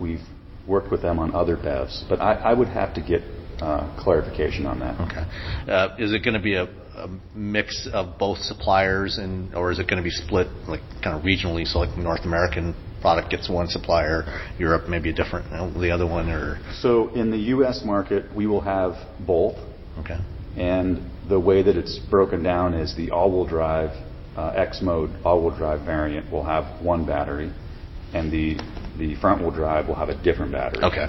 we've 0.00 0.20
worked 0.66 0.90
with 0.90 1.02
them 1.02 1.18
on 1.18 1.34
other 1.34 1.56
BEVs. 1.56 2.08
But 2.08 2.20
I, 2.20 2.34
I 2.34 2.54
would 2.54 2.68
have 2.68 2.94
to 2.94 3.00
get 3.00 3.22
uh, 3.60 3.96
clarification 4.02 4.66
on 4.66 4.80
that. 4.80 5.00
Okay. 5.00 5.70
Uh, 5.70 5.96
is 5.98 6.12
it 6.12 6.24
going 6.24 6.34
to 6.34 6.42
be 6.42 6.54
a, 6.54 6.64
a, 6.64 7.08
mix 7.34 7.88
of 7.92 8.18
both 8.18 8.38
suppliers, 8.38 9.18
and 9.18 9.54
or 9.54 9.70
is 9.70 9.78
it 9.78 9.88
going 9.88 9.98
to 9.98 10.02
be 10.02 10.10
split 10.10 10.48
like 10.66 10.80
kind 11.02 11.16
of 11.16 11.22
regionally? 11.22 11.64
So 11.64 11.78
like 11.78 11.96
North 11.96 12.24
American 12.24 12.74
product 13.02 13.30
gets 13.30 13.50
one 13.50 13.66
supplier, 13.66 14.24
Europe 14.58 14.88
maybe 14.88 15.10
a 15.10 15.12
different 15.12 15.50
the 15.78 15.90
other 15.90 16.06
one, 16.06 16.30
or 16.30 16.58
so 16.80 17.12
in 17.14 17.30
the 17.30 17.38
U.S. 17.56 17.82
market 17.84 18.34
we 18.34 18.46
will 18.46 18.62
have 18.62 18.94
both. 19.26 19.56
Okay. 19.98 20.18
And 20.56 21.10
the 21.28 21.38
way 21.38 21.62
that 21.62 21.76
it's 21.76 21.98
broken 22.10 22.42
down 22.42 22.74
is 22.74 22.96
the 22.96 23.10
all-wheel 23.10 23.46
drive 23.46 23.90
uh, 24.36 24.48
X 24.56 24.80
mode 24.80 25.10
all-wheel 25.24 25.56
drive 25.56 25.84
variant 25.84 26.30
will 26.32 26.44
have 26.44 26.82
one 26.82 27.04
battery, 27.04 27.52
and 28.14 28.32
the 28.32 28.56
the 28.98 29.14
front-wheel 29.20 29.50
drive 29.50 29.88
will 29.88 29.94
have 29.94 30.08
a 30.08 30.22
different 30.22 30.52
battery. 30.52 30.82
Okay. 30.84 31.08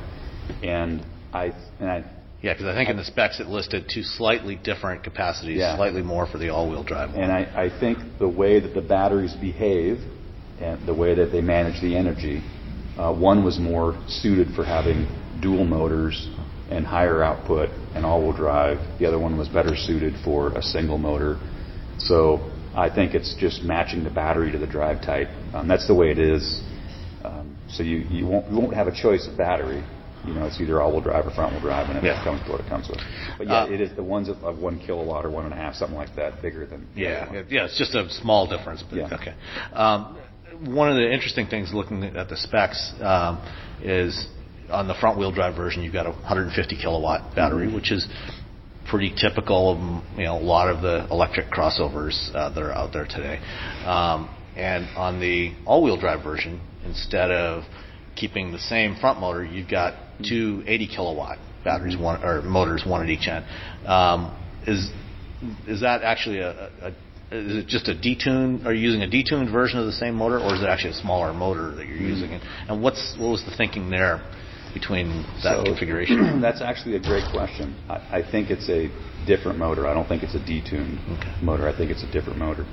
And 0.64 1.06
I 1.34 1.54
and 1.80 1.90
I. 1.90 2.04
Yeah, 2.42 2.54
because 2.54 2.66
I 2.66 2.76
think 2.76 2.90
I, 2.90 2.92
in 2.92 2.98
the 2.98 3.06
specs 3.06 3.40
it 3.40 3.48
listed 3.48 3.90
two 3.94 4.04
slightly 4.04 4.56
different 4.56 5.04
capacities, 5.04 5.60
yeah. 5.60 5.78
slightly 5.78 6.02
more 6.02 6.28
for 6.28 6.38
the 6.38 6.50
all-wheel 6.50 6.84
drive. 6.84 7.12
One. 7.12 7.24
And 7.24 7.32
I, 7.32 7.68
I 7.68 7.80
think 7.80 8.00
the 8.20 8.28
way 8.28 8.60
that 8.60 8.74
the 8.74 8.82
batteries 8.82 9.34
behave 9.34 10.00
and 10.64 10.88
the 10.88 10.94
way 10.94 11.14
that 11.16 11.32
they 11.32 11.42
manage 11.42 11.82
the 11.82 11.96
energy, 11.96 12.42
uh, 12.98 13.14
one 13.14 13.44
was 13.44 13.60
more 13.60 14.02
suited 14.08 14.48
for 14.56 14.64
having 14.64 15.08
dual 15.42 15.66
motors 15.66 16.30
and 16.70 16.86
higher 16.86 17.22
output 17.22 17.70
and 17.96 18.06
all-wheel 18.06 18.36
drive. 18.36 18.78
The 19.00 19.06
other 19.06 19.20
one 19.20 19.38
was 19.38 19.50
better 19.50 19.76
suited 19.76 20.14
for 20.24 20.54
a 20.54 20.62
single 20.62 20.98
motor. 20.98 21.38
So 22.00 22.50
I 22.76 22.90
think 22.94 23.14
it's 23.14 23.36
just 23.38 23.64
matching 23.64 24.04
the 24.04 24.10
battery 24.10 24.52
to 24.52 24.58
the 24.58 24.68
drive 24.68 25.02
type. 25.02 25.28
Um, 25.54 25.68
that's 25.68 25.88
the 25.88 25.94
way 25.94 26.12
it 26.12 26.20
is. 26.20 26.62
Um, 27.24 27.58
so 27.70 27.84
you, 27.84 27.98
you 28.10 28.26
won't 28.26 28.50
you 28.52 28.58
won't 28.58 28.74
have 28.74 28.88
a 28.88 28.96
choice 28.96 29.28
of 29.28 29.38
battery. 29.38 29.84
You 30.26 30.34
know, 30.34 30.46
it's 30.46 30.60
either 30.62 30.82
all-wheel 30.82 31.02
drive 31.02 31.26
or 31.26 31.32
front-wheel 31.32 31.62
drive, 31.62 31.90
and 31.90 31.98
it 31.98 32.04
yeah. 32.06 32.24
comes 32.24 32.42
with 32.44 32.52
what 32.52 32.62
it 32.62 32.70
comes 32.70 32.88
with. 32.88 33.00
But 33.38 33.48
yeah, 33.48 33.64
uh, 33.64 33.68
it 33.68 33.82
is 33.82 33.94
the 33.98 34.04
ones 34.04 34.30
of, 34.30 34.38
of, 34.38 34.58
one 34.58 34.80
kilowatt 34.80 35.26
or 35.26 35.30
one 35.30 35.44
and 35.44 35.54
a 35.54 35.58
half, 35.58 35.76
something 35.76 35.98
like 35.98 36.16
that, 36.16 36.42
bigger 36.42 36.66
than. 36.66 36.88
Yeah, 36.96 37.44
yeah, 37.50 37.66
it's 37.66 37.78
just 37.78 37.94
a 37.94 38.10
small 38.10 38.48
difference. 38.48 38.84
But, 38.90 39.00
yeah. 39.00 39.20
Okay. 39.20 39.36
Um, 39.74 40.18
one 40.62 40.90
of 40.90 40.96
the 40.96 41.12
interesting 41.12 41.48
things 41.48 41.74
looking 41.74 42.04
at 42.04 42.30
the 42.30 42.38
specs 42.38 42.94
um, 43.02 43.42
is 43.82 44.28
on 44.70 44.88
the 44.88 44.96
front 44.96 45.18
wheel 45.18 45.32
drive 45.32 45.56
version, 45.56 45.84
you've 45.84 45.94
got 45.94 46.06
a 46.06 46.12
150 46.12 46.78
kilowatt 46.78 47.36
battery, 47.36 47.68
mm-hmm. 47.68 47.76
which 47.76 47.92
is 47.92 48.08
pretty 48.90 49.14
typical 49.16 49.72
of 49.72 50.18
you 50.18 50.26
know 50.26 50.38
a 50.38 50.40
lot 50.40 50.70
of 50.70 50.82
the 50.82 51.08
electric 51.10 51.48
crossovers 51.48 52.34
uh, 52.36 52.50
that 52.50 52.62
are 52.62 52.72
out 52.72 52.94
there 52.94 53.06
today. 53.06 53.40
Um, 53.86 54.34
and 54.56 54.86
on 54.96 55.20
the 55.20 55.54
all-wheel 55.66 56.00
drive 56.00 56.24
version, 56.24 56.62
instead 56.86 57.32
of 57.32 57.64
keeping 58.16 58.52
the 58.52 58.60
same 58.60 58.96
front 58.96 59.20
motor, 59.20 59.44
you've 59.44 59.70
got 59.70 59.96
two 60.28 60.64
80 60.68 60.88
kilowatt 60.88 61.40
batteries, 61.64 61.98
one 61.98 62.24
or 62.24 62.42
motors, 62.42 62.84
one 62.86 63.02
at 63.02 63.10
each 63.10 63.28
end. 63.28 63.46
Um, 63.88 64.38
is 64.68 64.92
is 65.68 65.82
that 65.82 66.04
actually 66.04 66.40
a, 66.40 66.70
a, 66.82 66.94
is 67.34 67.58
it 67.58 67.68
just 67.68 67.88
a 67.88 67.96
detuned? 67.96 68.66
Are 68.66 68.74
you 68.74 68.82
using 68.82 69.02
a 69.02 69.08
detuned 69.08 69.52
version 69.52 69.80
of 69.80 69.86
the 69.86 69.92
same 69.92 70.16
motor, 70.16 70.40
or 70.40 70.54
is 70.54 70.62
it 70.62 70.68
actually 70.68 70.92
a 70.92 71.02
smaller 71.02 71.34
motor 71.34 71.72
that 71.72 71.88
you're 71.88 71.98
mm-hmm. 71.98 72.08
using? 72.08 72.40
And 72.70 72.82
what's 72.82 73.16
what 73.18 73.30
was 73.30 73.44
the 73.44 73.56
thinking 73.56 73.90
there 73.90 74.22
between 74.74 75.24
that 75.44 75.58
so, 75.58 75.64
configuration? 75.64 76.42
that's 76.42 76.62
actually 76.62 76.96
a 76.96 77.00
great 77.00 77.26
question. 77.32 77.76
I, 77.90 78.20
I, 78.20 78.32
think 78.32 78.52
it's 78.52 78.70
a 78.70 78.90
different 79.26 79.58
motor. 79.58 79.88
I 79.88 79.94
don't 79.94 80.08
think 80.08 80.22
it's 80.24 80.36
a 80.36 80.40
detuned 80.40 81.02
okay. 81.18 81.36
motor. 81.44 81.68
I 81.68 81.76
think 81.76 81.90
it's 81.90 82.04
a 82.04 82.12
different 82.12 82.38
motor. 82.38 82.66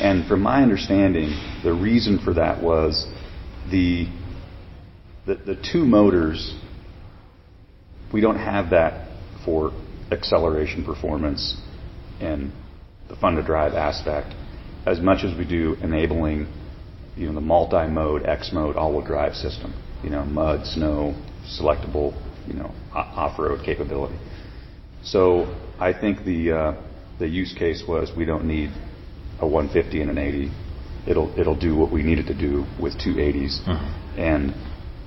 And 0.00 0.26
from 0.28 0.42
my 0.42 0.62
understanding, 0.62 1.30
the 1.64 1.72
reason 1.72 2.20
for 2.24 2.34
that 2.34 2.62
was 2.62 3.06
the 3.70 4.06
the, 5.26 5.34
the 5.34 5.62
two 5.72 5.84
motors. 5.84 6.56
We 8.12 8.20
don't 8.20 8.38
have 8.38 8.70
that 8.70 9.08
for 9.44 9.72
acceleration 10.12 10.84
performance 10.84 11.56
and 12.20 12.52
the 13.08 13.16
fun 13.16 13.36
to 13.36 13.42
drive 13.42 13.74
aspect 13.74 14.34
as 14.86 15.00
much 15.00 15.24
as 15.24 15.36
we 15.36 15.44
do 15.44 15.76
enabling 15.82 16.46
you 17.16 17.26
know 17.26 17.34
the 17.34 17.40
multi-mode 17.40 18.24
X 18.24 18.50
mode 18.52 18.76
all-wheel 18.76 19.06
drive 19.06 19.34
system. 19.34 19.74
You 20.02 20.10
know, 20.10 20.24
mud, 20.24 20.66
snow, 20.66 21.14
selectable, 21.46 22.12
you 22.48 22.54
know, 22.54 22.74
off-road 22.92 23.64
capability. 23.64 24.18
So 25.04 25.54
I 25.78 25.92
think 25.92 26.24
the 26.24 26.52
uh, 26.52 26.82
the 27.18 27.28
use 27.28 27.54
case 27.56 27.84
was 27.86 28.10
we 28.16 28.24
don't 28.24 28.46
need 28.46 28.70
a 29.40 29.46
150 29.46 30.00
and 30.00 30.10
an 30.10 30.18
80. 30.18 30.50
It'll 31.06 31.38
it'll 31.38 31.58
do 31.58 31.76
what 31.76 31.92
we 31.92 32.02
need 32.02 32.18
it 32.18 32.26
to 32.26 32.34
do 32.34 32.64
with 32.80 32.94
two 32.94 33.14
80s, 33.14 33.60
mm-hmm. 33.66 34.20
and 34.20 34.54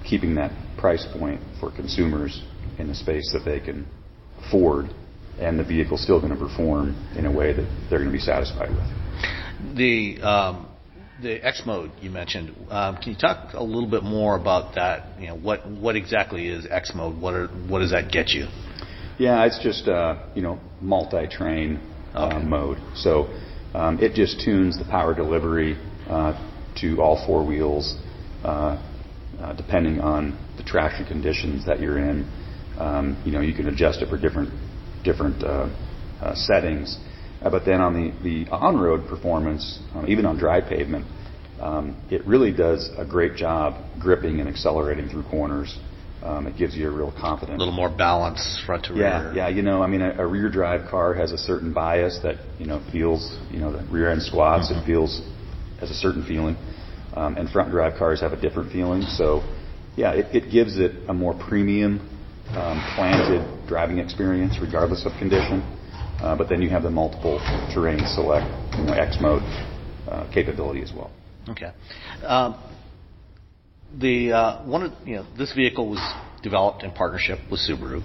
keeping 0.06 0.36
that 0.36 0.52
price 0.78 1.06
point 1.18 1.42
for 1.60 1.72
consumers 1.72 2.44
in 2.78 2.90
a 2.90 2.96
space 2.96 3.32
that 3.34 3.44
they 3.44 3.60
can 3.60 3.88
afford 4.46 4.90
and 5.40 5.60
the 5.60 5.64
vehicle's 5.64 6.02
still 6.02 6.20
going 6.20 6.34
to 6.34 6.40
perform 6.40 6.96
in 7.18 7.26
a 7.26 7.32
way 7.32 7.54
that 7.54 7.66
they're 7.90 8.00
going 8.00 8.12
to 8.12 8.18
be 8.18 8.20
satisfied 8.20 8.70
with. 8.70 9.76
The 9.76 10.22
um, 10.22 10.68
the 11.22 11.46
X 11.46 11.64
mode 11.66 11.92
you 12.02 12.10
mentioned. 12.10 12.56
Um, 12.70 12.98
can 12.98 13.14
you 13.14 13.18
talk 13.18 13.54
a 13.54 13.64
little 13.64 13.90
bit 13.90 14.04
more 14.04 14.36
about 14.36 14.76
that? 14.76 15.20
You 15.20 15.28
know, 15.28 15.36
what 15.36 15.68
what 15.70 15.96
exactly 15.96 16.48
is 16.48 16.68
X 16.70 16.92
mode? 16.94 17.20
What 17.20 17.34
are 17.34 17.48
what 17.48 17.80
does 17.80 17.92
that 17.92 18.12
get 18.12 18.30
you? 18.30 18.48
Yeah, 19.18 19.46
it's 19.46 19.60
just 19.64 19.88
uh, 19.88 20.28
you 20.36 20.42
know 20.42 20.60
multi-terrain 20.82 21.80
uh, 22.14 22.28
okay. 22.28 22.46
mode. 22.46 22.78
So 22.96 23.28
um, 23.74 24.00
it 24.00 24.14
just 24.14 24.42
tunes 24.42 24.78
the 24.78 24.86
power 24.86 25.14
delivery 25.14 25.78
uh, 26.10 26.34
to 26.82 27.02
all 27.02 27.26
four 27.26 27.46
wheels, 27.46 27.98
uh, 28.44 28.82
uh, 29.40 29.54
depending 29.56 30.00
on 30.02 30.38
the 30.58 30.64
traction 30.64 31.06
conditions 31.06 31.66
that 31.66 31.80
you're 31.80 31.98
in. 31.98 32.30
Um, 32.78 33.22
you 33.26 33.32
know, 33.32 33.40
you 33.40 33.54
can 33.54 33.68
adjust 33.68 34.02
it 34.02 34.10
for 34.10 34.18
different 34.18 34.52
different 35.06 35.42
uh, 35.44 35.70
uh, 36.22 36.36
settings. 36.36 36.98
Uh, 37.42 37.50
but 37.50 37.64
then 37.66 37.80
on 37.80 37.94
the, 37.94 38.24
the 38.24 38.52
on-road 38.52 39.08
performance, 39.08 39.80
um, 39.94 40.08
even 40.08 40.26
on 40.26 40.38
dry 40.38 40.60
pavement, 40.60 41.06
um, 41.62 41.96
it 42.10 42.26
really 42.26 42.52
does 42.52 42.90
a 42.98 43.06
great 43.06 43.36
job 43.36 43.76
gripping 44.00 44.40
and 44.40 44.50
accelerating 44.50 45.08
through 45.08 45.24
corners. 45.24 45.78
Um, 46.24 46.48
it 46.48 46.58
gives 46.58 46.76
you 46.76 46.90
a 46.90 46.92
real 46.92 47.12
confidence. 47.12 47.58
A 47.58 47.60
little 47.60 47.74
more 47.74 47.96
balance 47.96 48.62
front 48.66 48.86
to 48.86 48.96
yeah, 48.96 49.26
rear. 49.26 49.34
Yeah, 49.36 49.48
you 49.50 49.62
know, 49.62 49.84
I 49.84 49.88
mean, 49.88 50.02
a, 50.02 50.24
a, 50.24 50.26
rear 50.26 50.50
drive 50.50 50.90
car 50.90 51.14
has 51.14 51.32
a 51.32 51.38
certain 51.38 51.72
bias 51.72 52.20
that 52.24 52.38
you 52.58 52.66
know 52.66 52.84
feels, 52.92 53.38
you 53.52 53.60
know, 53.60 53.72
the 53.72 53.86
rear 53.92 54.10
end 54.10 54.24
squats. 54.24 54.72
Mm-hmm. 54.72 54.82
It 54.82 54.86
feels 54.86 55.22
has 55.80 55.92
a 55.92 55.94
certain 55.94 56.26
feeling, 56.26 56.56
um, 57.14 57.38
and 57.38 57.48
front 57.50 57.70
drive 57.70 58.00
cars 58.00 58.22
have 58.22 58.34
a 58.34 58.42
different 58.42 58.72
feeling. 58.72 59.04
So, 59.04 59.44
yeah, 59.96 60.14
it, 60.14 60.36
it 60.36 60.52
gives 60.52 60.80
it 60.80 60.94
a 61.08 61.14
more 61.14 61.36
premium 61.36 62.15
um, 62.50 62.80
planted 62.96 63.68
driving 63.68 64.00
experience 64.00 64.58
regardless 64.62 65.06
of 65.06 65.12
condition. 65.20 65.62
Uh, 66.20 66.36
but 66.36 66.48
then 66.48 66.62
you 66.62 66.70
have 66.70 66.84
the 66.84 66.90
multiple 66.90 67.40
terrain 67.74 68.00
select, 68.06 68.46
you 68.78 68.86
know, 68.86 68.94
X 68.94 69.18
mode 69.20 69.44
uh, 70.08 70.30
capability 70.34 70.82
as 70.82 70.92
well. 70.96 71.12
Okay. 71.50 71.72
Um, 72.24 72.62
the 74.00 74.32
uh, 74.32 74.66
one 74.66 74.84
of 74.84 75.08
you 75.08 75.18
know 75.18 75.26
this 75.38 75.54
vehicle 75.54 75.90
was 75.90 76.00
developed 76.42 76.84
in 76.84 76.92
partnership 76.92 77.40
with 77.52 77.60
Subaru. 77.60 78.02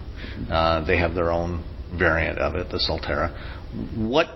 Uh, 0.50 0.84
they 0.84 0.98
have 0.98 1.14
their 1.14 1.30
own 1.30 1.64
variant 1.96 2.38
of 2.38 2.54
it, 2.54 2.70
the 2.70 2.78
Solterra. 2.78 3.30
What 3.96 4.26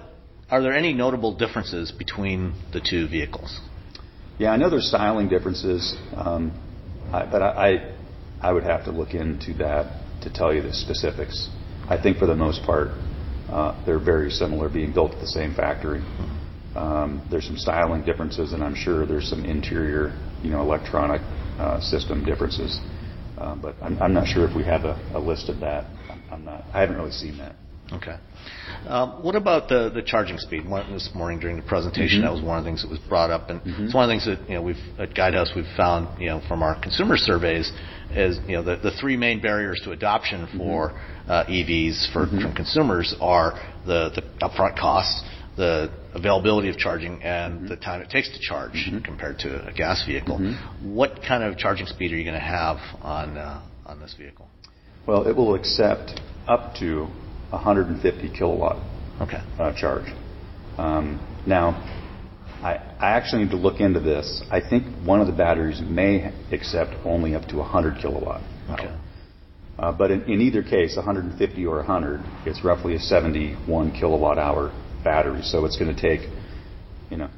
are 0.51 0.63
there 0.63 0.73
any 0.73 0.93
notable 0.93 1.37
differences 1.37 1.91
between 1.93 2.55
the 2.73 2.81
two 2.81 3.09
vehicles? 3.09 3.61
Yeah, 4.39 4.51
I 4.51 4.57
know 4.57 4.69
there's 4.69 4.89
styling 4.89 5.29
differences, 5.29 5.97
um, 6.15 6.53
I, 7.13 7.25
but 7.31 7.41
I, 7.41 7.49
I 7.49 7.94
I 8.41 8.53
would 8.53 8.65
have 8.65 8.85
to 8.85 8.91
look 8.91 9.15
into 9.15 9.55
that 9.55 10.03
to 10.23 10.33
tell 10.33 10.55
you 10.55 10.63
the 10.63 10.73
specifics. 10.73 11.49
I 11.89 12.01
think 12.01 12.19
for 12.19 12.27
the 12.27 12.35
most 12.35 12.63
part, 12.65 12.89
uh, 13.49 13.85
they're 13.85 14.03
very 14.03 14.31
similar, 14.31 14.69
being 14.69 14.93
built 14.93 15.13
at 15.13 15.21
the 15.21 15.27
same 15.27 15.55
factory. 15.55 16.03
Um, 16.75 17.27
there's 17.31 17.47
some 17.47 17.57
styling 17.57 18.05
differences, 18.05 18.53
and 18.53 18.63
I'm 18.63 18.75
sure 18.75 19.07
there's 19.07 19.29
some 19.29 19.45
interior, 19.45 20.19
you 20.43 20.51
know, 20.51 20.61
electronic 20.61 21.21
uh, 21.59 21.81
system 21.81 22.25
differences. 22.25 22.81
Uh, 23.39 23.55
but 23.55 23.77
I'm, 23.83 24.01
I'm, 24.01 24.15
not 24.15 24.27
sure 24.27 24.49
if 24.49 24.57
we 24.57 24.65
have 24.65 24.85
a, 24.85 24.99
a 25.15 25.19
list 25.19 25.49
of 25.49 25.61
that. 25.61 25.85
I'm, 26.11 26.23
I'm, 26.33 26.45
not. 26.45 26.65
I 26.73 26.81
haven't 26.81 26.97
really 26.97 27.11
seen 27.11 27.39
that. 27.39 27.55
Okay. 27.93 28.17
Um, 28.87 29.23
what 29.23 29.37
about 29.37 29.69
the, 29.69 29.91
the 29.91 30.03
charging 30.03 30.39
speed? 30.39 30.69
One, 30.69 30.93
this 30.93 31.11
morning 31.15 31.39
during 31.39 31.57
the 31.57 31.63
presentation, 31.63 32.21
mm-hmm. 32.21 32.27
that 32.27 32.33
was 32.33 32.43
one 32.43 32.59
of 32.59 32.65
the 32.65 32.69
things 32.69 32.83
that 32.83 32.91
was 32.91 32.99
brought 33.01 33.31
up, 33.31 33.51
and 33.51 33.61
mm-hmm. 33.61 33.85
it's 33.85 33.95
one 33.95 34.05
of 34.05 34.09
the 34.09 34.13
things 34.13 34.27
that 34.27 34.49
you 34.49 34.57
know 34.57 34.63
we've 34.63 34.81
at 34.99 35.15
Guidehouse 35.15 35.55
we've 35.55 35.65
found 35.77 36.21
you 36.21 36.29
know 36.29 36.41
from 36.49 36.63
our 36.63 36.81
consumer 36.81 37.17
surveys 37.17 37.71
is 38.17 38.39
you 38.47 38.57
know 38.57 38.63
the, 38.63 38.77
the 38.77 38.91
three 39.01 39.17
main 39.17 39.41
barriers 39.41 39.81
to 39.85 39.93
adoption 39.93 40.47
mm-hmm. 40.47 40.59
for 40.59 40.91
mm-hmm. 40.91 41.31
uh, 41.31 41.45
EVs 41.45 42.13
for 42.13 42.27
mm-hmm. 42.27 42.41
from 42.41 42.55
consumers 42.55 43.15
are 43.21 43.53
the 43.87 44.11
the 44.15 44.23
upfront 44.47 44.79
costs, 44.79 45.23
the 45.57 45.91
availability 46.15 46.69
of 46.69 46.77
charging, 46.77 47.23
and 47.23 47.55
mm-hmm. 47.55 47.69
the 47.69 47.77
time 47.77 48.01
it 48.01 48.11
takes 48.11 48.31
to 48.31 48.41
charge 48.41 48.73
mm-hmm. 48.73 49.01
compared 49.01 49.39
to 49.39 49.67
a 49.67 49.73
gas 49.73 50.05
vehicle. 50.07 50.39
What 50.83 51.21
kind 51.27 51.43
of 51.43 51.59
charging 51.59 51.87
speed 51.87 52.13
are 52.13 52.17
you 52.17 52.25
going 52.25 52.35
to 52.35 52.41
have 52.41 52.79
on 53.03 53.37
uh, 53.37 53.63
on 53.87 54.01
this 54.01 54.15
vehicle? 54.19 54.49
Well, 55.07 55.29
it 55.29 55.37
will 55.37 55.55
accept 55.55 56.21
up 56.49 56.75
to 56.77 57.07
150 57.51 58.37
kilowatt 58.37 58.77
okay. 59.21 59.43
uh, 59.59 59.73
charge. 59.79 60.07
Um, 60.79 61.21
now, 61.47 61.73
I, 62.65 62.77
I 62.99 63.11
actually 63.11 63.45
need 63.45 63.51
to 63.51 63.59
look 63.59 63.81
into 63.81 64.01
this. 64.01 64.43
I 64.51 64.59
think 64.59 64.87
one 65.05 65.21
of 65.21 65.27
the 65.27 65.35
batteries 65.35 65.83
may 65.83 66.33
accept 66.51 66.95
only 67.05 67.35
up 67.35 67.47
to 67.49 67.59
100 67.59 68.01
kilowatt. 68.01 68.41
Okay. 68.71 68.97
Uh, 69.79 69.93
but 69.93 70.11
in, 70.11 70.23
in 70.23 70.41
either 70.41 70.63
case, 70.63 70.97
150 70.97 71.67
or 71.67 71.77
100, 71.77 72.23
it's 72.47 72.65
roughly 72.65 72.95
a 72.95 72.99
71 72.99 73.93
kilowatt 73.93 74.39
hour 74.39 74.73
battery. 75.05 75.43
So 75.43 75.67
it's 75.67 75.77
going 75.77 75.95
to 75.95 76.01
take, 76.01 76.31
you 77.11 77.19
know, 77.19 77.29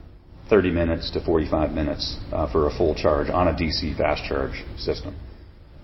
30 0.49 0.71
minutes 0.71 1.11
to 1.11 1.25
45 1.25 1.73
minutes 1.73 2.17
uh, 2.33 2.51
for 2.53 2.69
a 2.69 2.71
full 2.77 2.95
charge 2.95 3.29
on 3.29 3.49
a 3.49 3.53
DC 3.53 3.97
fast 3.99 4.23
charge 4.29 4.63
system. 4.77 5.17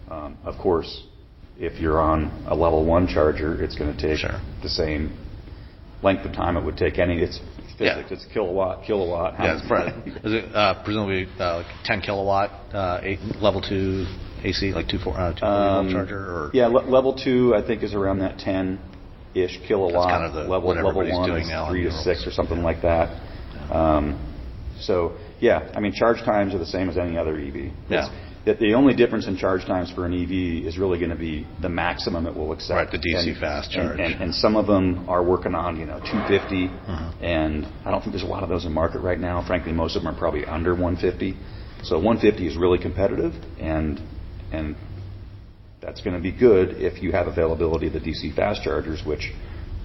Um, 0.08 0.38
of 0.44 0.56
course, 0.56 1.04
if 1.58 1.80
you're 1.80 2.00
on 2.00 2.44
a 2.46 2.54
level 2.54 2.84
one 2.84 3.08
charger, 3.08 3.60
it's 3.60 3.74
going 3.74 3.92
to 3.96 4.00
take 4.00 4.18
sure. 4.18 4.40
the 4.62 4.68
same 4.68 5.18
length 6.02 6.24
of 6.26 6.32
time 6.32 6.56
it 6.56 6.64
would 6.64 6.76
take 6.76 6.98
any. 6.98 7.20
It's 7.20 7.40
physics. 7.78 8.08
Yeah. 8.10 8.16
It's 8.16 8.26
kilowatt, 8.32 8.84
kilowatt. 8.84 9.34
Yeah, 9.38 9.58
it's 9.58 10.24
is 10.24 10.32
it 10.32 10.54
uh, 10.54 10.82
presumably 10.84 11.26
uh, 11.38 11.58
like 11.58 11.66
10 11.84 12.00
kilowatt, 12.02 12.50
uh, 12.74 13.00
eight, 13.02 13.18
level 13.40 13.60
two 13.60 14.06
AC, 14.42 14.72
like 14.72 14.88
two 14.88 14.98
four, 14.98 15.18
uh, 15.18 15.34
two 15.34 15.44
um, 15.44 15.90
charger, 15.90 16.18
or 16.18 16.50
yeah, 16.52 16.66
le- 16.66 16.88
level 16.88 17.14
two 17.14 17.54
I 17.54 17.66
think 17.66 17.82
is 17.82 17.94
around 17.94 18.18
that 18.20 18.38
10 18.38 18.78
ish 19.34 19.58
kilowatt. 19.66 19.92
That's 19.92 20.06
kind 20.06 20.24
of 20.24 20.32
the, 20.34 20.50
level 20.50 20.74
level 20.74 20.94
one 20.94 21.28
doing 21.28 21.48
now 21.48 21.70
three 21.70 21.84
to 21.84 21.92
six 21.92 22.26
or 22.26 22.30
something 22.30 22.58
yeah. 22.58 22.64
like 22.64 22.82
that. 22.82 23.22
Yeah. 23.54 23.96
Um, 23.96 24.34
so 24.80 25.16
yeah, 25.40 25.70
I 25.74 25.80
mean 25.80 25.92
charge 25.92 26.18
times 26.24 26.54
are 26.54 26.58
the 26.58 26.66
same 26.66 26.88
as 26.88 26.98
any 26.98 27.16
other 27.16 27.38
EV. 27.38 27.72
Yeah 27.88 28.08
that 28.44 28.58
the 28.58 28.74
only 28.74 28.94
difference 28.94 29.26
in 29.26 29.36
charge 29.36 29.64
times 29.66 29.92
for 29.92 30.04
an 30.04 30.12
EV 30.12 30.66
is 30.66 30.76
really 30.76 30.98
going 30.98 31.10
to 31.10 31.16
be 31.16 31.46
the 31.60 31.68
maximum 31.68 32.26
it 32.26 32.34
will 32.34 32.52
accept. 32.52 32.76
Right, 32.76 32.90
the 32.90 32.98
DC 32.98 33.28
and, 33.28 33.38
fast 33.38 33.70
charge. 33.70 33.92
And, 33.92 34.00
and, 34.00 34.22
and, 34.22 34.34
some 34.34 34.56
of 34.56 34.66
them 34.66 35.08
are 35.08 35.22
working 35.22 35.54
on, 35.54 35.78
you 35.78 35.86
know, 35.86 36.00
250, 36.00 36.68
mm-hmm. 36.68 37.24
and 37.24 37.66
I 37.84 37.90
don't 37.90 38.00
think 38.00 38.12
there's 38.12 38.24
a 38.24 38.26
lot 38.26 38.42
of 38.42 38.48
those 38.48 38.64
in 38.64 38.72
market 38.72 39.00
right 39.00 39.18
now. 39.18 39.44
Frankly, 39.46 39.72
most 39.72 39.96
of 39.96 40.02
them 40.02 40.12
are 40.12 40.18
probably 40.18 40.44
under 40.44 40.72
150. 40.72 41.36
So 41.84 41.96
150 41.96 42.46
is 42.46 42.56
really 42.56 42.78
competitive, 42.78 43.32
and 43.60 44.00
and 44.52 44.76
that's 45.80 46.00
going 46.00 46.14
to 46.14 46.22
be 46.22 46.32
good 46.32 46.80
if 46.80 47.02
you 47.02 47.12
have 47.12 47.26
availability 47.26 47.88
of 47.88 47.92
the 47.92 48.00
DC 48.00 48.34
fast 48.34 48.62
chargers, 48.62 49.02
which 49.04 49.32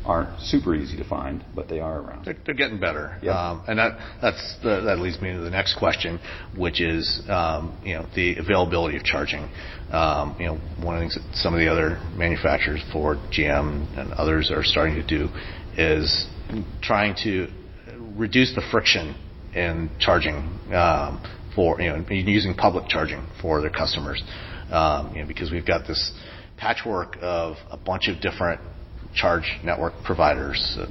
aren't 0.08 0.40
super 0.40 0.74
easy 0.74 0.96
to 0.98 1.04
find, 1.04 1.44
but 1.54 1.68
they 1.68 1.80
are 1.82 2.00
around. 2.00 2.26
They're, 2.26 2.38
they're 2.46 2.56
getting 2.56 2.80
better, 2.80 3.18
yep. 3.22 3.36
um, 3.36 3.64
and 3.68 3.78
that 3.78 4.00
that's 4.22 4.58
the, 4.64 4.82
that 4.86 5.00
leads 5.00 5.22
me 5.22 5.34
to 5.34 5.40
the 5.40 5.50
next 5.50 5.78
question, 5.78 6.20
which 6.58 6.80
is 6.80 7.22
um, 7.28 7.78
you 7.84 7.94
know 7.94 8.08
the 8.16 8.38
availability 8.38 8.96
of 8.98 9.04
charging. 9.04 9.50
Um, 9.92 10.36
you 10.40 10.46
know, 10.46 10.56
one 10.82 10.96
of 10.96 11.02
the 11.02 11.10
things 11.10 11.16
that 11.16 11.36
some 11.36 11.54
of 11.54 11.60
the 11.60 11.70
other 11.70 12.00
manufacturers, 12.16 12.82
Ford, 12.92 13.18
GM, 13.32 13.98
and 14.00 14.14
others 14.14 14.50
are 14.50 14.64
starting 14.64 14.96
to 14.96 15.06
do 15.06 15.28
is 15.78 16.28
trying 16.82 17.16
to 17.24 17.48
reduce 18.16 18.56
the 18.56 18.64
friction 18.72 19.16
in 19.54 19.90
charging 20.00 20.36
um, 20.74 21.22
for 21.54 21.82
you 21.82 21.90
know 21.90 22.06
using 22.10 22.54
public 22.54 22.88
charging 22.88 23.28
for 23.42 23.62
their 23.62 23.70
customers. 23.70 24.24
Um, 24.72 25.14
you 25.16 25.22
know, 25.22 25.28
because 25.28 25.52
we've 25.52 25.66
got 25.66 25.86
this 25.86 26.14
patchwork 26.58 27.18
of 27.22 27.58
a 27.70 27.78
bunch 27.78 28.08
of 28.08 28.22
different 28.22 28.60
charge 29.14 29.60
network 29.64 29.94
providers, 30.04 30.78
uh, 30.80 30.86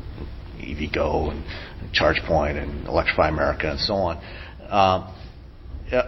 EVgo 0.58 1.30
and 1.30 1.44
ChargePoint 1.94 2.60
and 2.62 2.86
Electrify 2.86 3.28
America 3.28 3.70
and 3.70 3.80
so 3.80 3.94
on. 3.94 4.16
Um, 4.68 5.14
uh, 5.92 6.02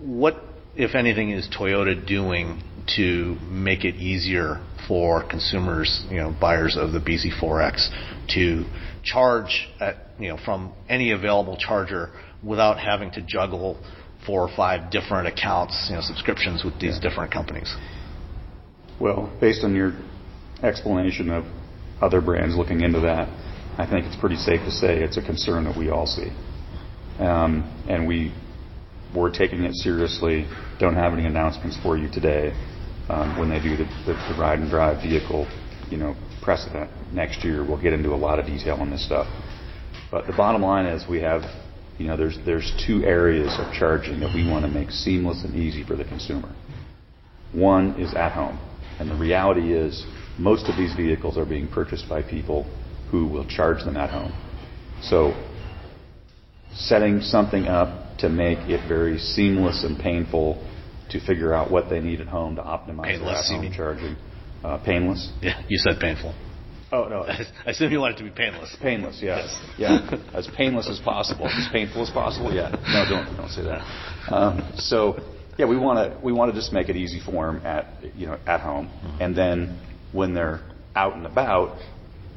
what, 0.00 0.36
if 0.76 0.94
anything, 0.94 1.30
is 1.30 1.48
Toyota 1.48 2.06
doing 2.06 2.62
to 2.96 3.36
make 3.42 3.84
it 3.84 3.96
easier 3.96 4.64
for 4.88 5.26
consumers, 5.28 6.04
you 6.10 6.16
know, 6.16 6.34
buyers 6.40 6.76
of 6.78 6.92
the 6.92 6.98
BZ4X 6.98 7.90
to 8.34 8.64
charge 9.04 9.68
at, 9.80 9.96
you 10.18 10.28
know, 10.28 10.38
from 10.44 10.72
any 10.88 11.12
available 11.12 11.56
charger 11.56 12.10
without 12.42 12.78
having 12.78 13.10
to 13.12 13.22
juggle 13.22 13.78
four 14.26 14.42
or 14.42 14.56
five 14.56 14.90
different 14.90 15.28
accounts, 15.28 15.86
you 15.88 15.96
know, 15.96 16.02
subscriptions 16.02 16.64
with 16.64 16.78
these 16.80 16.98
yeah. 17.00 17.08
different 17.08 17.32
companies? 17.32 17.74
Well, 19.00 19.34
based 19.40 19.64
on 19.64 19.74
your 19.74 19.92
explanation 20.62 21.30
of 21.30 21.44
other 22.00 22.20
brands 22.20 22.56
looking 22.56 22.80
into 22.80 23.00
that, 23.00 23.28
I 23.78 23.86
think 23.88 24.06
it's 24.06 24.16
pretty 24.16 24.36
safe 24.36 24.60
to 24.60 24.70
say 24.70 25.02
it's 25.02 25.16
a 25.16 25.22
concern 25.22 25.64
that 25.64 25.76
we 25.76 25.90
all 25.90 26.06
see. 26.06 26.30
Um, 27.18 27.64
and 27.88 28.06
we, 28.06 28.32
we're 29.14 29.30
taking 29.30 29.64
it 29.64 29.74
seriously. 29.74 30.46
Don't 30.78 30.94
have 30.94 31.12
any 31.12 31.26
announcements 31.26 31.78
for 31.82 31.96
you 31.96 32.10
today. 32.10 32.52
Um, 33.08 33.38
when 33.38 33.50
they 33.50 33.60
do 33.60 33.76
the, 33.76 33.84
the, 34.06 34.12
the 34.12 34.36
ride 34.38 34.60
and 34.60 34.70
drive 34.70 35.02
vehicle, 35.02 35.48
you 35.90 35.96
know, 35.96 36.14
precedent 36.42 36.90
next 37.12 37.44
year, 37.44 37.66
we'll 37.66 37.80
get 37.80 37.92
into 37.92 38.10
a 38.10 38.16
lot 38.16 38.38
of 38.38 38.46
detail 38.46 38.76
on 38.76 38.90
this 38.90 39.04
stuff. 39.04 39.26
But 40.10 40.26
the 40.26 40.32
bottom 40.32 40.62
line 40.62 40.86
is 40.86 41.08
we 41.08 41.20
have, 41.20 41.42
you 41.98 42.06
know, 42.06 42.16
there's 42.16 42.38
there's 42.46 42.72
two 42.86 43.04
areas 43.04 43.54
of 43.58 43.72
charging 43.72 44.20
that 44.20 44.34
we 44.34 44.48
want 44.48 44.64
to 44.64 44.70
make 44.70 44.90
seamless 44.90 45.44
and 45.44 45.54
easy 45.54 45.84
for 45.84 45.96
the 45.96 46.04
consumer. 46.04 46.54
One 47.52 48.00
is 48.00 48.14
at 48.14 48.32
home. 48.32 48.58
And 48.98 49.10
the 49.10 49.16
reality 49.16 49.72
is, 49.72 50.04
most 50.40 50.68
of 50.68 50.76
these 50.76 50.94
vehicles 50.94 51.36
are 51.36 51.44
being 51.44 51.68
purchased 51.68 52.08
by 52.08 52.22
people 52.22 52.64
who 53.10 53.26
will 53.26 53.46
charge 53.46 53.84
them 53.84 53.96
at 53.96 54.10
home. 54.10 54.32
So, 55.02 55.34
setting 56.72 57.20
something 57.20 57.66
up 57.66 58.18
to 58.18 58.28
make 58.28 58.58
it 58.68 58.86
very 58.88 59.18
seamless 59.18 59.84
and 59.84 59.98
painful 59.98 60.66
to 61.10 61.20
figure 61.26 61.52
out 61.52 61.70
what 61.70 61.90
they 61.90 62.00
need 62.00 62.20
at 62.20 62.28
home 62.28 62.56
to 62.56 62.62
optimize 62.62 63.04
painless, 63.04 63.48
their 63.48 63.58
at-home 63.58 63.72
charging. 63.72 64.16
Uh, 64.62 64.78
painless. 64.84 65.32
Yeah, 65.42 65.62
you 65.68 65.78
said 65.78 65.98
painful. 66.00 66.34
Oh 66.92 67.08
no! 67.08 67.22
I 67.66 67.70
assume 67.70 67.92
you 67.92 68.00
want 68.00 68.16
it 68.16 68.18
to 68.18 68.24
be 68.24 68.30
painless. 68.30 68.76
Painless, 68.80 69.20
yes, 69.22 69.58
yeah, 69.78 70.10
as 70.34 70.48
painless 70.56 70.88
as 70.88 70.98
possible, 71.00 71.46
as 71.46 71.68
painful 71.72 72.02
as 72.02 72.10
possible. 72.10 72.52
Yeah, 72.52 72.70
no, 72.70 73.04
don't 73.08 73.36
don't 73.36 73.50
say 73.50 73.62
that. 73.62 74.06
Um, 74.30 74.70
so 74.76 75.18
yeah, 75.58 75.64
we 75.64 75.76
want 75.76 75.98
to 75.98 76.20
we 76.24 76.30
want 76.32 76.52
to 76.52 76.60
just 76.60 76.72
make 76.72 76.88
it 76.88 76.94
easy 76.94 77.20
for 77.24 77.46
them 77.46 77.64
at 77.64 77.86
you 78.14 78.26
know 78.26 78.38
at 78.46 78.60
home, 78.60 78.86
mm-hmm. 78.86 79.22
and 79.22 79.36
then 79.36 79.80
when 80.12 80.34
they're 80.34 80.60
out 80.94 81.16
and 81.16 81.26
about, 81.26 81.78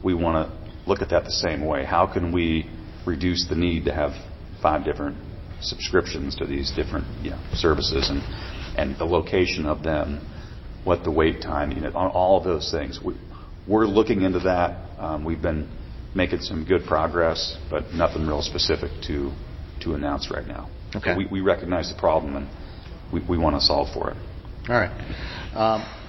we 0.04 0.14
want 0.14 0.48
to 0.48 0.90
look 0.90 1.02
at 1.02 1.10
that 1.10 1.24
the 1.24 1.32
same 1.32 1.66
way. 1.66 1.86
How 1.86 2.06
can 2.12 2.32
we 2.32 2.70
reduce 3.06 3.48
the 3.48 3.56
need 3.56 3.86
to 3.86 3.94
have 3.94 4.12
five 4.62 4.86
different 4.86 5.18
subscriptions 5.62 6.36
to 6.36 6.46
these 6.46 6.72
different 6.76 7.06
you 7.24 7.32
know, 7.32 7.40
services 7.54 8.10
and 8.10 8.22
and 8.76 8.98
the 8.98 9.06
location 9.06 9.66
of 9.68 9.84
them, 9.84 10.28
what 10.84 11.04
the 11.04 11.12
wait 11.12 11.42
time, 11.42 11.72
you 11.72 11.82
know, 11.82 11.92
on 11.96 12.10
all 12.10 12.40
of 12.40 12.44
those 12.44 12.72
things. 12.72 13.00
We, 13.04 13.14
we're 13.68 13.86
looking 13.86 14.22
into 14.22 14.40
that. 14.40 15.00
Um, 15.00 15.24
we've 15.24 15.42
been 15.42 15.70
making 16.16 16.40
some 16.42 16.66
good 16.66 16.86
progress, 16.86 17.56
but 17.70 17.94
nothing 17.94 18.26
real 18.26 18.42
specific 18.42 18.90
to 19.08 19.32
to 19.82 19.94
announce 19.94 20.32
right 20.32 20.48
now. 20.48 20.70
Okay. 20.96 21.16
we, 21.18 21.26
we 21.26 21.42
recognize 21.42 21.92
the 21.94 22.00
problem 22.00 22.36
and 22.36 22.50
we, 23.12 23.22
we 23.28 23.38
want 23.38 23.56
to 23.56 23.62
solve 23.62 23.94
for 23.94 24.12
it. 24.12 24.18
All 24.70 24.76
right. 24.76 24.92
Um, 25.54 26.03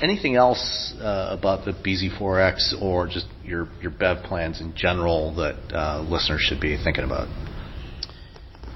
anything 0.00 0.36
else 0.36 0.94
uh, 1.00 1.36
about 1.38 1.64
the 1.64 1.72
BZ4X 1.72 2.80
or 2.80 3.06
just 3.06 3.26
your 3.44 3.68
your 3.80 3.90
BEV 3.90 4.24
plans 4.24 4.60
in 4.60 4.74
general 4.74 5.34
that 5.36 5.56
uh, 5.72 6.00
listeners 6.02 6.40
should 6.40 6.60
be 6.60 6.76
thinking 6.82 7.04
about? 7.04 7.28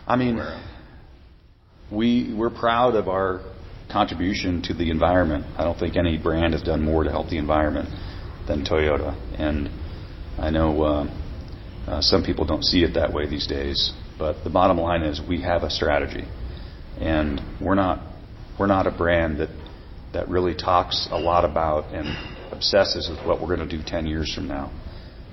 I 0.06 0.16
mean, 0.16 0.40
we 1.90 2.34
we're 2.36 2.50
proud 2.50 2.94
of 2.94 3.08
our 3.08 3.40
contribution 3.90 4.62
to 4.62 4.74
the 4.74 4.90
environment. 4.90 5.46
I 5.58 5.64
don't 5.64 5.78
think 5.78 5.96
any 5.96 6.18
brand 6.18 6.54
has 6.54 6.62
done 6.62 6.82
more 6.82 7.04
to 7.04 7.10
help 7.10 7.28
the 7.28 7.38
environment 7.38 7.88
than 8.46 8.64
Toyota, 8.64 9.14
and 9.38 9.68
I 10.38 10.50
know 10.50 10.82
uh, 10.82 11.06
uh, 11.86 12.00
some 12.00 12.24
people 12.24 12.44
don't 12.44 12.64
see 12.64 12.82
it 12.82 12.94
that 12.94 13.12
way 13.12 13.28
these 13.28 13.46
days. 13.46 13.92
But 14.18 14.44
the 14.44 14.50
bottom 14.50 14.78
line 14.78 15.02
is, 15.02 15.20
we 15.26 15.42
have 15.42 15.62
a 15.62 15.70
strategy 15.70 16.24
and 17.00 17.40
we're 17.60 17.74
not 17.74 18.00
we're 18.58 18.66
not 18.66 18.86
a 18.86 18.90
brand 18.90 19.38
that 19.38 19.48
that 20.12 20.28
really 20.28 20.54
talks 20.54 21.08
a 21.10 21.18
lot 21.18 21.44
about 21.44 21.92
and 21.92 22.06
obsesses 22.52 23.08
with 23.08 23.26
what 23.26 23.40
we're 23.40 23.54
going 23.54 23.66
to 23.66 23.76
do 23.76 23.82
10 23.84 24.06
years 24.06 24.32
from 24.34 24.48
now. 24.48 24.70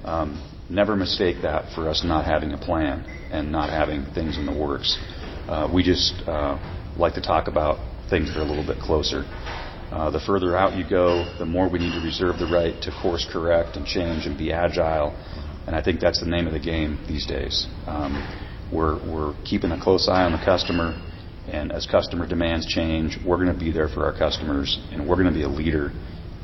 Um, 0.03 0.41
never 0.69 0.95
mistake 0.95 1.41
that 1.41 1.73
for 1.73 1.89
us 1.89 2.03
not 2.03 2.25
having 2.25 2.51
a 2.53 2.57
plan 2.57 3.03
and 3.31 3.51
not 3.51 3.69
having 3.69 4.05
things 4.13 4.37
in 4.37 4.45
the 4.45 4.57
works. 4.57 4.97
Uh, 5.47 5.69
we 5.73 5.83
just 5.83 6.13
uh, 6.27 6.57
like 6.97 7.15
to 7.15 7.21
talk 7.21 7.47
about 7.47 7.77
things 8.09 8.29
that 8.29 8.39
are 8.39 8.45
a 8.45 8.49
little 8.49 8.65
bit 8.65 8.79
closer. 8.79 9.23
Uh, 9.91 10.11
the 10.11 10.19
further 10.19 10.55
out 10.55 10.77
you 10.77 10.87
go, 10.87 11.25
the 11.39 11.45
more 11.45 11.67
we 11.69 11.79
need 11.79 11.91
to 11.91 12.01
reserve 12.01 12.37
the 12.37 12.45
right 12.45 12.79
to 12.81 12.91
course 13.01 13.27
correct 13.31 13.75
and 13.75 13.85
change 13.85 14.25
and 14.27 14.37
be 14.37 14.53
agile. 14.53 15.11
And 15.65 15.75
I 15.75 15.81
think 15.81 15.99
that's 15.99 16.19
the 16.19 16.29
name 16.29 16.47
of 16.47 16.53
the 16.53 16.59
game 16.59 16.99
these 17.07 17.25
days. 17.25 17.67
Um, 17.87 18.13
we're, 18.71 18.97
we're 19.05 19.33
keeping 19.43 19.71
a 19.71 19.81
close 19.81 20.07
eye 20.07 20.23
on 20.23 20.31
the 20.31 20.43
customer. 20.45 20.93
And 21.51 21.71
as 21.71 21.85
customer 21.85 22.27
demands 22.27 22.65
change, 22.65 23.17
we're 23.25 23.37
going 23.37 23.53
to 23.53 23.59
be 23.59 23.71
there 23.71 23.87
for 23.87 24.05
our 24.05 24.17
customers, 24.17 24.79
and 24.91 25.07
we're 25.07 25.15
going 25.15 25.27
to 25.27 25.33
be 25.33 25.43
a 25.43 25.49
leader 25.49 25.91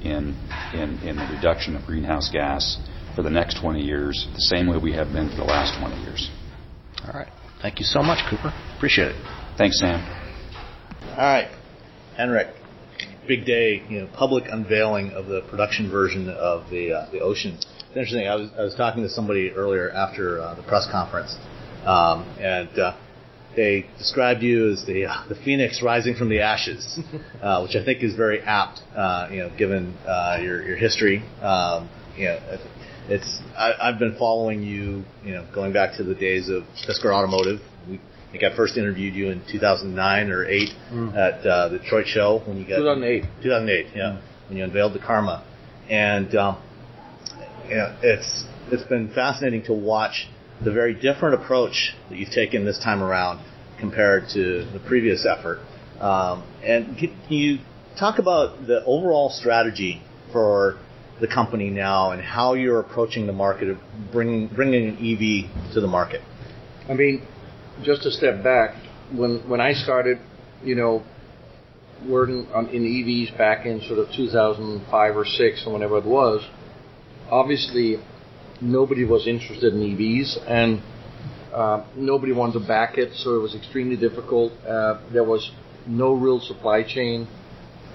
in, 0.02 0.36
in, 0.74 1.00
in 1.04 1.16
the 1.16 1.28
reduction 1.36 1.76
of 1.76 1.86
greenhouse 1.86 2.30
gas 2.32 2.78
for 3.16 3.22
the 3.22 3.30
next 3.30 3.60
20 3.62 3.82
years, 3.82 4.28
the 4.34 4.42
same 4.42 4.68
way 4.68 4.78
we 4.78 4.94
have 4.94 5.14
been 5.14 5.30
for 5.30 5.38
the 5.38 5.44
last 5.44 5.80
20 5.80 5.96
years. 6.04 6.30
All 7.06 7.14
right. 7.14 7.32
Thank 7.62 7.80
you 7.80 7.86
so 7.86 8.02
much, 8.02 8.20
Cooper. 8.30 8.54
Appreciate 8.78 9.10
it. 9.10 9.56
Thanks, 9.58 9.80
Sam. 9.80 10.02
All 11.12 11.18
right. 11.18 11.50
Henrik, 12.18 12.48
big 13.28 13.46
day, 13.46 13.84
you 13.90 14.02
know, 14.02 14.10
public 14.14 14.46
unveiling 14.50 15.12
of 15.12 15.28
the 15.28 15.42
production 15.50 15.90
version 15.90 16.30
of 16.30 16.70
the 16.70 16.94
uh, 16.94 17.12
the 17.12 17.20
Ocean. 17.20 17.56
It's 17.56 17.66
interesting. 17.90 18.28
I 18.28 18.36
was 18.36 18.50
I 18.58 18.62
was 18.62 18.76
talking 18.76 19.04
to 19.04 19.10
somebody 19.10 19.52
earlier 19.52 19.92
after 19.92 20.42
uh, 20.42 20.56
the 20.56 20.64
press 20.64 20.88
conference, 20.92 21.36
um, 21.86 22.24
and 22.40 22.70
uh, 22.80 22.98
they 23.56 23.86
described 23.98 24.44
you 24.44 24.72
as 24.72 24.86
the 24.86 25.06
uh, 25.06 25.28
the 25.28 25.36
phoenix 25.36 25.82
rising 25.82 26.16
from 26.16 26.30
the 26.30 26.42
ashes, 26.42 27.00
uh, 27.42 27.62
which 27.62 27.76
I 27.76 27.84
think 27.84 28.04
is 28.04 28.16
very 28.16 28.42
apt, 28.42 28.82
uh, 28.96 29.28
you 29.32 29.38
know, 29.38 29.52
given 29.58 29.96
uh, 30.08 30.38
your 30.42 30.64
your 30.64 30.78
history. 30.78 31.20
Um, 31.42 31.90
you 32.18 32.26
know, 32.26 32.40
it's 33.10 33.42
I, 33.58 33.92
have 33.92 34.00
been 34.00 34.16
following 34.18 34.64
you, 34.64 35.04
you 35.24 35.34
know, 35.34 35.48
going 35.54 35.74
back 35.74 35.98
to 35.98 36.04
the 36.04 36.16
days 36.16 36.50
of 36.50 36.64
Fisker 36.88 37.14
Automotive. 37.14 37.60
We, 37.88 37.96
I 37.96 38.32
think 38.32 38.44
I 38.44 38.56
first 38.56 38.78
interviewed 38.78 39.14
you 39.14 39.30
in 39.30 39.42
2009 39.50 40.30
or 40.30 40.46
8 40.46 40.70
mm. 40.92 41.16
at 41.16 41.46
uh, 41.46 41.70
the 41.70 41.80
Detroit 41.80 42.08
show 42.08 42.42
when 42.46 42.58
you 42.58 42.64
got 42.64 42.78
2008. 42.78 43.24
2008, 43.44 43.88
yeah, 43.96 44.02
mm. 44.02 44.22
when 44.50 44.58
you 44.58 44.64
unveiled 44.64 44.94
the 44.94 45.00
Karma, 45.00 45.46
and 45.90 46.34
um, 46.36 46.62
you 47.70 47.76
know, 47.76 47.96
it's 48.02 48.46
it's 48.72 48.84
been 48.84 49.14
fascinating 49.14 49.64
to 49.64 49.74
watch 49.74 50.28
the 50.64 50.72
very 50.72 50.94
different 50.94 51.42
approach 51.42 51.96
that 52.10 52.18
you've 52.18 52.32
taken 52.32 52.66
this 52.66 52.80
time 52.80 53.04
around 53.04 53.44
compared 53.80 54.30
to 54.30 54.66
the 54.72 54.80
previous 54.80 55.26
effort. 55.26 55.60
Um, 56.00 56.44
and 56.64 56.98
can, 56.98 57.16
you 57.30 57.60
talk 57.98 58.20
about 58.20 58.68
the 58.68 58.84
overall 58.86 59.30
strategy 59.30 60.02
for 60.32 60.78
the 61.22 61.28
company 61.28 61.70
now 61.70 62.12
and 62.12 62.22
how 62.22 62.54
you're 62.54 62.80
approaching 62.80 63.28
the 63.28 63.34
market 63.34 63.70
of 63.70 63.78
bringing 64.12 64.48
bringing 64.48 64.90
an 64.90 64.98
EV 64.98 65.74
to 65.74 65.82
the 65.82 65.88
market? 65.88 66.22
I 66.90 66.94
mean, 66.94 67.26
just 67.84 68.04
to 68.04 68.12
step 68.12 68.44
back, 68.44 68.76
when 69.14 69.48
when 69.50 69.62
I 69.62 69.74
started, 69.74 70.20
you 70.64 70.76
know, 70.76 71.04
working 72.06 72.48
on, 72.54 72.68
in 72.70 72.84
EVs 72.84 73.38
back 73.38 73.66
in 73.66 73.82
sort 73.82 74.00
of 74.00 74.12
2005 74.14 75.18
or 75.18 75.26
six 75.26 75.64
or 75.66 75.74
whenever 75.74 75.98
it 75.98 76.06
was, 76.06 76.46
obviously 77.30 77.98
nobody 78.66 79.06
was 79.06 79.28
interested 79.28 79.74
in 79.74 79.80
EVs, 79.80 80.38
and 80.48 80.82
uh, 81.54 81.86
nobody 81.96 82.34
wanted 82.34 82.60
to 82.60 82.68
back 82.68 82.98
it, 82.98 83.14
so 83.16 83.36
it 83.36 83.42
was 83.42 83.56
extremely 83.56 83.96
difficult. 83.96 84.52
Uh, 84.68 85.00
there 85.14 85.24
was 85.24 85.52
no 85.88 86.14
real 86.14 86.40
supply 86.40 86.84
chain. 86.84 87.28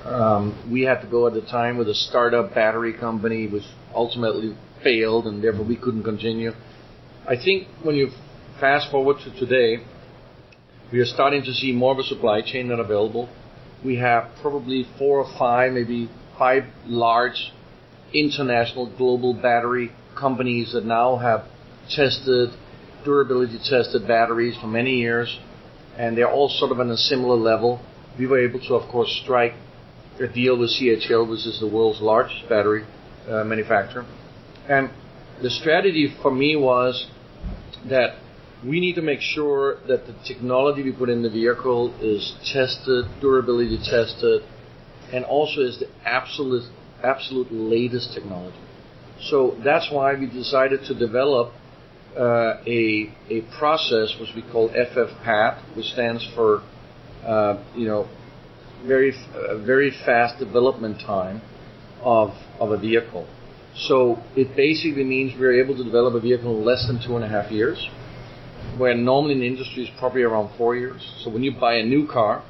Um, 0.05 0.71
we 0.71 0.83
had 0.83 1.01
to 1.03 1.07
go 1.07 1.27
at 1.27 1.35
the 1.35 1.43
time 1.43 1.77
with 1.77 1.89
a 1.89 1.95
startup 1.95 2.55
battery 2.55 2.95
company, 2.95 3.47
which 3.47 3.65
ultimately 3.95 4.57
failed 4.83 5.27
and 5.27 5.45
therefore 5.45 5.65
we 5.65 5.77
couldn't 5.77 6.05
continue. 6.05 6.53
I 7.29 7.37
think 7.37 7.69
when 7.83 7.97
you 7.97 8.11
fast 8.59 8.91
forward 8.91 9.19
to 9.25 9.31
today, 9.39 9.85
we 10.91 11.01
are 11.01 11.05
starting 11.05 11.43
to 11.45 11.53
see 11.53 11.73
more 11.73 11.93
of 11.93 11.99
a 11.99 12.03
supply 12.03 12.41
chain 12.41 12.69
that 12.69 12.81
available. 12.81 13.29
We 13.85 13.97
have 13.97 14.31
probably 14.41 14.87
four 14.99 15.19
or 15.19 15.39
five, 15.39 15.73
maybe 15.73 16.11
five 16.39 16.65
large 16.87 17.53
international 18.13 18.87
global 18.97 19.35
battery 19.35 19.93
companies 20.21 20.73
that 20.73 20.85
now 20.85 21.17
have 21.17 21.45
tested 21.89 22.51
durability 23.05 23.59
tested 23.65 24.07
batteries 24.07 24.57
for 24.61 24.67
many 24.67 24.97
years, 24.97 25.39
and 25.97 26.17
they're 26.17 26.31
all 26.31 26.49
sort 26.49 26.71
of 26.71 26.81
on 26.81 26.91
a 26.91 26.97
similar 26.97 27.37
level. 27.37 27.81
We 28.19 28.27
were 28.27 28.39
able 28.47 28.61
to, 28.61 28.75
of 28.75 28.89
course, 28.91 29.11
strike 29.23 29.55
a 30.19 30.29
deal 30.29 30.59
with 30.59 30.71
CATL, 30.71 31.29
which 31.29 31.47
is 31.47 31.59
the 31.61 31.67
world's 31.67 32.01
largest 32.01 32.49
battery 32.49 32.85
uh, 33.29 33.45
manufacturer. 33.45 34.05
And 34.69 34.91
the 35.43 35.51
strategy 35.51 36.15
for 36.21 36.31
me 36.31 36.57
was 36.57 37.07
that 37.89 38.17
we 38.65 38.79
need 38.81 38.95
to 38.97 39.03
make 39.03 39.21
sure 39.21 39.79
that 39.89 40.07
the 40.07 40.15
technology 40.27 40.83
we 40.83 40.93
put 40.93 41.09
in 41.09 41.23
the 41.23 41.31
vehicle 41.31 41.95
is 42.01 42.37
tested, 42.53 43.07
durability 43.21 43.79
tested, 43.79 44.43
and 45.13 45.25
also 45.25 45.63
is 45.63 45.79
the 45.79 45.89
absolute 46.05 46.71
absolute 47.03 47.51
latest 47.51 48.13
technology. 48.13 48.59
So 49.23 49.57
that's 49.63 49.91
why 49.91 50.15
we 50.15 50.27
decided 50.27 50.81
to 50.87 50.95
develop 50.95 51.53
uh, 52.17 52.63
a 52.67 53.13
a 53.29 53.43
process 53.59 54.17
which 54.19 54.31
we 54.35 54.43
call 54.51 54.69
FF-PAD, 54.69 55.77
which 55.77 55.87
stands 55.87 56.27
for 56.35 56.63
uh, 57.25 57.63
you 57.77 57.87
know 57.87 58.09
very 58.87 59.13
uh, 59.35 59.59
very 59.59 59.91
fast 60.05 60.39
development 60.39 61.01
time 61.01 61.43
of 62.03 62.31
of 62.59 62.71
a 62.71 62.79
vehicle. 62.79 63.27
So 63.77 64.19
it 64.37 64.57
basically 64.57 65.05
means 65.05 65.39
we're 65.39 65.63
able 65.63 65.77
to 65.77 65.85
develop 65.85 66.15
a 66.15 66.21
vehicle 66.21 66.59
in 66.59 66.65
less 66.65 66.87
than 66.87 67.01
two 67.07 67.15
and 67.17 67.25
a 67.25 67.29
half 67.29 67.53
years, 67.53 67.89
where 68.79 68.95
normally 68.95 69.35
in 69.35 69.41
the 69.41 69.47
industry 69.47 69.85
is 69.85 69.91
probably 69.99 70.23
around 70.23 70.57
four 70.57 70.75
years. 70.75 71.01
So 71.23 71.31
when 71.31 71.43
you 71.43 71.53
buy 71.53 71.75
a 71.75 71.85
new 71.85 72.09
car, 72.09 72.43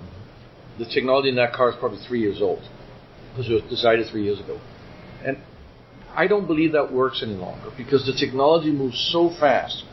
the 0.79 0.87
technology 0.87 1.29
in 1.29 1.37
that 1.37 1.53
car 1.53 1.71
is 1.71 1.77
probably 1.79 1.99
three 2.09 2.21
years 2.21 2.41
old 2.41 2.63
because 3.31 3.51
it 3.51 3.55
was 3.55 3.63
decided 3.69 4.07
three 4.11 4.25
years 4.25 4.41
ago. 4.41 4.59
I 6.15 6.27
don't 6.27 6.47
believe 6.47 6.73
that 6.73 6.93
works 6.93 7.23
any 7.23 7.35
longer 7.35 7.70
because 7.77 8.05
the 8.07 8.12
technology 8.12 8.70
moves 8.70 8.99
so 9.12 9.31
fast 9.39 9.85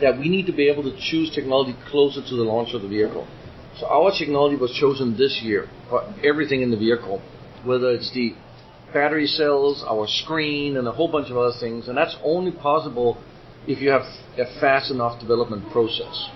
that 0.00 0.18
we 0.18 0.28
need 0.28 0.46
to 0.46 0.52
be 0.52 0.68
able 0.68 0.82
to 0.82 0.96
choose 0.98 1.30
technology 1.34 1.76
closer 1.90 2.20
to 2.22 2.36
the 2.36 2.42
launch 2.42 2.74
of 2.74 2.82
the 2.82 2.88
vehicle. 2.88 3.26
So 3.78 3.86
our 3.86 4.10
technology 4.16 4.56
was 4.56 4.72
chosen 4.72 5.16
this 5.16 5.40
year 5.42 5.68
for 5.88 6.02
everything 6.24 6.62
in 6.62 6.70
the 6.70 6.76
vehicle, 6.76 7.22
whether 7.64 7.90
it's 7.90 8.12
the 8.12 8.34
battery 8.92 9.26
cells, 9.26 9.84
our 9.86 10.06
screen, 10.06 10.76
and 10.76 10.86
a 10.86 10.92
whole 10.92 11.10
bunch 11.10 11.30
of 11.30 11.36
other 11.36 11.56
things. 11.60 11.88
And 11.88 11.96
that's 11.96 12.16
only 12.22 12.52
possible 12.52 13.22
if 13.66 13.80
you 13.80 13.90
have 13.90 14.02
a 14.36 14.60
fast 14.60 14.90
enough 14.90 15.20
development 15.20 15.70
process. 15.70 16.28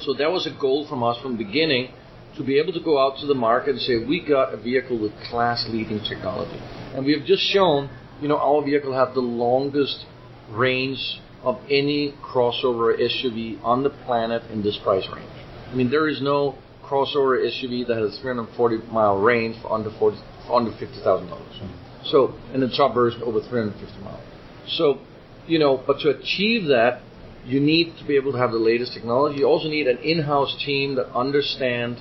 So 0.00 0.14
that 0.14 0.30
was 0.30 0.46
a 0.46 0.60
goal 0.60 0.86
from 0.88 1.02
us 1.02 1.20
from 1.20 1.36
the 1.36 1.44
beginning 1.44 1.92
to 2.36 2.42
be 2.42 2.58
able 2.58 2.72
to 2.72 2.80
go 2.80 2.98
out 2.98 3.18
to 3.20 3.26
the 3.26 3.34
market 3.34 3.70
and 3.70 3.80
say, 3.80 4.04
we 4.04 4.24
got 4.26 4.52
a 4.52 4.56
vehicle 4.56 4.98
with 5.00 5.12
class 5.30 5.66
leading 5.68 6.00
technology. 6.00 6.58
And 6.94 7.04
we 7.04 7.16
have 7.16 7.24
just 7.24 7.42
shown, 7.52 7.90
you 8.20 8.28
know, 8.28 8.38
our 8.38 8.64
vehicle 8.64 8.92
have 8.94 9.14
the 9.14 9.20
longest 9.20 10.06
range 10.50 11.20
of 11.42 11.58
any 11.68 12.14
crossover 12.22 12.98
SUV 12.98 13.62
on 13.62 13.82
the 13.82 13.90
planet 13.90 14.42
in 14.50 14.62
this 14.62 14.78
price 14.82 15.06
range. 15.14 15.28
I 15.70 15.74
mean, 15.74 15.90
there 15.90 16.08
is 16.08 16.22
no 16.22 16.56
crossover 16.82 17.38
SUV 17.38 17.86
that 17.86 17.96
has 17.96 18.18
340 18.20 18.92
mile 18.92 19.18
range 19.18 19.56
for 19.60 19.72
under 19.72 19.90
40, 19.98 20.18
for 20.46 20.56
under 20.56 20.70
fifty 20.72 21.00
thousand 21.02 21.28
dollars. 21.28 21.58
Hmm. 21.58 22.06
So, 22.06 22.34
and 22.52 22.62
the 22.62 22.68
top 22.68 22.94
version 22.94 23.22
over 23.22 23.40
350 23.40 24.02
miles. 24.02 24.20
So, 24.68 25.00
you 25.46 25.58
know, 25.58 25.82
but 25.86 26.00
to 26.00 26.10
achieve 26.10 26.68
that, 26.68 27.00
you 27.46 27.60
need 27.60 27.96
to 27.98 28.04
be 28.06 28.16
able 28.16 28.32
to 28.32 28.38
have 28.38 28.52
the 28.52 28.58
latest 28.58 28.94
technology. 28.94 29.38
You 29.38 29.46
also 29.46 29.68
need 29.68 29.86
an 29.86 29.98
in-house 29.98 30.62
team 30.64 30.94
that 30.96 31.08
understand 31.14 32.00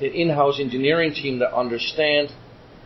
an 0.00 0.12
in-house 0.12 0.60
engineering 0.60 1.12
team 1.12 1.40
that 1.40 1.52
understand 1.52 2.30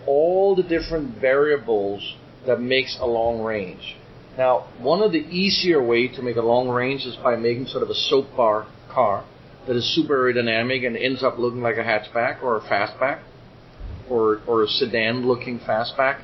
all 0.06 0.56
the 0.56 0.62
different 0.62 1.20
variables 1.20 2.16
that 2.46 2.60
makes 2.60 2.98
a 3.00 3.06
long 3.06 3.42
range. 3.42 3.96
Now, 4.36 4.66
one 4.78 5.02
of 5.02 5.12
the 5.12 5.18
easier 5.18 5.82
way 5.82 6.08
to 6.08 6.22
make 6.22 6.36
a 6.36 6.42
long 6.42 6.68
range 6.68 7.04
is 7.04 7.16
by 7.16 7.36
making 7.36 7.66
sort 7.66 7.82
of 7.82 7.90
a 7.90 7.94
soap 7.94 8.34
bar 8.36 8.66
car 8.90 9.24
that 9.66 9.76
is 9.76 9.94
super 9.94 10.14
aerodynamic 10.14 10.86
and 10.86 10.96
ends 10.96 11.22
up 11.22 11.38
looking 11.38 11.60
like 11.60 11.76
a 11.76 11.84
hatchback 11.84 12.42
or 12.42 12.56
a 12.56 12.60
fastback 12.60 13.22
or, 14.08 14.40
or 14.46 14.64
a 14.64 14.68
sedan 14.68 15.26
looking 15.26 15.58
fastback. 15.60 16.22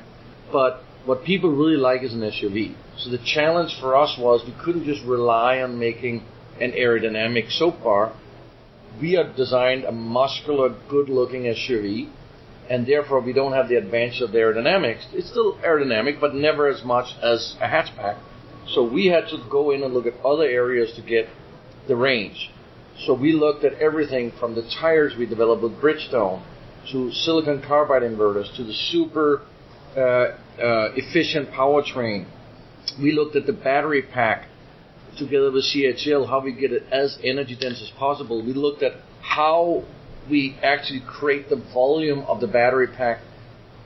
But 0.51 0.81
what 1.05 1.23
people 1.23 1.51
really 1.51 1.77
like 1.77 2.03
is 2.03 2.13
an 2.13 2.21
SUV. 2.21 2.75
So 2.97 3.09
the 3.09 3.19
challenge 3.19 3.79
for 3.79 3.95
us 3.95 4.17
was 4.19 4.43
we 4.45 4.55
couldn't 4.63 4.85
just 4.85 5.05
rely 5.05 5.61
on 5.61 5.79
making 5.79 6.23
an 6.59 6.71
aerodynamic 6.71 7.51
soap 7.51 7.83
bar 7.83 8.13
we 8.99 9.13
have 9.13 9.35
designed 9.35 9.85
a 9.85 9.91
muscular, 9.91 10.75
good-looking 10.89 11.43
SUV, 11.43 12.09
and 12.69 12.85
therefore 12.85 13.19
we 13.19 13.33
don't 13.33 13.53
have 13.53 13.67
the 13.67 13.75
advantage 13.75 14.21
of 14.21 14.31
the 14.31 14.37
aerodynamics. 14.37 15.11
It's 15.13 15.29
still 15.29 15.57
aerodynamic, 15.57 16.21
but 16.21 16.35
never 16.35 16.67
as 16.67 16.83
much 16.83 17.15
as 17.21 17.55
a 17.59 17.67
hatchback. 17.67 18.19
So 18.67 18.83
we 18.83 19.07
had 19.07 19.27
to 19.29 19.43
go 19.49 19.71
in 19.71 19.83
and 19.83 19.93
look 19.93 20.05
at 20.05 20.13
other 20.23 20.43
areas 20.43 20.93
to 20.95 21.01
get 21.01 21.27
the 21.87 21.95
range. 21.95 22.51
So 23.05 23.13
we 23.13 23.33
looked 23.33 23.63
at 23.63 23.73
everything 23.73 24.31
from 24.39 24.55
the 24.55 24.69
tires 24.79 25.15
we 25.17 25.25
developed 25.25 25.63
with 25.63 25.81
Bridgestone 25.81 26.43
to 26.91 27.11
silicon 27.11 27.61
carbide 27.61 28.03
inverters 28.03 28.55
to 28.57 28.63
the 28.63 28.73
super 28.73 29.41
uh, 29.95 29.99
uh, 29.99 30.35
efficient 30.95 31.49
powertrain. 31.51 32.27
We 33.01 33.11
looked 33.11 33.35
at 33.35 33.47
the 33.47 33.53
battery 33.53 34.03
pack 34.03 34.47
together 35.17 35.51
with 35.51 35.63
CATL, 35.63 36.27
how 36.27 36.41
we 36.41 36.51
get 36.51 36.71
it 36.71 36.83
as 36.91 37.17
energy 37.23 37.55
dense 37.59 37.81
as 37.81 37.89
possible. 37.97 38.43
We 38.45 38.53
looked 38.53 38.83
at 38.83 38.93
how 39.21 39.83
we 40.29 40.57
actually 40.63 41.01
create 41.01 41.49
the 41.49 41.61
volume 41.73 42.19
of 42.27 42.39
the 42.39 42.47
battery 42.47 42.87
pack 42.87 43.19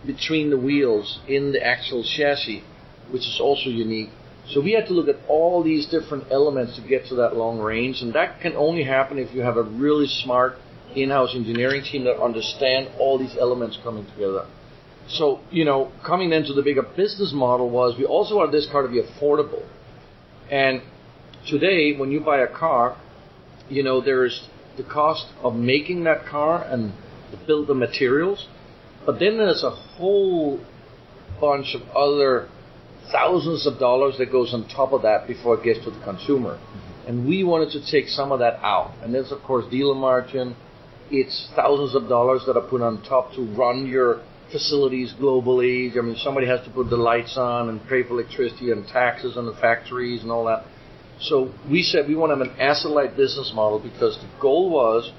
between 0.05 0.49
the 0.49 0.57
wheels 0.57 1.19
in 1.27 1.51
the 1.51 1.65
actual 1.65 2.03
chassis, 2.03 2.63
which 3.11 3.21
is 3.21 3.39
also 3.41 3.69
unique. 3.69 4.09
So 4.49 4.59
we 4.61 4.73
had 4.73 4.87
to 4.87 4.93
look 4.93 5.07
at 5.07 5.15
all 5.29 5.63
these 5.63 5.85
different 5.85 6.25
elements 6.29 6.75
to 6.75 6.81
get 6.81 7.05
to 7.07 7.15
that 7.15 7.35
long 7.35 7.59
range, 7.59 8.01
and 8.01 8.13
that 8.13 8.41
can 8.41 8.53
only 8.55 8.83
happen 8.83 9.17
if 9.17 9.33
you 9.33 9.41
have 9.41 9.55
a 9.55 9.63
really 9.63 10.07
smart 10.07 10.57
in-house 10.95 11.33
engineering 11.33 11.83
team 11.83 12.03
that 12.03 12.21
understand 12.21 12.89
all 12.99 13.17
these 13.17 13.35
elements 13.39 13.79
coming 13.83 14.05
together. 14.05 14.45
So, 15.07 15.39
you 15.49 15.65
know, 15.65 15.91
coming 16.05 16.31
into 16.31 16.53
the 16.53 16.61
bigger 16.61 16.83
business 16.83 17.31
model 17.33 17.69
was 17.69 17.97
we 17.97 18.05
also 18.05 18.37
wanted 18.37 18.51
this 18.51 18.67
car 18.71 18.83
to 18.83 18.89
be 18.89 19.01
affordable. 19.01 19.65
And 20.51 20.81
today, 21.47 21.95
when 21.97 22.11
you 22.11 22.19
buy 22.19 22.39
a 22.39 22.47
car, 22.47 22.97
you 23.69 23.83
know, 23.83 24.01
there's 24.01 24.47
the 24.77 24.83
cost 24.83 25.27
of 25.41 25.55
making 25.55 26.03
that 26.05 26.25
car 26.25 26.63
and 26.63 26.93
the 27.31 27.37
build 27.45 27.67
the 27.67 27.73
materials, 27.73 28.47
but 29.05 29.19
then 29.19 29.37
there's 29.37 29.63
a 29.63 29.69
whole 29.69 30.59
bunch 31.39 31.75
of 31.75 31.81
other 31.95 32.47
thousands 33.11 33.67
of 33.67 33.79
dollars 33.79 34.15
that 34.17 34.31
goes 34.31 34.53
on 34.53 34.67
top 34.67 34.93
of 34.93 35.01
that 35.01 35.27
before 35.27 35.59
it 35.59 35.63
gets 35.63 35.83
to 35.83 35.91
the 35.91 36.03
consumer. 36.03 36.57
Mm-hmm. 36.57 37.07
And 37.07 37.27
we 37.27 37.43
wanted 37.43 37.71
to 37.71 37.91
take 37.91 38.07
some 38.07 38.31
of 38.31 38.39
that 38.39 38.59
out. 38.63 38.93
And 39.01 39.13
there's, 39.13 39.31
of 39.31 39.41
course, 39.43 39.65
dealer 39.69 39.95
margin. 39.95 40.55
It's 41.11 41.49
thousands 41.55 41.95
of 41.95 42.07
dollars 42.07 42.43
that 42.47 42.55
are 42.55 42.67
put 42.67 42.81
on 42.81 43.03
top 43.03 43.33
to 43.33 43.41
run 43.55 43.87
your 43.87 44.23
facilities 44.51 45.13
globally. 45.19 45.95
I 45.97 46.01
mean, 46.01 46.15
somebody 46.15 46.47
has 46.47 46.63
to 46.65 46.71
put 46.71 46.89
the 46.89 46.95
lights 46.97 47.37
on 47.37 47.69
and 47.69 47.81
pay 47.89 48.03
for 48.03 48.11
electricity 48.11 48.71
and 48.71 48.87
taxes 48.87 49.35
on 49.35 49.45
the 49.45 49.53
factories 49.53 50.21
and 50.21 50.31
all 50.31 50.45
that. 50.45 50.65
So 51.19 51.53
we 51.69 51.83
said 51.83 52.07
we 52.07 52.15
want 52.15 52.31
to 52.31 52.37
have 52.37 52.47
an 52.47 52.59
asset-light 52.59 53.15
business 53.15 53.51
model 53.55 53.79
because 53.79 54.17
the 54.17 54.29
goal 54.41 54.69
was 54.69 55.11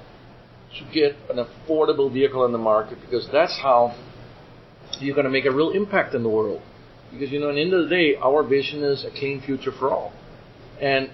to 0.77 0.93
get 0.93 1.15
an 1.29 1.43
affordable 1.43 2.11
vehicle 2.11 2.45
in 2.45 2.51
the 2.51 2.57
market 2.57 2.99
because 3.01 3.27
that's 3.31 3.57
how 3.61 3.95
you're 4.99 5.15
going 5.15 5.25
to 5.25 5.31
make 5.31 5.45
a 5.45 5.51
real 5.51 5.71
impact 5.71 6.13
in 6.13 6.23
the 6.23 6.29
world. 6.29 6.61
Because 7.11 7.31
you 7.31 7.39
know, 7.39 7.49
at 7.49 7.55
the 7.55 7.61
end 7.61 7.73
of 7.73 7.83
the 7.83 7.89
day, 7.89 8.15
our 8.15 8.43
vision 8.43 8.83
is 8.83 9.05
a 9.05 9.09
clean 9.09 9.41
future 9.41 9.71
for 9.71 9.91
all, 9.91 10.11
and 10.81 11.09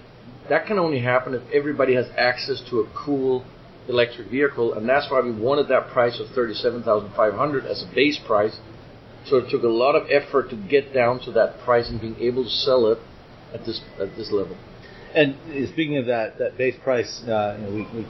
that 0.48 0.66
can 0.66 0.78
only 0.78 1.00
happen 1.00 1.34
if 1.34 1.42
everybody 1.52 1.94
has 1.94 2.06
access 2.16 2.62
to 2.70 2.80
a 2.80 2.92
cool 2.94 3.44
electric 3.88 4.30
vehicle, 4.30 4.74
and 4.74 4.88
that's 4.88 5.10
why 5.10 5.20
we 5.20 5.32
wanted 5.32 5.68
that 5.68 5.88
price 5.88 6.20
of 6.20 6.28
thirty-seven 6.34 6.82
thousand 6.82 7.14
five 7.14 7.34
hundred 7.34 7.66
as 7.66 7.82
a 7.82 7.94
base 7.94 8.18
price. 8.26 8.58
So 9.26 9.36
it 9.36 9.50
took 9.50 9.62
a 9.62 9.68
lot 9.68 9.94
of 9.94 10.10
effort 10.10 10.50
to 10.50 10.56
get 10.56 10.92
down 10.92 11.20
to 11.20 11.32
that 11.32 11.60
price 11.60 11.88
and 11.88 12.00
being 12.00 12.16
able 12.18 12.42
to 12.42 12.50
sell 12.50 12.90
it 12.90 12.98
at 13.54 13.64
this 13.64 13.80
at 14.00 14.16
this 14.16 14.32
level. 14.32 14.56
And 15.14 15.36
speaking 15.72 15.98
of 15.98 16.06
that, 16.06 16.38
that 16.38 16.56
base 16.56 16.74
price, 16.82 17.22
uh, 17.26 17.56
you 17.58 17.66
know, 17.66 17.74
we, 17.74 18.00
we, 18.00 18.06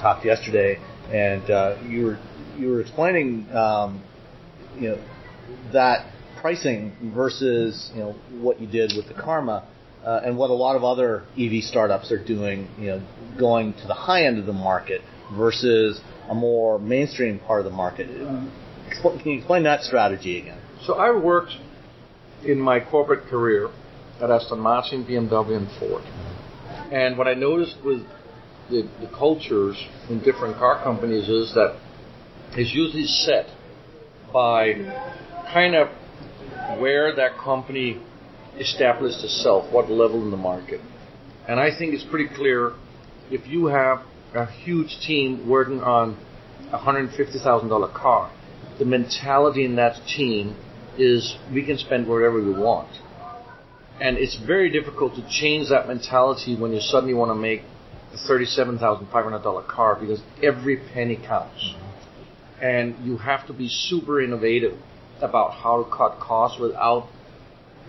talked 0.00 0.24
yesterday, 0.24 0.78
and 1.12 1.50
uh, 1.50 1.76
you 1.86 2.06
were 2.06 2.18
you 2.56 2.68
were 2.70 2.80
explaining, 2.80 3.46
um, 3.54 4.02
you 4.78 4.88
know, 4.88 4.98
that 5.74 6.10
pricing 6.40 7.12
versus 7.14 7.90
you 7.94 8.00
know 8.00 8.12
what 8.40 8.58
you 8.60 8.66
did 8.66 8.94
with 8.96 9.06
the 9.08 9.14
Karma, 9.14 9.68
uh, 10.04 10.22
and 10.24 10.36
what 10.38 10.50
a 10.50 10.54
lot 10.54 10.76
of 10.76 10.84
other 10.84 11.24
EV 11.38 11.62
startups 11.64 12.10
are 12.10 12.24
doing, 12.24 12.66
you 12.78 12.86
know, 12.86 13.02
going 13.38 13.74
to 13.74 13.86
the 13.86 13.94
high 13.94 14.24
end 14.24 14.38
of 14.38 14.46
the 14.46 14.54
market 14.54 15.02
versus 15.36 16.00
a 16.28 16.34
more 16.34 16.78
mainstream 16.78 17.38
part 17.40 17.60
of 17.60 17.70
the 17.70 17.76
market. 17.76 18.08
Can 19.02 19.20
you 19.24 19.38
explain 19.38 19.64
that 19.64 19.82
strategy 19.82 20.40
again? 20.40 20.58
So 20.84 20.94
I 20.94 21.16
worked 21.16 21.52
in 22.44 22.58
my 22.58 22.80
corporate 22.80 23.26
career 23.28 23.70
at 24.20 24.30
Aston 24.30 24.60
Martin, 24.60 25.04
BMW, 25.04 25.56
and 25.56 25.68
Ford. 25.78 26.02
And 26.90 27.16
what 27.16 27.28
I 27.28 27.34
noticed 27.34 27.76
with 27.84 28.04
the, 28.68 28.88
the 29.00 29.08
cultures 29.16 29.76
in 30.08 30.20
different 30.20 30.56
car 30.56 30.82
companies 30.82 31.28
is 31.28 31.54
that 31.54 31.78
it's 32.52 32.72
usually 32.74 33.06
set 33.06 33.46
by 34.32 34.74
kind 35.52 35.74
of 35.74 35.88
where 36.80 37.14
that 37.14 37.38
company 37.38 38.00
established 38.58 39.22
itself, 39.22 39.72
what 39.72 39.90
level 39.90 40.22
in 40.22 40.30
the 40.30 40.36
market. 40.36 40.80
And 41.48 41.60
I 41.60 41.76
think 41.76 41.94
it's 41.94 42.04
pretty 42.04 42.28
clear 42.34 42.72
if 43.30 43.46
you 43.46 43.66
have 43.66 44.02
a 44.34 44.46
huge 44.46 44.98
team 45.00 45.48
working 45.48 45.80
on 45.80 46.16
a 46.72 46.78
$150,000 46.78 47.94
car, 47.94 48.32
the 48.78 48.84
mentality 48.84 49.64
in 49.64 49.76
that 49.76 50.00
team 50.06 50.56
is 50.98 51.36
we 51.52 51.64
can 51.64 51.78
spend 51.78 52.08
wherever 52.08 52.42
we 52.42 52.52
want. 52.52 52.88
And 54.00 54.16
it's 54.16 54.36
very 54.36 54.70
difficult 54.70 55.14
to 55.16 55.28
change 55.28 55.68
that 55.68 55.86
mentality 55.86 56.56
when 56.56 56.72
you 56.72 56.80
suddenly 56.80 57.14
want 57.14 57.30
to 57.30 57.34
make 57.34 57.62
a 58.12 58.16
$37,500 58.16 59.68
car 59.68 59.96
because 60.00 60.22
every 60.42 60.78
penny 60.94 61.16
counts. 61.16 61.74
And 62.62 62.96
you 63.04 63.18
have 63.18 63.46
to 63.46 63.52
be 63.52 63.68
super 63.68 64.20
innovative 64.22 64.78
about 65.20 65.52
how 65.52 65.84
to 65.84 65.90
cut 65.90 66.18
costs 66.18 66.58
without 66.58 67.08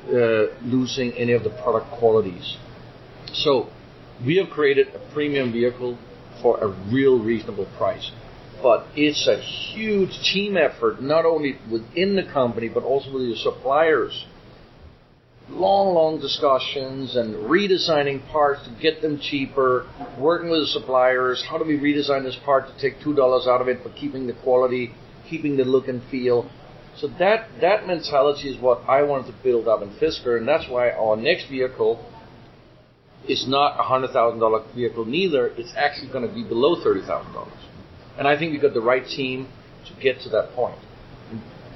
uh, 0.08 0.48
losing 0.64 1.14
any 1.14 1.34
of 1.34 1.44
the 1.44 1.50
product 1.50 1.92
qualities. 1.92 2.58
So 3.34 3.70
we 4.26 4.38
have 4.38 4.50
created 4.50 4.88
a 4.90 5.14
premium 5.14 5.52
vehicle 5.52 5.98
for 6.42 6.60
a 6.60 6.68
real 6.92 7.24
reasonable 7.24 7.68
price. 7.78 8.12
But 8.62 8.86
it's 8.96 9.28
a 9.28 9.38
huge 9.40 10.12
team 10.24 10.58
effort, 10.58 11.02
not 11.02 11.26
only 11.26 11.58
within 11.72 12.16
the 12.16 12.24
company, 12.24 12.70
but 12.70 12.84
also 12.84 13.14
with 13.14 13.24
your 13.24 13.36
suppliers. 13.36 14.26
Long, 15.52 15.94
long 15.94 16.19
discussions 16.19 17.15
and 17.15 17.36
redesigning 17.36 18.26
parts 18.32 18.64
to 18.65 18.72
get 18.82 19.02
them 19.02 19.19
cheaper, 19.19 19.86
working 20.18 20.49
with 20.49 20.61
the 20.61 20.68
suppliers. 20.68 21.44
How 21.48 21.57
do 21.57 21.65
we 21.65 21.78
redesign 21.78 22.23
this 22.23 22.38
part 22.45 22.68
to 22.68 22.82
take 22.82 22.99
$2 23.02 23.48
out 23.48 23.61
of 23.61 23.68
it, 23.68 23.80
but 23.84 23.95
keeping 23.95 24.28
the 24.28 24.34
quality, 24.34 24.94
keeping 25.30 25.57
the 25.57 25.65
look 25.65 25.88
and 25.88 26.02
feel? 26.10 26.49
So 26.98 27.07
that, 27.19 27.48
that 27.60 27.86
mentality 27.86 28.49
is 28.49 28.61
what 28.61 28.82
I 28.88 29.03
wanted 29.03 29.32
to 29.32 29.44
build 29.44 29.68
up 29.68 29.82
in 29.82 29.90
Fisker, 29.95 30.38
and 30.38 30.48
that's 30.48 30.69
why 30.69 30.91
our 30.91 31.15
next 31.18 31.49
vehicle 31.49 32.03
is 33.28 33.45
not 33.48 33.80
a 33.80 33.84
hundred 33.84 34.11
thousand 34.11 34.40
dollar 34.40 34.64
vehicle 34.76 35.06
neither. 35.06 35.48
It's 35.48 35.73
actually 35.76 36.11
going 36.11 36.28
to 36.28 36.34
be 36.34 36.44
below 36.44 36.82
thirty 36.84 37.02
thousand 37.02 37.34
dollars, 37.34 37.53
and 38.18 38.28
I 38.28 38.38
think 38.38 38.52
we've 38.52 38.61
got 38.61 38.73
the 38.73 38.82
right 38.82 39.06
team 39.06 39.48
to 39.88 40.02
get 40.02 40.22
to 40.22 40.30
that 40.30 40.53
point. 40.53 40.80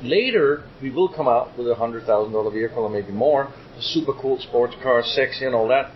Later, 0.03 0.63
we 0.81 0.91
will 0.91 1.07
come 1.07 1.27
out 1.27 1.57
with 1.57 1.67
a 1.69 1.75
hundred 1.75 2.05
thousand 2.05 2.33
dollar 2.33 2.51
vehicle 2.51 2.83
or 2.83 2.89
maybe 2.89 3.11
more, 3.11 3.53
super 3.81 4.13
cool 4.13 4.39
sports 4.39 4.75
car, 4.81 5.03
sexy 5.03 5.45
and 5.45 5.55
all 5.55 5.67
that. 5.69 5.91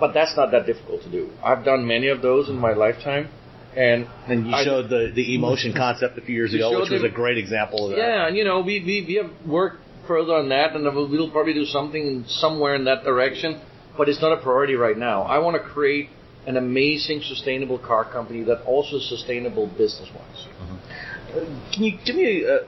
But 0.00 0.14
that's 0.14 0.36
not 0.36 0.50
that 0.52 0.66
difficult 0.66 1.02
to 1.02 1.10
do. 1.10 1.30
I've 1.44 1.64
done 1.64 1.86
many 1.86 2.08
of 2.08 2.22
those 2.22 2.48
in 2.48 2.56
my 2.56 2.72
lifetime. 2.72 3.28
And, 3.76 4.06
and 4.26 4.46
you 4.46 4.54
I, 4.54 4.64
showed 4.64 4.90
the, 4.90 5.12
the 5.14 5.38
EMotion 5.38 5.74
concept 5.76 6.18
a 6.18 6.20
few 6.20 6.34
years 6.34 6.52
ago, 6.52 6.80
which 6.80 6.90
was 6.90 7.04
a 7.04 7.08
great 7.08 7.38
example 7.38 7.86
of 7.86 7.90
that. 7.92 7.98
Yeah, 7.98 8.26
and 8.26 8.36
you 8.36 8.44
know, 8.44 8.60
we, 8.60 8.80
we, 8.80 9.04
we 9.06 9.14
have 9.14 9.30
worked 9.46 9.78
further 10.06 10.34
on 10.34 10.48
that, 10.50 10.74
and 10.74 10.84
we'll 10.84 11.30
probably 11.30 11.54
do 11.54 11.64
something 11.64 12.24
somewhere 12.26 12.74
in 12.74 12.84
that 12.84 13.04
direction 13.04 13.60
but 13.96 14.08
it's 14.08 14.20
not 14.20 14.38
a 14.38 14.42
priority 14.42 14.74
right 14.74 14.96
now. 14.96 15.22
I 15.22 15.38
want 15.38 15.62
to 15.62 15.68
create 15.68 16.08
an 16.46 16.56
amazing 16.56 17.22
sustainable 17.22 17.78
car 17.78 18.04
company 18.04 18.42
that 18.44 18.62
also 18.64 18.96
is 18.96 19.08
sustainable 19.08 19.66
business 19.66 20.08
wise. 20.14 20.46
Mm-hmm. 20.46 21.72
Can 21.72 21.82
you 21.84 21.98
give 22.04 22.16
me 22.16 22.44
a, 22.44 22.58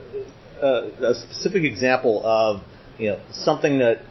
a, 0.65 1.11
a, 1.11 1.15
specific 1.15 1.63
example 1.63 2.25
of 2.25 2.61
you 2.97 3.09
know 3.09 3.21
something 3.31 3.79
that 3.79 4.01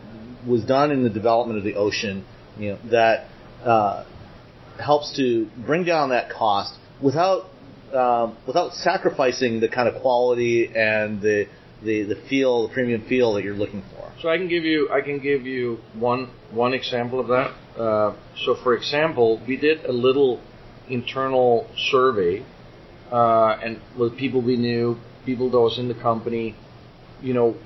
was 0.47 0.65
done 0.65 0.91
in 0.91 1.03
the 1.03 1.11
development 1.11 1.59
of 1.59 1.65
the 1.65 1.75
Ocean, 1.75 2.25
you 2.59 2.71
know 2.71 2.79
that 2.91 3.27
uh, 3.65 4.05
helps 4.79 5.17
to 5.17 5.49
bring 5.67 5.85
down 5.85 6.11
that 6.11 6.31
cost 6.31 6.75
without 7.01 7.47
um, 7.95 8.37
without 8.47 8.75
sacrificing 8.75 9.61
the 9.61 9.69
kind 9.69 9.89
of 9.89 10.01
quality 10.01 10.67
and 10.75 11.21
the 11.21 11.47
the, 11.83 12.03
the 12.03 12.17
feel, 12.29 12.67
the 12.67 12.75
premium 12.75 13.07
feel 13.07 13.35
that 13.35 13.45
you're 13.45 13.55
looking 13.55 13.83
for. 13.95 14.11
So 14.21 14.29
I 14.29 14.39
can 14.39 14.49
give 14.49 14.65
you 14.65 14.89
I 14.91 15.01
can 15.01 15.19
give 15.19 15.47
you 15.47 15.79
one 15.95 16.31
one 16.51 16.73
example 16.73 17.21
of 17.21 17.29
that. 17.29 17.81
Uh, 17.81 18.17
so 18.45 18.57
for 18.63 18.75
example, 18.75 19.41
we 19.47 19.57
did 19.57 19.85
a 19.85 19.93
little 19.93 20.41
internal 20.89 21.69
survey, 21.91 22.45
uh, 23.11 23.59
and 23.63 23.81
with 23.99 24.17
people 24.17 24.41
we 24.41 24.57
knew, 24.57 24.97
people 25.25 25.51
that 25.51 25.61
was 25.61 25.79
in 25.79 25.89
the 25.89 25.95
company, 25.95 26.55
you 27.23 27.35
know, 27.35 27.57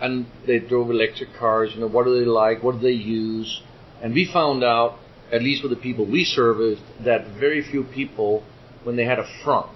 and 0.00 0.26
they 0.46 0.58
drove 0.58 0.90
electric 0.90 1.30
cars. 1.38 1.72
You 1.74 1.80
know, 1.80 1.88
what 1.88 2.04
do 2.04 2.18
they 2.18 2.26
like? 2.26 2.62
What 2.62 2.76
do 2.76 2.80
they 2.80 2.92
use? 2.92 3.62
And 4.02 4.14
we 4.14 4.30
found 4.32 4.64
out, 4.64 4.98
at 5.32 5.42
least 5.42 5.62
with 5.62 5.70
the 5.70 5.76
people 5.76 6.06
we 6.06 6.24
serviced, 6.24 6.82
that 7.04 7.38
very 7.38 7.62
few 7.62 7.84
people, 7.84 8.42
when 8.84 8.96
they 8.96 9.04
had 9.04 9.18
a 9.18 9.26
frunk, 9.44 9.70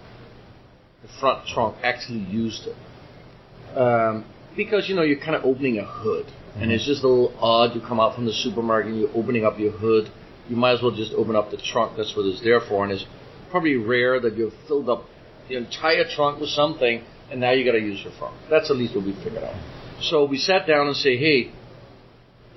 the 1.03 1.09
front 1.21 1.47
trunk, 1.47 1.77
actually 1.83 2.21
used 2.21 2.67
it. 2.67 3.77
Um, 3.77 4.25
because 4.57 4.89
you 4.89 4.95
know 4.95 5.03
you're 5.03 5.19
kind 5.19 5.35
of 5.35 5.45
opening 5.45 5.79
a 5.79 5.85
hood, 5.85 6.27
mm-hmm. 6.27 6.63
and 6.63 6.73
it's 6.73 6.87
just 6.87 7.03
a 7.03 7.09
little 7.09 7.35
odd. 7.39 7.75
You 7.75 7.81
come 7.81 8.01
out 8.01 8.15
from 8.15 8.25
the 8.25 8.33
supermarket, 8.33 8.93
and 8.93 9.01
you're 9.01 9.17
opening 9.17 9.45
up 9.45 9.59
your 9.59 9.73
hood. 9.73 10.11
You 10.49 10.57
might 10.57 10.73
as 10.73 10.83
well 10.83 10.95
just 10.95 11.13
open 11.13 11.37
up 11.37 11.51
the 11.51 11.57
trunk. 11.57 11.97
That's 11.97 12.15
what 12.17 12.27
it's 12.27 12.43
there 12.43 12.61
for, 12.61 12.85
and 12.85 12.93
it's 12.93 13.05
probably 13.51 13.77
rare 13.77 14.21
that 14.21 14.37
you've 14.37 14.55
filled 14.67 14.89
up 14.89 15.05
the 15.49 15.57
entire 15.57 16.05
trunk 16.09 16.41
with 16.41 16.51
something, 16.51 17.05
and 17.31 17.41
now 17.41 17.51
you 17.53 17.65
got 17.65 17.73
to 17.73 17.81
use 17.81 18.01
your 18.03 18.13
frunk. 18.13 18.35
That's 18.49 18.71
at 18.71 18.77
least 18.77 18.95
what 18.95 19.05
we 19.05 19.13
figured 19.25 19.45
out. 19.45 19.84
So 20.11 20.25
we 20.25 20.39
sat 20.39 20.67
down 20.67 20.87
and 20.87 20.97
say, 20.97 21.17
hey, 21.17 21.53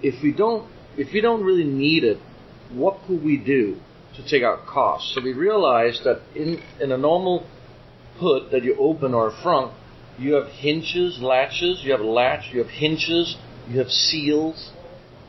if 0.02 0.22
we 0.22 0.32
don't, 0.34 0.69
if 0.98 1.14
we 1.14 1.22
don't 1.22 1.44
really 1.44 1.64
need 1.64 2.03
it, 2.03 2.18
what 2.72 2.99
could 3.07 3.24
we 3.24 3.38
do 3.38 3.78
to 4.15 4.28
take 4.28 4.44
out 4.44 4.65
costs? 4.65 5.14
So 5.15 5.22
we 5.24 5.34
realized 5.34 6.03
that 6.03 6.22
in 6.36 6.61
in 6.82 6.91
a 6.91 6.98
normal 6.98 7.48
hood 8.19 8.52
that 8.52 8.64
you 8.64 8.76
open 8.78 9.14
or 9.14 9.30
a 9.30 9.32
frunk, 9.32 9.74
you 10.19 10.34
have 10.34 10.48
hinges, 10.48 11.19
latches, 11.22 11.82
you 11.84 11.91
have 11.91 12.02
latch, 12.02 12.49
you 12.52 12.60
have 12.60 12.69
hinges, 12.69 13.38
you 13.69 13.80
have 13.80 13.90
seals. 13.90 14.72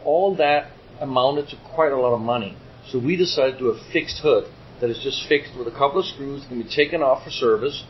All 0.05 0.35
that 0.37 0.73
amounted 1.01 1.49
to 1.51 1.57
quite 1.75 1.93
a 1.93 1.97
lot 1.97 2.15
of 2.15 2.21
money. 2.21 2.57
So 2.89 2.99
we 2.99 3.17
decided 3.17 3.55
to 3.55 3.59
do 3.59 3.69
a 3.69 3.93
fixed 3.93 4.19
hood 4.23 4.51
that 4.81 4.91
is 4.91 4.99
just 5.03 5.29
fixed 5.29 5.57
with 5.57 5.69
a 5.69 5.71
couple 5.71 6.01
of 6.01 6.07
screws, 6.07 6.45
can 6.49 6.63
be 6.63 6.69
taken 6.69 7.03
off 7.03 7.25
for 7.25 7.31
service, 7.31 7.85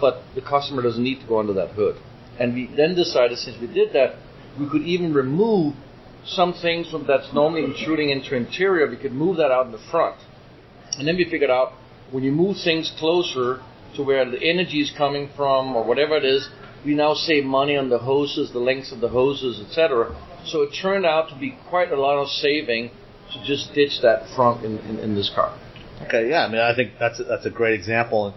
but 0.00 0.22
the 0.34 0.42
customer 0.42 0.82
doesn't 0.82 1.02
need 1.02 1.20
to 1.20 1.26
go 1.26 1.38
under 1.38 1.54
that 1.54 1.70
hood. 1.70 1.96
And 2.38 2.54
we 2.54 2.70
then 2.76 2.94
decided, 2.94 3.38
since 3.38 3.60
we 3.60 3.66
did 3.66 3.92
that, 3.92 4.16
we 4.58 4.68
could 4.68 4.82
even 4.82 5.14
remove 5.14 5.74
some 6.24 6.54
things 6.54 6.92
that's 7.06 7.32
normally 7.32 7.64
intruding 7.64 8.10
into 8.10 8.34
interior. 8.34 8.88
We 8.88 8.96
could 8.96 9.12
move 9.12 9.36
that 9.36 9.50
out 9.50 9.66
in 9.66 9.72
the 9.72 9.84
front. 9.90 10.16
And 10.98 11.06
then 11.06 11.16
we 11.16 11.24
figured 11.24 11.50
out 11.50 11.72
when 12.10 12.22
you 12.22 12.32
move 12.32 12.56
things 12.62 12.92
closer, 12.98 13.60
to 13.96 14.02
where 14.02 14.28
the 14.28 14.42
energy 14.42 14.80
is 14.80 14.92
coming 14.96 15.30
from 15.36 15.76
or 15.76 15.84
whatever 15.84 16.16
it 16.16 16.24
is. 16.24 16.48
We 16.84 16.94
now 16.94 17.14
save 17.14 17.44
money 17.44 17.76
on 17.76 17.88
the 17.88 17.98
hoses, 17.98 18.52
the 18.52 18.58
lengths 18.58 18.92
of 18.92 19.00
the 19.00 19.08
hoses, 19.08 19.60
etc. 19.66 20.14
So 20.44 20.62
it 20.62 20.70
turned 20.80 21.06
out 21.06 21.30
to 21.30 21.38
be 21.38 21.56
quite 21.68 21.92
a 21.92 22.00
lot 22.00 22.20
of 22.20 22.28
saving 22.28 22.90
to 23.32 23.44
just 23.44 23.72
ditch 23.74 24.00
that 24.02 24.24
frunk 24.36 24.64
in, 24.64 24.78
in, 24.80 24.98
in 24.98 25.14
this 25.14 25.30
car. 25.34 25.58
Okay, 26.02 26.28
yeah, 26.28 26.44
I 26.44 26.50
mean, 26.50 26.60
I 26.60 26.74
think 26.74 26.92
that's 27.00 27.20
a, 27.20 27.24
that's 27.24 27.46
a 27.46 27.50
great 27.50 27.74
example. 27.74 28.34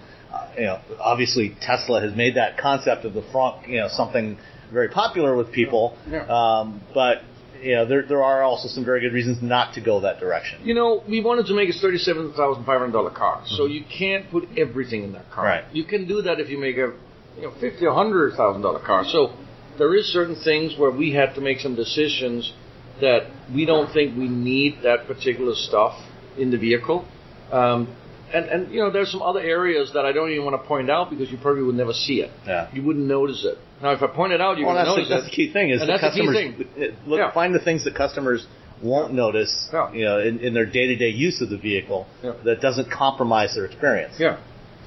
You 0.58 0.64
know, 0.64 0.82
obviously 1.00 1.56
Tesla 1.62 2.02
has 2.02 2.16
made 2.16 2.36
that 2.36 2.58
concept 2.58 3.06
of 3.06 3.14
the 3.14 3.22
frunk, 3.22 3.68
you 3.68 3.80
know, 3.80 3.88
something 3.90 4.38
very 4.72 4.90
popular 4.90 5.36
with 5.36 5.52
people. 5.52 5.98
Yeah. 6.10 6.26
Um, 6.26 6.82
but 6.94 7.22
you 7.62 7.76
know, 7.76 7.86
there 7.86 8.04
there 8.04 8.24
are 8.24 8.44
also 8.44 8.68
some 8.68 8.86
very 8.86 9.02
good 9.02 9.14
reasons 9.14 9.42
not 9.42 9.74
to 9.76 9.82
go 9.82 10.02
that 10.02 10.20
direction. 10.20 10.66
You 10.66 10.76
know, 10.76 11.04
we 11.08 11.24
wanted 11.24 11.48
to 11.48 11.54
make 11.54 11.70
a 11.70 11.74
thirty-seven 11.74 12.34
thousand 12.34 12.66
five 12.66 12.80
hundred 12.80 12.94
dollar 12.94 13.12
car, 13.12 13.38
mm-hmm. 13.38 13.56
so 13.56 13.66
you 13.66 13.84
can't 13.86 14.30
put 14.30 14.48
everything 14.58 15.04
in 15.04 15.14
that 15.14 15.30
car. 15.32 15.46
Right. 15.46 15.64
You 15.74 15.84
can 15.84 16.08
do 16.08 16.22
that 16.24 16.40
if 16.40 16.50
you 16.50 16.60
make 16.60 16.78
a 16.78 16.94
you 17.36 17.44
know 17.44 17.54
fifty 17.60 17.86
or 17.86 17.94
hundred 17.94 18.36
thousand 18.36 18.62
dollar 18.62 18.84
car. 18.86 19.06
So 19.06 19.34
there 19.78 19.96
is 19.96 20.06
certain 20.12 20.36
things 20.36 20.76
where 20.78 20.92
we 20.92 21.14
had 21.14 21.34
to 21.36 21.42
make 21.42 21.60
some 21.60 21.76
decisions 21.76 22.54
that 23.02 23.30
we 23.54 23.66
don't 23.66 23.92
think 23.94 24.18
we 24.18 24.28
need 24.28 24.80
that 24.84 25.08
particular 25.08 25.54
stuff 25.56 26.00
in 26.38 26.52
the 26.52 26.58
vehicle. 26.58 27.08
Um, 27.52 27.96
and, 28.34 28.46
and 28.46 28.72
you 28.74 28.80
know, 28.80 28.92
there's 28.92 29.12
some 29.12 29.22
other 29.22 29.40
areas 29.40 29.92
that 29.94 30.06
I 30.06 30.12
don't 30.12 30.30
even 30.32 30.44
want 30.44 30.62
to 30.62 30.68
point 30.68 30.90
out 30.90 31.10
because 31.10 31.32
you 31.32 31.38
probably 31.38 31.64
would 31.64 31.76
never 31.76 31.94
see 31.94 32.22
it. 32.22 32.32
Yeah. 32.46 32.70
You 32.74 32.84
wouldn't 32.84 33.06
notice 33.06 33.46
it. 33.46 33.58
Now, 33.82 33.92
if 33.92 34.02
I 34.02 34.08
point 34.08 34.34
it 34.34 34.42
out, 34.42 34.58
you 34.58 34.66
well, 34.66 34.76
would 34.76 34.84
notice 34.84 35.08
the, 35.08 35.14
it. 35.14 35.18
That's 35.18 35.30
the 35.30 35.36
key 35.36 35.54
thing. 35.54 35.70
Is 35.70 35.82
and 35.82 35.90
the 35.90 36.00
customers 36.00 36.36
the 36.36 36.94
look 37.08 37.20
yeah. 37.20 37.34
find 37.34 37.54
the 37.54 37.60
things 37.60 37.84
that 37.86 37.96
customers 37.96 38.46
won't 38.84 39.14
notice. 39.14 39.70
Yeah. 39.72 39.92
You 39.94 40.06
know, 40.06 40.20
in, 40.20 40.40
in 40.40 40.54
their 40.54 40.66
day-to-day 40.66 41.10
use 41.10 41.42
of 41.42 41.50
the 41.50 41.58
vehicle, 41.58 42.08
yeah. 42.24 42.34
that 42.44 42.62
doesn't 42.62 42.92
compromise 42.92 43.56
their 43.56 43.66
experience. 43.66 44.16
Yeah. 44.20 44.40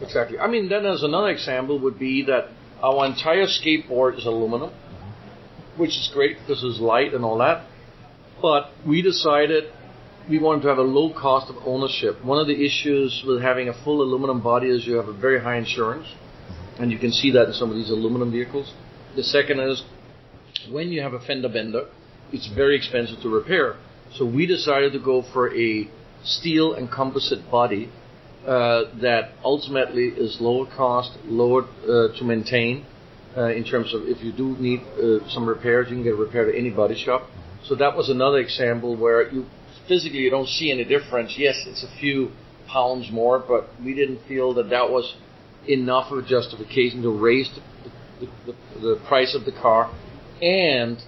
Exactly. 0.02 0.38
I 0.38 0.48
mean, 0.48 0.68
then 0.68 0.86
as 0.86 1.02
another 1.02 1.28
example 1.28 1.78
would 1.80 1.98
be 1.98 2.24
that 2.24 2.48
our 2.82 3.04
entire 3.06 3.46
skateboard 3.46 4.18
is 4.18 4.24
aluminum, 4.24 4.70
mm-hmm. 4.70 5.80
which 5.80 5.90
is 5.90 6.10
great 6.12 6.38
because 6.40 6.64
it's 6.64 6.80
light 6.80 7.12
and 7.14 7.24
all 7.24 7.38
that. 7.38 7.66
But 8.40 8.70
we 8.86 9.02
decided 9.02 9.72
we 10.28 10.38
wanted 10.38 10.62
to 10.62 10.68
have 10.68 10.78
a 10.78 10.82
low 10.82 11.12
cost 11.12 11.51
of 11.51 11.56
ownership. 11.66 12.24
One 12.24 12.38
of 12.38 12.47
the 12.47 12.64
issues 12.64 13.24
with 13.26 13.42
having 13.42 13.68
a 13.68 13.84
full 13.84 14.02
aluminum 14.02 14.42
body 14.42 14.68
is 14.68 14.86
you 14.86 14.94
have 14.94 15.09
a 15.09 15.12
very 15.12 15.40
high 15.40 15.56
insurance, 15.56 16.06
and 16.78 16.90
you 16.90 16.98
can 16.98 17.12
see 17.12 17.30
that 17.32 17.48
in 17.48 17.52
some 17.52 17.70
of 17.70 17.76
these 17.76 17.90
aluminum 17.90 18.30
vehicles. 18.30 18.72
The 19.16 19.22
second 19.22 19.60
is 19.60 19.82
when 20.70 20.88
you 20.88 21.02
have 21.02 21.14
a 21.14 21.20
fender 21.20 21.48
bender, 21.48 21.86
it's 22.32 22.48
very 22.48 22.76
expensive 22.76 23.20
to 23.22 23.28
repair. 23.28 23.76
So 24.14 24.24
we 24.26 24.47
decided 24.47 24.92
to 24.92 24.98
go 24.98 25.22
for 25.32 25.55
a 25.55 25.88
steel 26.22 26.74
and 26.74 26.90
composite 26.90 27.51
body 27.51 27.90
uh, 28.47 28.84
that 29.01 29.32
ultimately 29.44 30.09
is 30.09 30.38
lower 30.40 30.66
cost, 30.66 31.12
lower 31.24 31.62
uh, 31.62 32.16
to 32.18 32.24
maintain. 32.24 32.86
Uh, 33.36 33.47
in 33.47 33.64
terms 33.64 33.94
of 33.94 34.02
if 34.06 34.22
you 34.24 34.32
do 34.32 34.56
need 34.59 34.80
uh, 34.80 35.28
some 35.28 35.48
repairs, 35.48 35.88
you 35.88 35.97
can 35.97 36.02
get 36.02 36.14
a 36.14 36.16
repair 36.16 36.48
at 36.48 36.55
any 36.55 36.70
body 36.70 36.97
shop. 36.97 37.28
So 37.64 37.76
that 37.76 37.97
was 37.97 38.10
another 38.10 38.38
example 38.38 38.97
where 38.97 39.30
you 39.30 39.47
physically 39.89 40.19
you 40.19 40.31
don't 40.31 40.48
see 40.48 40.70
any 40.70 40.85
difference. 40.85 41.35
Yes, 41.36 41.65
it's 41.66 41.85
a 41.85 41.98
few 42.01 42.31
pounds 42.66 43.11
more, 43.11 43.39
but 43.39 43.69
we 43.85 43.94
didn't 43.94 44.20
feel 44.27 44.55
that 44.55 44.70
that 44.70 44.90
was 44.90 45.15
enough 45.69 46.11
of 46.11 46.19
a 46.19 46.27
justification 46.27 47.02
to 47.02 47.11
raise 47.11 47.51
the, 48.20 48.27
the, 48.27 48.52
the, 48.52 48.81
the 48.81 49.01
price 49.07 49.35
of 49.35 49.44
the 49.44 49.52
car, 49.52 49.93
and 50.40 51.02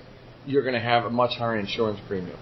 you're 0.46 0.62
going 0.62 0.74
to 0.74 0.80
have 0.80 1.04
a 1.04 1.10
much 1.10 1.38
higher 1.38 1.58
insurance 1.58 2.00
premium. 2.06 2.38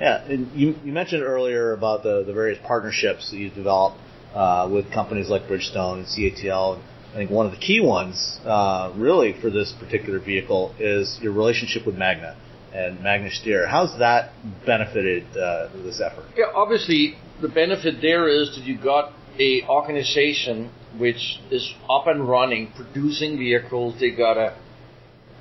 Yeah, 0.00 0.24
and 0.24 0.50
you, 0.52 0.74
you 0.84 0.92
mentioned 0.92 1.22
earlier 1.22 1.72
about 1.72 2.02
the, 2.02 2.24
the 2.24 2.32
various 2.32 2.58
partnerships 2.66 3.30
that 3.30 3.36
you've 3.36 3.54
developed 3.54 3.98
uh, 4.34 4.68
with 4.72 4.90
companies 4.92 5.28
like 5.28 5.42
Bridgestone 5.42 5.98
and 5.98 6.06
CATL. 6.06 6.82
I 7.12 7.14
think 7.14 7.30
one 7.30 7.44
of 7.44 7.52
the 7.52 7.58
key 7.58 7.80
ones, 7.80 8.40
uh, 8.44 8.90
really, 8.96 9.38
for 9.38 9.50
this 9.50 9.74
particular 9.78 10.18
vehicle 10.18 10.74
is 10.78 11.18
your 11.20 11.32
relationship 11.32 11.84
with 11.84 11.94
Magna 11.94 12.36
and 12.72 13.00
Magna 13.02 13.28
Steyr. 13.28 13.68
How's 13.68 13.98
that 13.98 14.32
benefited 14.64 15.24
uh, 15.36 15.68
this 15.84 16.00
effort? 16.00 16.24
Yeah, 16.36 16.46
obviously, 16.54 17.16
the 17.40 17.48
benefit 17.48 18.00
there 18.00 18.28
is 18.28 18.54
that 18.56 18.64
you 18.64 18.78
got 18.78 19.12
a 19.38 19.62
organization 19.68 20.72
which 20.98 21.40
is 21.50 21.74
up 21.88 22.06
and 22.06 22.28
running, 22.28 22.72
producing 22.76 23.38
vehicles. 23.38 23.98
They 23.98 24.10
got 24.10 24.36
a 24.36 24.56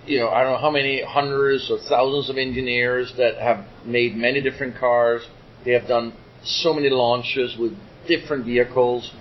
you 0.06 0.20
know, 0.20 0.30
I 0.30 0.44
don't 0.44 0.54
know 0.54 0.58
how 0.58 0.72
many 0.72 1.04
hundreds 1.04 1.70
or 1.70 1.78
thousands 1.78 2.30
of 2.30 2.38
engineers 2.38 3.14
that 3.18 3.38
have 3.38 3.66
made 3.86 4.16
many 4.16 4.42
different 4.42 4.78
cars. 4.78 5.22
They 5.64 5.72
have 5.72 5.88
done 5.88 6.14
so 6.44 6.74
many 6.74 6.90
launches 6.90 7.56
with 7.58 7.74
different 8.08 8.46
vehicles. 8.46 9.12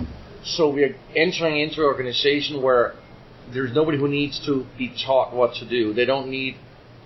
So 0.42 0.70
we 0.70 0.84
are 0.84 0.96
entering 1.14 1.60
into 1.60 1.80
an 1.80 1.86
organization 1.86 2.62
where 2.62 2.94
there's 3.52 3.74
nobody 3.74 3.98
who 3.98 4.08
needs 4.08 4.44
to 4.46 4.64
be 4.78 4.94
taught 5.04 5.34
what 5.34 5.54
to 5.56 5.68
do. 5.68 5.92
They 5.92 6.06
don't 6.06 6.30
need 6.30 6.56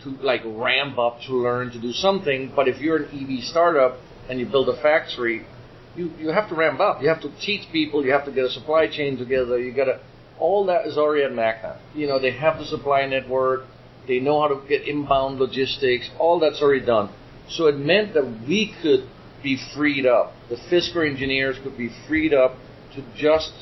to 0.05 0.11
like 0.23 0.43
ramp 0.45 0.99
up 0.99 1.21
to 1.27 1.33
learn 1.33 1.71
to 1.73 1.81
do 1.81 1.93
something. 1.93 2.53
But 2.55 2.69
if 2.69 2.81
you're 2.81 3.05
an 3.05 3.09
EV 3.13 3.45
startup 3.45 3.99
and 4.29 4.39
you 4.39 4.47
build 4.47 4.69
a 4.69 4.81
factory, 4.81 5.47
you, 5.97 6.11
you 6.19 6.29
have 6.29 6.49
to 6.49 6.55
ramp 6.55 6.81
up. 6.81 7.03
You 7.03 7.09
have 7.09 7.23
to 7.23 7.33
teach 7.41 7.71
people. 7.73 8.05
You 8.05 8.13
have 8.13 8.25
to 8.25 8.33
get 8.33 8.45
a 8.45 8.51
supply 8.51 8.89
chain 8.89 9.17
together. 9.17 9.59
You 9.59 9.73
got 9.73 9.87
to 9.87 10.01
all 10.39 10.67
that 10.67 10.87
is 10.87 10.99
already 10.99 11.25
at 11.25 11.33
Magna. 11.33 11.79
You 11.95 12.07
know, 12.07 12.19
they 12.19 12.33
have 12.33 12.59
the 12.59 12.65
supply 12.65 13.07
network, 13.07 13.67
they 14.07 14.21
know 14.21 14.41
how 14.41 14.49
to 14.49 14.69
get 14.69 14.87
inbound 14.87 15.39
logistics, 15.39 16.11
all 16.19 16.41
that's 16.41 16.61
already 16.61 16.85
done. 16.85 17.11
So 17.49 17.67
it 17.67 17.77
meant 17.77 18.15
that 18.15 18.25
we 18.47 18.75
could 18.83 19.09
be 19.43 19.59
freed 19.77 20.07
up. 20.07 20.33
The 20.49 20.57
Fisker 20.57 21.09
engineers 21.09 21.57
could 21.63 21.77
be 21.77 21.91
freed 22.09 22.35
up 22.35 22.57
to 22.95 23.05
just 23.17 23.53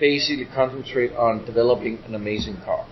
basically 0.00 0.46
concentrate 0.46 1.12
on 1.12 1.44
developing 1.44 1.98
an 2.06 2.14
amazing 2.14 2.56
car. 2.64 2.86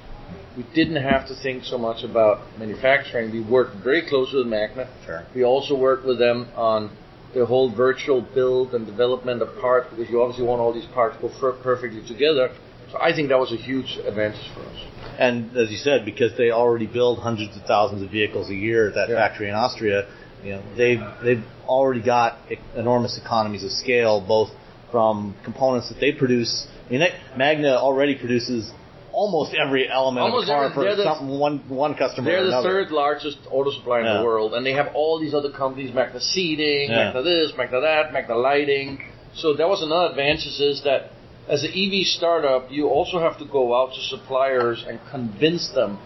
We 0.57 0.65
didn't 0.75 1.03
have 1.03 1.29
to 1.29 1.35
think 1.43 1.65
so 1.65 1.77
much 1.77 2.03
about 2.03 2.41
manufacturing. 2.59 3.31
We 3.31 3.43
worked 3.43 3.77
very 3.77 4.09
closely 4.09 4.39
with 4.39 4.47
Magna. 4.47 4.89
Sure. 5.05 5.27
We 5.35 5.45
also 5.45 5.77
worked 5.77 6.07
with 6.07 6.19
them 6.19 6.49
on 6.57 6.97
the 7.35 7.45
whole 7.45 7.75
virtual 7.75 8.23
build 8.23 8.75
and 8.75 8.87
development 8.87 9.43
of 9.43 9.59
parts 9.61 9.89
because 9.91 10.09
you 10.11 10.23
obviously 10.23 10.47
want 10.47 10.61
all 10.61 10.73
these 10.73 10.87
parts 10.87 11.17
to 11.17 11.29
go 11.29 11.59
perfectly 11.63 12.07
together. 12.07 12.51
So 12.91 12.99
I 13.01 13.13
think 13.15 13.29
that 13.29 13.39
was 13.39 13.53
a 13.53 13.57
huge 13.57 13.99
advantage 14.07 14.49
for 14.55 14.61
us. 14.61 14.77
And 15.19 15.57
as 15.57 15.71
you 15.71 15.77
said, 15.77 16.05
because 16.05 16.37
they 16.39 16.51
already 16.51 16.87
build 16.87 17.19
hundreds 17.19 17.57
of 17.57 17.65
thousands 17.65 18.03
of 18.03 18.11
vehicles 18.11 18.49
a 18.49 18.55
year 18.55 18.89
at 18.89 18.95
that 18.95 19.09
yeah. 19.09 19.17
factory 19.17 19.49
in 19.49 19.55
Austria, 19.55 20.09
you 20.43 20.53
know, 20.53 20.63
they've 20.77 21.01
they've 21.23 21.45
already 21.67 22.03
got 22.03 22.39
enormous 22.77 23.19
economies 23.23 23.65
of 23.65 23.73
scale, 23.73 24.25
both 24.27 24.51
from 24.91 25.35
components 25.45 25.89
that 25.89 25.99
they 26.01 26.13
produce. 26.13 26.67
I 26.87 26.91
mean, 26.91 27.09
Magna 27.37 27.75
already 27.75 28.15
produces 28.15 28.71
almost 29.17 29.55
every 29.55 29.89
element 29.89 30.23
almost 30.23 30.51
of 30.51 30.57
a 30.57 30.69
car 30.69 30.75
for 30.75 30.85
the, 30.95 31.03
something 31.03 31.39
one 31.39 31.59
one 31.69 31.95
customer. 31.95 32.31
They're 32.31 32.45
the 32.45 32.63
third 32.63 32.91
largest 32.91 33.39
auto 33.51 33.71
supplier 33.73 34.03
yeah. 34.03 34.11
in 34.11 34.17
the 34.19 34.25
world, 34.25 34.53
and 34.53 34.65
they 34.65 34.75
have 34.75 34.89
all 34.95 35.19
these 35.19 35.33
other 35.33 35.51
companies: 35.51 35.93
Magna 35.93 36.21
Seating, 36.21 36.91
yeah. 36.91 37.07
Magna 37.07 37.23
this, 37.23 37.53
Magna 37.57 37.81
that, 37.81 38.13
Magna 38.13 38.37
Lighting. 38.37 39.01
So 39.35 39.55
that 39.55 39.69
was 39.69 39.83
another 39.83 40.11
advantage 40.11 40.47
is 40.61 40.83
that 40.85 41.11
as 41.49 41.65
an 41.65 41.71
EV 41.71 42.07
startup, 42.07 42.71
you 42.71 42.89
also 42.89 43.19
have 43.19 43.39
to 43.39 43.47
go 43.47 43.75
out 43.75 43.95
to 43.95 44.01
suppliers 44.03 44.85
and 44.87 45.01
convince 45.11 45.71
them 45.75 45.99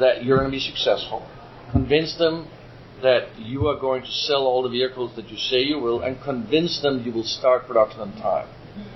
that 0.00 0.24
you're 0.24 0.38
going 0.38 0.50
to 0.50 0.56
be 0.56 0.60
successful. 0.60 1.26
Convince 1.72 2.16
them 2.16 2.48
that 3.02 3.38
you 3.38 3.66
are 3.66 3.78
going 3.78 4.02
to 4.02 4.10
sell 4.10 4.46
all 4.46 4.62
the 4.62 4.68
vehicles 4.68 5.14
that 5.16 5.28
you 5.28 5.36
say 5.36 5.60
you 5.60 5.78
will, 5.78 6.00
and 6.00 6.22
convince 6.22 6.80
them 6.80 7.02
you 7.04 7.12
will 7.12 7.24
start 7.24 7.66
production 7.66 8.00
on 8.00 8.12
time. 8.12 8.48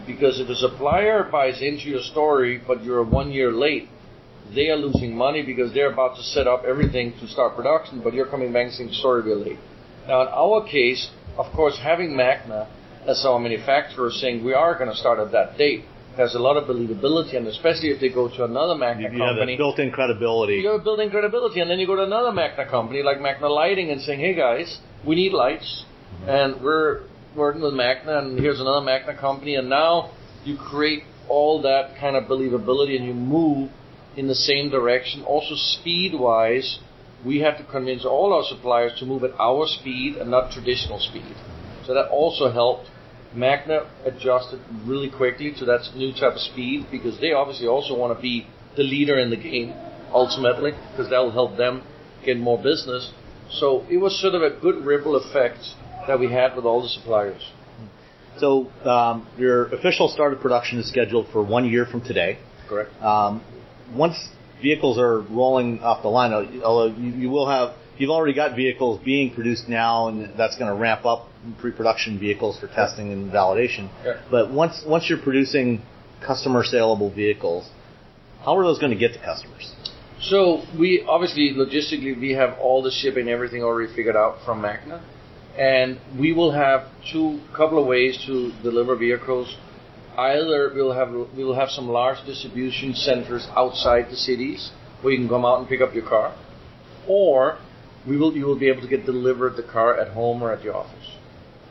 Because 0.06 0.40
if 0.40 0.48
a 0.48 0.54
supplier 0.54 1.24
buys 1.24 1.60
into 1.60 1.88
your 1.88 2.02
story, 2.02 2.60
but 2.66 2.82
you're 2.84 3.04
one 3.04 3.30
year 3.30 3.52
late, 3.52 3.88
they 4.54 4.68
are 4.68 4.76
losing 4.76 5.16
money 5.16 5.42
because 5.42 5.72
they're 5.72 5.92
about 5.92 6.16
to 6.16 6.22
set 6.22 6.46
up 6.46 6.64
everything 6.64 7.12
to 7.20 7.28
start 7.28 7.54
production, 7.54 8.00
but 8.02 8.14
you're 8.14 8.26
coming 8.26 8.52
back 8.52 8.66
and 8.66 8.74
saying, 8.74 8.92
sorry, 8.94 9.22
we're 9.22 9.36
late. 9.36 9.58
Now, 10.08 10.22
in 10.22 10.28
our 10.28 10.66
case, 10.66 11.10
of 11.38 11.52
course, 11.54 11.78
having 11.82 12.16
Magna 12.16 12.68
as 13.06 13.24
our 13.24 13.38
manufacturer 13.38 14.10
saying 14.10 14.44
we 14.44 14.52
are 14.52 14.76
going 14.76 14.90
to 14.90 14.96
start 14.96 15.18
at 15.18 15.32
that 15.32 15.56
date 15.56 15.84
has 16.16 16.34
a 16.34 16.38
lot 16.38 16.56
of 16.56 16.64
believability, 16.64 17.36
and 17.36 17.46
especially 17.46 17.88
if 17.90 18.00
they 18.00 18.08
go 18.08 18.28
to 18.28 18.44
another 18.44 18.74
Magna 18.74 19.04
you, 19.04 19.12
you 19.12 19.18
company, 19.18 19.52
have 19.52 19.58
built-in 19.58 19.90
credibility. 19.90 20.54
You're 20.56 20.80
built-in 20.80 21.10
credibility, 21.10 21.60
and 21.60 21.70
then 21.70 21.78
you 21.78 21.86
go 21.86 21.96
to 21.96 22.02
another 22.02 22.32
Magna 22.32 22.68
company 22.68 23.02
like 23.02 23.20
Magna 23.20 23.48
Lighting 23.48 23.90
and 23.90 24.00
saying, 24.02 24.20
"Hey 24.20 24.34
guys, 24.34 24.80
we 25.06 25.14
need 25.14 25.32
lights, 25.32 25.84
mm-hmm. 26.14 26.28
and 26.28 26.62
we're 26.62 27.02
working 27.34 27.62
with 27.62 27.74
Magna, 27.74 28.18
and 28.18 28.38
here's 28.38 28.60
another 28.60 28.84
Magna 28.84 29.14
company," 29.14 29.54
and 29.54 29.68
now 29.68 30.10
you 30.44 30.56
create 30.56 31.04
all 31.28 31.62
that 31.62 31.96
kind 31.96 32.16
of 32.16 32.24
believability, 32.24 32.96
and 32.96 33.04
you 33.04 33.14
move 33.14 33.70
in 34.16 34.26
the 34.26 34.34
same 34.34 34.70
direction. 34.70 35.22
Also, 35.24 35.54
speed-wise, 35.54 36.80
we 37.24 37.40
have 37.40 37.56
to 37.58 37.64
convince 37.64 38.04
all 38.04 38.32
our 38.32 38.44
suppliers 38.44 38.92
to 38.98 39.06
move 39.06 39.24
at 39.24 39.32
our 39.38 39.66
speed 39.66 40.16
and 40.16 40.30
not 40.30 40.50
traditional 40.50 40.98
speed. 40.98 41.36
So 41.86 41.94
that 41.94 42.08
also 42.08 42.50
helped. 42.50 42.88
Magna 43.32 43.86
adjusted 44.04 44.60
really 44.84 45.08
quickly 45.08 45.52
to 45.56 45.64
that 45.66 45.94
new 45.94 46.12
type 46.12 46.34
of 46.34 46.40
speed 46.40 46.86
because 46.90 47.20
they 47.20 47.32
obviously 47.32 47.68
also 47.68 47.96
want 47.96 48.16
to 48.16 48.20
be 48.20 48.46
the 48.76 48.82
leader 48.82 49.20
in 49.20 49.30
the 49.30 49.36
game 49.36 49.72
ultimately 50.12 50.72
because 50.90 51.08
that'll 51.10 51.30
help 51.30 51.56
them 51.56 51.82
get 52.24 52.36
more 52.36 52.58
business. 52.58 53.12
So 53.48 53.84
it 53.88 53.98
was 53.98 54.20
sort 54.20 54.34
of 54.34 54.42
a 54.42 54.50
good 54.50 54.84
ripple 54.84 55.14
effect 55.14 55.60
that 56.06 56.18
we 56.18 56.30
had 56.30 56.56
with 56.56 56.64
all 56.64 56.82
the 56.82 56.88
suppliers. 56.88 57.52
So 58.38 58.70
um, 58.84 59.26
your 59.36 59.66
official 59.74 60.08
start 60.08 60.32
of 60.32 60.40
production 60.40 60.78
is 60.78 60.88
scheduled 60.88 61.28
for 61.32 61.42
one 61.42 61.68
year 61.68 61.84
from 61.84 62.00
today. 62.00 62.38
Correct. 62.68 62.90
Um, 63.02 63.42
once 63.94 64.16
vehicles 64.62 64.98
are 64.98 65.20
rolling 65.20 65.80
off 65.80 66.02
the 66.02 66.08
line, 66.08 66.32
although 66.62 66.94
you, 66.94 67.10
you 67.12 67.30
will 67.30 67.48
have 67.48 67.74
you've 67.98 68.10
already 68.10 68.34
got 68.34 68.56
vehicles 68.56 69.00
being 69.04 69.34
produced 69.34 69.68
now, 69.68 70.08
and 70.08 70.36
that's 70.38 70.56
going 70.56 70.70
to 70.70 70.80
ramp 70.80 71.04
up 71.04 71.28
pre-production 71.58 72.18
vehicles 72.18 72.58
for 72.58 72.66
testing 72.68 73.12
and 73.12 73.30
validation. 73.30 73.90
But 74.30 74.50
once 74.50 74.82
once 74.86 75.08
you're 75.08 75.22
producing 75.22 75.82
customer 76.24 76.64
saleable 76.64 77.10
vehicles, 77.10 77.68
how 78.44 78.56
are 78.56 78.64
those 78.64 78.78
going 78.78 78.92
to 78.92 78.98
get 78.98 79.12
to 79.12 79.18
customers? 79.18 79.74
So 80.20 80.62
we 80.78 81.04
obviously 81.08 81.54
logistically 81.54 82.18
we 82.18 82.32
have 82.32 82.58
all 82.58 82.82
the 82.82 82.90
shipping 82.90 83.28
everything 83.28 83.62
already 83.62 83.94
figured 83.94 84.16
out 84.16 84.38
from 84.44 84.60
Magna, 84.60 85.02
and 85.58 85.98
we 86.18 86.32
will 86.32 86.52
have 86.52 86.88
two 87.12 87.40
couple 87.56 87.80
of 87.80 87.86
ways 87.86 88.22
to 88.26 88.52
deliver 88.62 88.96
vehicles. 88.96 89.56
Either 90.16 90.72
we'll 90.74 90.92
have 90.92 91.10
we 91.36 91.44
will 91.44 91.54
have 91.54 91.70
some 91.70 91.88
large 91.88 92.24
distribution 92.26 92.94
centers 92.94 93.46
outside 93.56 94.10
the 94.10 94.16
cities 94.16 94.70
where 95.00 95.12
you 95.12 95.18
can 95.18 95.28
come 95.28 95.44
out 95.44 95.58
and 95.60 95.68
pick 95.68 95.80
up 95.80 95.94
your 95.94 96.06
car, 96.08 96.36
or 97.08 97.58
we 98.06 98.16
will 98.16 98.36
you 98.36 98.44
will 98.44 98.58
be 98.58 98.68
able 98.68 98.82
to 98.82 98.88
get 98.88 99.06
delivered 99.06 99.56
the 99.56 99.62
car 99.62 99.98
at 99.98 100.08
home 100.12 100.42
or 100.42 100.52
at 100.52 100.62
your 100.62 100.76
office. 100.76 101.16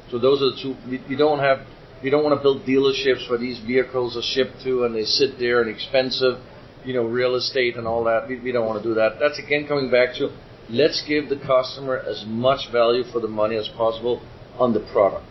So 0.09 0.17
those 0.17 0.41
are 0.41 0.55
the 0.55 0.61
two. 0.61 0.75
We, 0.89 1.01
we 1.09 1.15
don't 1.15 1.39
have 1.39 1.65
we 2.01 2.09
don't 2.09 2.23
want 2.23 2.39
to 2.39 2.41
build 2.41 2.65
dealerships 2.65 3.29
where 3.29 3.37
these 3.37 3.59
vehicles 3.59 4.15
are 4.15 4.21
shipped 4.21 4.63
to 4.63 4.83
and 4.83 4.95
they 4.95 5.03
sit 5.03 5.37
there 5.37 5.61
and 5.61 5.69
expensive, 5.69 6.39
you 6.85 6.93
know, 6.93 7.05
real 7.05 7.35
estate 7.35 7.75
and 7.75 7.85
all 7.85 8.03
that. 8.05 8.27
We, 8.27 8.39
we 8.39 8.51
don't 8.51 8.65
want 8.65 8.81
to 8.81 8.89
do 8.89 8.95
that. 8.95 9.19
That's 9.19 9.37
again 9.37 9.67
coming 9.67 9.91
back 9.91 10.15
to 10.15 10.31
let's 10.69 11.03
give 11.07 11.29
the 11.29 11.37
customer 11.37 11.97
as 11.97 12.25
much 12.27 12.71
value 12.71 13.03
for 13.11 13.19
the 13.19 13.27
money 13.27 13.55
as 13.55 13.67
possible 13.69 14.21
on 14.57 14.73
the 14.73 14.79
product. 14.91 15.27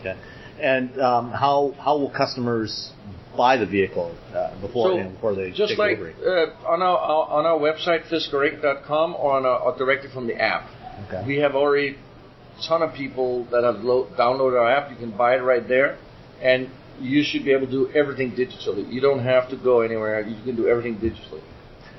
Okay. 0.00 0.18
And 0.60 1.00
um, 1.00 1.30
how 1.30 1.74
how 1.78 1.98
will 1.98 2.10
customers 2.10 2.92
buy 3.36 3.56
the 3.56 3.66
vehicle 3.66 4.14
uh, 4.34 4.60
before 4.60 4.90
so 4.90 4.96
you 4.96 5.04
know, 5.04 5.10
before 5.10 5.34
they 5.34 5.50
just 5.50 5.70
take 5.70 5.78
like 5.78 5.98
delivery? 5.98 6.14
Uh, 6.20 6.68
on 6.68 6.82
our 6.82 6.98
on 6.98 7.46
our 7.46 7.58
website 7.58 8.08
fiskerinc.com 8.08 9.16
or 9.16 9.36
on 9.36 9.46
our, 9.46 9.58
or 9.60 9.78
directly 9.78 10.10
from 10.12 10.26
the 10.26 10.36
app. 10.40 10.68
Okay. 11.08 11.24
We 11.26 11.38
have 11.38 11.54
already 11.54 11.96
a 11.96 12.68
ton 12.68 12.82
of 12.82 12.94
people 12.94 13.44
that 13.46 13.64
have 13.64 13.82
lo- 13.82 14.08
downloaded 14.18 14.60
our 14.60 14.70
app. 14.70 14.90
You 14.90 14.96
can 14.96 15.16
buy 15.16 15.36
it 15.36 15.40
right 15.40 15.66
there, 15.66 15.98
and 16.40 16.68
you 17.00 17.24
should 17.24 17.44
be 17.44 17.52
able 17.52 17.66
to 17.66 17.72
do 17.72 17.90
everything 17.92 18.32
digitally. 18.32 18.92
You 18.92 19.00
don't 19.00 19.24
have 19.24 19.48
to 19.50 19.56
go 19.56 19.80
anywhere. 19.80 20.20
You 20.20 20.42
can 20.44 20.54
do 20.54 20.68
everything 20.68 20.96
digitally. 20.96 21.42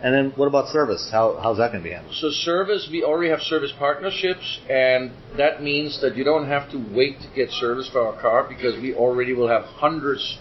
And 0.04 0.14
then 0.14 0.34
what 0.36 0.48
about 0.48 0.68
service? 0.68 1.08
How, 1.10 1.40
how's 1.42 1.58
that 1.60 1.72
going 1.72 1.82
to 1.82 1.90
be 1.90 1.96
handled? 1.96 2.14
So 2.16 2.30
service, 2.30 2.90
we 2.92 3.04
already 3.04 3.30
have 3.30 3.40
service 3.40 3.72
partnerships, 3.80 4.60
and 4.70 5.12
that 5.38 5.64
means 5.64 6.02
that 6.02 6.18
you 6.18 6.26
don't 6.26 6.46
have 6.46 6.70
to 6.72 6.78
wait 6.94 7.22
to 7.22 7.28
get 7.34 7.50
service 7.52 7.90
for 7.90 8.06
our 8.06 8.22
car 8.22 8.46
because 8.48 8.80
we 8.82 8.94
already 8.94 9.32
will 9.32 9.48
have 9.48 9.64
hundreds 9.64 10.40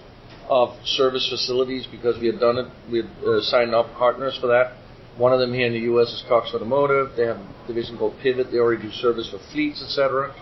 of 0.48 0.70
service 0.84 1.28
facilities 1.30 1.86
because 1.86 2.20
we 2.20 2.26
have 2.26 2.40
done 2.40 2.58
it. 2.58 2.66
We 2.90 3.02
have 3.02 3.10
uh, 3.24 3.40
signed 3.42 3.72
up 3.72 3.86
partners 3.94 4.36
for 4.40 4.48
that. 4.48 4.76
One 5.16 5.32
of 5.32 5.38
them 5.38 5.54
here 5.54 5.68
in 5.68 5.74
the 5.74 5.86
U.S. 5.94 6.08
is 6.08 6.24
Cox 6.28 6.50
Automotive. 6.52 7.12
They 7.16 7.26
have 7.26 7.36
a 7.36 7.64
division 7.68 7.96
called 7.98 8.16
Pivot. 8.20 8.50
They 8.50 8.58
already 8.58 8.82
do 8.82 8.90
service 8.90 9.30
for 9.30 9.38
fleets, 9.52 9.80
etc. 9.80 10.34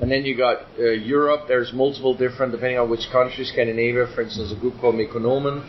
And 0.00 0.10
then 0.10 0.24
you 0.24 0.36
got 0.36 0.62
uh, 0.80 0.90
Europe. 0.90 1.42
There's 1.46 1.72
multiple 1.72 2.16
different, 2.16 2.50
depending 2.50 2.78
on 2.78 2.90
which 2.90 3.06
country. 3.12 3.44
Scandinavia, 3.44 4.10
for 4.16 4.22
instance, 4.22 4.50
a 4.50 4.58
group 4.58 4.80
called 4.80 4.96
Mekonomen 4.96 5.62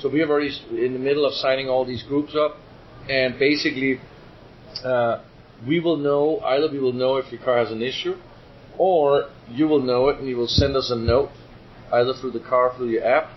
so 0.00 0.08
we 0.08 0.22
are 0.22 0.28
already 0.28 0.50
in 0.70 0.92
the 0.92 0.98
middle 0.98 1.24
of 1.24 1.34
signing 1.34 1.68
all 1.68 1.84
these 1.84 2.02
groups 2.02 2.34
up, 2.34 2.56
and 3.08 3.38
basically, 3.38 4.00
uh, 4.84 5.22
we 5.66 5.80
will 5.80 5.96
know 5.96 6.40
either 6.40 6.70
we 6.70 6.78
will 6.78 6.92
know 6.92 7.16
if 7.16 7.32
your 7.32 7.40
car 7.42 7.58
has 7.58 7.70
an 7.70 7.82
issue, 7.82 8.16
or 8.78 9.30
you 9.48 9.66
will 9.66 9.80
know 9.80 10.08
it 10.08 10.18
and 10.18 10.28
you 10.28 10.36
will 10.36 10.48
send 10.48 10.76
us 10.76 10.90
a 10.90 10.96
note, 10.96 11.30
either 11.92 12.12
through 12.20 12.32
the 12.32 12.40
car 12.40 12.74
through 12.76 12.90
your 12.90 13.04
app. 13.04 13.30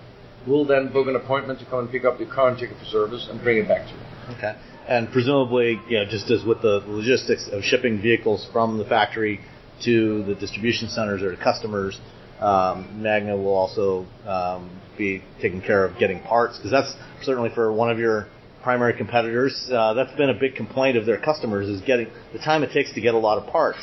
We'll 0.48 0.66
then 0.66 0.92
book 0.92 1.08
an 1.08 1.16
appointment 1.16 1.60
to 1.60 1.66
come 1.66 1.80
and 1.80 1.92
pick 1.92 2.06
up 2.06 2.20
your 2.20 2.34
car 2.34 2.50
and 2.50 2.58
take 2.58 2.72
it 2.72 2.78
for 2.78 2.86
service 2.86 3.28
and 3.30 3.42
bring 3.42 3.58
it 3.58 3.68
back 3.68 3.88
to 3.88 3.94
you. 3.94 4.38
Okay. 4.38 4.56
And 4.88 5.12
presumably, 5.12 5.80
you 5.88 6.00
know, 6.00 6.06
just 6.06 6.32
as 6.32 6.44
with 6.44 6.62
the 6.62 6.82
logistics 6.88 7.48
of 7.52 7.64
shipping 7.64 8.02
vehicles 8.02 8.48
from 8.52 8.78
the 8.78 8.86
factory 8.86 9.40
to 9.84 10.24
the 10.24 10.36
distribution 10.36 10.90
centers 10.90 11.22
or 11.22 11.36
to 11.36 11.42
customers, 11.42 12.00
um, 12.40 13.02
Magna 13.02 13.36
will 13.36 13.54
also 13.54 14.06
um, 14.26 14.82
be 15.00 15.24
taking 15.42 15.62
care 15.62 15.84
of 15.84 15.98
getting 15.98 16.20
parts 16.22 16.58
because 16.58 16.70
that's 16.70 16.94
certainly 17.24 17.50
for 17.56 17.74
one 17.74 17.90
of 17.90 17.98
your 17.98 18.28
primary 18.62 18.96
competitors. 18.96 19.70
Uh, 19.72 19.94
that's 19.94 20.16
been 20.16 20.30
a 20.30 20.40
big 20.40 20.54
complaint 20.56 20.98
of 20.98 21.06
their 21.06 21.20
customers 21.20 21.68
is 21.68 21.82
getting 21.82 22.08
the 22.34 22.40
time 22.40 22.62
it 22.62 22.72
takes 22.72 22.94
to 22.94 23.02
get 23.02 23.16
a 23.16 23.18
lot 23.18 23.42
of 23.42 23.52
parts. 23.52 23.80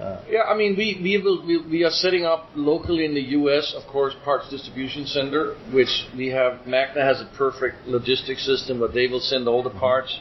Uh, 0.00 0.22
yeah, 0.28 0.42
I 0.42 0.54
mean, 0.56 0.76
we 0.76 1.00
we, 1.02 1.22
will, 1.22 1.46
we 1.46 1.56
we 1.70 1.84
are 1.84 1.90
setting 1.90 2.24
up 2.24 2.50
locally 2.54 3.06
in 3.06 3.14
the 3.14 3.26
U.S. 3.40 3.74
of 3.74 3.90
course 3.90 4.14
parts 4.24 4.50
distribution 4.50 5.06
center, 5.06 5.56
which 5.72 6.06
we 6.16 6.28
have. 6.28 6.66
Magna 6.66 7.02
has 7.02 7.20
a 7.20 7.30
perfect 7.36 7.86
logistics 7.86 8.44
system, 8.44 8.78
but 8.78 8.92
they 8.92 9.06
will 9.06 9.20
send 9.20 9.48
all 9.48 9.62
the 9.62 9.70
parts. 9.70 10.20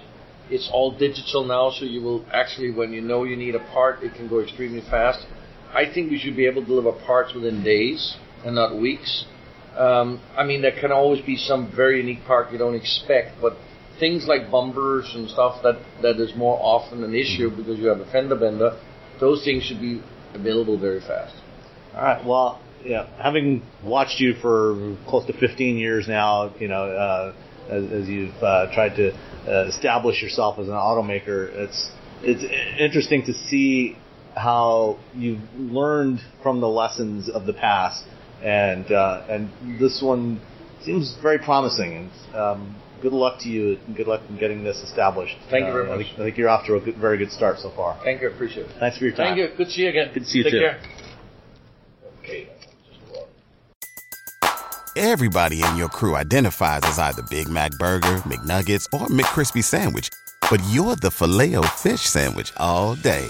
It's 0.49 0.69
all 0.71 0.91
digital 0.97 1.43
now, 1.43 1.71
so 1.71 1.85
you 1.85 2.01
will 2.01 2.23
actually, 2.31 2.71
when 2.71 2.93
you 2.93 3.01
know 3.01 3.23
you 3.25 3.35
need 3.35 3.55
a 3.55 3.65
part, 3.73 4.03
it 4.03 4.13
can 4.13 4.29
go 4.29 4.39
extremely 4.39 4.81
fast. 4.81 5.25
I 5.73 5.91
think 5.91 6.09
we 6.09 6.19
should 6.19 6.37
be 6.37 6.45
able 6.45 6.61
to 6.61 6.67
deliver 6.67 6.93
parts 7.05 7.33
within 7.33 7.63
days 7.63 8.15
and 8.45 8.55
not 8.55 8.79
weeks. 8.79 9.25
Um, 9.77 10.21
I 10.37 10.43
mean, 10.43 10.61
there 10.61 10.79
can 10.79 10.91
always 10.91 11.23
be 11.25 11.35
some 11.35 11.71
very 11.75 11.99
unique 11.99 12.25
part 12.25 12.51
you 12.51 12.57
don't 12.57 12.75
expect, 12.75 13.41
but 13.41 13.57
things 13.99 14.25
like 14.27 14.51
bumpers 14.51 15.11
and 15.15 15.29
stuff 15.29 15.61
that, 15.63 15.79
that 16.01 16.19
is 16.19 16.35
more 16.35 16.57
often 16.61 17.03
an 17.03 17.13
issue 17.13 17.49
because 17.49 17.77
you 17.79 17.87
have 17.87 17.99
a 17.99 18.11
fender 18.11 18.35
bender, 18.35 18.79
those 19.19 19.43
things 19.43 19.63
should 19.63 19.79
be 19.79 20.01
available 20.33 20.77
very 20.77 20.99
fast. 20.99 21.35
All 21.93 22.01
right. 22.03 22.25
Well, 22.25 22.61
yeah, 22.83 23.07
having 23.21 23.63
watched 23.83 24.19
you 24.19 24.35
for 24.41 24.97
close 25.07 25.25
to 25.27 25.33
15 25.33 25.77
years 25.77 26.07
now, 26.07 26.53
you 26.59 26.67
know, 26.67 26.83
uh, 26.83 27.33
as, 27.69 27.91
as, 27.91 28.07
you've 28.07 28.35
uh, 28.43 28.71
tried 28.73 28.95
to 28.95 29.11
uh, 29.47 29.67
establish 29.67 30.21
yourself 30.21 30.59
as 30.59 30.67
an 30.67 30.73
automaker, 30.73 31.49
it's 31.53 31.89
it's 32.21 32.43
interesting 32.79 33.25
to 33.25 33.33
see 33.33 33.97
how 34.35 34.99
you've 35.15 35.41
learned 35.57 36.19
from 36.43 36.61
the 36.61 36.67
lessons 36.67 37.29
of 37.29 37.45
the 37.45 37.53
past, 37.53 38.03
and 38.43 38.91
uh, 38.91 39.25
and 39.29 39.49
this 39.79 40.01
one 40.01 40.39
seems 40.83 41.17
very 41.21 41.39
promising. 41.39 41.93
And 41.95 42.35
um, 42.35 42.75
good 43.01 43.13
luck 43.13 43.39
to 43.41 43.49
you. 43.49 43.77
And 43.87 43.95
good 43.95 44.07
luck 44.07 44.21
in 44.29 44.37
getting 44.37 44.63
this 44.63 44.77
established. 44.77 45.35
Thank 45.49 45.65
you 45.67 45.73
very 45.73 45.89
uh, 45.89 45.95
much. 45.95 46.05
I 46.05 46.07
think, 46.07 46.19
I 46.19 46.23
think, 46.23 46.37
you're 46.37 46.49
off 46.49 46.65
to 46.67 46.75
a 46.75 46.79
good, 46.79 46.97
very 46.97 47.17
good 47.17 47.31
start 47.31 47.59
so 47.59 47.71
far. 47.71 47.99
Thank 48.03 48.21
you. 48.21 48.29
Appreciate 48.29 48.67
it. 48.67 48.75
Thanks 48.79 48.97
for 48.97 49.05
your 49.05 49.15
time. 49.15 49.35
Thank 49.35 49.37
you. 49.37 49.57
Good 49.57 49.65
to 49.65 49.71
see 49.71 49.81
you 49.81 49.89
again. 49.89 50.11
Good 50.13 50.23
to 50.23 50.29
see 50.29 50.37
you 50.39 50.43
Take 50.43 50.53
too. 50.53 50.59
Care. 50.59 50.79
Okay. 52.19 52.49
Everybody 54.97 55.61
in 55.61 55.75
your 55.75 55.89
crew 55.89 56.15
identifies 56.15 56.81
as 56.85 56.97
either 56.99 57.21
Big 57.29 57.49
Mac 57.49 57.71
Burger, 57.77 58.17
McNuggets, 58.19 58.87
or 58.93 59.07
McCrispy 59.07 59.61
Sandwich, 59.61 60.09
but 60.49 60.61
you're 60.69 60.95
the 60.95 61.11
Filet-O-Fish 61.11 61.99
Sandwich 61.99 62.53
all 62.55 62.95
day 62.95 63.29